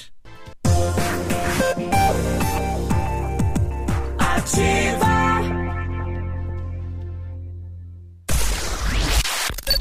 Ativa. 4.18 5.16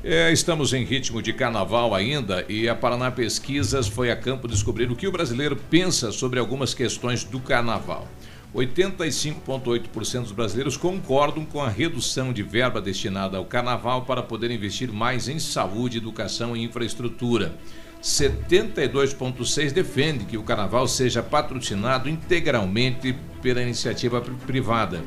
É, 0.03 0.31
estamos 0.31 0.71
em 0.73 0.83
ritmo 0.85 1.21
de 1.21 1.33
carnaval 1.33 1.93
ainda 1.93 2.45
e 2.47 2.69
a 2.69 2.75
Paraná 2.75 3.11
Pesquisas 3.11 3.87
foi 3.87 4.09
a 4.09 4.15
campo 4.15 4.47
descobrir 4.47 4.89
o 4.89 4.95
que 4.95 5.07
o 5.07 5.11
brasileiro 5.11 5.57
pensa 5.57 6.11
sobre 6.11 6.39
algumas 6.39 6.73
questões 6.73 7.23
do 7.25 7.39
carnaval. 7.39 8.07
85,8% 8.55 10.21
dos 10.23 10.31
brasileiros 10.31 10.77
concordam 10.77 11.45
com 11.45 11.61
a 11.61 11.69
redução 11.69 12.31
de 12.33 12.41
verba 12.41 12.81
destinada 12.81 13.37
ao 13.37 13.45
carnaval 13.45 14.03
para 14.03 14.23
poder 14.23 14.49
investir 14.51 14.91
mais 14.91 15.27
em 15.27 15.37
saúde, 15.37 15.97
educação 15.97 16.55
e 16.55 16.63
infraestrutura. 16.63 17.53
72,6% 18.01 19.71
defende 19.73 20.23
que 20.25 20.37
o 20.37 20.43
carnaval 20.43 20.87
seja 20.87 21.21
patrocinado 21.21 22.09
integralmente 22.09 23.13
pela 23.41 23.61
iniciativa 23.61 24.21
pri- 24.21 24.33
privada. 24.47 25.03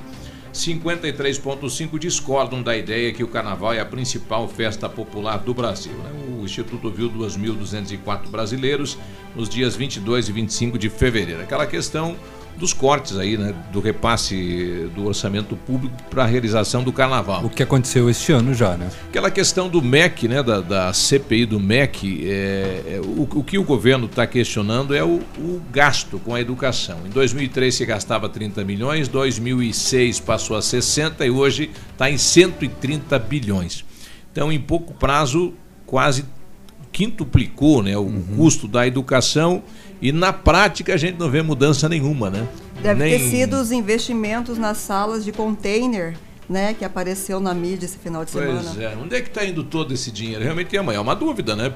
53,5% 0.52 1.98
discordam 1.98 2.62
da 2.62 2.76
ideia 2.76 3.12
que 3.12 3.24
o 3.24 3.28
carnaval 3.28 3.72
é 3.72 3.80
a 3.80 3.84
principal 3.84 4.46
festa 4.48 4.88
popular 4.88 5.38
do 5.38 5.54
Brasil. 5.54 5.92
né? 5.94 6.10
O 6.38 6.44
Instituto 6.44 6.88
ouviu 6.88 7.10
2.204 7.10 8.28
brasileiros 8.28 8.98
nos 9.34 9.48
dias 9.48 9.74
22 9.74 10.28
e 10.28 10.32
25 10.32 10.78
de 10.78 10.90
fevereiro. 10.90 11.40
Aquela 11.40 11.66
questão 11.66 12.16
dos 12.62 12.72
cortes 12.72 13.18
aí, 13.18 13.36
né, 13.36 13.52
do 13.72 13.80
repasse 13.80 14.88
do 14.94 15.04
orçamento 15.04 15.56
público 15.56 15.96
para 16.08 16.22
a 16.22 16.26
realização 16.26 16.84
do 16.84 16.92
carnaval. 16.92 17.44
O 17.44 17.50
que 17.50 17.60
aconteceu 17.60 18.08
este 18.08 18.30
ano 18.30 18.54
já, 18.54 18.76
né? 18.76 18.88
Aquela 19.08 19.32
questão 19.32 19.68
do 19.68 19.82
MEC, 19.82 20.28
né, 20.28 20.44
da, 20.44 20.60
da 20.60 20.92
CPI 20.92 21.44
do 21.44 21.58
MEC, 21.58 22.22
é, 22.24 22.82
é, 22.86 23.00
o, 23.00 23.22
o 23.22 23.42
que 23.42 23.58
o 23.58 23.64
governo 23.64 24.06
está 24.06 24.28
questionando 24.28 24.94
é 24.94 25.02
o, 25.02 25.20
o 25.38 25.60
gasto 25.72 26.20
com 26.20 26.36
a 26.36 26.40
educação. 26.40 27.00
Em 27.04 27.10
2003 27.10 27.74
se 27.74 27.84
gastava 27.84 28.28
30 28.28 28.62
milhões, 28.62 29.08
2006 29.08 30.20
passou 30.20 30.56
a 30.56 30.62
60 30.62 31.26
e 31.26 31.30
hoje 31.30 31.68
está 31.90 32.08
em 32.08 32.16
130 32.16 33.18
bilhões. 33.18 33.84
Então, 34.30 34.52
em 34.52 34.60
pouco 34.60 34.94
prazo, 34.94 35.52
quase 35.84 36.24
quintuplicou 36.92 37.82
né, 37.82 37.96
o 37.96 38.08
custo 38.36 38.68
da 38.68 38.86
educação 38.86 39.64
e 40.02 40.10
na 40.12 40.32
prática 40.32 40.92
a 40.94 40.96
gente 40.96 41.18
não 41.18 41.30
vê 41.30 41.40
mudança 41.40 41.88
nenhuma, 41.88 42.28
né? 42.28 42.46
Deve 42.82 43.04
Nem- 43.04 43.18
ter 43.18 43.30
sido 43.30 43.54
os 43.60 43.70
investimentos 43.70 44.58
nas 44.58 44.76
salas 44.78 45.24
de 45.24 45.30
container, 45.30 46.14
né, 46.48 46.74
que 46.74 46.84
apareceu 46.84 47.40
na 47.40 47.54
mídia 47.54 47.86
esse 47.86 47.98
final 47.98 48.24
de 48.24 48.30
semana. 48.30 48.62
Pois 48.64 48.78
é, 48.78 48.96
onde 49.00 49.16
é 49.16 49.20
que 49.20 49.28
está 49.28 49.44
indo 49.44 49.62
todo 49.62 49.92
esse 49.92 50.10
dinheiro? 50.10 50.42
Realmente 50.42 50.76
é 50.76 50.80
uma, 50.80 50.94
é 50.94 51.00
uma 51.00 51.14
dúvida, 51.14 51.54
né? 51.54 51.72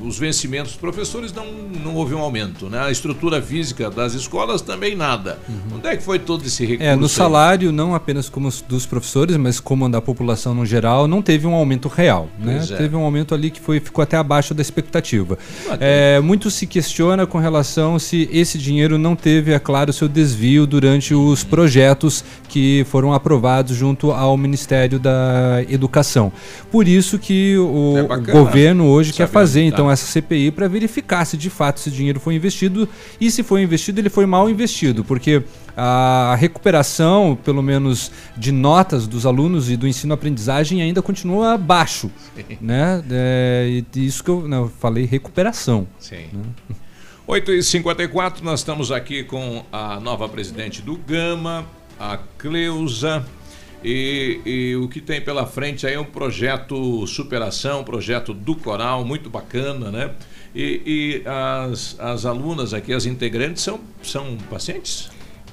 Os 0.00 0.18
vencimentos 0.18 0.72
dos 0.72 0.80
professores 0.80 1.32
não, 1.32 1.44
não 1.52 1.94
houve 1.94 2.14
um 2.14 2.20
aumento, 2.20 2.70
né? 2.70 2.80
A 2.80 2.90
estrutura 2.90 3.42
física 3.42 3.90
das 3.90 4.14
escolas 4.14 4.62
também 4.62 4.96
nada. 4.96 5.38
Onde 5.74 5.86
é 5.86 5.96
que 5.96 6.02
foi 6.02 6.18
todo 6.18 6.44
esse 6.44 6.64
recurso? 6.64 6.90
É, 6.90 6.96
no 6.96 7.04
aí? 7.04 7.08
salário, 7.08 7.70
não 7.70 7.94
apenas 7.94 8.28
como 8.28 8.48
os 8.48 8.62
dos 8.62 8.86
professores, 8.86 9.36
mas 9.36 9.60
como 9.60 9.88
da 9.88 10.00
população 10.00 10.54
no 10.54 10.64
geral, 10.64 11.06
não 11.06 11.20
teve 11.20 11.46
um 11.46 11.54
aumento 11.54 11.88
real. 11.88 12.28
Né? 12.38 12.56
Pois 12.58 12.70
é. 12.70 12.76
Teve 12.76 12.96
um 12.96 13.02
aumento 13.02 13.34
ali 13.34 13.50
que 13.50 13.60
foi, 13.60 13.80
ficou 13.80 14.02
até 14.02 14.16
abaixo 14.16 14.54
da 14.54 14.62
expectativa. 14.62 15.38
É, 15.78 16.20
muito 16.20 16.50
se 16.50 16.66
questiona 16.66 17.26
com 17.26 17.38
relação 17.38 17.98
se 17.98 18.28
esse 18.32 18.58
dinheiro 18.58 18.96
não 18.96 19.14
teve, 19.14 19.52
é 19.52 19.58
claro, 19.58 19.92
seu 19.92 20.08
desvio 20.08 20.66
durante 20.66 21.14
os 21.14 21.44
projetos 21.44 22.24
que 22.48 22.86
foram 22.88 23.12
aprovados 23.12 23.76
junto 23.76 23.99
ao 24.08 24.36
Ministério 24.36 24.98
da 24.98 25.64
Educação. 25.68 26.32
Por 26.70 26.88
isso 26.88 27.18
que 27.18 27.56
o, 27.58 27.98
É 27.98 28.02
bacana 28.02 28.32
governo 28.32 28.86
hoje 28.86 29.12
quer 29.12 29.28
fazer, 29.28 29.60
tá. 29.62 29.66
então, 29.66 29.90
essa 29.90 30.06
CPI 30.06 30.50
para 30.50 30.68
verificar 30.68 31.24
se 31.24 31.36
de 31.36 31.50
fato 31.50 31.78
esse 31.78 31.90
dinheiro 31.90 32.18
foi 32.18 32.34
investido 32.34 32.88
e 33.20 33.30
se 33.30 33.42
foi 33.42 33.62
investido, 33.62 34.00
ele 34.00 34.08
foi 34.08 34.26
mal 34.26 34.48
investido, 34.48 35.04
porque 35.04 35.42
a 35.76 36.34
recuperação, 36.38 37.38
pelo 37.42 37.62
menos 37.62 38.10
de 38.36 38.52
notas 38.52 39.06
dos 39.06 39.26
alunos 39.26 39.70
e 39.70 39.76
do 39.76 39.86
ensino-aprendizagem 39.86 40.82
ainda 40.82 41.00
continua 41.02 41.56
baixo, 41.56 42.10
né? 42.60 43.02
É, 43.10 43.82
isso 43.94 44.22
que 44.22 44.30
eu, 44.30 44.46
não, 44.46 44.62
eu 44.62 44.68
falei 44.68 45.04
recuperação. 45.04 45.86
Sim. 45.98 46.26
né? 46.32 46.42
8h54, 47.30 48.40
nós 48.42 48.58
estamos 48.58 48.90
aqui 48.90 49.22
com 49.22 49.64
a 49.70 50.00
nova 50.00 50.28
presidente 50.28 50.82
do 50.82 50.96
Gama, 50.96 51.64
a 51.98 52.18
Cleusa. 52.36 53.24
E, 53.82 54.40
e 54.44 54.76
o 54.76 54.88
que 54.88 55.00
tem 55.00 55.20
pela 55.20 55.46
frente 55.46 55.86
aí 55.86 55.94
é 55.94 56.00
um 56.00 56.04
projeto 56.04 57.06
superação, 57.06 57.80
um 57.80 57.84
projeto 57.84 58.34
do 58.34 58.54
coral, 58.54 59.04
muito 59.04 59.30
bacana, 59.30 59.90
né? 59.90 60.10
E, 60.54 60.82
e 60.84 61.22
as, 61.26 61.96
as 61.98 62.26
alunas 62.26 62.74
aqui, 62.74 62.92
as 62.92 63.06
integrantes, 63.06 63.62
são, 63.62 63.80
são 64.02 64.36
pacientes? 64.50 65.08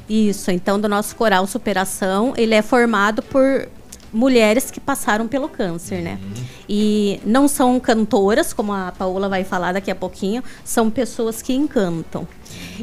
Isso, 0.09 0.51
então 0.51 0.79
do 0.79 0.87
nosso 0.87 1.15
coral 1.15 1.45
Superação, 1.45 2.33
ele 2.37 2.55
é 2.55 2.61
formado 2.61 3.21
por 3.21 3.67
mulheres 4.11 4.71
que 4.71 4.79
passaram 4.79 5.27
pelo 5.27 5.49
câncer, 5.49 6.01
né? 6.01 6.19
E 6.67 7.19
não 7.25 7.47
são 7.47 7.79
cantoras, 7.79 8.53
como 8.53 8.73
a 8.73 8.91
Paola 8.91 9.27
vai 9.29 9.43
falar 9.43 9.73
daqui 9.73 9.91
a 9.91 9.95
pouquinho, 9.95 10.43
são 10.63 10.89
pessoas 10.89 11.41
que 11.41 11.53
encantam. 11.53 12.27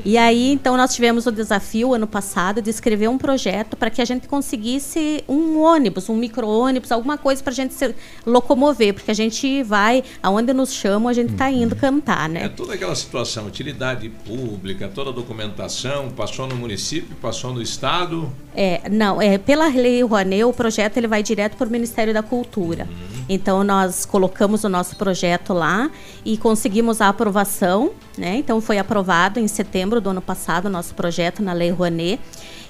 E 0.05 0.19
aí, 0.19 0.51
então, 0.53 0.77
nós 0.77 0.95
tivemos 0.95 1.27
o 1.27 1.32
desafio 1.32 1.95
ano 1.95 2.07
passado 2.07 2.61
de 2.61 2.70
escrever 2.70 3.09
um 3.09 3.19
projeto 3.19 3.77
para 3.77 3.91
que 3.91 4.03
a 4.03 4.05
gente 4.05 4.27
conseguisse 4.27 5.23
um 5.28 5.61
ônibus, 5.61 6.09
um 6.09 6.16
micro-ônibus, 6.16 6.91
alguma 6.91 7.16
coisa 7.16 7.43
para 7.43 7.53
a 7.53 7.55
gente 7.55 7.74
se 7.74 7.95
locomover, 8.27 8.95
porque 8.95 9.11
a 9.11 9.15
gente 9.15 9.62
vai, 9.62 10.03
aonde 10.23 10.53
nos 10.53 10.73
chamam, 10.73 11.09
a 11.09 11.12
gente 11.12 11.32
está 11.32 11.51
indo 11.51 11.77
cantar, 11.77 12.28
né? 12.28 12.45
É 12.45 12.49
toda 12.49 12.74
aquela 12.74 12.95
situação, 12.95 13.47
utilidade 13.47 14.09
pública, 14.09 14.91
toda 14.93 15.11
a 15.11 15.12
documentação, 15.12 16.11
passou 16.11 16.47
no 16.47 16.57
município, 16.57 17.16
passou 17.20 17.53
no 17.53 17.62
estado. 17.62 18.31
É, 18.55 18.89
não, 18.91 19.20
é, 19.20 19.39
pela 19.39 19.69
Lei 19.69 20.03
Rouanet, 20.03 20.45
o 20.45 20.53
projeto 20.53 20.97
ele 20.97 21.07
vai 21.07 21.23
direto 21.23 21.57
para 21.57 21.69
o 21.69 21.70
Ministério 21.70 22.12
da 22.12 22.23
Cultura. 22.23 22.89
Então, 23.28 23.64
nós 23.64 24.05
colocamos 24.05 24.64
o 24.64 24.68
nosso 24.68 24.96
projeto 24.96 25.52
lá 25.52 25.90
e 26.24 26.36
conseguimos 26.36 27.01
a 27.01 27.09
aprovação, 27.09 27.92
né? 28.18 28.36
Então, 28.36 28.60
foi 28.60 28.78
aprovado 28.78 29.40
em 29.40 29.48
setembro 29.48 30.01
do 30.01 30.10
ano 30.10 30.20
passado 30.20 30.66
o 30.66 30.70
nosso 30.70 30.94
projeto 30.94 31.42
na 31.42 31.52
Lei 31.52 31.70
Rouanet. 31.70 32.20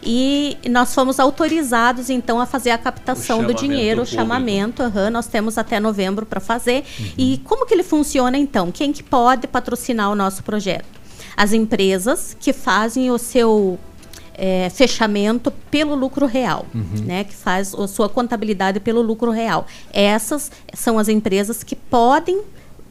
E 0.06 0.59
nós 0.70 0.94
fomos 0.94 1.18
autorizados, 1.18 2.10
então, 2.10 2.39
a 2.39 2.47
fazer 2.47 2.70
a 2.70 2.78
captação 2.78 3.43
do 3.43 3.55
dinheiro, 3.55 4.02
o 4.02 4.06
chamamento. 4.06 4.82
aham, 4.82 5.10
nós 5.10 5.26
temos 5.26 5.56
até 5.56 5.81
novembro 5.81 6.26
para 6.26 6.40
fazer. 6.40 6.85
E 7.16 7.40
como 7.44 7.66
que 7.66 7.72
ele 7.72 7.82
funciona, 7.82 8.36
então? 8.36 8.70
Quem 8.70 8.93
que 8.93 9.02
pode 9.02 9.47
patrocinar 9.47 10.10
o 10.10 10.14
nosso 10.14 10.43
projeto? 10.43 10.86
As 11.36 11.52
empresas 11.52 12.36
que 12.39 12.52
fazem 12.52 13.10
o 13.10 13.18
seu 13.18 13.78
é, 14.36 14.69
fechamento 14.70 15.51
pelo 15.70 15.94
lucro 15.94 16.27
real, 16.27 16.66
Uhum. 16.74 17.05
né? 17.05 17.24
Que 17.24 17.35
faz 17.35 17.74
a 17.74 17.86
sua 17.89 18.09
contabilidade 18.09 18.81
pelo 18.81 19.01
lucro 19.02 19.31
real. 19.31 19.66
Essas 19.93 20.51
são 20.73 20.98
as 20.98 21.09
empresas 21.09 21.62
que 21.62 21.74
podem 21.77 22.43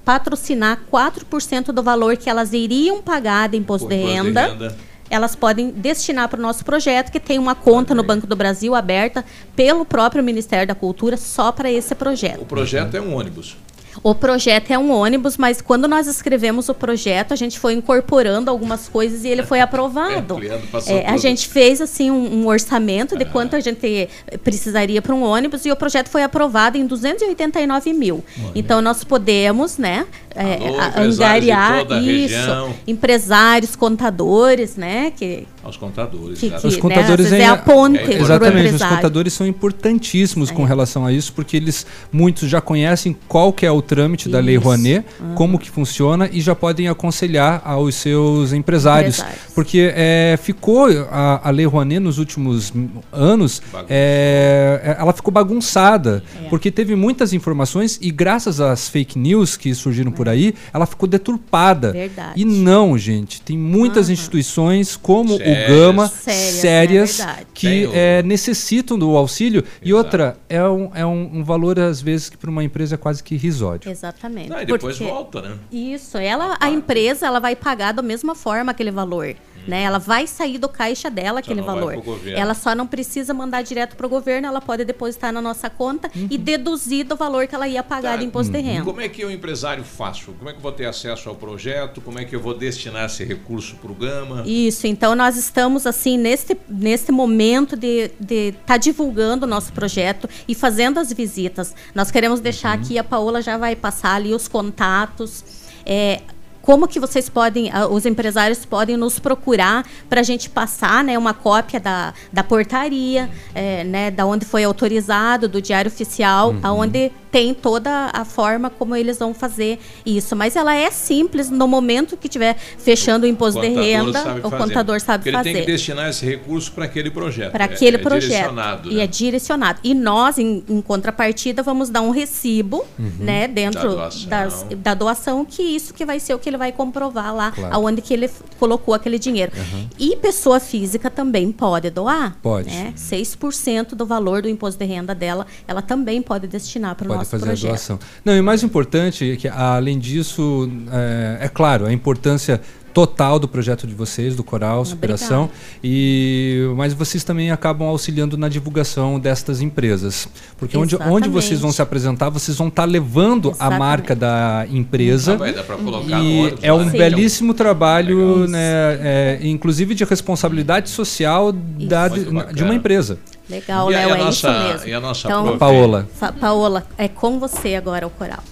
patrocinar 0.06 0.80
4% 0.91 1.72
do 1.72 1.82
valor 1.82 2.18
que 2.18 2.30
elas 2.30 2.52
iriam 2.53 3.02
pagar 3.02 3.49
de 3.49 3.57
imposto 3.57 3.88
de 3.88 3.95
Imposto 3.95 4.14
de 4.15 4.22
renda. 4.24 4.48
renda. 4.48 4.78
Elas 5.10 5.36
podem 5.36 5.70
destinar 5.70 6.28
para 6.28 6.40
o 6.40 6.41
nosso 6.41 6.65
projeto, 6.65 7.11
que 7.11 7.20
tem 7.20 7.38
uma 7.38 7.53
conta 7.53 7.94
no 7.94 8.02
Banco 8.03 8.26
do 8.26 8.36
Brasil 8.36 8.74
aberta 8.74 9.24
pelo 9.56 9.86
próprio 9.86 10.24
Ministério 10.24 10.65
da 10.68 10.74
Cultura 10.74 11.18
só 11.18 11.52
para 11.52 11.72
esse 11.72 11.94
projeto. 11.94 12.41
O 12.41 12.45
projeto 12.45 12.95
é 12.95 13.02
um 13.02 13.15
ônibus. 13.15 13.56
O 14.02 14.15
projeto 14.15 14.72
é 14.72 14.78
um 14.78 14.91
ônibus, 14.91 15.38
mas 15.38 15.61
quando 15.61 15.88
nós 15.88 16.07
escrevemos 16.07 16.70
o 16.70 16.74
projeto, 16.74 17.34
a 17.34 17.36
gente 17.36 17.60
foi 17.60 17.74
incorporando 17.74 18.49
algumas 18.49 18.88
coisas 18.88 19.24
e 19.24 19.28
ele 19.28 19.44
foi 19.44 19.60
aprovado. 19.60 20.36
Ampliando, 20.36 20.72
passou 20.72 20.94
É, 20.95 21.06
a 21.07 21.18
gente 21.18 21.48
fez 21.48 21.82
assim 21.82 22.10
um, 22.10 22.41
um 22.41 22.48
orçamento 22.48 23.18
de 23.18 23.26
quanto 23.26 23.56
a 23.56 23.60
gente 23.60 24.10
precisaria 24.44 25.02
para 25.02 25.14
um 25.14 25.24
ônibus 25.24 25.65
e 25.65 25.72
o 25.72 25.76
projeto 25.76 26.10
foi 26.10 26.24
aprovado 26.24 26.78
em 26.78 26.86
289 26.86 27.94
mil. 27.94 28.24
Então 28.56 28.82
nós 28.82 29.03
podemos, 29.03 29.78
né, 29.78 30.06
é, 30.36 30.56
Alô, 30.56 31.07
angariar 31.07 31.82
isso, 32.02 32.36
região. 32.36 32.74
empresários, 32.88 33.76
contadores, 33.76 34.76
né, 34.76 35.11
que 35.15 35.48
Aos 35.64 35.77
contadores. 35.77 36.40
Que- 36.40 36.48
exato. 36.48 36.68
Os 36.68 36.76
né, 36.76 36.81
contadores 36.81 37.26
vezes 37.30 37.31
é 37.31 37.41
ainda- 37.45 37.53
a 37.53 37.57
ponte 37.57 37.99
pro 37.99 38.14
Exatamente, 38.14 38.76
os 38.76 38.84
contadores 38.84 39.34
são 39.34 39.48
importantíssimos 39.48 40.52
com 40.52 40.64
relação 40.65 41.06
a 41.06 41.11
isso, 41.14 41.31
porque 41.34 41.56
eles 41.57 41.85
muitos 42.11 42.49
já 42.49 42.60
conhecem 42.60 43.15
qual 43.27 43.53
que 43.53 43.65
é 43.65 43.72
o 43.72 43.81
trâmite 43.81 44.27
da 44.27 44.40
Lei 44.40 44.56
Isso. 44.56 44.64
Rouanet, 44.65 45.06
como 45.35 45.57
que 45.57 45.69
funciona 45.72 46.30
e 46.31 46.41
já 46.41 46.53
podem 46.53 46.88
aconselhar 46.90 47.61
aos 47.64 47.95
seus 47.95 48.52
empresários, 48.53 49.19
Empresários. 49.19 49.53
porque 49.56 49.91
é, 49.95 50.38
ficou 50.41 50.88
a, 51.10 51.48
a 51.48 51.49
Lei 51.52 51.65
Rouanet 51.65 51.99
nos 51.99 52.18
últimos 52.18 52.73
anos, 53.11 53.61
é, 53.90 54.81
é, 54.84 55.02
ela 55.02 55.14
ficou 55.14 55.31
bagunçada, 55.31 56.23
É. 56.44 56.49
porque 56.49 56.69
teve 56.72 56.95
muitas 56.95 57.31
informações 57.34 57.98
e 58.02 58.11
graças 58.11 58.60
às 58.60 58.90
fake 58.90 59.18
news 59.18 59.56
que 59.56 59.73
surgiram 59.73 60.11
por 60.11 60.27
aí, 60.27 60.53
ela 60.73 60.85
ficou 60.85 61.07
deturpada. 61.07 61.91
Verdade. 61.94 62.34
E 62.35 62.44
não, 62.45 62.98
gente, 62.98 63.41
tem 63.41 63.57
muitas 63.57 64.10
instituições 64.10 64.95
como 64.95 65.38
Sérias. 65.38 65.53
O 65.54 65.68
Gama 65.68 66.08
Sérias, 66.08 66.54
sérias 66.54 67.20
né? 67.20 67.38
Que 67.54 67.90
é, 67.94 68.24
necessitam 68.24 68.98
do 68.98 69.16
auxílio. 69.16 69.64
E 69.82 69.94
outra, 69.94 70.38
é 70.50 70.64
um, 70.64 70.92
é 70.94 71.06
um, 71.06 71.38
um 71.38 71.44
valor, 71.44 71.80
às 71.80 72.02
vezes, 72.02 72.30
que 72.30 72.38
para 72.38 72.50
uma 72.50 72.64
empresa 72.64 72.96
é 72.96 72.98
quase 72.98 73.24
que 73.24 73.36
irrisório. 73.36 73.90
Exatamente. 73.90 74.52
Ah, 74.52 74.64
e 74.64 74.66
depois 74.66 74.98
Porque- 74.98 75.12
volta, 75.12 75.42
né? 75.42 75.58
Isso, 75.72 76.18
ela, 76.18 76.58
a 76.60 76.70
empresa, 76.70 77.26
ela 77.26 77.40
vai 77.40 77.56
pagar 77.56 77.92
da 77.92 78.02
mesma 78.02 78.36
forma 78.36 78.72
aquele 78.72 78.92
valor. 78.92 79.36
Né? 79.68 79.84
Ela 79.84 79.98
vai 79.99 80.27
sair 80.27 80.57
do 80.57 80.68
caixa 80.69 81.10
dela 81.10 81.40
aquele 81.40 81.61
valor. 81.61 81.95
Ela 82.27 82.53
só 82.53 82.76
não 82.76 82.85
precisa 82.88 83.34
mandar 83.34 83.61
direto 83.61 83.95
para 83.95 84.06
o 84.06 84.10
governo, 84.10 84.48
ela 84.48 84.60
pode 84.61 84.84
depositar 84.85 85.31
na 85.31 85.41
nossa 85.41 85.69
conta 85.69 86.11
Uhum. 86.15 86.27
e 86.30 86.38
deduzir 86.38 87.06
do 87.06 87.15
valor 87.15 87.48
que 87.48 87.56
ela 87.56 87.68
ia 87.68 87.81
pagar 87.84 88.18
de 88.18 88.26
imposto 88.26 88.52
de 88.52 88.60
renda. 88.60 88.84
Como 88.84 88.99
é 89.02 89.07
que 89.10 89.22
eu, 89.22 89.31
empresário, 89.31 89.84
faço? 89.84 90.31
Como 90.34 90.49
é 90.49 90.53
que 90.53 90.57
eu 90.60 90.61
vou 90.61 90.72
ter 90.72 90.85
acesso 90.85 91.30
ao 91.30 91.35
projeto? 91.35 92.02
Como 92.02 92.19
é 92.19 92.26
que 92.26 92.35
eu 92.35 92.40
vou 92.40 92.53
destinar 92.53 93.06
esse 93.06 93.23
recurso 93.23 93.76
para 93.77 93.91
o 93.91 93.95
Gama? 93.95 94.44
Isso, 94.45 94.85
então 94.88 95.15
nós 95.15 95.38
estamos 95.38 95.88
assim 95.88 96.18
neste, 96.18 96.57
neste 96.68 97.11
momento 97.11 97.76
de 97.77 98.11
estar 98.30 98.77
divulgando 98.77 99.45
o 99.45 99.49
nosso 99.49 99.72
projeto 99.73 100.30
e 100.48 100.53
fazendo 100.53 100.99
as 100.99 101.11
visitas. 101.11 101.73
Nós 101.95 102.11
queremos 102.11 102.40
deixar 102.40 102.73
aqui, 102.73 102.98
a 102.98 103.03
Paola 103.03 103.41
já 103.41 103.57
vai 103.57 103.76
passar 103.76 104.15
ali 104.15 104.34
os 104.34 104.48
contatos. 104.48 105.44
é, 105.85 106.22
como 106.64 106.88
que 106.88 106.98
vocês 106.98 107.27
podem, 107.27 107.69
ah, 107.72 107.88
os 107.88 108.06
empresários 108.06 108.65
podem 108.65 108.95
nos 108.95 109.19
procurar 109.19 109.85
para 110.10 110.22
a 110.22 110.23
gente 110.23 110.49
passar 110.49 111.03
né, 111.03 111.18
uma 111.18 111.34
cópia 111.34 111.77
da, 111.77 112.14
da 112.31 112.41
portaria, 112.41 113.30
é, 113.53 113.84
né, 113.84 114.10
da 114.10 114.26
onde 114.26 114.45
foi 114.45 114.64
autorizado, 114.64 115.48
do 115.49 115.61
diário 115.61 115.91
oficial, 115.91 116.52
Uhum. 116.52 116.60
aonde 116.64 117.11
tem 117.34 117.51
toda 117.51 118.11
a 118.14 118.23
forma 118.23 118.69
como 118.69 118.95
eles 118.95 119.18
vão 119.18 119.34
fazer 119.34 119.80
isso. 120.05 120.35
Mas 120.35 120.55
ela 120.55 120.76
é 120.76 120.91
simples 120.91 121.49
no 121.49 121.68
momento 121.68 122.15
que 122.15 122.30
tiver 122.30 122.55
fechando 122.77 123.26
o 123.26 123.27
imposto 123.27 123.60
de 123.60 123.69
contador 123.69 123.84
renda, 123.84 124.19
o 124.19 124.49
fazer. 124.51 124.57
contador 124.64 125.01
sabe 125.01 125.23
Porque 125.23 125.30
ele 125.35 125.43
tem 125.43 125.53
que 125.53 125.60
fazer. 125.61 125.72
destinar 125.72 126.10
esse 126.11 126.23
recurso 126.23 126.72
para 126.72 126.85
aquele 126.85 127.10
projeto. 127.10 127.51
Para 127.51 127.64
É- 127.64 127.73
aquele 127.73 127.97
é 127.97 127.99
projeto. 127.99 128.30
direcionado, 128.30 128.91
E 128.91 128.95
né? 128.97 129.03
é 129.03 129.07
direcionado. 129.07 129.80
E 129.84 129.95
nós, 129.95 130.38
em, 130.38 130.64
em 130.69 130.80
contrapartida, 130.80 131.64
vamos 131.64 131.89
dar 131.89 132.01
um 132.01 132.11
recibo, 132.11 132.85
Uhum. 132.99 133.11
né, 133.19 133.47
dentro 133.47 133.81
Da 133.81 133.95
doação. 133.95 134.30
das- 134.30 134.65
da 134.77 134.93
doação, 134.93 135.43
que 135.43 135.64
isso 135.64 135.91
que 135.91 136.05
vai 136.05 136.19
ser 136.19 136.35
o 136.35 136.39
que 136.39 136.47
ele 136.47 136.57
vai 136.57 136.72
comprovar 136.72 137.34
lá, 137.34 137.49
Claro. 137.51 137.73
aonde 137.76 137.99
que 137.99 138.14
ele 138.14 138.30
colocou 138.60 138.93
aquele 138.93 139.18
dinheiro. 139.18 139.51
Uhum. 139.57 139.88
E 139.97 140.15
pessoa 140.18 140.60
física 140.60 141.10
também 141.10 141.51
pode 141.51 141.89
doar. 141.89 142.38
Pode. 142.43 142.69
Né? 142.69 142.93
6% 142.95 143.95
do 143.95 144.05
valor 144.05 144.43
do 144.43 144.47
imposto 144.49 144.77
de 144.77 144.85
renda 144.85 145.15
dela, 145.15 145.47
ela 145.68 145.81
também 145.81 146.22
pode 146.22 146.45
destinar 146.47 146.93
para 146.93 147.05
o 147.05 147.07
Pode 147.07 147.23
nosso 147.24 147.32
fazer 147.32 147.45
projeto. 147.45 147.66
a 147.66 147.70
doação. 147.70 148.00
Não, 148.24 148.36
e 148.36 148.40
o 148.40 148.44
mais 148.44 148.64
importante 148.64 149.32
é 149.32 149.36
que, 149.36 149.48
além 149.48 150.00
disso, 150.00 150.70
é, 150.91 151.45
é 151.45 151.50
claro, 151.50 151.86
a 151.86 151.94
importância 151.94 152.62
total 152.94 153.40
do 153.40 153.48
projeto 153.48 153.88
de 153.88 153.94
vocês, 153.94 154.36
do 154.36 154.44
Coral 154.44 154.86
Superação, 154.86 155.50
e 155.84 156.72
mas 156.78 156.94
vocês 156.94 157.24
também 157.24 157.52
acabam 157.52 157.88
auxiliando 157.88 158.38
na 158.38 158.48
divulgação 158.48 159.20
destas 159.20 159.62
empresas. 159.62 160.28
Porque 160.58 160.78
onde, 160.78 160.95
onde 160.95 161.28
vocês 161.28 161.60
vão 161.60 161.72
se 161.72 161.82
apresentar, 161.82 162.30
vocês 162.30 162.56
vão 162.56 162.68
estar 162.68 162.86
levando 162.86 163.54
a 163.58 163.72
marca 163.72 164.16
da 164.16 164.68
empresa. 164.70 165.34
Ah, 165.34 165.38
vai 165.38 165.54
dar 165.54 165.64
pra 165.64 165.76
colocar 165.76 166.20
no 166.20 166.24
e 166.24 166.41
ônibus 166.41 166.60
é 166.62 166.74
um 166.74 166.86
né? 166.86 166.91
belíssimo 166.91 167.54
trabalho, 167.54 168.48
né, 168.48 168.60
é, 169.02 169.40
inclusive 169.41 169.95
de 169.95 170.04
responsabilidade 170.04 170.90
social 170.90 171.52
da, 171.52 172.08
de, 172.08 172.26
de 172.54 172.64
uma 172.64 172.76
empresa. 172.76 173.18
Legal, 173.49 173.91
E 173.91 173.94
e 173.94 173.98
Léo, 173.98 174.10
é 174.11 174.18
nossa- 174.18 174.49
isso 174.52 174.68
mesmo. 174.74 174.88
e 174.88 174.94
a 174.94 174.99
nossa 175.02 175.28
então, 175.28 175.44
prof? 175.44 175.57
Paola. 175.60 176.10
Paola, 176.40 176.88
é 176.98 177.07
com 177.07 177.40
você 177.40 177.76
agora 177.76 178.07
o 178.07 178.10
coral. 178.10 178.44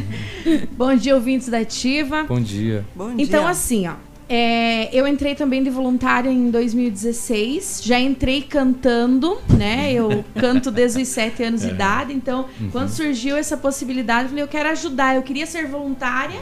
Bom 0.72 0.94
dia, 0.94 1.14
ouvintes 1.14 1.48
da 1.48 1.58
Ativa. 1.58 2.24
Bom 2.24 2.40
dia. 2.40 2.84
então, 3.18 3.46
assim, 3.46 3.86
ó. 3.88 3.92
é, 4.28 4.88
eu 4.96 5.06
entrei 5.06 5.34
também 5.34 5.62
de 5.62 5.68
voluntária 5.68 6.30
em 6.30 6.50
2016. 6.50 7.82
Já 7.84 8.00
entrei 8.00 8.40
cantando, 8.40 9.38
né? 9.50 9.92
Eu 9.92 10.24
canto 10.40 10.70
desde 10.70 11.02
os 11.02 11.08
7 11.08 11.42
anos 11.42 11.60
de 11.60 11.68
É. 11.68 11.70
idade. 11.72 12.14
Então, 12.14 12.46
Uhum. 12.58 12.70
quando 12.70 12.88
surgiu 12.88 13.36
essa 13.36 13.56
possibilidade, 13.58 14.24
eu 14.24 14.28
falei, 14.30 14.44
eu 14.44 14.48
quero 14.48 14.70
ajudar. 14.70 15.14
Eu 15.16 15.22
queria 15.22 15.44
ser 15.46 15.66
voluntária. 15.68 16.40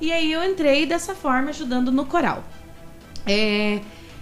E 0.00 0.12
aí 0.12 0.30
eu 0.30 0.44
entrei 0.44 0.84
dessa 0.84 1.14
forma, 1.14 1.48
ajudando 1.48 1.90
no 1.90 2.04
coral. 2.04 2.44
É, 3.26 3.80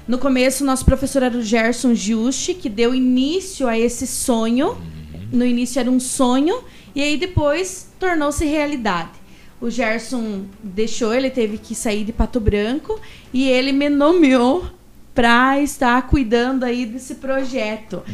no 0.08 0.16
começo, 0.16 0.64
nosso 0.64 0.86
professor 0.86 1.22
era 1.22 1.36
o 1.36 1.42
Gerson 1.42 1.94
Giusti, 1.94 2.54
que 2.54 2.70
deu 2.70 2.94
início 2.94 3.68
a 3.68 3.78
esse 3.78 4.06
sonho. 4.06 4.78
No 5.30 5.44
início 5.44 5.78
era 5.78 5.90
um 5.90 6.00
sonho, 6.00 6.64
e 6.94 7.02
aí 7.02 7.18
depois 7.18 7.92
tornou-se 8.00 8.42
realidade. 8.46 9.10
O 9.60 9.68
Gerson 9.68 10.46
deixou, 10.62 11.12
ele 11.12 11.28
teve 11.28 11.58
que 11.58 11.74
sair 11.74 12.04
de 12.04 12.12
Pato 12.12 12.40
Branco 12.40 12.98
e 13.34 13.50
ele 13.50 13.70
me 13.70 13.90
nomeou 13.90 14.64
para 15.18 15.60
estar 15.60 16.00
cuidando 16.02 16.62
aí 16.62 16.86
desse 16.86 17.16
projeto. 17.16 18.04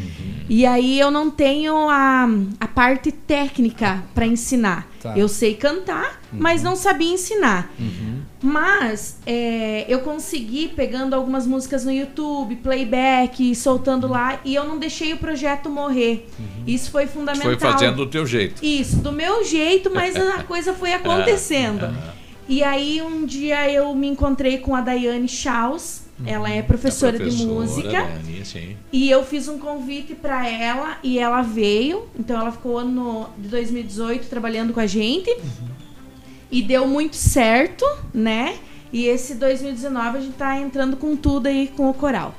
E 0.48 0.64
aí 0.64 0.98
eu 0.98 1.10
não 1.10 1.30
tenho 1.30 1.90
a, 1.90 2.26
a 2.58 2.66
parte 2.66 3.12
técnica 3.12 4.02
para 4.14 4.26
ensinar. 4.26 4.88
Tá. 5.02 5.12
Eu 5.14 5.28
sei 5.28 5.52
cantar, 5.52 6.22
mas 6.32 6.62
não 6.62 6.74
sabia 6.74 7.12
ensinar. 7.12 7.70
Mas 8.42 9.18
é, 9.26 9.84
eu 9.86 10.00
consegui 10.00 10.68
pegando 10.68 11.12
algumas 11.12 11.46
músicas 11.46 11.84
no 11.84 11.92
YouTube, 11.92 12.56
playback, 12.56 13.54
soltando 13.54 14.08
lá, 14.08 14.40
e 14.42 14.54
eu 14.54 14.64
não 14.64 14.78
deixei 14.78 15.12
o 15.12 15.18
projeto 15.18 15.68
morrer. 15.68 16.26
Isso 16.66 16.90
foi 16.90 17.06
fundamental. 17.06 17.50
Foi 17.50 17.58
fazendo 17.58 17.96
do 17.96 18.06
teu 18.06 18.24
jeito. 18.26 18.64
Isso, 18.64 18.96
do 18.96 19.12
meu 19.12 19.44
jeito, 19.44 19.90
mas 19.92 20.16
a 20.16 20.42
coisa 20.48 20.72
foi 20.72 20.94
acontecendo. 20.94 21.86
E 22.48 22.62
aí 22.62 23.02
um 23.02 23.26
dia 23.26 23.70
eu 23.70 23.94
me 23.94 24.06
encontrei 24.06 24.56
com 24.56 24.74
a 24.74 24.80
Daiane 24.80 25.28
Chaus, 25.28 26.03
ela 26.24 26.48
é 26.48 26.62
professora, 26.62 27.18
de 27.18 27.44
música. 27.44 27.90
Dani. 27.90 28.76
E 28.92 29.10
eu 29.10 29.24
fiz 29.24 29.48
um 29.48 29.58
convite 29.58 30.14
para 30.14 30.48
ela 30.48 30.98
e 31.02 31.18
ela 31.18 31.42
veio. 31.42 32.08
Então 32.18 32.38
ela 32.38 32.52
ficou 32.52 32.78
ano 32.78 33.28
de 33.36 33.48
2018 33.48 34.28
trabalhando 34.28 34.72
com 34.72 34.80
a 34.80 34.86
gente. 34.86 35.34
E 36.50 36.62
deu 36.62 36.86
muito 36.86 37.16
certo, 37.16 37.84
né? 38.12 38.58
E 38.92 39.06
esse 39.06 39.34
2019 39.34 40.18
a 40.18 40.20
gente 40.20 40.34
tá 40.34 40.56
entrando 40.56 40.96
com 40.96 41.16
tudo 41.16 41.48
aí 41.48 41.66
com 41.66 41.90
o 41.90 41.94
coral. 41.94 42.34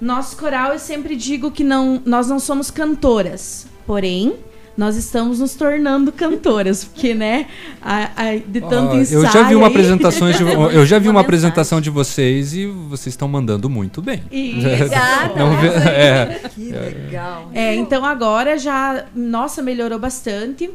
Nosso 0.00 0.36
coral 0.36 0.72
eu 0.72 0.78
sempre 0.78 1.16
digo 1.16 1.50
que 1.50 1.64
não, 1.64 2.02
nós 2.04 2.28
não 2.28 2.38
somos 2.38 2.70
cantoras, 2.70 3.66
porém 3.86 4.34
nós 4.76 4.96
estamos 4.96 5.38
nos 5.40 5.54
tornando 5.54 6.10
cantoras, 6.10 6.84
porque 6.84 7.14
né, 7.14 7.46
a, 7.80 8.10
a- 8.16 8.36
de 8.36 8.60
tanto 8.60 8.92
Ó, 8.92 8.96
ensaio 8.96 9.20
eu 9.24 9.30
já 9.30 9.42
vi 9.44 9.54
uma 9.54 9.66
aí- 9.66 9.72
apresentação 9.72 10.30
de, 10.30 10.42
eu 10.42 10.84
já 10.86 10.98
vi 10.98 11.08
uma 11.08 11.20
apresentação 11.20 11.80
de 11.80 11.90
vocês 11.90 12.54
e 12.54 12.66
vocês 12.66 13.12
estão 13.14 13.28
mandando 13.28 13.70
muito 13.70 14.02
bem. 14.02 14.22
Não 15.36 15.56
vê- 15.60 15.68
é. 15.68 16.40
Que 16.54 16.70
legal. 16.70 17.50
É, 17.54 17.74
então 17.74 18.04
agora 18.04 18.58
já, 18.58 19.04
nossa, 19.14 19.62
melhorou 19.62 19.98
bastante. 19.98 20.70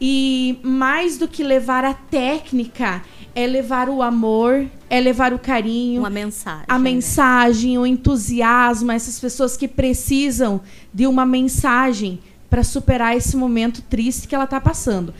E 0.00 0.58
mais 0.62 1.18
do 1.18 1.26
que 1.26 1.42
levar 1.42 1.84
a 1.84 1.92
técnica, 1.92 3.02
é 3.34 3.46
levar 3.46 3.88
o 3.88 4.00
amor, 4.02 4.64
é 4.88 5.00
levar 5.00 5.32
o 5.32 5.38
carinho, 5.38 6.00
Uma 6.02 6.10
mensagem. 6.10 6.64
a 6.68 6.78
mensagem, 6.78 7.78
o 7.78 7.84
entusiasmo, 7.86 8.92
essas 8.92 9.18
pessoas 9.18 9.56
que 9.56 9.66
precisam 9.66 10.60
de 10.94 11.06
uma 11.06 11.26
mensagem 11.26 12.20
para 12.48 12.64
superar 12.64 13.16
esse 13.16 13.36
momento 13.36 13.82
triste 13.82 14.26
que 14.26 14.34
ela 14.34 14.44
está 14.44 14.60
passando. 14.60 15.14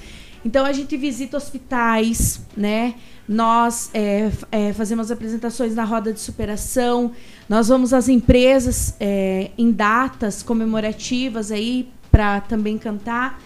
Então 0.45 0.65
a 0.65 0.73
gente 0.73 0.97
visita 0.97 1.37
hospitais, 1.37 2.41
né? 2.57 2.95
Nós 3.29 3.91
é, 3.93 4.31
é, 4.51 4.73
fazemos 4.73 5.11
apresentações 5.11 5.75
na 5.75 5.85
roda 5.85 6.13
de 6.13 6.21
superação. 6.21 7.13
Nós 7.49 7.69
vamos 7.69 7.93
às 7.93 8.09
empresas 8.09 8.95
é, 8.99 9.51
em 9.59 9.71
datas 9.71 10.43
comemorativas 10.43 11.53
aí 11.53 11.91
para 12.11 12.41
também 12.41 12.79
cantar. 12.79 13.43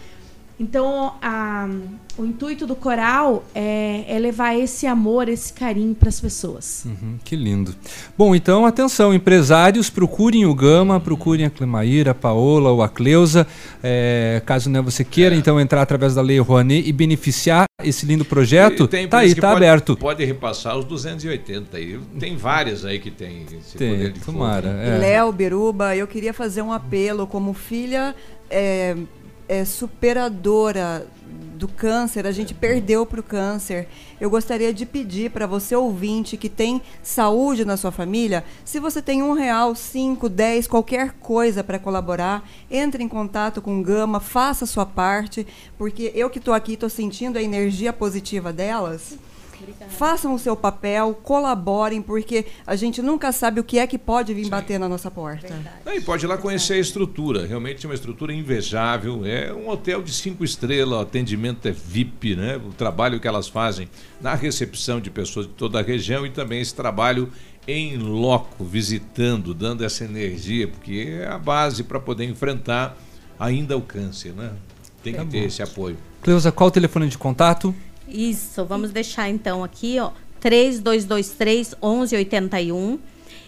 Então, 0.62 1.14
a- 1.20 1.68
o 2.16 2.24
intuito 2.24 2.68
do 2.68 2.76
coral 2.76 3.42
é, 3.52 4.04
é 4.06 4.16
levar 4.18 4.54
esse 4.54 4.86
amor, 4.86 5.28
esse 5.28 5.52
carinho 5.52 5.92
para 5.92 6.08
as 6.08 6.20
pessoas. 6.20 6.84
Uhum, 6.86 7.18
que 7.24 7.34
lindo. 7.34 7.74
Bom, 8.16 8.32
então 8.32 8.64
atenção, 8.64 9.12
empresários, 9.12 9.90
procurem 9.90 10.46
o 10.46 10.54
Gama, 10.54 11.00
procurem 11.00 11.46
a 11.46 11.50
Clemaíra, 11.50 12.12
a 12.12 12.14
Paola 12.14 12.70
ou 12.70 12.80
a 12.80 12.88
Cleusa. 12.88 13.44
É, 13.82 14.40
caso 14.46 14.70
né, 14.70 14.80
você 14.80 15.02
queira 15.04 15.34
então 15.34 15.58
entrar 15.58 15.82
através 15.82 16.14
da 16.14 16.22
Lei 16.22 16.38
Rouanet 16.38 16.86
e 16.88 16.92
beneficiar 16.92 17.64
esse 17.82 18.06
lindo 18.06 18.24
projeto, 18.24 18.86
tem 18.86 19.08
tá 19.08 19.18
aí, 19.18 19.34
que 19.34 19.40
tá 19.40 19.48
pode, 19.52 19.64
aberto. 19.64 19.96
Pode 19.96 20.24
repassar 20.24 20.78
os 20.78 20.84
280 20.84 21.76
aí. 21.76 21.98
Tem 22.20 22.36
várias 22.36 22.84
aí 22.84 23.00
que 23.00 23.10
tem 23.10 23.42
esse 23.58 23.76
Tem, 23.76 23.90
poder 23.96 24.12
de 24.12 24.20
tomara, 24.20 24.72
né? 24.72 24.94
é. 24.94 24.98
Léo 24.98 25.32
Beruba, 25.32 25.96
eu 25.96 26.06
queria 26.06 26.32
fazer 26.32 26.62
um 26.62 26.72
apelo 26.72 27.26
como 27.26 27.52
filha 27.52 28.14
é, 29.52 29.66
superadora 29.66 31.06
do 31.56 31.68
câncer, 31.68 32.26
a 32.26 32.32
gente 32.32 32.54
perdeu 32.54 33.04
para 33.04 33.20
o 33.20 33.22
câncer. 33.22 33.86
Eu 34.18 34.30
gostaria 34.30 34.72
de 34.72 34.86
pedir 34.86 35.30
para 35.30 35.46
você 35.46 35.76
ouvinte 35.76 36.38
que 36.38 36.48
tem 36.48 36.80
saúde 37.02 37.62
na 37.62 37.76
sua 37.76 37.92
família, 37.92 38.44
se 38.64 38.80
você 38.80 39.02
tem 39.02 39.22
um 39.22 39.34
real, 39.34 39.74
cinco, 39.74 40.26
dez, 40.26 40.66
qualquer 40.66 41.12
coisa 41.20 41.62
para 41.62 41.78
colaborar, 41.78 42.48
entre 42.70 43.04
em 43.04 43.08
contato 43.08 43.60
com 43.60 43.82
Gama, 43.82 44.20
faça 44.20 44.64
a 44.64 44.66
sua 44.66 44.86
parte, 44.86 45.46
porque 45.76 46.10
eu 46.14 46.30
que 46.30 46.38
estou 46.38 46.54
aqui 46.54 46.72
estou 46.72 46.88
sentindo 46.88 47.36
a 47.36 47.42
energia 47.42 47.92
positiva 47.92 48.54
delas. 48.54 49.18
Façam 49.88 50.34
o 50.34 50.38
seu 50.38 50.56
papel, 50.56 51.14
colaborem, 51.22 52.00
porque 52.02 52.46
a 52.66 52.74
gente 52.76 53.00
nunca 53.02 53.30
sabe 53.32 53.60
o 53.60 53.64
que 53.64 53.78
é 53.78 53.86
que 53.86 53.98
pode 53.98 54.32
vir 54.34 54.48
bater 54.48 54.78
na 54.78 54.88
nossa 54.88 55.10
porta. 55.10 55.54
Não, 55.84 55.94
e 55.94 56.00
pode 56.00 56.24
ir 56.24 56.28
lá 56.28 56.36
conhecer 56.38 56.74
a 56.74 56.78
estrutura. 56.78 57.46
Realmente 57.46 57.84
é 57.84 57.88
uma 57.88 57.94
estrutura 57.94 58.32
invejável. 58.32 59.24
É 59.24 59.52
um 59.52 59.68
hotel 59.68 60.02
de 60.02 60.12
cinco 60.12 60.44
estrelas, 60.44 60.98
o 60.98 61.02
atendimento 61.02 61.66
é 61.66 61.72
VIP, 61.72 62.34
né? 62.36 62.56
O 62.56 62.72
trabalho 62.72 63.20
que 63.20 63.28
elas 63.28 63.48
fazem 63.48 63.88
na 64.20 64.34
recepção 64.34 65.00
de 65.00 65.10
pessoas 65.10 65.46
de 65.46 65.52
toda 65.52 65.78
a 65.78 65.82
região 65.82 66.26
e 66.26 66.30
também 66.30 66.60
esse 66.60 66.74
trabalho 66.74 67.28
em 67.66 67.96
loco, 67.96 68.64
visitando, 68.64 69.54
dando 69.54 69.84
essa 69.84 70.04
energia, 70.04 70.66
porque 70.66 71.18
é 71.20 71.28
a 71.28 71.38
base 71.38 71.84
para 71.84 72.00
poder 72.00 72.24
enfrentar 72.24 72.96
ainda 73.38 73.76
o 73.76 73.80
câncer, 73.80 74.32
né? 74.32 74.50
Tem 75.02 75.12
que 75.12 75.18
Tá 75.20 75.24
ter 75.26 75.40
bom. 75.40 75.46
esse 75.46 75.62
apoio. 75.62 75.96
Cleusa, 76.22 76.50
qual 76.52 76.68
o 76.68 76.70
telefone 76.72 77.08
de 77.08 77.18
contato? 77.18 77.74
Isso, 78.12 78.64
vamos 78.66 78.90
deixar 78.90 79.30
então 79.30 79.64
aqui, 79.64 79.98
ó, 79.98 80.10
3223 80.38 81.74
1181. 81.82 82.98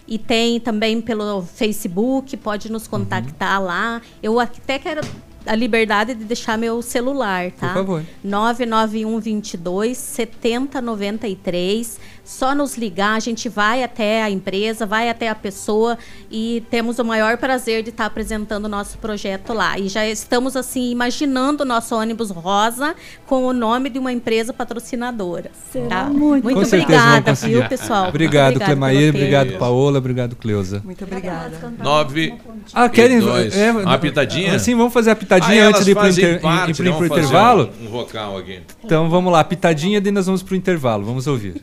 E 0.07 0.17
tem 0.17 0.59
também 0.59 1.01
pelo 1.01 1.41
Facebook, 1.43 2.35
pode 2.37 2.71
nos 2.71 2.87
contactar 2.87 3.61
lá. 3.61 4.01
Eu 4.21 4.39
até 4.39 4.79
quero 4.79 5.01
a 5.45 5.55
liberdade 5.55 6.13
de 6.13 6.25
deixar 6.25 6.57
meu 6.57 6.81
celular, 6.81 7.51
tá? 7.51 7.67
Por 7.67 7.73
favor. 7.75 8.03
991 8.23 9.19
22 9.19 9.97
7093. 9.97 11.99
Só 12.23 12.55
nos 12.55 12.75
ligar, 12.75 13.15
a 13.15 13.19
gente 13.19 13.47
vai 13.47 13.83
até 13.83 14.23
a 14.23 14.31
empresa, 14.31 14.83
vai 14.83 15.09
até 15.09 15.29
a 15.29 15.35
pessoa 15.35 15.95
e 16.31 16.63
temos 16.71 16.97
o 16.97 17.05
maior 17.05 17.37
prazer 17.37 17.83
de 17.83 17.91
estar 17.91 18.07
apresentando 18.07 18.65
o 18.65 18.67
nosso 18.67 18.97
projeto 18.97 19.53
lá. 19.53 19.77
E 19.77 19.87
já 19.87 20.07
estamos 20.07 20.55
assim 20.55 20.89
imaginando 20.89 21.61
o 21.61 21.65
nosso 21.65 21.95
ônibus 21.95 22.31
rosa 22.31 22.95
com 23.27 23.45
o 23.45 23.53
nome 23.53 23.91
de 23.91 23.99
uma 23.99 24.11
empresa 24.11 24.51
patrocinadora. 24.51 25.51
Tá? 25.87 26.05
Muito, 26.05 26.45
Com 26.45 26.53
vamos 26.55 26.73
obrigada, 26.73 27.33
viu, 27.35 27.63
pessoal? 27.69 28.09
Obrigado, 28.09 28.55
Muito 28.59 28.65
tempo. 28.65 29.17
obrigado, 29.17 29.57
Paola, 29.59 29.99
obrigado, 29.99 30.35
Cleusa. 30.35 30.81
Muito 30.83 31.03
obrigada. 31.03 31.71
Nove. 31.77 32.33
Ah, 32.73 32.89
querem. 32.89 33.17
e 33.17 33.21
dois. 33.21 33.55
é, 33.55 33.71
uma 33.71 33.99
pitadinha? 33.99 34.57
Sim, 34.57 34.73
vamos 34.73 34.91
fazer 34.91 35.11
a 35.11 35.15
pitadinha 35.15 35.34
Ah, 35.43 35.67
antes 35.67 35.85
de 35.85 35.91
ir 35.91 35.95
pro, 35.95 36.07
inter, 36.09 36.41
parte, 36.41 36.71
ir 36.71 36.75
pro- 36.75 36.85
ir 36.85 36.93
pro 36.95 37.05
intervalo. 37.05 37.69
Um, 37.81 37.85
um 37.85 37.89
vocal 37.89 38.37
aqui. 38.37 38.59
Então 38.83 39.09
vamos 39.09 39.31
lá, 39.33 39.43
pitadinha, 39.43 39.99
daí 39.99 40.11
nós 40.11 40.25
vamos 40.25 40.43
pro 40.43 40.55
intervalo. 40.55 41.03
Vamos 41.05 41.27
ouvir. 41.27 41.61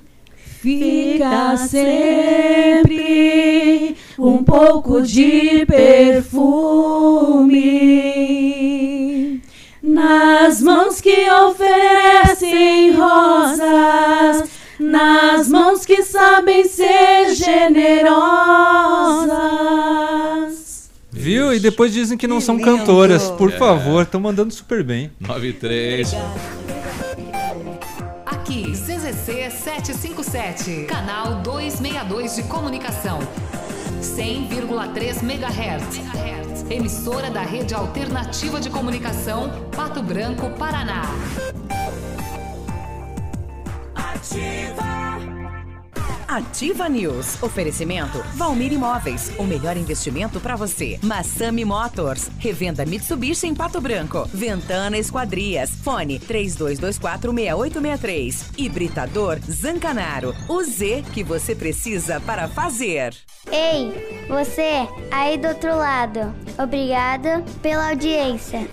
Fica 0.61 1.57
sempre 1.57 3.97
um 4.19 4.45
pouco 4.45 5.03
de 5.03 5.65
perfume 7.73 9.41
nas 9.83 10.61
mãos 10.63 11.01
que 11.01 11.29
oferecem 11.49 12.93
rosas, 12.93 14.49
nas 14.79 15.49
mãos 15.49 15.85
que 15.85 16.03
sabem 16.05 16.65
ser 16.65 17.35
generosas. 17.35 18.23
Viu? 21.23 21.55
E 21.55 21.61
depois 21.61 21.93
dizem 21.93 22.19
que 22.19 22.27
não 22.27 22.41
são 22.41 22.57
lindo. 22.57 22.67
cantoras. 22.79 23.31
Por 23.33 23.53
É. 23.53 23.57
favor, 23.57 24.03
estão 24.03 24.21
mandando 24.21 24.53
super 24.53 24.83
bem. 24.83 25.11
93. 25.21 26.15
Aqui, 28.27 28.73
CZC 28.73 29.51
757, 29.51 30.85
canal 30.89 31.37
262 31.43 32.35
de 32.37 32.43
comunicação. 32.45 33.21
100,3 34.01 35.23
MHz. 35.23 36.03
Emissora 36.69 37.31
da 37.31 37.43
Rede 37.43 37.75
Alternativa 37.75 38.59
de 38.61 38.69
Comunicação, 38.71 39.51
Pato 39.77 40.03
Branco, 40.03 40.51
Paraná. 40.59 41.03
Ativa 43.95 45.21
News. 46.91 47.43
Oferecimento 47.43 48.23
Valmir 48.35 48.73
Imóveis. 48.73 49.31
O 49.39 49.45
melhor 49.45 49.77
investimento 49.77 50.41
para 50.41 50.57
você. 50.57 50.99
Massami 51.03 51.63
Motors. 51.65 52.31
Revenda 52.39 52.85
Mitsubishi 52.87 53.47
em 53.47 53.55
Pato 53.55 53.81
Branco. 53.81 54.29
Ventana 54.33 54.99
Esquadrias. 54.99 55.71
Fone 55.83 56.19
32246863. 56.21 58.59
Hibridador 58.59 59.39
Zancanaro. 59.51 60.35
O 60.49 60.63
Z 60.63 61.05
que 61.13 61.25
você 61.25 61.55
precisa 61.55 62.21
para 62.21 62.49
fazer. 62.49 63.15
Ei, 63.51 64.27
você 64.29 64.87
aí 65.11 65.39
do 65.39 65.49
outro 65.49 65.77
lado. 65.77 66.35
Obrigada 66.59 67.43
pela 67.61 67.91
audiência. 67.91 68.69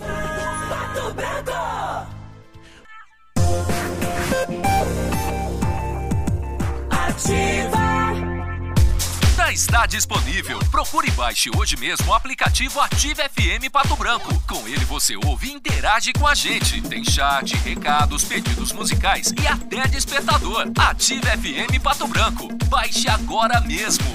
Já 9.36 9.52
está 9.52 9.86
disponível. 9.86 10.58
Procure 10.70 11.08
e 11.08 11.10
baixe 11.10 11.50
hoje 11.56 11.76
mesmo 11.76 12.10
o 12.10 12.14
aplicativo 12.14 12.80
Ative 12.80 13.22
FM 13.22 13.68
Pato 13.72 13.96
Branco. 13.96 14.40
Com 14.46 14.68
ele 14.68 14.84
você 14.84 15.16
ouve 15.16 15.48
e 15.48 15.52
interage 15.52 16.12
com 16.12 16.26
a 16.26 16.34
gente. 16.34 16.80
Tem 16.82 17.04
chat, 17.04 17.56
recados, 17.56 18.24
pedidos 18.24 18.70
musicais 18.72 19.32
e 19.42 19.46
até 19.46 19.88
despertador. 19.88 20.70
Ative 20.78 21.22
FM 21.22 21.82
Pato 21.82 22.06
Branco. 22.06 22.48
Baixe 22.66 23.08
agora 23.08 23.60
mesmo. 23.60 24.06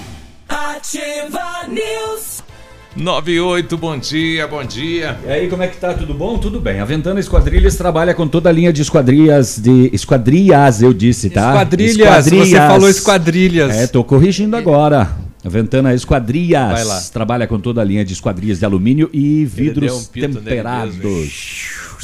Ativa 0.48 1.66
News. 1.68 2.45
98, 2.96 3.76
bom 3.76 3.98
dia, 3.98 4.46
bom 4.46 4.64
dia. 4.64 5.18
E 5.26 5.30
aí, 5.30 5.48
como 5.48 5.62
é 5.62 5.68
que 5.68 5.76
tá? 5.76 5.92
Tudo 5.92 6.14
bom? 6.14 6.38
Tudo 6.38 6.58
bem. 6.58 6.80
A 6.80 6.84
Ventana 6.84 7.20
Esquadrilhas 7.20 7.76
trabalha 7.76 8.14
com 8.14 8.26
toda 8.26 8.48
a 8.48 8.52
linha 8.52 8.72
de 8.72 8.80
esquadrias, 8.80 9.58
de 9.58 9.90
esquadrias, 9.92 10.80
eu 10.80 10.94
disse, 10.94 11.28
tá? 11.28 11.50
Esquadrilhas, 11.50 12.24
você 12.24 12.56
falou 12.56 12.88
esquadrilhas. 12.88 13.76
É, 13.76 13.86
tô 13.86 14.02
corrigindo 14.02 14.56
agora. 14.56 15.10
A 15.44 15.48
Ventana 15.48 15.94
Esquadrias 15.94 16.72
Vai 16.72 16.84
lá. 16.84 17.00
trabalha 17.12 17.46
com 17.46 17.60
toda 17.60 17.80
a 17.80 17.84
linha 17.84 18.04
de 18.04 18.12
esquadrias 18.12 18.58
de 18.58 18.64
alumínio 18.64 19.08
e 19.12 19.44
vidros 19.44 19.92
um 19.92 20.20
temperados. 20.20 20.96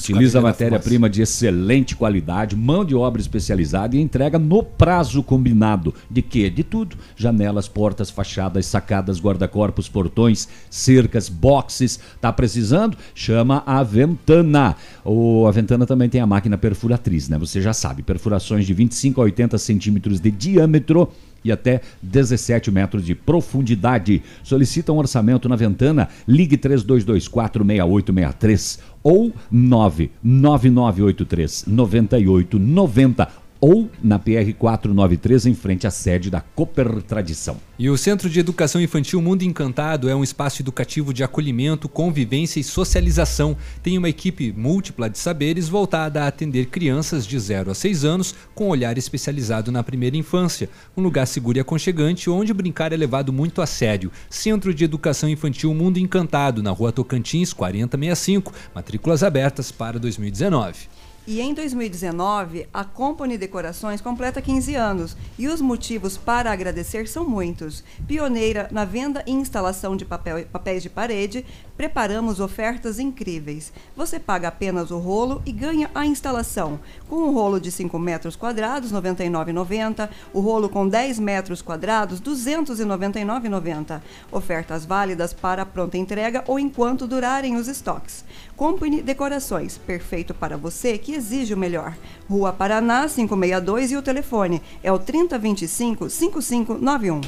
Utiliza 0.02 0.40
matéria-prima 0.40 1.08
de 1.08 1.22
excelente 1.22 1.94
qualidade, 1.94 2.56
mão 2.56 2.84
de 2.84 2.94
obra 2.94 3.20
especializada 3.20 3.96
e 3.96 4.00
entrega 4.00 4.38
no 4.38 4.62
prazo 4.62 5.22
combinado. 5.22 5.94
De 6.10 6.20
quê? 6.20 6.50
De 6.50 6.64
tudo. 6.64 6.96
Janelas, 7.16 7.68
portas, 7.68 8.10
fachadas, 8.10 8.66
sacadas, 8.66 9.20
guarda-corpos, 9.20 9.88
portões, 9.88 10.48
cercas, 10.68 11.28
boxes. 11.28 12.00
Tá 12.20 12.32
precisando? 12.32 12.96
Chama 13.14 13.62
a 13.64 13.82
Ventana. 13.82 14.76
O, 15.04 15.46
a 15.46 15.50
Ventana 15.52 15.86
também 15.86 16.08
tem 16.08 16.20
a 16.20 16.26
máquina 16.26 16.58
perfuratriz, 16.58 17.28
né? 17.28 17.38
Você 17.38 17.62
já 17.62 17.72
sabe. 17.72 18.02
Perfurações 18.02 18.66
de 18.66 18.74
25 18.74 19.20
a 19.20 19.24
80 19.24 19.56
centímetros 19.58 20.20
de 20.20 20.30
diâmetro 20.30 21.08
e 21.44 21.52
até 21.52 21.82
17 22.02 22.70
metros 22.70 23.05
de 23.05 23.14
profundidade. 23.14 24.23
Solicita 24.43 24.90
um 24.93 24.98
orçamento 24.98 25.48
na 25.48 25.56
Ventana, 25.56 26.09
ligue 26.27 26.56
32246863 26.56 28.81
ou 29.02 29.32
99983 29.51 31.64
9890 31.66 33.41
ou 33.64 33.89
na 34.02 34.18
PR 34.18 34.52
493 34.59 35.47
em 35.47 35.55
frente 35.55 35.86
à 35.86 35.90
sede 35.90 36.28
da 36.28 36.40
Cooper 36.40 37.01
Tradição. 37.01 37.59
E 37.78 37.89
o 37.89 37.97
Centro 37.97 38.28
de 38.28 38.40
Educação 38.40 38.80
Infantil 38.80 39.22
Mundo 39.22 39.44
Encantado 39.44 40.09
é 40.09 40.16
um 40.16 40.24
espaço 40.24 40.60
educativo 40.60 41.14
de 41.14 41.22
acolhimento, 41.22 41.89
convivência 41.89 42.59
e 42.59 42.64
socialização. 42.64 43.56
Tem 43.80 43.97
uma 43.97 44.09
equipe 44.09 44.52
múltipla 44.52 45.09
de 45.09 45.16
saberes 45.16 45.68
voltada 45.68 46.24
a 46.24 46.26
atender 46.26 46.66
crianças 46.66 47.24
de 47.24 47.39
0 47.39 47.70
a 47.70 47.74
6 47.74 48.05
anos 48.05 48.34
com 48.52 48.68
olhar 48.68 48.98
especializado 48.98 49.70
na 49.70 49.84
primeira 49.84 50.16
infância. 50.16 50.68
Um 50.97 51.02
lugar 51.02 51.26
seguro 51.28 51.56
e 51.56 51.60
aconchegante 51.60 52.28
onde 52.28 52.52
brincar 52.52 52.93
é 52.93 52.97
levado 52.97 53.32
muito 53.32 53.62
a 53.62 53.66
sério. 53.66 54.10
Centro 54.28 54.74
de 54.74 54.82
Educação 54.82 55.28
Infantil 55.28 55.72
Mundo 55.72 55.98
Encantado, 55.98 56.64
na 56.64 56.72
rua 56.72 56.90
Tocantins, 56.90 57.52
4065. 57.52 58.52
Matrículas 58.74 59.22
abertas 59.22 59.70
para 59.70 60.01
2019. 60.01 61.01
E 61.24 61.40
em 61.40 61.55
2019, 61.55 62.66
a 62.74 62.82
Company 62.85 63.39
Decorações 63.39 64.01
completa 64.01 64.43
15 64.43 64.74
anos 64.74 65.16
e 65.39 65.47
os 65.47 65.61
motivos 65.61 66.16
para 66.16 66.51
agradecer 66.51 67.07
são 67.07 67.24
muitos. 67.24 67.85
Pioneira 68.09 68.66
na 68.73 68.85
venda 68.85 69.23
e 69.24 69.31
instalação 69.31 69.97
de 69.97 70.05
papel- 70.05 70.44
papéis 70.47 70.82
de 70.82 70.90
parede, 70.90 71.47
preparamos 71.77 72.40
ofertas 72.40 72.99
incríveis. 72.99 73.73
Você 73.97 74.19
paga 74.19 74.49
apenas 74.49 74.90
o 74.90 74.99
rolo 74.99 75.40
e 75.47 75.53
ganha 75.53 75.89
a 75.94 76.05
instalação. 76.05 76.81
Com 77.09 77.15
um 77.19 77.32
rolo 77.32 77.61
de 77.61 77.70
5 77.70 77.97
metros 78.01 78.35
quadrados, 78.35 78.90
R$ 78.90 79.01
99,90. 79.01 80.09
O 80.32 80.40
rolo 80.40 80.69
com 80.69 80.89
10 80.89 81.20
metros 81.20 81.62
quadrados, 81.62 82.19
R$ 82.19 82.24
299,90. 82.32 84.01
Ofertas 84.32 84.85
válidas 84.85 85.32
para 85.32 85.65
pronta 85.65 85.97
entrega 85.97 86.43
ou 86.49 86.59
enquanto 86.59 87.07
durarem 87.07 87.55
os 87.55 87.69
estoques. 87.69 88.24
Company 88.62 89.02
Decorações, 89.02 89.76
perfeito 89.76 90.32
para 90.32 90.56
você 90.56 90.97
que 90.97 91.14
exige 91.14 91.52
o 91.52 91.56
melhor. 91.56 91.97
Rua 92.30 92.52
Paraná, 92.52 93.09
562 93.09 93.90
e 93.90 93.97
o 93.97 94.02
telefone 94.02 94.62
é 94.84 94.93
o 94.93 95.01
3025 95.01 96.09
5591. 96.09 97.20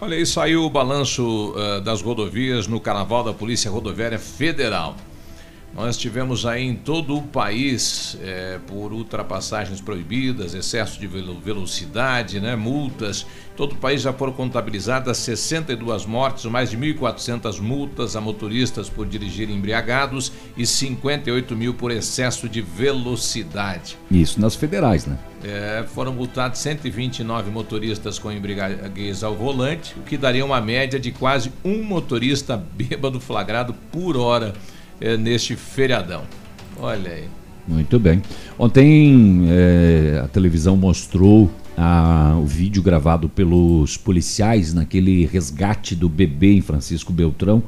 Olha 0.00 0.16
aí, 0.16 0.24
saiu 0.24 0.62
o 0.62 0.70
balanço 0.70 1.52
eh, 1.56 1.80
das 1.80 2.00
rodovias 2.00 2.68
no 2.68 2.78
Carnaval 2.78 3.24
da 3.24 3.32
Polícia 3.32 3.68
Rodoviária 3.68 4.20
Federal. 4.20 4.94
Nós 5.74 5.96
tivemos 5.96 6.44
aí 6.44 6.64
em 6.64 6.74
todo 6.74 7.16
o 7.16 7.22
país, 7.22 8.16
eh, 8.22 8.58
por 8.66 8.92
ultrapassagens 8.92 9.80
proibidas, 9.80 10.54
excesso 10.54 10.98
de 10.98 11.06
velo- 11.06 11.38
velocidade, 11.38 12.40
né, 12.40 12.56
multas. 12.56 13.24
Todo 13.56 13.72
o 13.72 13.76
país 13.76 14.02
já 14.02 14.12
foram 14.12 14.32
contabilizadas 14.32 15.18
62 15.18 16.04
mortes, 16.06 16.46
mais 16.46 16.70
de 16.70 16.76
1.400 16.76 17.60
multas 17.60 18.16
a 18.16 18.20
motoristas 18.20 18.88
por 18.88 19.06
dirigirem 19.06 19.54
embriagados 19.56 20.32
e 20.56 20.66
58 20.66 21.54
mil 21.54 21.74
por 21.74 21.90
excesso 21.92 22.48
de 22.48 22.60
velocidade. 22.60 23.96
Isso 24.10 24.40
nas 24.40 24.54
federais, 24.56 25.06
né? 25.06 25.16
É, 25.44 25.84
foram 25.94 26.12
multados 26.12 26.58
129 26.60 27.50
motoristas 27.50 28.18
com 28.18 28.32
embriaguez 28.32 29.22
ao 29.22 29.34
volante, 29.36 29.94
o 29.98 30.02
que 30.02 30.16
daria 30.16 30.44
uma 30.44 30.60
média 30.60 30.98
de 30.98 31.12
quase 31.12 31.52
um 31.64 31.82
motorista 31.84 32.56
bêbado 32.56 33.20
flagrado 33.20 33.72
por 33.92 34.16
hora 34.16 34.54
é, 35.00 35.16
neste 35.16 35.56
feriadão. 35.56 36.22
Olha 36.80 37.10
aí. 37.10 37.24
Muito 37.66 37.98
bem. 37.98 38.22
Ontem 38.58 39.46
eh, 39.50 40.20
a 40.24 40.28
televisão 40.28 40.74
mostrou 40.76 41.50
a- 41.76 42.36
o 42.40 42.46
vídeo 42.46 42.82
gravado 42.82 43.28
pelos 43.28 43.96
policiais 43.96 44.72
naquele 44.72 45.26
resgate 45.26 45.94
do 45.94 46.08
bebê 46.08 46.54
em 46.54 46.60
Francisco 46.62 47.12
Beltrão. 47.12 47.62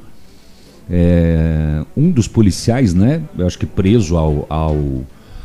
Eh, 0.89 1.85
um 1.97 2.11
dos 2.11 2.27
policiais, 2.27 2.95
né? 2.95 3.23
Eu 3.39 3.47
acho 3.47 3.59
que 3.59 3.67
preso 3.67 4.17
ao, 4.17 4.47
ao 4.49 4.77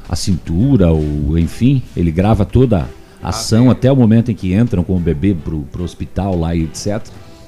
à 0.08 0.16
cintura, 0.16 0.92
ou 0.92 1.38
enfim, 1.38 1.82
ele 1.98 2.12
grava 2.12 2.46
toda 2.46 2.88
a 3.22 3.30
ação 3.30 3.70
até 3.72 3.92
o 3.92 3.96
momento 3.96 4.32
em 4.32 4.36
que 4.36 4.54
entram 4.54 4.84
com 4.84 4.96
o 4.96 5.00
bebê 5.00 5.34
pro, 5.36 5.62
pro 5.72 5.84
hospital 5.84 6.38
lá 6.40 6.56
e 6.56 6.64
etc. 6.64 7.02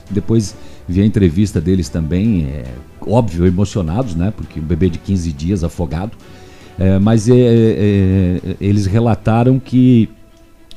Depois 0.09 0.55
vi 0.87 1.01
a 1.01 1.05
entrevista 1.05 1.59
deles 1.59 1.89
também, 1.89 2.45
é, 2.45 2.65
óbvio, 3.05 3.45
emocionados, 3.45 4.15
né? 4.15 4.31
Porque 4.35 4.59
o 4.59 4.63
bebê 4.63 4.89
de 4.89 4.97
15 4.97 5.31
dias 5.31 5.63
afogado. 5.63 6.11
É, 6.79 6.99
mas 6.99 7.27
é, 7.27 7.33
é, 7.35 8.41
eles 8.61 8.85
relataram 8.85 9.59
que 9.59 10.09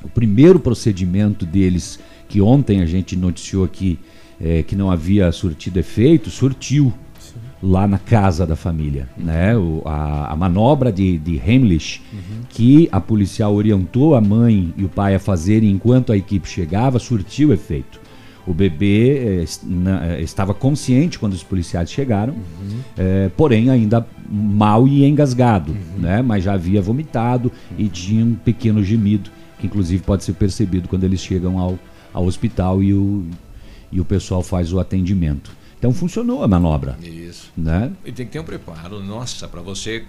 o 0.03 0.09
primeiro 0.09 0.59
procedimento 0.59 1.45
deles, 1.45 1.99
que 2.29 2.41
ontem 2.41 2.81
a 2.81 2.87
gente 2.87 3.15
noticiou 3.17 3.65
aqui 3.65 3.99
é, 4.41 4.63
que 4.63 4.75
não 4.75 4.91
havia 4.91 5.31
surtido 5.31 5.79
efeito, 5.79 6.31
surtiu 6.31 6.91
lá 7.63 7.87
na 7.87 7.99
casa 7.99 8.47
da 8.47 8.57
família. 8.57 9.07
Né? 9.19 9.55
O- 9.55 9.83
a, 9.85 10.33
a 10.33 10.37
manobra 10.37 10.91
de, 10.91 11.19
de 11.19 11.37
Heimlich, 11.37 12.01
que 12.49 12.89
a 12.91 12.99
policial 12.99 13.55
orientou 13.55 14.15
a 14.15 14.21
mãe 14.23 14.73
e 14.79 14.85
o 14.85 14.89
pai 14.89 15.15
a 15.15 15.19
fazerem 15.19 15.71
enquanto 15.71 16.11
a 16.11 16.17
equipe 16.17 16.49
chegava, 16.49 16.99
surtiu 16.99 17.53
efeito. 17.53 18.00
O 18.51 18.53
bebê 18.53 19.45
eh, 19.45 19.45
eh, 19.45 20.23
estava 20.23 20.53
consciente 20.53 21.21
quando 21.21 21.35
os 21.35 21.45
policiais 21.45 21.89
chegaram, 21.89 22.35
eh, 22.99 23.31
porém 23.37 23.71
ainda 23.71 24.05
mal 24.29 24.89
e 24.89 25.05
engasgado, 25.05 25.77
né? 25.97 26.21
Mas 26.21 26.43
já 26.43 26.55
havia 26.55 26.83
vomitado 26.83 27.53
e 27.79 27.87
tinha 27.87 28.25
um 28.25 28.35
pequeno 28.35 28.83
gemido, 28.83 29.31
que 29.61 29.69
inclusive 29.69 30.03
pode 30.03 30.25
ser 30.25 30.33
percebido 30.33 30.89
quando 30.89 31.05
eles 31.05 31.21
chegam 31.21 31.61
ao, 31.61 31.79
ao 32.13 32.27
hospital 32.27 32.83
e 32.83 32.93
o, 32.93 33.25
e 33.93 34.01
o 34.01 34.05
pessoal 34.05 34.43
faz 34.43 34.73
o 34.73 34.81
atendimento. 34.81 35.53
Então 35.79 35.93
funcionou 35.93 36.43
a 36.43 36.49
manobra. 36.49 36.99
Isso. 37.01 37.53
Né? 37.57 37.93
E 38.05 38.11
tem 38.11 38.27
que 38.27 38.33
ter 38.33 38.41
um 38.41 38.45
preparo, 38.45 39.01
nossa, 39.01 39.47
para 39.47 39.61
você 39.61 40.05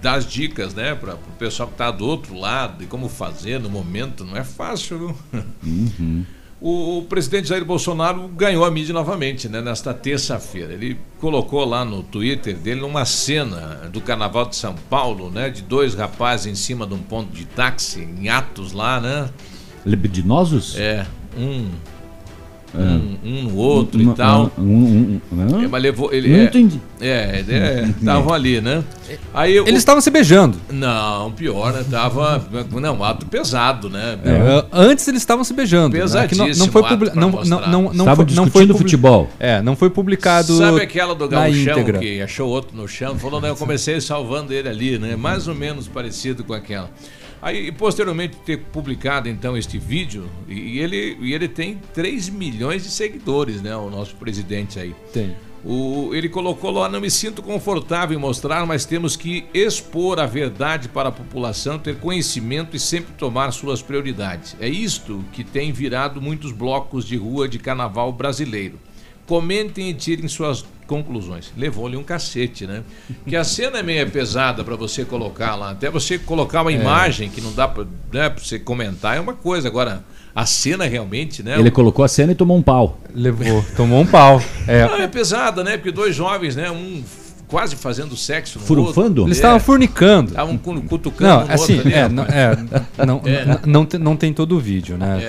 dar 0.00 0.14
as 0.14 0.24
dicas, 0.24 0.72
né, 0.72 0.94
para 0.94 1.16
o 1.16 1.38
pessoal 1.38 1.68
que 1.68 1.74
está 1.74 1.90
do 1.90 2.06
outro 2.06 2.34
lado 2.38 2.82
e 2.82 2.86
como 2.86 3.06
fazer 3.10 3.60
no 3.60 3.68
momento, 3.68 4.24
não 4.24 4.34
é 4.34 4.44
fácil, 4.44 4.98
viu? 4.98 5.42
Uhum. 5.62 6.24
O, 6.64 6.98
o 6.98 7.02
presidente 7.02 7.48
Jair 7.48 7.64
Bolsonaro 7.64 8.28
ganhou 8.28 8.64
a 8.64 8.70
mídia 8.70 8.94
novamente, 8.94 9.48
né, 9.48 9.60
nesta 9.60 9.92
terça-feira. 9.92 10.72
Ele 10.72 10.96
colocou 11.18 11.64
lá 11.64 11.84
no 11.84 12.04
Twitter 12.04 12.56
dele 12.56 12.82
uma 12.82 13.04
cena 13.04 13.90
do 13.92 14.00
Carnaval 14.00 14.46
de 14.46 14.54
São 14.54 14.76
Paulo, 14.88 15.28
né, 15.28 15.50
de 15.50 15.60
dois 15.60 15.94
rapazes 15.94 16.46
em 16.46 16.54
cima 16.54 16.86
de 16.86 16.94
um 16.94 17.02
ponto 17.02 17.32
de 17.32 17.46
táxi, 17.46 18.02
em 18.02 18.28
Atos 18.28 18.72
lá, 18.72 19.00
né? 19.00 19.28
Libidinosos? 19.84 20.76
É, 20.78 21.04
um. 21.36 21.68
Um, 22.74 23.16
um 23.24 23.42
no 23.44 23.56
outro 23.56 24.00
Um- 24.00 24.12
e 24.12 24.14
tal. 24.14 24.50
um- 24.58 24.62
um- 24.62 25.20
um- 25.32 25.40
hã? 25.56 25.64
É, 25.64 25.68
mas 25.68 25.82
levou, 25.82 26.12
ele 26.12 26.28
Não 26.28 26.38
é, 26.40 26.44
entendi. 26.44 26.80
É, 27.00 27.44
é, 27.48 27.88
estavam 27.98 28.32
ali, 28.32 28.60
né? 28.60 28.82
Aí 29.34 29.56
Eles 29.58 29.76
estavam 29.78 30.00
se 30.00 30.10
beijando. 30.10 30.56
Não, 30.70 31.30
pior, 31.32 31.72
né? 31.72 31.84
Tava. 31.90 32.42
Não, 32.80 33.04
ato 33.04 33.26
pesado, 33.26 33.90
né? 33.90 34.18
É, 34.24 34.64
Antes 34.72 35.06
eles 35.08 35.20
estavam 35.20 35.44
se 35.44 35.52
beijando. 35.52 35.96
né? 35.96 36.06
Que 36.28 36.34
não, 36.34 36.46
não 36.46 36.54
foi 36.54 36.54
Pesadíssimo 36.54 36.72
publi- 36.72 37.08
ato 37.08 37.12
pra 37.12 37.20
não, 37.20 37.30
não, 37.30 37.60
não, 37.82 37.92
não 37.92 38.16
foi, 38.16 38.24
não 38.34 38.48
foi 38.48 38.66
futebol. 38.68 39.28
É, 39.38 39.60
não 39.60 39.76
foi 39.76 39.90
publicado 39.90 40.56
Sabe 40.56 40.80
aquela 40.80 41.14
do 41.14 41.28
gauchão 41.28 41.52
íntegra. 41.52 41.98
que 41.98 42.22
achou 42.22 42.48
outro 42.48 42.76
no 42.76 42.88
chão? 42.88 43.18
Falou, 43.18 43.40
né? 43.40 43.50
Eu 43.50 43.56
comecei 43.56 44.00
salvando 44.00 44.52
ele 44.52 44.68
ali, 44.68 44.98
né? 44.98 45.14
Mais 45.16 45.46
ou 45.46 45.54
menos 45.54 45.88
parecido 45.88 46.42
com 46.44 46.54
aquela. 46.54 46.90
Aí, 47.42 47.72
posteriormente, 47.72 48.36
ter 48.46 48.56
publicado 48.56 49.28
então 49.28 49.56
este 49.56 49.76
vídeo, 49.76 50.30
e 50.46 50.78
ele, 50.78 51.18
e 51.20 51.34
ele 51.34 51.48
tem 51.48 51.80
3 51.92 52.28
milhões 52.28 52.84
de 52.84 52.90
seguidores, 52.90 53.60
né? 53.60 53.76
O 53.76 53.90
nosso 53.90 54.14
presidente 54.14 54.78
aí. 54.78 54.94
Tem. 55.12 55.34
O, 55.64 56.10
ele 56.12 56.28
colocou 56.28 56.70
lá, 56.70 56.88
não 56.88 57.00
me 57.00 57.10
sinto 57.10 57.42
confortável 57.42 58.16
em 58.16 58.20
mostrar, 58.20 58.64
mas 58.64 58.84
temos 58.84 59.16
que 59.16 59.44
expor 59.52 60.20
a 60.20 60.26
verdade 60.26 60.88
para 60.88 61.08
a 61.08 61.12
população, 61.12 61.80
ter 61.80 61.98
conhecimento 61.98 62.76
e 62.76 62.80
sempre 62.80 63.12
tomar 63.14 63.50
suas 63.52 63.82
prioridades. 63.82 64.56
É 64.60 64.68
isto 64.68 65.24
que 65.32 65.42
tem 65.42 65.72
virado 65.72 66.20
muitos 66.20 66.52
blocos 66.52 67.04
de 67.04 67.16
rua 67.16 67.48
de 67.48 67.58
carnaval 67.58 68.12
brasileiro. 68.12 68.78
Comentem 69.26 69.90
e 69.90 69.94
tirem 69.94 70.28
suas 70.28 70.64
conclusões. 70.92 71.50
Levou-lhe 71.56 71.96
um 71.96 72.02
cacete, 72.02 72.66
né? 72.66 72.82
Que 73.26 73.34
a 73.34 73.42
cena 73.44 73.78
é 73.78 73.82
meio 73.82 74.10
pesada 74.10 74.62
para 74.62 74.76
você 74.76 75.04
colocar 75.04 75.54
lá. 75.56 75.70
Até 75.70 75.90
você 75.90 76.18
colocar 76.18 76.60
uma 76.60 76.70
É. 76.70 76.74
imagem 76.74 77.30
que 77.30 77.40
não 77.40 77.52
dá 77.52 77.66
para 77.66 77.84
né, 78.12 78.28
pra 78.28 78.44
você 78.44 78.58
comentar 78.58 79.16
é 79.16 79.20
uma 79.20 79.32
coisa. 79.32 79.68
Agora, 79.68 80.04
a 80.34 80.44
cena 80.44 80.84
realmente, 80.84 81.42
né? 81.42 81.58
Ele 81.58 81.70
colocou 81.70 82.04
a 82.04 82.08
cena 82.08 82.32
e 82.32 82.34
tomou 82.34 82.56
um 82.58 82.62
pau. 82.62 82.98
Levou, 83.14 83.64
tomou 83.76 84.00
um 84.02 84.06
pau. 84.06 84.42
É. 84.68 84.86
Não, 84.86 84.96
é 84.96 85.08
pesada, 85.08 85.64
né? 85.64 85.76
Porque 85.78 85.90
dois 85.90 86.14
jovens, 86.14 86.54
né? 86.56 86.70
Um 86.70 87.02
quase 87.52 87.76
fazendo 87.76 88.16
sexo 88.16 88.58
no 88.58 88.64
Furufando? 88.64 89.20
outro. 89.20 89.24
Eles 89.28 89.36
É. 89.36 89.40
estavam 89.40 89.60
fornicando. 89.60 90.30
Estavam 90.30 90.56
cu- 90.56 90.80
cutucando 90.82 91.30
Não, 91.30 91.46
um 91.46 91.52
assim, 91.54 91.74
outro 91.74 91.88
ali, 91.88 91.94
é, 91.98 92.08
não, 92.08 92.22
é, 92.24 92.56
não, 93.06 93.20
É. 93.26 93.44
não, 93.44 93.60
não, 93.66 93.84
tem, 93.86 94.00
não 94.00 94.16
tem 94.16 94.32
todo 94.32 94.56
o 94.56 94.58
vídeo, 94.58 94.96
né? 94.96 95.22
É. 95.22 95.26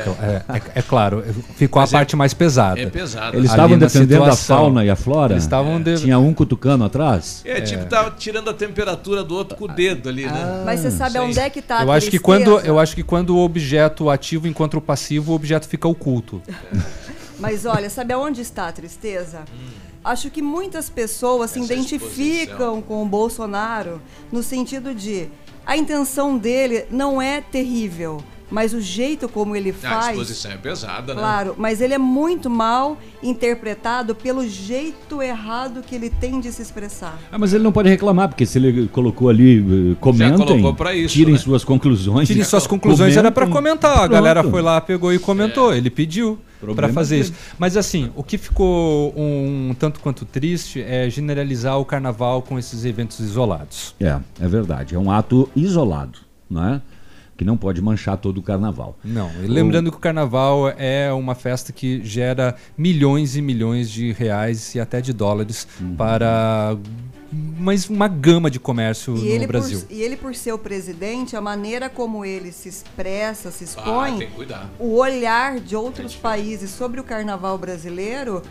É, 0.54 0.58
é- 0.58 0.62
é 0.76 0.82
claro, 0.82 1.22
ficou 1.58 1.82
Mas 1.82 1.94
a 1.94 1.98
é- 1.98 2.00
parte 2.00 2.16
mais 2.16 2.34
pesada. 2.34 2.80
é 2.80 2.86
pesada. 2.86 3.36
Eles 3.36 3.50
estavam 3.52 3.78
defendendo 3.78 4.24
a 4.24 4.36
fauna 4.36 4.86
e 4.86 4.90
a 4.90 4.96
flora? 4.96 5.34
Eles 5.34 5.44
estavam 5.44 5.82
de- 5.82 5.98
Tinha 6.00 6.18
um 6.18 6.34
cutucando 6.34 6.86
atrás? 6.86 7.42
É, 7.44 7.60
tipo, 7.60 7.86
tava 7.86 8.12
tirando 8.12 8.50
a 8.50 8.54
temperatura 8.54 9.22
do 9.24 9.36
outro 9.36 9.58
com 9.58 9.66
o 9.66 9.68
dedo 9.68 10.08
ali, 10.08 10.26
né? 10.26 10.64
Mas 10.66 10.80
você 10.80 10.92
sabe 10.92 11.12
Sim. 11.12 11.20
onde 11.20 11.40
é 11.40 11.50
que 11.50 11.62
tá 11.62 11.80
a 11.80 11.84
Eu 11.84 11.92
acho, 11.92 12.10
que 12.10 12.18
tristeza? 12.20 12.46
quando, 12.46 12.66
eu 12.66 12.80
acho 12.80 12.96
que 12.96 13.04
quando 13.04 13.36
o 13.36 13.40
objeto 13.44 14.10
ativo 14.10 14.48
encontra 14.48 14.80
o 14.80 14.82
passivo, 14.82 15.34
o 15.34 15.36
objeto 15.36 15.68
fica 15.68 15.88
oculto. 15.90 16.42
Mas 17.40 17.66
olha, 17.66 17.90
sabe 17.90 18.14
aonde 18.14 18.40
está 18.42 18.68
a 18.68 18.72
tristeza? 18.72 19.40
Hum. 19.54 19.93
Acho 20.04 20.30
que 20.30 20.42
muitas 20.42 20.90
pessoas 20.90 21.52
se 21.52 21.62
identificam 21.62 22.82
com 22.82 23.02
o 23.02 23.06
Bolsonaro 23.06 24.02
no 24.32 24.44
sentido 24.44 24.94
de 24.94 25.30
a 25.66 25.78
intenção 25.78 26.38
dele 26.38 26.86
não 26.92 27.22
é 27.22 27.40
terrível, 27.40 28.22
mas 28.52 28.74
o 28.74 28.80
jeito 28.82 29.28
como 29.28 29.56
ele 29.56 29.74
Ah, 29.84 29.88
a 29.88 30.02
faz. 30.02 30.08
exposição 30.12 30.52
é 30.52 30.58
pesada, 30.58 31.14
né? 31.14 31.20
Claro, 31.20 31.56
mas 31.58 31.82
ele 31.82 31.94
é 31.94 31.98
muito 31.98 32.50
mal 32.50 32.98
interpretado 33.22 34.14
pelo 34.16 34.48
jeito 34.48 35.22
errado 35.22 35.82
que 35.82 35.96
ele 35.96 36.10
tem 36.10 36.40
de 36.40 36.52
se 36.52 36.62
expressar. 36.62 37.18
Ah, 37.32 37.38
mas 37.38 37.54
ele 37.54 37.64
não 37.64 37.72
pode 37.72 37.90
reclamar, 37.90 38.30
porque 38.30 38.46
se 38.46 38.58
ele 38.58 38.88
colocou 38.88 39.30
ali, 39.30 39.60
eh, 39.94 39.96
comentem, 40.00 40.46
colocou 40.46 40.74
pra 40.76 40.94
isso, 40.94 41.14
tirem 41.14 41.34
né? 41.34 41.40
suas 41.40 41.64
conclusões. 41.64 42.28
Tirem 42.28 42.44
suas 42.44 42.68
conclusões, 42.68 43.18
era 43.18 43.32
pra 43.32 43.46
Comentem. 43.48 43.64
comentar. 43.74 43.92
A 43.92 43.96
Pronto. 44.02 44.12
galera 44.12 44.44
foi 44.44 44.62
lá, 44.62 44.80
pegou 44.80 45.12
e 45.14 45.20
comentou. 45.20 45.74
Ele 45.74 45.90
pediu 45.90 46.38
pra 46.76 46.90
fazer 46.90 47.20
isso. 47.20 47.34
Mas 47.58 47.76
assim, 47.76 48.12
o 48.16 48.24
que 48.24 48.38
ficou 48.38 49.14
um 49.18 49.76
tanto 49.78 50.00
quanto 50.00 50.26
triste 50.26 50.82
é 50.82 51.10
generalizar 51.10 51.78
o 51.80 51.86
carnaval 51.86 52.42
com 52.42 52.58
esses 52.60 52.86
eventos 52.86 53.20
isolados. 53.20 53.96
É, 54.00 54.18
é 54.40 54.48
verdade. 54.48 54.96
É 54.96 55.00
um 55.00 55.12
ato 55.12 55.50
isolado, 55.56 56.20
né? 56.50 56.82
Que 57.36 57.44
não 57.44 57.58
pode 57.58 57.82
manchar 57.82 58.18
todo 58.18 58.38
o 58.38 58.42
carnaval. 58.44 58.98
Não, 59.04 59.30
e 59.44 59.48
lembrando 59.48 59.90
que 59.92 59.98
o 59.98 60.00
carnaval 60.00 60.70
é 60.78 61.12
uma 61.12 61.34
festa 61.36 61.74
que 61.74 62.04
gera 62.04 62.56
milhões 62.78 63.36
e 63.36 63.42
milhões 63.42 63.90
de 63.90 64.12
reais 64.12 64.76
e 64.76 64.80
até 64.80 65.02
de 65.02 65.12
dólares 65.14 65.68
Uhum. 65.82 65.96
para 65.96 66.78
mas 67.60 67.90
uma 67.90 68.08
gama 68.08 68.52
de 68.52 68.60
comércio 68.60 69.16
E 69.18 69.20
no 69.22 69.26
ele, 69.26 69.46
por, 69.48 69.54
Brasil. 69.54 69.82
e 69.90 70.02
ele, 70.04 70.16
por 70.16 70.36
ser 70.36 70.52
o 70.54 70.58
presidente, 70.60 71.36
a 71.36 71.42
maneira 71.42 71.90
como 71.90 72.24
ele 72.24 72.52
se 72.52 72.70
expressa, 72.70 73.50
se 73.50 73.64
Ah, 73.64 74.10
expõe, 74.10 74.28
cuidar. 74.36 74.70
o 74.78 74.98
olhar 74.98 75.60
de 75.60 75.76
outros 75.76 76.14
países 76.16 76.70
sobre 76.70 77.00
o 77.02 77.04
carnaval 77.04 77.58
brasileiro, 77.58 78.44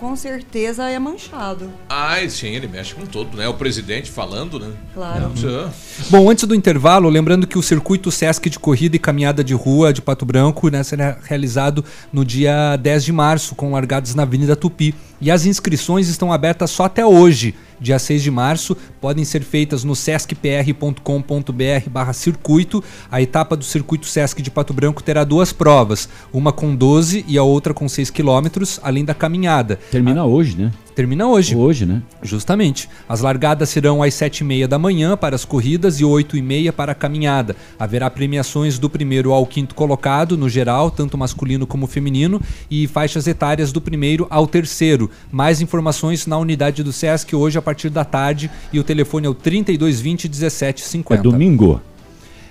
com 0.00 0.16
certeza 0.16 0.88
é 0.88 0.98
manchado. 0.98 1.70
Ah, 1.86 2.16
sim, 2.26 2.48
ele 2.48 2.66
mexe 2.66 2.94
com 2.94 3.04
tudo, 3.04 3.36
né? 3.36 3.46
O 3.46 3.54
presidente 3.54 4.10
falando, 4.10 4.58
né? 4.58 4.72
Claro. 4.94 5.30
Não 5.36 5.72
Bom, 6.08 6.30
antes 6.30 6.44
do 6.44 6.54
intervalo, 6.54 7.10
lembrando 7.10 7.46
que 7.46 7.58
o 7.58 7.62
circuito 7.62 8.10
Sesc 8.10 8.48
de 8.48 8.58
corrida 8.58 8.96
e 8.96 8.98
caminhada 8.98 9.44
de 9.44 9.52
rua 9.52 9.92
de 9.92 10.00
Pato 10.00 10.24
Branco 10.24 10.70
né, 10.70 10.82
será 10.82 11.18
realizado 11.22 11.84
no 12.10 12.24
dia 12.24 12.76
10 12.76 13.04
de 13.04 13.12
março, 13.12 13.54
com 13.54 13.72
largadas 13.72 14.14
na 14.14 14.22
Avenida 14.22 14.56
Tupi. 14.56 14.94
E 15.20 15.30
as 15.30 15.44
inscrições 15.44 16.08
estão 16.08 16.32
abertas 16.32 16.70
só 16.70 16.84
até 16.84 17.04
hoje, 17.04 17.54
dia 17.78 17.98
6 17.98 18.22
de 18.22 18.30
março. 18.30 18.76
Podem 19.00 19.24
ser 19.24 19.42
feitas 19.42 19.84
no 19.84 19.94
sescpr.com.br 19.94 21.90
barra 21.90 22.12
circuito. 22.14 22.82
A 23.10 23.20
etapa 23.20 23.54
do 23.54 23.64
circuito 23.64 24.06
Sesc 24.06 24.40
de 24.40 24.50
Pato 24.50 24.72
Branco 24.72 25.02
terá 25.02 25.22
duas 25.22 25.52
provas, 25.52 26.08
uma 26.32 26.52
com 26.52 26.74
12 26.74 27.24
e 27.28 27.36
a 27.36 27.42
outra 27.42 27.74
com 27.74 27.86
6 27.88 28.08
quilômetros, 28.10 28.80
além 28.82 29.04
da 29.04 29.12
caminhada. 29.12 29.78
Termina 29.90 30.24
hoje, 30.24 30.56
né? 30.56 30.72
Termina 31.00 31.26
hoje. 31.26 31.56
Hoje, 31.56 31.86
né? 31.86 32.02
Justamente. 32.22 32.86
As 33.08 33.22
largadas 33.22 33.70
serão 33.70 34.02
às 34.02 34.12
7h30 34.12 34.66
da 34.66 34.78
manhã 34.78 35.16
para 35.16 35.34
as 35.34 35.46
corridas 35.46 35.98
e 35.98 36.04
8h30 36.04 36.72
para 36.72 36.92
a 36.92 36.94
caminhada. 36.94 37.56
Haverá 37.78 38.10
premiações 38.10 38.78
do 38.78 38.90
primeiro 38.90 39.32
ao 39.32 39.46
quinto 39.46 39.74
colocado, 39.74 40.36
no 40.36 40.46
geral, 40.46 40.90
tanto 40.90 41.16
masculino 41.16 41.66
como 41.66 41.86
feminino, 41.86 42.38
e 42.70 42.86
faixas 42.86 43.26
etárias 43.26 43.72
do 43.72 43.80
primeiro 43.80 44.26
ao 44.28 44.46
terceiro. 44.46 45.10
Mais 45.32 45.62
informações 45.62 46.26
na 46.26 46.36
unidade 46.36 46.82
do 46.82 46.92
SESC 46.92 47.34
hoje 47.34 47.56
a 47.56 47.62
partir 47.62 47.88
da 47.88 48.04
tarde 48.04 48.50
e 48.70 48.78
o 48.78 48.84
telefone 48.84 49.26
é 49.26 49.30
o 49.30 49.34
3220 49.34 50.28
1750. 50.28 51.18
É 51.18 51.22
domingo. 51.22 51.80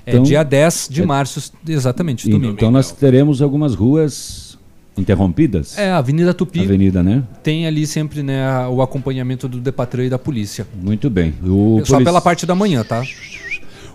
É 0.08 0.18
dia 0.18 0.42
10 0.42 0.88
de 0.90 1.06
março, 1.06 1.52
exatamente, 1.68 2.28
domingo. 2.28 2.54
Então 2.54 2.72
nós 2.72 2.92
teremos 2.92 3.44
algumas 3.44 3.76
ruas 3.76 4.49
interrompidas. 4.98 5.78
É, 5.78 5.92
a 5.92 5.98
Avenida 5.98 6.34
Tupi. 6.34 6.62
Avenida, 6.62 7.02
né? 7.02 7.24
Tem 7.42 7.66
ali 7.66 7.88
sempre 7.88 8.22
né, 8.22 8.68
o 8.68 8.82
acompanhamento 8.82 9.48
do 9.48 9.60
Depatran 9.60 10.06
e 10.06 10.10
da 10.10 10.20
polícia. 10.20 10.68
Muito 10.82 11.10
bem. 11.10 11.34
O 11.44 11.82
Só 11.86 11.94
polici- 11.94 12.04
pela 12.04 12.22
parte 12.22 12.46
da 12.46 12.56
manhã, 12.56 12.84
tá? 12.84 13.04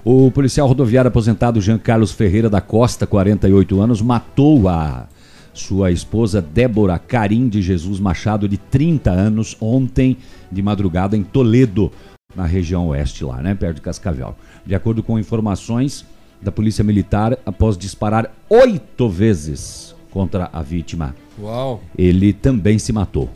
O 0.05 0.31
policial 0.31 0.69
rodoviário 0.69 1.09
aposentado 1.09 1.61
Jean 1.61 1.79
Carlos 1.79 2.13
Ferreira 2.13 2.51
da 2.51 2.61
Costa, 2.61 3.07
48 3.07 3.81
anos, 3.81 4.03
matou 4.03 4.69
a 4.69 5.07
sua 5.53 5.91
esposa 5.91 6.43
Débora 6.43 6.99
Carim 6.99 7.49
de 7.49 7.63
Jesus 7.63 8.01
Machado, 8.01 8.49
de 8.49 8.57
30 8.59 9.11
anos, 9.11 9.57
ontem 9.61 10.17
de 10.51 10.61
madrugada 10.61 11.17
em 11.17 11.23
Toledo, 11.23 11.91
na 12.35 12.45
região 12.45 12.89
oeste 12.89 13.25
lá, 13.25 13.41
né, 13.41 13.55
perto 13.55 13.77
de 13.77 13.81
Cascavel. 13.81 14.37
De 14.67 14.75
acordo 14.75 15.03
com 15.03 15.19
informações 15.19 16.05
da 16.43 16.51
Polícia 16.53 16.85
Militar, 16.85 17.39
após 17.47 17.79
disparar 17.79 18.31
oito 18.51 19.09
vezes 19.09 19.94
contra 20.15 20.49
a 20.53 20.63
vítima, 20.63 21.13
Uau. 21.37 21.83
ele 21.99 22.33
também 22.33 22.79
se 22.79 22.93
matou. 22.93 23.29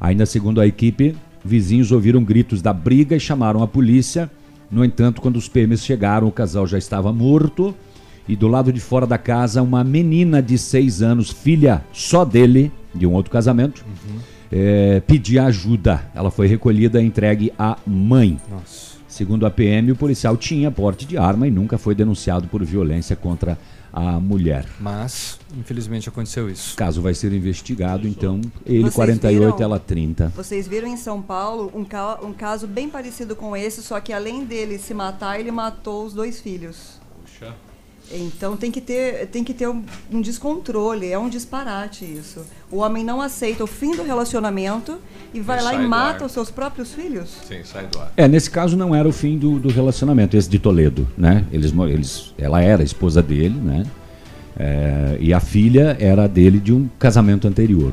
Ainda 0.00 0.24
segundo 0.24 0.62
a 0.62 0.66
equipe, 0.66 1.14
vizinhos 1.44 1.92
ouviram 1.92 2.24
gritos 2.24 2.62
da 2.62 2.72
briga 2.72 3.14
e 3.14 3.20
chamaram 3.20 3.62
a 3.62 3.68
polícia. 3.68 4.30
No 4.70 4.82
entanto, 4.82 5.20
quando 5.20 5.36
os 5.36 5.46
PMs 5.46 5.84
chegaram, 5.84 6.26
o 6.26 6.32
casal 6.32 6.66
já 6.66 6.78
estava 6.78 7.12
morto 7.12 7.74
e 8.26 8.34
do 8.34 8.48
lado 8.48 8.72
de 8.72 8.80
fora 8.80 9.06
da 9.06 9.18
casa, 9.18 9.62
uma 9.62 9.84
menina 9.84 10.42
de 10.42 10.56
seis 10.56 11.02
anos, 11.02 11.30
filha 11.30 11.84
só 11.92 12.24
dele, 12.24 12.72
de 12.94 13.06
um 13.06 13.12
outro 13.12 13.30
casamento, 13.30 13.84
é, 14.50 15.00
pedir 15.00 15.38
ajuda. 15.38 16.10
Ela 16.14 16.30
foi 16.30 16.46
recolhida 16.46 17.00
e 17.00 17.06
entregue 17.06 17.52
à 17.58 17.76
mãe. 17.86 18.38
Segundo 19.06 19.46
a 19.46 19.50
PM, 19.50 19.92
o 19.92 19.96
policial 19.96 20.36
tinha 20.36 20.70
porte 20.70 21.06
de 21.06 21.16
arma 21.16 21.46
e 21.46 21.50
nunca 21.50 21.78
foi 21.78 21.94
denunciado 21.94 22.48
por 22.48 22.64
violência 22.64 23.14
contra 23.14 23.52
a 23.52 23.56
mulher. 24.00 24.66
Mas, 24.78 25.38
infelizmente, 25.56 26.08
aconteceu 26.08 26.50
isso. 26.50 26.74
O 26.74 26.76
caso 26.76 27.00
vai 27.00 27.14
ser 27.14 27.32
investigado, 27.32 28.06
então, 28.06 28.40
ele 28.64 28.82
Vocês 28.82 28.94
48, 28.94 29.40
viram? 29.56 29.62
ela 29.64 29.78
30. 29.80 30.32
Vocês 30.36 30.68
viram 30.68 30.88
em 30.88 30.96
São 30.96 31.22
Paulo 31.22 31.70
um, 31.74 31.84
ca- 31.84 32.18
um 32.22 32.32
caso 32.32 32.66
bem 32.66 32.88
parecido 32.88 33.34
com 33.34 33.56
esse, 33.56 33.82
só 33.82 33.98
que 34.00 34.12
além 34.12 34.44
dele 34.44 34.78
se 34.78 34.92
matar, 34.94 35.40
ele 35.40 35.50
matou 35.50 36.04
os 36.04 36.12
dois 36.12 36.40
filhos. 36.40 37.00
Então 38.10 38.56
tem 38.56 38.70
que 38.70 38.80
ter, 38.80 39.26
tem 39.26 39.42
que 39.42 39.52
ter 39.52 39.68
um, 39.68 39.82
um 40.12 40.20
descontrole, 40.20 41.10
é 41.10 41.18
um 41.18 41.28
disparate 41.28 42.04
isso. 42.04 42.44
O 42.70 42.78
homem 42.78 43.04
não 43.04 43.20
aceita 43.20 43.64
o 43.64 43.66
fim 43.66 43.96
do 43.96 44.02
relacionamento 44.02 44.98
e 45.34 45.40
vai 45.40 45.58
E 45.58 45.62
lá 45.62 45.74
e 45.74 45.86
mata 45.86 46.22
ar. 46.22 46.26
os 46.26 46.32
seus 46.32 46.50
próprios 46.50 46.92
filhos. 46.92 47.28
Sim, 47.48 47.60
sai 47.64 47.86
do 47.86 47.98
ar. 47.98 48.12
É, 48.16 48.28
nesse 48.28 48.50
caso 48.50 48.76
não 48.76 48.94
era 48.94 49.08
o 49.08 49.12
fim 49.12 49.36
do, 49.36 49.58
do 49.58 49.68
relacionamento, 49.68 50.36
esse 50.36 50.48
de 50.48 50.58
Toledo, 50.58 51.06
né? 51.18 51.44
Eles, 51.50 51.72
eles, 51.90 52.32
ela 52.38 52.62
era 52.62 52.82
a 52.82 52.84
esposa 52.84 53.22
dele, 53.22 53.58
né? 53.60 53.84
É, 54.58 55.18
e 55.20 55.34
a 55.34 55.40
filha 55.40 55.96
era 56.00 56.26
dele 56.26 56.58
de 56.58 56.72
um 56.72 56.88
casamento 56.98 57.46
anterior. 57.46 57.92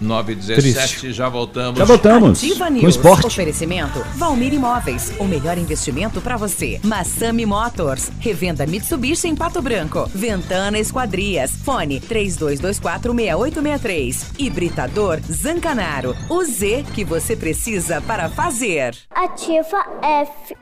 É. 0.00 0.04
9 0.04 0.32
e 0.32 0.36
17 0.36 1.12
já 1.12 1.28
voltamos. 1.28 1.78
Já 1.78 1.84
voltamos. 1.84 2.38
Ativa 2.38 2.66
Com 2.66 2.72
News. 2.72 2.96
esporte. 2.96 3.26
Oferecimento 3.26 4.00
Valmir 4.16 4.52
Imóveis. 4.54 5.12
O 5.18 5.24
melhor 5.24 5.58
investimento 5.58 6.20
para 6.20 6.36
você. 6.36 6.80
Massami 6.84 7.44
Motors. 7.46 8.10
Revenda 8.20 8.66
Mitsubishi 8.66 9.28
em 9.28 9.34
Pato 9.36 9.60
Branco. 9.62 10.08
Ventana 10.14 10.78
Esquadrias. 10.78 11.52
Fone 11.64 12.00
32246863. 12.00 14.16
Hibridador 14.38 15.20
Zancanaro. 15.30 16.14
O 16.28 16.44
Z 16.44 16.84
que 16.94 17.04
você 17.04 17.34
precisa 17.36 18.00
para 18.00 18.28
fazer. 18.28 18.96
Ativa 19.10 19.84
F. 20.02 20.56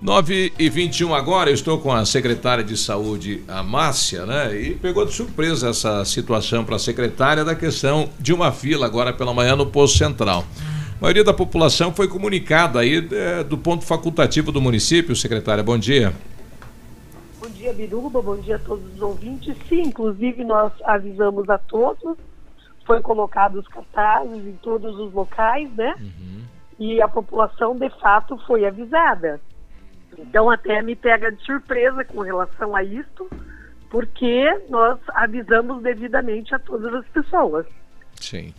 9 0.00 0.52
e 0.56 0.70
21 0.70 1.12
agora, 1.12 1.50
eu 1.50 1.54
estou 1.54 1.80
com 1.80 1.92
a 1.92 2.04
secretária 2.06 2.62
de 2.62 2.76
saúde, 2.76 3.42
a 3.48 3.64
Márcia, 3.64 4.24
né? 4.24 4.54
E 4.54 4.74
pegou 4.76 5.04
de 5.04 5.12
surpresa 5.12 5.70
essa 5.70 6.04
situação 6.04 6.64
para 6.64 6.76
a 6.76 6.78
secretária 6.78 7.44
da 7.44 7.52
questão 7.52 8.08
de 8.16 8.32
uma 8.32 8.52
fila 8.52 8.86
agora 8.86 9.12
pela 9.12 9.34
manhã 9.34 9.56
no 9.56 9.66
posto 9.66 9.98
central. 9.98 10.44
A 10.98 11.02
maioria 11.02 11.24
da 11.24 11.34
população 11.34 11.92
foi 11.92 12.06
comunicada 12.06 12.78
aí 12.78 13.08
é, 13.10 13.42
do 13.42 13.58
ponto 13.58 13.84
facultativo 13.84 14.52
do 14.52 14.60
município, 14.60 15.16
secretária. 15.16 15.64
Bom 15.64 15.76
dia. 15.76 16.12
Bom 17.40 17.50
dia, 17.50 17.72
Biruba. 17.72 18.22
Bom 18.22 18.36
dia 18.36 18.54
a 18.54 18.60
todos 18.60 18.94
os 18.94 19.02
ouvintes. 19.02 19.56
Sim, 19.68 19.82
inclusive 19.82 20.44
nós 20.44 20.72
avisamos 20.84 21.50
a 21.50 21.58
todos. 21.58 22.16
Foi 22.86 23.00
colocados 23.00 23.66
cartazes 23.66 24.46
em 24.46 24.56
todos 24.62 24.96
os 24.96 25.12
locais, 25.12 25.68
né? 25.74 25.96
E 26.78 27.02
a 27.02 27.08
população, 27.08 27.76
de 27.76 27.90
fato, 28.00 28.38
foi 28.46 28.64
avisada. 28.64 29.40
Então, 30.16 30.50
até 30.50 30.80
me 30.82 30.94
pega 30.94 31.32
de 31.32 31.44
surpresa 31.44 32.04
com 32.04 32.20
relação 32.20 32.74
a 32.74 32.82
isto, 32.82 33.28
porque 33.90 34.60
nós 34.68 34.98
avisamos 35.08 35.82
devidamente 35.82 36.54
a 36.54 36.58
todas 36.58 36.92
as 36.94 37.06
pessoas. 37.08 37.66
Sim. 38.20 38.52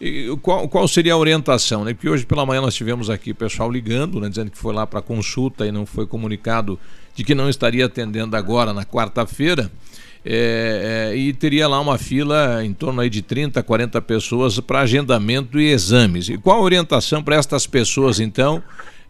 E 0.00 0.36
qual, 0.42 0.68
qual 0.68 0.88
seria 0.88 1.14
a 1.14 1.16
orientação? 1.16 1.84
Né? 1.84 1.94
Porque 1.94 2.08
hoje 2.08 2.26
pela 2.26 2.44
manhã 2.44 2.60
nós 2.60 2.74
tivemos 2.74 3.08
aqui 3.08 3.32
pessoal 3.32 3.70
ligando, 3.70 4.20
né, 4.20 4.28
dizendo 4.28 4.50
que 4.50 4.58
foi 4.58 4.74
lá 4.74 4.86
para 4.86 5.00
consulta 5.00 5.64
e 5.66 5.70
não 5.70 5.86
foi 5.86 6.06
comunicado 6.06 6.78
de 7.14 7.22
que 7.22 7.34
não 7.34 7.48
estaria 7.48 7.86
atendendo 7.86 8.36
agora 8.36 8.72
na 8.72 8.84
quarta-feira. 8.84 9.70
É, 10.24 11.10
é, 11.12 11.16
e 11.16 11.32
teria 11.32 11.66
lá 11.66 11.80
uma 11.80 11.98
fila 11.98 12.64
em 12.64 12.72
torno 12.72 13.00
aí 13.00 13.10
de 13.10 13.22
30, 13.22 13.60
40 13.62 14.00
pessoas 14.02 14.58
para 14.60 14.80
agendamento 14.80 15.60
e 15.60 15.70
exames. 15.70 16.28
E 16.28 16.38
qual 16.38 16.58
a 16.58 16.62
orientação 16.62 17.22
para 17.22 17.36
estas 17.36 17.66
pessoas, 17.66 18.20
então, 18.20 18.62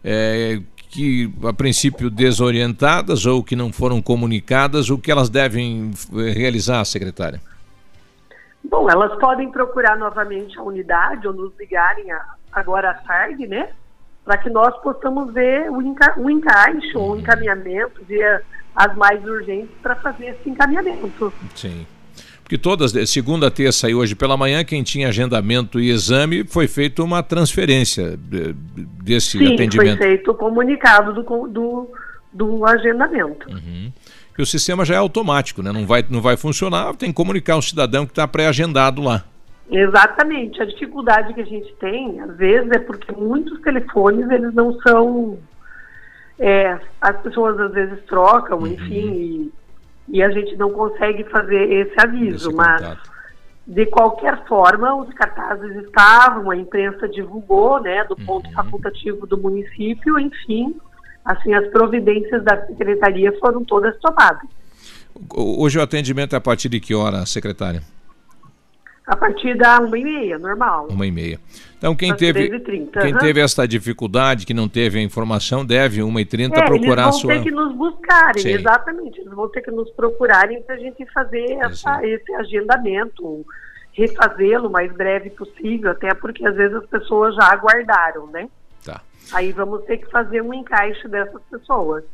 é, 0.03 0.59
que 0.93 1.33
a 1.43 1.51
princípio 1.51 2.07
desorientadas 2.09 3.25
ou 3.25 3.43
que 3.43 3.55
não 3.55 3.73
foram 3.73 3.99
comunicadas, 3.99 4.91
o 4.91 4.97
que 4.99 5.11
elas 5.11 5.27
devem 5.27 5.89
eh, 6.15 6.31
realizar, 6.31 6.85
secretária? 6.85 7.41
Bom, 8.63 8.87
elas 8.89 9.17
podem 9.19 9.49
procurar 9.51 9.97
novamente 9.97 10.57
a 10.59 10.61
unidade 10.61 11.27
ou 11.27 11.33
nos 11.33 11.51
ligarem 11.59 12.11
a- 12.11 12.35
agora 12.51 12.91
à 12.91 12.93
tarde, 12.93 13.47
né? 13.47 13.69
Para 14.23 14.37
que 14.37 14.49
nós 14.51 14.73
possamos 14.83 15.33
ver 15.33 15.69
o, 15.71 15.81
enca 15.81 16.13
o 16.17 16.29
encaixe 16.29 16.95
ou 16.95 17.13
o 17.13 17.19
encaminhamento, 17.19 18.03
ver 18.05 18.43
as 18.75 18.95
mais 18.95 19.23
urgentes 19.25 19.71
para 19.81 19.95
fazer 19.95 20.27
esse 20.27 20.47
encaminhamento. 20.49 21.33
Sim. 21.55 21.85
Porque 22.43 22.57
todas, 22.57 22.91
segunda, 23.09 23.49
terça 23.49 23.89
e 23.89 23.95
hoje 23.95 24.15
pela 24.15 24.35
manhã, 24.35 24.63
quem 24.63 24.83
tinha 24.83 25.07
agendamento 25.07 25.79
e 25.79 25.89
exame, 25.89 26.43
foi 26.43 26.67
feita 26.67 27.01
uma 27.01 27.23
transferência 27.23 28.17
de- 28.17 28.53
desse 29.01 29.37
Sim, 29.39 29.53
atendimento. 29.53 29.97
foi 29.97 30.07
feito 30.07 30.31
o 30.31 30.35
comunicado 30.35 31.13
do, 31.13 31.47
do, 31.47 31.89
do 32.33 32.65
agendamento. 32.65 33.47
Porque 34.27 34.41
o 34.41 34.45
sistema 34.45 34.83
já 34.83 34.95
é 34.95 34.97
automático, 34.97 35.61
né? 35.61 35.71
Não 35.71 35.85
vai, 35.87 36.05
não 36.09 36.21
vai 36.21 36.35
funcionar, 36.35 36.93
tem 36.95 37.09
que 37.09 37.15
comunicar 37.15 37.55
o 37.55 37.61
cidadão 37.61 38.05
que 38.05 38.11
está 38.11 38.27
pré-agendado 38.27 39.01
lá. 39.01 39.23
Exatamente. 39.71 40.61
A 40.61 40.65
dificuldade 40.65 41.33
que 41.33 41.41
a 41.41 41.45
gente 41.45 41.73
tem, 41.79 42.19
às 42.19 42.35
vezes, 42.35 42.69
é 42.71 42.79
porque 42.79 43.11
muitos 43.13 43.59
telefones, 43.61 44.29
eles 44.29 44.53
não 44.53 44.77
são... 44.81 45.37
é, 46.37 46.77
as 46.99 47.15
pessoas, 47.21 47.57
às 47.59 47.71
vezes, 47.71 47.99
trocam, 48.05 48.59
Uhum. 48.59 48.67
enfim, 48.67 49.13
e, 49.13 49.51
e 50.07 50.21
a 50.21 50.29
gente 50.29 50.55
não 50.55 50.71
consegue 50.71 51.23
fazer 51.25 51.71
esse 51.71 51.93
aviso. 51.99 52.49
Esse 52.49 52.55
mas, 52.57 52.81
contato. 52.81 53.11
de 53.65 53.85
qualquer 53.87 54.45
forma, 54.45 54.95
os 54.95 55.13
cartazes 55.13 55.75
estavam, 55.85 56.51
a 56.51 56.55
imprensa 56.57 57.07
divulgou, 57.07 57.81
né, 57.81 58.03
do 58.05 58.15
ponto 58.15 58.47
Uhum. 58.47 58.53
facultativo 58.53 59.25
do 59.25 59.37
município, 59.37 60.19
enfim, 60.19 60.75
assim, 61.23 61.53
as 61.53 61.67
providências 61.69 62.43
da 62.43 62.65
secretaria 62.67 63.31
foram 63.39 63.63
todas 63.63 63.97
tomadas. 63.99 64.47
O- 65.33 65.63
Hoje 65.63 65.77
o 65.79 65.81
atendimento 65.81 66.33
é 66.33 66.37
a 66.37 66.41
partir 66.41 66.67
de 66.69 66.79
que 66.79 66.93
hora, 66.93 67.25
secretária? 67.25 67.81
A 69.05 69.15
partir 69.17 69.57
da 69.57 69.79
uma 69.79 69.97
e 69.97 70.03
meia, 70.03 70.39
normal. 70.39 70.87
Uma 70.89 71.05
e 71.05 71.11
meia. 71.11 71.39
Então 71.77 71.93
quem 71.93 72.11
Às 72.11 72.17
teve, 72.17 72.49
13h30, 72.49 73.01
quem 73.01 73.11
aham. 73.11 73.19
teve 73.19 73.41
essa 73.41 73.67
dificuldade, 73.67 74.45
que 74.45 74.53
não 74.53 74.69
teve 74.69 74.97
a 74.97 75.01
informação, 75.01 75.65
deve 75.65 76.01
uma 76.01 76.21
e 76.21 76.25
trinta 76.25 76.59
É, 76.61 76.65
procurar 76.65 77.03
a 77.03 77.07
eles 77.09 77.11
vão 77.15 77.19
sua... 77.21 77.33
ter 77.33 77.43
que 77.43 77.51
nos 77.51 77.75
buscarem, 77.75 78.41
Sim. 78.41 78.51
exatamente. 78.53 79.19
Eles 79.19 79.33
vão 79.33 79.49
ter 79.49 79.61
que 79.61 79.71
nos 79.71 79.89
procurarem 79.91 80.61
para 80.63 80.75
a 80.75 80.77
gente 80.79 81.05
fazer 81.13 81.51
essa- 81.59 81.99
esse 82.07 82.33
agendamento, 82.35 83.45
refazê-lo 83.91 84.69
o 84.69 84.71
mais 84.71 84.89
breve 84.93 85.29
possível, 85.31 85.91
até 85.91 86.13
porque 86.13 86.47
às 86.47 86.55
vezes 86.55 86.75
as 86.77 86.85
pessoas 86.85 87.35
já 87.35 87.51
aguardaram, 87.51 88.27
né? 88.27 88.47
Tá. 88.85 89.01
Aí 89.33 89.51
vamos 89.51 89.83
ter 89.83 89.97
que 89.97 90.09
fazer 90.09 90.41
um 90.41 90.53
encaixe 90.53 91.05
dessas 91.09 91.41
pessoas. 91.51 92.05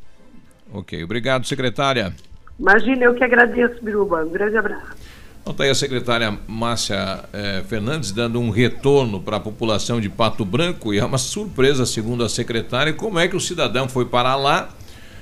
Ok, 0.74 1.04
obrigado, 1.04 1.46
secretária. 1.46 2.14
Imagina, 2.60 3.06
eu 3.06 3.14
que 3.14 3.24
agradeço, 3.24 3.82
Biruba. 3.84 4.24
Um 4.26 4.30
grande 4.32 4.58
abraço. 4.58 5.19
Então 5.50 5.56
está 5.56 5.64
aí 5.64 5.72
a 5.72 5.76
secretária 5.76 6.40
Márcia 6.48 7.24
eh, 7.34 7.64
Fernandes 7.68 8.12
dando 8.12 8.40
um 8.40 8.52
retorno 8.52 9.20
para 9.20 9.38
a 9.38 9.40
população 9.40 10.00
de 10.00 10.08
Pato 10.08 10.46
Branco 10.46 10.94
e 10.94 11.00
é 11.00 11.04
uma 11.04 11.18
surpresa, 11.18 11.88
segundo 11.88 12.24
a 12.24 12.30
secretária, 12.30 12.94
como 12.94 13.18
é 13.18 13.28
que 13.28 13.36
o 13.36 13.40
cidadão 13.40 13.90
foi 13.90 14.06
parar 14.06 14.36
lá 14.36 14.70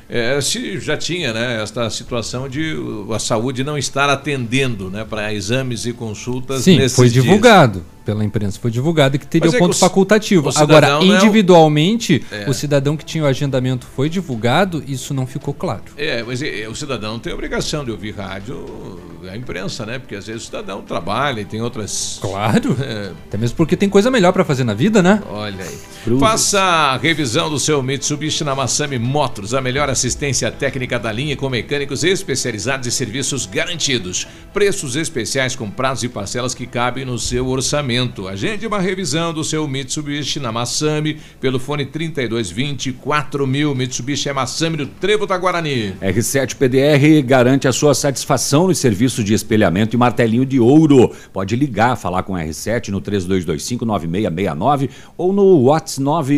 eh, 0.09 0.41
se 0.41 0.81
já 0.81 0.97
tinha 0.97 1.31
né, 1.31 1.63
esta 1.63 1.89
situação 1.89 2.49
de 2.49 2.75
a 3.09 3.19
saúde 3.19 3.63
não 3.63 3.77
estar 3.77 4.09
atendendo 4.09 4.89
né, 4.89 5.05
para 5.09 5.33
exames 5.33 5.85
e 5.85 5.93
consultas 5.93 6.61
Sim, 6.61 6.77
foi 6.89 7.07
dias. 7.07 7.23
divulgado 7.23 7.85
pela 8.07 8.23
imprensa, 8.23 8.57
foi 8.57 8.71
divulgado 8.71 9.19
que 9.19 9.27
teria 9.27 9.47
Mas 9.47 9.53
o 9.53 9.57
é 9.57 9.59
ponto 9.59 9.71
que 9.71 9.75
o 9.75 9.79
facultativo. 9.79 10.49
o 10.49 10.53
Agora, 10.57 10.87
é 10.87 10.95
o- 10.97 11.03
individualmente, 11.03 12.23
É. 12.31 12.49
o 12.49 12.53
cidadão 12.53 12.95
que 12.95 13.03
tinha 13.03 13.21
o 13.25 13.27
agendamento 13.27 13.85
foi 13.97 14.07
divulgado, 14.09 14.81
isso 14.87 15.13
não 15.13 15.27
ficou 15.27 15.53
claro. 15.53 15.83
É, 15.97 16.23
mas 16.23 16.41
eh, 16.41 16.65
o 16.69 16.73
cidadão 16.75 17.19
tem 17.19 17.33
obrigação 17.33 17.83
de 17.83 17.91
ouvir 17.91 18.15
rádio, 18.15 18.97
a 19.29 19.35
imprensa, 19.35 19.85
né? 19.85 19.99
Porque 19.99 20.15
às 20.15 20.25
vezes 20.25 20.43
o 20.43 20.45
cidadão 20.45 20.81
trabalha 20.81 21.41
e 21.41 21.45
tem 21.45 21.61
outras. 21.61 22.17
Claro. 22.21 22.77
É, 22.79 23.11
Até 23.27 23.37
mesmo 23.37 23.57
porque 23.57 23.75
tem 23.75 23.89
coisa 23.89 24.09
melhor 24.09 24.31
para 24.31 24.45
fazer 24.45 24.63
na 24.63 24.73
vida, 24.73 25.03
né? 25.03 25.21
Olha 25.29 25.65
aí. 25.65 26.17
Faça 26.17 26.61
a 26.61 26.97
revisão 26.97 27.49
do 27.49 27.59
seu 27.59 27.83
Mitsubishi 27.83 28.45
na 28.45 28.55
Massami 28.55 28.97
Motors, 28.97 29.53
a 29.53 29.59
melhor 29.59 29.89
assistência 29.89 30.49
técnica 30.49 30.97
da 30.97 31.11
linha 31.11 31.35
com 31.35 31.49
mecânicos 31.49 32.05
especializados 32.05 32.87
e 32.87 32.91
serviços 32.91 33.45
garantidos. 33.45 34.25
Preços 34.53 34.95
especiais 34.95 35.55
com 35.57 35.69
prazos 35.69 36.05
e 36.05 36.09
parcelas 36.09 36.53
que 36.53 36.65
cabem 36.65 37.03
no 37.03 37.19
seu 37.19 37.45
orçamento. 37.47 37.96
Agende 38.29 38.67
uma 38.67 38.79
revisão 38.79 39.33
do 39.33 39.43
seu 39.43 39.67
Mitsubishi 39.67 40.39
na 40.39 40.51
Massami 40.51 41.17
pelo 41.41 41.59
fone 41.59 41.83
3220 41.85 42.93
4000. 42.93 43.73
Mitsubishi 43.73 44.29
é 44.29 44.33
Massami 44.33 44.77
do 44.77 44.85
Trevo 44.85 45.25
da 45.25 45.35
Guarani. 45.37 45.93
R7 46.01 46.55
PDR 46.55 47.25
garante 47.25 47.67
a 47.67 47.73
sua 47.73 47.95
satisfação 47.95 48.67
nos 48.67 48.77
serviços 48.77 49.25
de 49.25 49.33
espelhamento 49.33 49.95
e 49.95 49.97
martelinho 49.97 50.45
de 50.45 50.59
ouro. 50.59 51.11
Pode 51.33 51.55
ligar, 51.55 51.97
falar 51.97 52.21
com 52.23 52.35
a 52.35 52.43
R7 52.43 52.89
no 52.89 53.01
3225-9669 53.01 54.89
ou 55.17 55.33
no 55.33 55.63
WhatsApp 55.63 55.87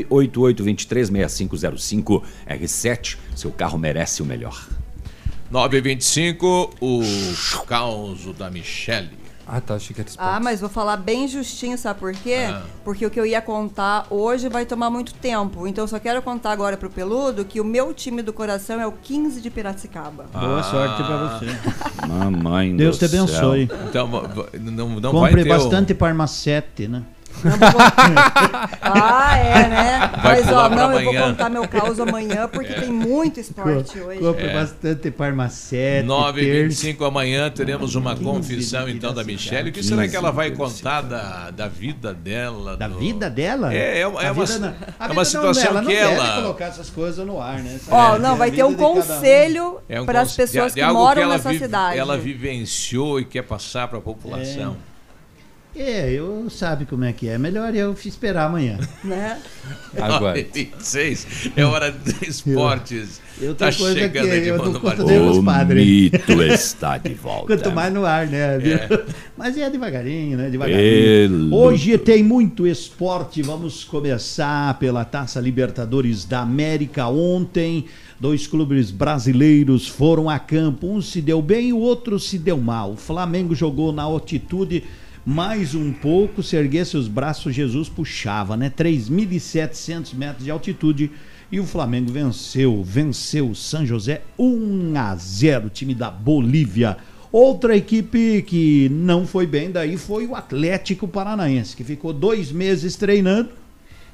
988236505. 0.10 2.24
R7, 2.48 3.18
seu 3.36 3.52
carro 3.52 3.78
merece 3.78 4.22
o 4.22 4.26
melhor. 4.26 4.66
925, 5.52 6.76
o 6.80 7.02
caos 7.66 8.26
da 8.38 8.50
Michele. 8.52 9.19
Ah, 9.52 9.60
tá, 9.60 9.74
achei 9.76 9.96
que 9.96 10.02
era 10.02 10.10
esporte. 10.10 10.30
Ah, 10.32 10.40
mas 10.40 10.60
vou 10.62 10.70
falar 10.70 10.96
bem 10.98 11.28
justinho, 11.28 11.76
sabe 11.78 12.00
por 12.00 12.14
quê? 12.14 12.46
Ah. 12.50 12.62
Porque 12.84 13.04
o 13.06 13.10
que 13.10 13.20
eu 13.20 13.26
ia 13.26 13.42
contar 13.42 14.06
hoje 14.10 14.48
vai 14.48 14.66
tomar 14.66 14.90
muito 14.92 15.14
tempo. 15.16 15.66
Então 15.66 15.84
eu 15.84 15.88
só 15.88 15.98
quero 16.00 16.22
contar 16.22 16.52
agora 16.52 16.78
pro 16.78 16.90
Peludo 16.90 17.44
que 17.44 17.60
o 17.60 17.66
meu 17.66 17.94
time 17.94 18.22
do 18.22 18.32
coração 18.32 18.80
é 18.80 18.86
o 18.86 18.92
15 18.92 19.42
de 19.42 19.50
Piracicaba. 19.50 20.26
Boa 20.32 20.62
sorte 20.62 21.04
pra 21.04 21.18
você. 21.40 22.08
Mamãe 22.08 22.76
Deus 22.76 22.98
do 22.98 23.08
te 23.08 23.16
abençoe. 23.16 23.68
Céu. 23.68 23.78
Então, 23.90 24.08
não, 24.62 24.90
não 25.00 25.12
vai 25.14 25.30
Compre 25.32 25.44
ter 25.44 25.50
o- 25.52 25.58
bastante 25.58 25.94
Parmacete, 25.96 26.88
né? 26.88 27.04
Ah, 28.82 29.38
é, 29.38 29.68
né? 29.70 30.12
Vai 30.22 30.42
Mas 30.44 30.52
ó, 30.52 30.70
não, 30.70 30.94
eu 31.00 31.04
vou 31.14 31.24
contar 31.24 31.50
meu 31.50 31.68
caos 31.68 32.00
amanhã 32.00 32.48
porque 32.52 32.72
É. 32.74 32.82
tem 32.82 32.90
muito 32.92 33.40
esporte 33.40 34.00
hoje. 34.00 34.20
Compre 34.20 34.48
É. 34.48 34.54
bastante 34.54 35.12
Parmacete. 35.12 36.06
9 36.08 36.42
e 36.42 36.46
terça. 36.46 36.64
25 36.70 37.06
amanhã 37.06 37.50
teremos 37.50 37.96
uma 37.96 38.16
confissão 38.16 38.88
então 38.90 39.14
da 39.14 39.24
Michelle. 39.24 39.70
O 39.70 39.74
que 39.74 39.84
será 39.84 40.08
que 40.08 40.16
ela 40.16 40.32
vai 40.32 40.52
contar 40.52 41.02
da, 41.02 41.52
da 41.52 41.68
vida 41.68 42.14
dela? 42.14 42.76
Da 42.78 42.88
do- 42.88 42.98
vida 43.00 43.30
dela? 43.30 43.74
É, 43.74 44.00
é, 44.00 44.02
é 44.02 44.08
uma, 44.08 44.22
não- 44.24 44.30
é 44.30 45.06
uma 45.06 45.14
não 45.14 45.26
situação 45.26 45.64
dela, 45.64 45.82
não 45.82 45.90
que 45.90 45.96
deve 45.96 46.14
ela. 46.14 46.36
colocar 46.42 46.66
essas 46.66 46.90
coisas 46.90 47.26
no 47.26 47.40
ar, 47.42 47.60
né? 47.60 47.80
Ó, 47.90 48.16
É, 48.16 48.20
não, 48.20 48.34
é 48.36 48.38
vai 48.38 48.52
ter 48.52 48.64
um 48.64 48.74
conselho 48.74 49.80
É 49.88 50.02
um 50.02 50.06
para 50.06 50.22
as 50.22 50.30
conce- 50.30 50.36
de- 50.46 50.52
pessoas 50.54 50.74
de 50.74 50.82
que 50.82 50.88
moram 50.88 51.22
ela 51.24 51.34
nessa 51.34 51.50
vive- 51.50 51.66
cidade. 51.66 51.98
Ela 51.98 52.18
vivenciou 52.18 53.20
e 53.20 53.26
quer 53.26 53.44
passar 53.44 53.88
para 53.88 53.98
a 54.00 54.02
população. 54.02 54.76
É, 55.76 56.12
eu 56.12 56.50
sabe 56.50 56.86
como 56.86 57.04
é 57.06 57.14
que 57.14 57.28
é. 57.30 57.38
Melhor 57.38 57.74
eu 57.76 57.94
esperar 58.04 58.48
amanhã. 58.48 58.80
Né? 59.04 59.40
Agora. 59.98 60.34
26 60.34 61.52
é 61.56 61.64
hora 61.64 61.92
de 61.92 62.28
esportes. 62.28 63.22
Eu 63.40 63.54
tá 63.54 63.68
tenho 63.70 63.78
coisa 63.80 64.00
chegando 64.00 64.28
que 64.30 64.48
eu 64.48 64.58
conto 64.58 64.84
Martins. 64.84 65.06
nem 65.06 65.30
os 65.30 65.46
padres. 65.46 65.86
mito 65.86 66.42
está 66.44 66.98
de 66.98 67.14
volta. 67.14 67.46
Quanto 67.56 67.72
mais 67.72 67.94
no 67.94 68.04
ar, 68.04 68.28
né? 68.28 68.58
É. 68.58 69.06
Mas 69.38 69.58
é 69.58 69.70
devagarinho, 69.70 70.38
né? 70.38 70.50
Devagarinho. 70.50 70.82
Pelo- 71.50 71.56
Hoje 71.56 71.98
tem 72.00 72.24
muito 72.24 72.66
esporte. 72.68 73.42
Vamos 73.44 73.84
começar 73.84 74.78
pela 74.80 75.06
Taça 75.06 75.40
Libertadores 75.40 76.26
da 76.26 76.42
América. 76.42 77.08
Ontem, 77.08 77.86
dois 78.20 78.48
clubes 78.48 78.90
brasileiros 78.90 79.88
foram 79.88 80.30
a 80.30 80.40
campo. 80.40 80.88
Um 80.92 81.00
se 81.00 81.22
deu 81.22 81.42
bem, 81.44 81.72
o 81.72 81.78
outro 81.78 82.20
se 82.20 82.40
deu 82.40 82.58
mal. 82.58 82.94
O 82.94 82.98
Flamengo 82.98 83.54
jogou 83.54 83.94
na 83.94 84.02
altitude. 84.04 84.84
Mais 85.26 85.76
um 85.76 85.92
pouco, 85.92 86.42
se 86.42 86.56
erguesse 86.56 86.98
os 86.98 87.08
braços, 87.08 87.54
Jesus 87.54 87.90
puxava, 87.90 88.56
né? 88.58 88.70
3.700 88.76 90.14
metros 90.16 90.44
de 90.44 90.52
altitude. 90.52 91.12
E 91.52 91.60
o 91.60 91.66
Flamengo 91.66 92.12
venceu, 92.12 92.84
venceu 92.84 93.50
o 93.50 93.56
San 93.56 93.86
José 93.86 94.22
1 94.38 94.94
a 94.96 95.16
0, 95.16 95.70
time 95.70 95.96
da 95.96 96.12
Bolívia. 96.12 96.98
Outra 97.32 97.76
equipe 97.76 98.42
que 98.44 98.90
não 98.90 99.26
foi 99.26 99.46
bem 99.46 99.72
daí 99.72 99.98
foi 99.98 100.26
o 100.26 100.36
Atlético 100.36 101.08
Paranaense, 101.08 101.76
que 101.76 101.84
ficou 101.84 102.12
dois 102.14 102.52
meses 102.52 102.96
treinando, 102.96 103.50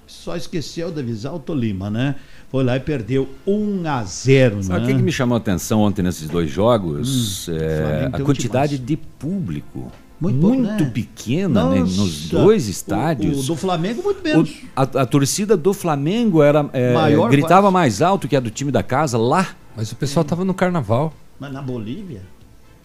só 0.07 0.35
esqueceu 0.35 0.91
de 0.91 0.99
avisar 0.99 1.33
o 1.33 1.39
Tolima, 1.39 1.89
né? 1.89 2.15
Foi 2.49 2.63
lá 2.63 2.75
e 2.75 2.79
perdeu 2.79 3.27
1 3.47 3.87
a 3.87 4.03
0, 4.03 4.63
Sabe 4.63 4.79
o 4.79 4.81
né? 4.81 4.87
que, 4.91 4.97
que 4.97 5.03
me 5.03 5.11
chamou 5.11 5.35
a 5.35 5.39
atenção 5.39 5.81
ontem 5.81 6.01
nesses 6.03 6.29
dois 6.29 6.49
jogos? 6.49 7.47
Hum, 7.47 7.55
É, 7.55 8.09
a 8.11 8.19
quantidade 8.19 8.77
de 8.77 8.95
público. 8.95 9.91
Muito 10.19 10.37
Muito, 10.37 10.67
pouco, 10.67 10.83
né? 10.83 10.91
pequena 10.93 11.69
né, 11.69 11.79
nos 11.81 11.97
Nossa, 11.97 12.43
dois 12.43 12.67
o- 12.67 12.71
estádios. 12.71 13.43
o 13.43 13.47
do 13.47 13.55
Flamengo, 13.55 14.01
muito 14.01 14.23
menos. 14.23 14.49
O- 14.49 14.53
a, 14.75 14.81
a 15.01 15.05
torcida 15.05 15.57
do 15.57 15.73
Flamengo 15.73 16.41
era 16.41 16.69
é, 16.71 16.93
Maior 16.93 17.29
gritava 17.29 17.63
quase. 17.63 17.73
mais 17.73 18.01
alto 18.01 18.27
que 18.27 18.35
a 18.35 18.39
do 18.39 18.49
time 18.49 18.71
da 18.71 18.81
casa 18.81 19.17
lá. 19.17 19.49
Mas 19.75 19.91
o 19.91 19.95
pessoal 19.95 20.23
tava 20.23 20.45
no 20.45 20.53
carnaval. 20.53 21.13
Mas 21.37 21.51
na 21.51 21.61
Bolívia? 21.61 22.21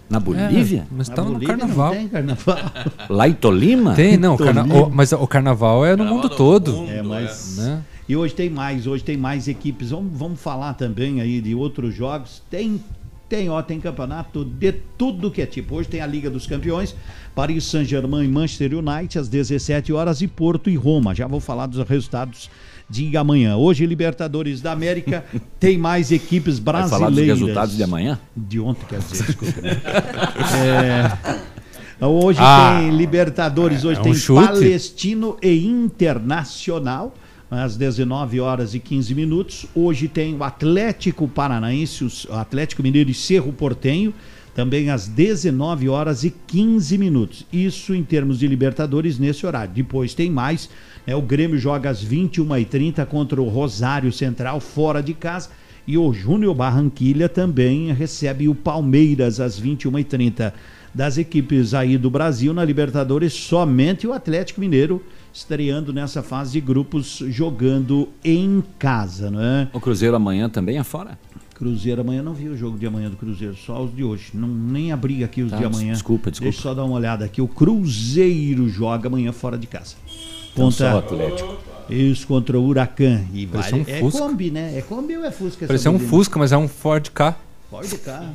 Na 0.09 0.19
Bolívia? 0.19 0.81
É, 0.91 0.95
mas 0.95 1.09
Na 1.09 1.15
tava 1.15 1.31
no 1.31 1.41
carnaval. 1.41 1.93
tem 1.93 2.09
carnaval. 2.09 2.57
Lá 3.09 3.29
em 3.29 3.33
Tolima? 3.33 3.95
Tem, 3.95 4.17
não. 4.17 4.35
o 4.35 4.39
carna- 4.39 4.65
o- 4.65 4.91
mas 4.91 5.13
o 5.13 5.27
carnaval 5.29 5.87
é 5.87 5.95
no 5.95 6.05
mundo 6.05 6.29
todo. 6.29 6.85
É, 6.89 7.01
mas. 7.01 7.59
Né? 7.59 7.81
E 8.09 8.17
hoje 8.17 8.35
tem 8.35 8.51
mais, 8.51 8.89
hoje 8.89 9.05
tem 9.05 9.17
mais 9.17 9.47
equipes. 9.47 9.91
Vamos, 9.91 10.11
vamos 10.19 10.41
falar 10.41 10.75
também 10.75 11.21
aí 11.21 11.41
de 11.41 11.55
outros 11.55 11.95
jogos. 11.95 12.43
Tem, 12.51 12.83
tem, 13.29 13.49
ó, 13.49 13.63
tem 13.63 13.79
campeonato 13.79 14.45
de 14.45 14.73
tudo 14.99 15.31
que 15.31 15.41
é 15.43 15.47
tipo. 15.47 15.77
Hoje 15.77 15.89
tem 15.89 16.01
a 16.01 16.07
Liga 16.09 16.29
dos 16.29 16.45
Campeões, 16.45 16.97
Paris 17.35 17.65
Saint-Germain 17.65 18.25
e 18.25 18.29
Manchester 18.29 18.73
United 18.77 19.19
às 19.19 19.29
17 19.29 19.93
horas 19.93 20.21
e 20.21 20.27
Porto 20.29 20.69
e 20.71 20.77
Roma. 20.77 21.15
Já 21.15 21.27
vou 21.27 21.41
falar 21.41 21.67
dos 21.67 21.87
resultados 21.89 22.51
de 22.89 23.17
amanhã. 23.17 23.57
Hoje 23.57 23.87
Libertadores 23.87 24.61
da 24.61 24.73
América 24.73 25.25
tem 25.61 25.79
mais 25.79 26.11
equipes 26.11 26.59
Vai 26.59 26.75
brasileiras. 26.75 26.99
falar 26.99 27.11
dos 27.11 27.27
resultados 27.41 27.77
de 27.77 27.83
amanhã? 27.83 28.19
De 28.37 28.59
ontem, 28.61 28.85
quer 28.89 28.99
dizer, 28.99 29.25
desculpa. 29.27 29.61
né? 29.61 29.81
É, 32.01 32.07
Hoje 32.07 32.39
Ah, 32.41 32.79
tem 32.81 32.97
Libertadores, 32.97 33.85
hoje 33.85 33.99
é 33.99 34.01
um 34.01 34.05
tem 34.05 34.15
chute? 34.15 34.47
Palestino 34.47 35.37
e 35.43 35.67
Internacional, 35.67 37.15
às 37.51 37.77
19 37.77 38.41
horas 38.41 38.75
e 38.75 38.79
15 38.81 39.15
minutos. 39.15 39.67
Hoje 39.75 40.09
tem 40.09 40.35
o 40.35 40.43
Atlético 40.43 41.29
Paranaense, 41.29 42.05
o 42.05 42.35
Atlético 42.35 42.83
Mineiro 42.83 43.11
e 43.11 43.15
Cerro 43.15 43.53
Portenho, 43.53 44.15
também 44.55 44.91
às 44.91 45.07
19 45.07 45.89
horas 45.89 46.25
e 46.25 46.31
15 46.31 46.99
minutos. 46.99 47.47
Isso 47.53 47.95
em 47.95 48.03
termos 48.03 48.39
de 48.39 48.47
Libertadores 48.47 49.19
nesse 49.19 49.47
horário. 49.47 49.73
Depois 49.73 50.15
tem 50.15 50.31
mais, 50.31 50.69
né? 51.07 51.15
o 51.15 51.23
Grêmio 51.23 51.59
joga 51.59 51.91
às 51.91 52.05
21h30 52.05 53.05
contra 53.07 53.41
o 53.41 53.49
Rosário 53.49 54.13
Central, 54.13 54.61
fora 54.61 55.03
de 55.03 55.15
casa. 55.15 55.51
E 55.87 55.97
o 55.97 56.13
Júnior 56.13 56.55
Barranquilha 56.55 57.29
também 57.29 57.93
recebe 57.93 58.49
o 58.49 58.55
Palmeiras 58.55 59.41
às 59.41 59.61
21h30. 59.61 60.53
Das 60.93 61.19
equipes 61.19 61.73
aí 61.73 61.97
do 61.97 62.11
Brasil 62.11 62.53
na 62.53 62.65
Libertadores, 62.65 63.33
somente 63.33 64.07
o 64.07 64.13
Atlético 64.13 64.61
Mineiro 64.61 65.03
estreando 65.33 65.93
nessa 65.93 66.23
fase 66.23 66.53
de 66.53 66.61
grupos, 66.61 67.23
jogando 67.29 68.09
em 68.25 68.63
casa, 68.79 69.31
né? 69.31 69.69
O 69.73 69.81
Cruzeiro 69.81 70.17
amanhã 70.17 70.49
também 70.49 70.79
é 70.79 70.85
fora? 70.85 71.17
Cruzeiro 71.61 72.01
amanhã 72.01 72.23
não 72.23 72.33
vi 72.33 72.49
o 72.49 72.57
jogo 72.57 72.79
de 72.79 72.87
amanhã 72.87 73.11
do 73.11 73.17
Cruzeiro, 73.17 73.55
só 73.55 73.85
os 73.85 73.95
de 73.95 74.03
hoje. 74.03 74.31
Não, 74.33 74.49
nem 74.49 74.93
abri 74.93 75.23
aqui 75.23 75.43
os 75.43 75.51
Tá, 75.51 75.59
de 75.59 75.65
amanhã. 75.67 75.93
desculpa, 75.93 76.31
desculpa. 76.31 76.51
Deixa 76.51 76.59
eu 76.59 76.63
só 76.63 76.75
dar 76.75 76.87
uma 76.87 76.95
olhada 76.95 77.27
aqui. 77.27 77.43
O 77.43 77.47
Cruzeiro 77.47 78.67
joga 78.67 79.09
amanhã 79.09 79.31
fora 79.31 79.59
de 79.59 79.67
casa. 79.67 79.95
Então 80.51 80.71
só 80.71 80.95
o 80.95 80.99
Atlético. 80.99 81.59
Isso, 81.91 82.27
contra 82.27 82.59
o 82.59 82.65
Huracan. 82.65 83.27
E 83.35 83.47
Parecia 83.47 83.73
vale, 83.73 83.85
um 83.91 83.95
é 83.95 84.01
Fusca. 84.01 84.19
Kombi, 84.21 84.51
né? 84.51 84.79
É 84.79 84.81
Kombi 84.81 85.17
ou 85.19 85.25
é 85.25 85.31
Fusca? 85.31 85.67
Parecia 85.67 85.91
um? 85.91 85.99
Fusca, 85.99 86.39
mas 86.39 86.51
é 86.51 86.57
um 86.57 86.67
Ford 86.67 87.11
K. 87.11 87.37
Ford 87.69 87.99
K. 87.99 88.35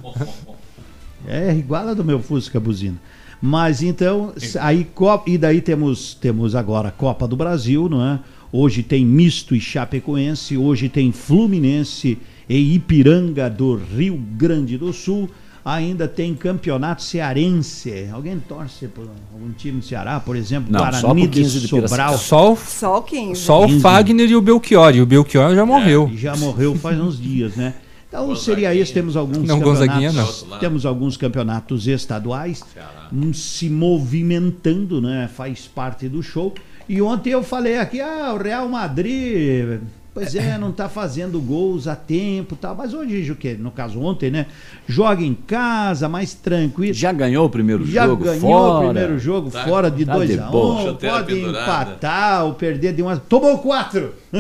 É 1.28 1.52
igual 1.56 1.88
a 1.88 1.94
do 1.96 2.06
meu 2.06 2.20
Fusca 2.20 2.60
buzina. 2.60 3.02
Mas 3.42 3.82
então, 3.82 4.34
aí 4.62 4.88
e 5.26 5.38
daí 5.38 5.62
temos 5.62 6.14
temos 6.14 6.54
agora 6.54 6.90
a 6.90 6.92
Copa 6.92 7.28
do 7.28 7.36
Brasil, 7.36 7.90
não 7.90 8.06
é? 8.06 8.20
Hoje 8.52 8.84
tem 8.84 9.04
misto 9.04 9.56
e 9.56 9.60
Chapecoense, 9.60 10.56
hoje 10.56 10.90
tem 10.90 11.12
Fluminense 11.12 12.20
e 12.48 12.76
Ipiranga 12.76 13.50
do 13.50 13.76
Rio 13.76 14.18
Grande 14.38 14.78
do 14.78 14.92
Sul. 14.94 15.30
Ainda 15.64 16.08
tem 16.08 16.36
campeonato 16.36 17.02
cearense. 17.02 18.08
Alguém 18.14 18.40
torce 18.40 18.88
por 18.88 19.10
algum 19.34 19.52
time 19.52 19.80
do 19.80 19.86
Ceará, 19.86 20.20
por 20.20 20.36
exemplo? 20.36 20.72
Não, 20.72 20.94
só 20.94 21.12
pro 21.12 21.28
15 21.28 21.60
de 21.60 21.68
Sobral. 21.68 22.18
Só 22.20 22.54
o, 22.54 22.56
Só 22.56 23.00
o 23.00 23.02
15. 23.02 23.42
só 23.42 23.64
o 23.64 23.68
15. 23.68 23.80
Fagner 23.80 24.30
e 24.30 24.36
o 24.36 24.42
Belchior. 24.42 24.96
E 24.96 25.02
o 25.02 25.08
Belchior 25.08 25.56
já 25.56 25.66
morreu. 25.66 26.08
E 26.14 26.18
já 26.18 26.36
morreu 26.36 26.76
faz 26.76 27.00
uns 27.00 27.20
dias, 27.20 27.56
né? 27.56 27.74
Então 28.08 28.34
seria 28.36 28.74
isso, 28.74 28.94
temos 28.94 29.18
alguns 29.18 29.46
Não, 29.46 29.60
Gonzaguinha 29.60 30.12
não. 30.14 30.26
campeonatos, 30.26 30.60
temos 30.60 30.86
alguns 30.86 31.18
campeonatos 31.18 31.88
estaduais 31.88 32.64
hum, 33.12 33.34
se 33.34 33.70
movimentando, 33.70 35.02
né? 35.02 35.30
Faz 35.34 35.68
parte 35.68 36.08
do 36.08 36.24
show. 36.24 36.54
E 36.88 37.02
ontem 37.02 37.32
eu 37.32 37.44
falei 37.44 37.78
aqui, 37.78 38.00
ah, 38.00 38.34
o 38.34 38.38
Real 38.38 38.70
Madrid, 38.70 39.82
pois 40.16 40.34
é, 40.34 40.58
não 40.58 40.72
tá 40.72 40.90
fazendo 40.90 41.40
gols 41.42 41.88
a 41.88 41.96
tempo, 41.96 42.56
e 42.56 42.58
tal, 42.58 42.74
mas 42.74 42.94
hoje, 42.94 43.30
o 43.32 43.36
que 43.36 43.54
no 43.54 43.70
caso 43.70 44.00
ontem, 44.02 44.32
né? 44.32 44.48
Joga 44.88 45.22
em 45.24 45.36
casa, 45.36 46.08
mais 46.10 46.34
tranquilo. 46.34 46.94
Já 46.94 47.12
ganhou 47.12 47.46
o 47.46 47.50
primeiro 47.50 47.86
Já 47.86 48.08
jogo 48.08 48.24
ganhou 48.24 48.40
fora. 48.40 48.74
o 48.88 48.92
primeiro 48.92 49.20
jogo 49.20 49.52
Tá- 49.52 49.66
fora 49.66 49.92
de 49.92 50.06
tá 50.06 50.14
2 50.14 50.30
de 50.30 50.40
a 50.40 50.48
1 50.48 50.52
boa. 50.52 50.82
Chuteira 50.84 51.16
pode 51.18 51.34
pendurada. 51.36 51.64
empatar 51.92 52.46
ou 52.46 52.54
perder 52.54 52.94
de 52.94 53.04
1 53.04 53.10
a 53.10 53.18
Tomou 53.18 53.58
quatro! 53.60 54.14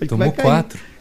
Ele 0.00 0.08
Tomou 0.08 0.26
vai 0.28 0.34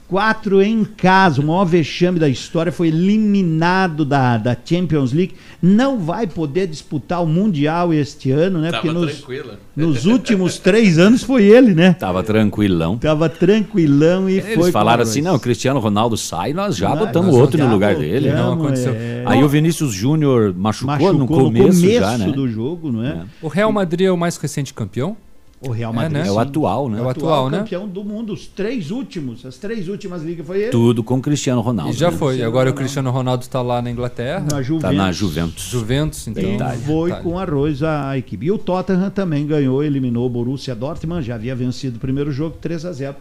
cair. 0.10 0.18
quatro. 0.18 0.38
Quatro 0.38 0.62
em 0.62 0.84
casa, 0.86 1.42
o 1.42 1.46
maior 1.46 1.66
vexame 1.66 2.20
da 2.20 2.30
história, 2.30 2.72
foi 2.72 2.88
eliminado 2.90 4.06
da, 4.06 4.38
da 4.38 4.56
Champions 4.64 5.12
League. 5.14 5.34
Não 5.62 6.00
vai 6.00 6.26
poder 6.28 6.68
disputar 6.68 7.24
o 7.24 7.26
Mundial 7.28 7.94
este 7.94 8.32
ano, 8.32 8.60
né? 8.60 8.72
Tava 8.72 8.84
Porque 8.84 8.98
nos, 9.00 9.16
tranquila. 9.18 9.60
nos 9.76 10.06
últimos 10.06 10.58
três 10.60 10.98
anos 10.98 11.24
foi 11.24 11.44
ele, 11.46 11.74
né? 11.74 11.94
Tava 11.94 12.24
tranquilão. 12.24 12.98
Tava 12.98 13.28
tranquilão 13.30 14.30
e 14.30 14.38
Eles 14.38 14.56
foi. 14.56 14.72
falaram 14.72 15.04
com 15.04 15.10
assim, 15.10 15.22
nós. 15.22 15.32
não, 15.32 15.36
o 15.38 15.40
Cristiano 15.40 15.80
Ronaldo 15.80 16.16
sai, 16.18 16.54
nós 16.54 16.76
já 16.78 16.90
Nós- 16.90 17.00
botamos 17.00 17.32
nós 17.34 17.42
outro 17.42 17.58
já 17.58 17.66
no 17.66 17.72
lugar 17.74 17.96
dele. 17.96 18.30
botamos, 18.30 18.46
Não 18.46 18.54
aconteceu. 18.66 18.94
é. 18.94 19.24
Aí 19.26 19.44
o 19.44 19.48
Vinícius 19.50 19.92
Júnior 19.94 20.54
machucou, 20.56 20.88
Machucou 20.96 21.14
no 21.14 21.28
começo, 21.28 21.92
já, 21.92 22.18
né? 22.18 22.32
do 22.32 22.48
jogo, 22.48 22.92
não 22.92 23.04
é? 23.04 23.24
O 23.42 23.48
Real 23.48 23.72
Madrid 23.72 24.08
é 24.08 24.12
o 24.12 24.18
mais 24.18 24.38
recente 24.38 24.74
campeão? 24.74 25.18
O 25.60 25.72
Real 25.72 25.92
É, 25.92 25.96
Madrid. 25.96 26.22
né? 26.22 26.28
É 26.28 26.32
o 26.32 26.38
atual, 26.38 26.88
né? 26.88 27.00
É 27.00 27.02
o 27.02 27.04
É 27.04 27.08
o 27.08 27.10
atual, 27.10 27.50
né? 27.50 27.58
campeão 27.60 27.88
do 27.88 28.04
mundo. 28.04 28.32
Os 28.34 28.46
três 28.46 28.92
últimos, 28.92 29.44
as 29.46 29.58
três 29.58 29.88
últimas 29.88 30.22
ligas 30.22 30.46
foi 30.46 30.62
ele. 30.62 30.72
Tudo 30.72 31.04
com 31.04 31.20
Cristiano 31.20 31.62
Ronaldo. 31.62 31.92
E 31.92 31.98
já 31.98 32.12
né? 32.12 32.18
foi. 32.18 32.44
Agora 32.44 32.70
o 32.70 32.74
Cristiano 32.74 33.10
Ronaldo 33.10 33.42
está 33.44 33.62
lá 33.62 33.82
na 33.82 33.90
Inglaterra. 33.90 34.46
Na 34.52 34.62
Juventus. 34.62 34.90
Tá 34.90 34.96
na 34.96 35.12
Juventus. 35.12 35.64
Juventus, 35.64 36.28
então. 36.28 36.44
E 36.44 36.78
foi 36.86 37.12
com 37.22 37.40
arroz 37.40 37.82
a, 37.82 38.10
a 38.12 38.18
equipe. 38.18 38.46
E 38.46 38.52
o 38.52 38.58
Tottenham 38.60 39.10
também 39.10 39.48
ganhou, 39.48 39.84
eliminou 39.84 40.28
o 40.28 40.30
Borussia 40.30 40.76
Dortmund, 40.76 41.26
já 41.26 41.36
havia 41.36 41.56
vencido 41.56 41.98
o 41.98 42.00
primeiro 42.00 42.32
jogo 42.32 42.58
3 42.62 42.86
a 42.86 42.92
0 42.92 43.16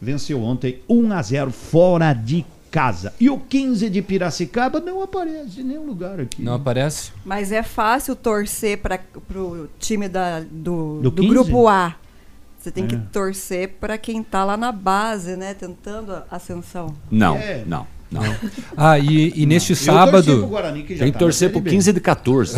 Venceu 0.00 0.42
ontem 0.42 0.80
1 0.88 1.12
a 1.12 1.22
0 1.22 1.50
fora 1.52 2.12
de 2.12 2.44
casa. 2.72 3.12
E 3.20 3.28
o 3.30 3.38
15 3.38 3.88
de 3.90 4.00
Piracicaba 4.02 4.80
não 4.80 5.02
aparece 5.02 5.60
em 5.60 5.64
nenhum 5.64 5.84
lugar 5.86 6.18
aqui. 6.18 6.42
Não 6.42 6.54
aparece? 6.54 7.12
Mas 7.24 7.52
é 7.52 7.62
fácil 7.62 8.16
torcer 8.16 8.78
para 8.78 8.98
o 9.36 9.68
time 9.78 10.08
da, 10.08 10.40
do, 10.40 11.00
Do 11.02 11.10
do, 11.10 11.22
15? 11.22 11.28
grupo 11.28 11.68
A. 11.68 11.94
Você 12.58 12.70
tem 12.70 12.86
que 12.86 12.94
É. 12.94 13.00
torcer 13.12 13.74
para 13.80 13.98
quem 13.98 14.22
tá 14.22 14.42
lá 14.44 14.56
na 14.56 14.72
base, 14.72 15.36
né? 15.36 15.52
Tentando 15.52 16.12
a 16.14 16.24
ascensão. 16.30 16.94
Não, 17.10 17.36
É. 17.36 17.62
não, 17.66 17.86
não. 18.12 18.36
Ah, 18.76 18.98
e, 18.98 19.32
e 19.34 19.46
neste 19.46 19.72
Eu 19.72 19.76
torci 19.76 19.84
sábado. 19.84 20.38
pro 20.38 20.46
Guarani, 20.48 20.82
que 20.82 20.94
já 20.94 21.04
Tem 21.04 21.12
que 21.12 21.18
tá 21.18 21.24
na 21.24 21.26
torcer 21.26 21.50
pro 21.50 21.60
B. 21.60 21.70
15 21.70 21.92
de 21.92 22.00
14. 22.00 22.56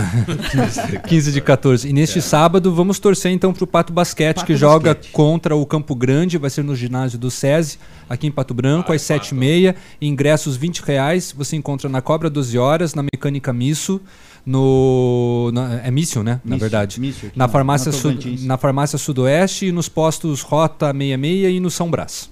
15 1.09 1.33
de 1.33 1.41
14. 1.41 1.89
E 1.89 1.93
neste 1.93 2.21
sábado 2.21 2.75
vamos 2.75 2.99
torcer 2.99 3.33
então 3.33 3.53
pro 3.53 3.67
Pato 3.67 3.93
Basquete, 3.93 4.37
Pato 4.37 4.47
que 4.47 4.57
joga 4.57 4.95
Basquete. 4.95 5.13
contra 5.13 5.55
o 5.57 5.65
Campo 5.65 5.95
Grande, 5.95 6.37
vai 6.39 6.51
ser 6.51 6.63
no 6.65 6.75
ginásio 6.75 7.19
do 7.19 7.31
SESI, 7.31 7.79
aqui 8.09 8.27
em 8.27 8.31
Pato 8.31 8.53
Branco, 8.53 8.93
às 8.93 9.03
7h30. 9.03 9.75
Ingressos 10.01 10.57
20 10.57 10.81
reais. 10.81 11.33
Você 11.37 11.57
encontra 11.57 11.89
na 11.89 12.01
Cobra 12.03 12.29
12 12.29 12.59
horas, 12.59 12.95
na 12.95 13.03
Mecânica 13.03 13.53
Misso. 13.53 14.01
No. 14.47 15.51
na- 15.55 15.81
é 15.83 15.91
Mício, 15.91 16.23
né? 16.23 16.41
na 16.45 16.51
Mício, 16.57 16.61
verdade. 16.61 17.01
Mício, 17.01 17.33
na, 17.35 17.47
na- 17.47 17.49
farmácia 17.53 17.91
na 17.91 18.47
na 18.47 18.59
farmácia 18.59 18.99
Sudoeste 18.99 19.67
e 19.67 19.73
nos 19.73 19.89
postos 19.89 20.43
Rota 20.43 20.93
66 20.93 21.57
e 21.57 21.61
no 21.61 21.71
São 21.71 21.91
Brás. 21.91 22.29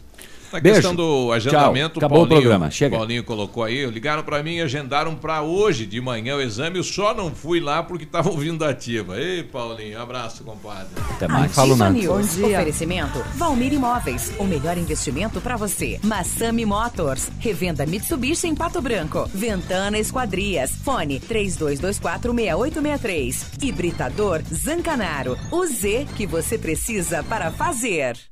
Na 0.53 0.61
Beijo. 0.61 0.77
questão 0.77 0.95
do 0.95 1.33
agendamento, 1.33 1.99
Tchau. 1.99 2.07
Acabou 2.07 2.25
o 2.25 2.27
Paulinho, 2.27 2.41
programa. 2.41 2.71
Chega. 2.71 2.97
Paulinho 2.97 3.25
colocou 3.25 3.65
aí, 3.65 3.85
ligaram 3.87 4.23
para 4.23 4.43
mim 4.43 4.57
e 4.57 4.63
agendaram 4.63 5.15
para 5.15 5.43
hoje 5.43 5.85
de 5.87 6.01
manhã 6.01 6.37
o 6.37 6.41
exame, 6.41 6.79
eu 6.79 6.85
só 6.85 7.15
não 7.15 7.35
fui 7.35 7.61
lá 7.61 7.83
porque 7.83 8.05
estava 8.05 8.31
ouvindo 8.31 8.65
a 8.65 8.71
ativa. 8.71 9.19
Ei, 9.19 9.43
Paulinho, 9.43 10.01
abraço, 10.01 10.45
compadre. 10.45 10.89
Até 11.11 11.27
Ativa 11.27 11.91
News. 11.91 12.07
Bom 12.07 12.21
dia. 12.21 12.59
Oferecimento 12.59 13.19
Valmir 13.37 13.73
Imóveis, 13.73 14.33
o 14.39 14.45
melhor 14.45 14.77
investimento 14.77 15.41
para 15.41 15.57
você. 15.57 15.99
Massami 16.03 16.67
Motors, 16.67 17.31
revenda 17.39 17.87
Mitsubishi 17.87 18.47
em 18.47 18.55
Pato 18.55 18.83
Branco. 18.83 19.29
Ventana 19.33 19.99
Esquadrias, 19.99 20.73
fone 20.85 21.19
32246863. 21.21 23.63
Hibridador 23.63 24.43
Zancanaro, 24.53 25.39
o 25.51 25.65
Z 25.67 26.07
que 26.17 26.27
você 26.27 26.59
precisa 26.59 27.23
para 27.23 27.51
fazer. 27.51 28.32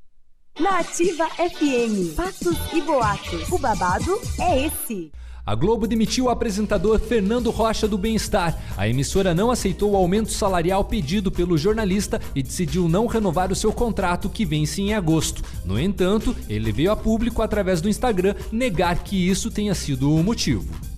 Na 0.59 0.81
Ativa 0.81 1.27
FM, 1.29 2.15
fatos 2.15 2.59
e 2.75 2.81
boatos. 2.83 3.49
O 3.51 3.59
babado 3.59 4.21
é 4.39 4.67
esse. 4.67 5.11
A 5.47 5.55
Globo 5.55 5.87
demitiu 5.87 6.27
o 6.27 6.29
apresentador 6.29 6.99
Fernando 6.99 7.51
Rocha 7.51 7.89
do 7.89 7.97
Bem-Estar. 7.97 8.59
A 8.77 8.87
emissora 8.87 9.35
não 9.35 9.51
aceitou 9.51 9.93
o 9.93 9.97
aumento 9.97 10.31
salarial 10.31 10.85
pedido 10.85 11.31
pelo 11.31 11.57
jornalista 11.57 12.21
e 12.35 12.43
decidiu 12.43 12.89
não 12.89 13.07
renovar 13.07 13.51
o 13.51 13.57
seu 13.57 13.73
contrato 13.73 14.29
que 14.29 14.45
vence 14.45 14.83
em 14.83 14.93
agosto. 14.93 15.43
No 15.65 15.79
entanto, 15.79 16.37
ele 16.49 16.73
veio 16.73 16.93
a 16.93 16.97
público 16.97 17.43
através 17.43 17.81
do 17.81 17.89
Instagram 17.89 18.35
negar 18.53 19.03
que 19.03 19.29
isso 19.29 19.51
tenha 19.51 19.75
sido 19.75 20.15
o 20.15 20.23
motivo. 20.23 20.90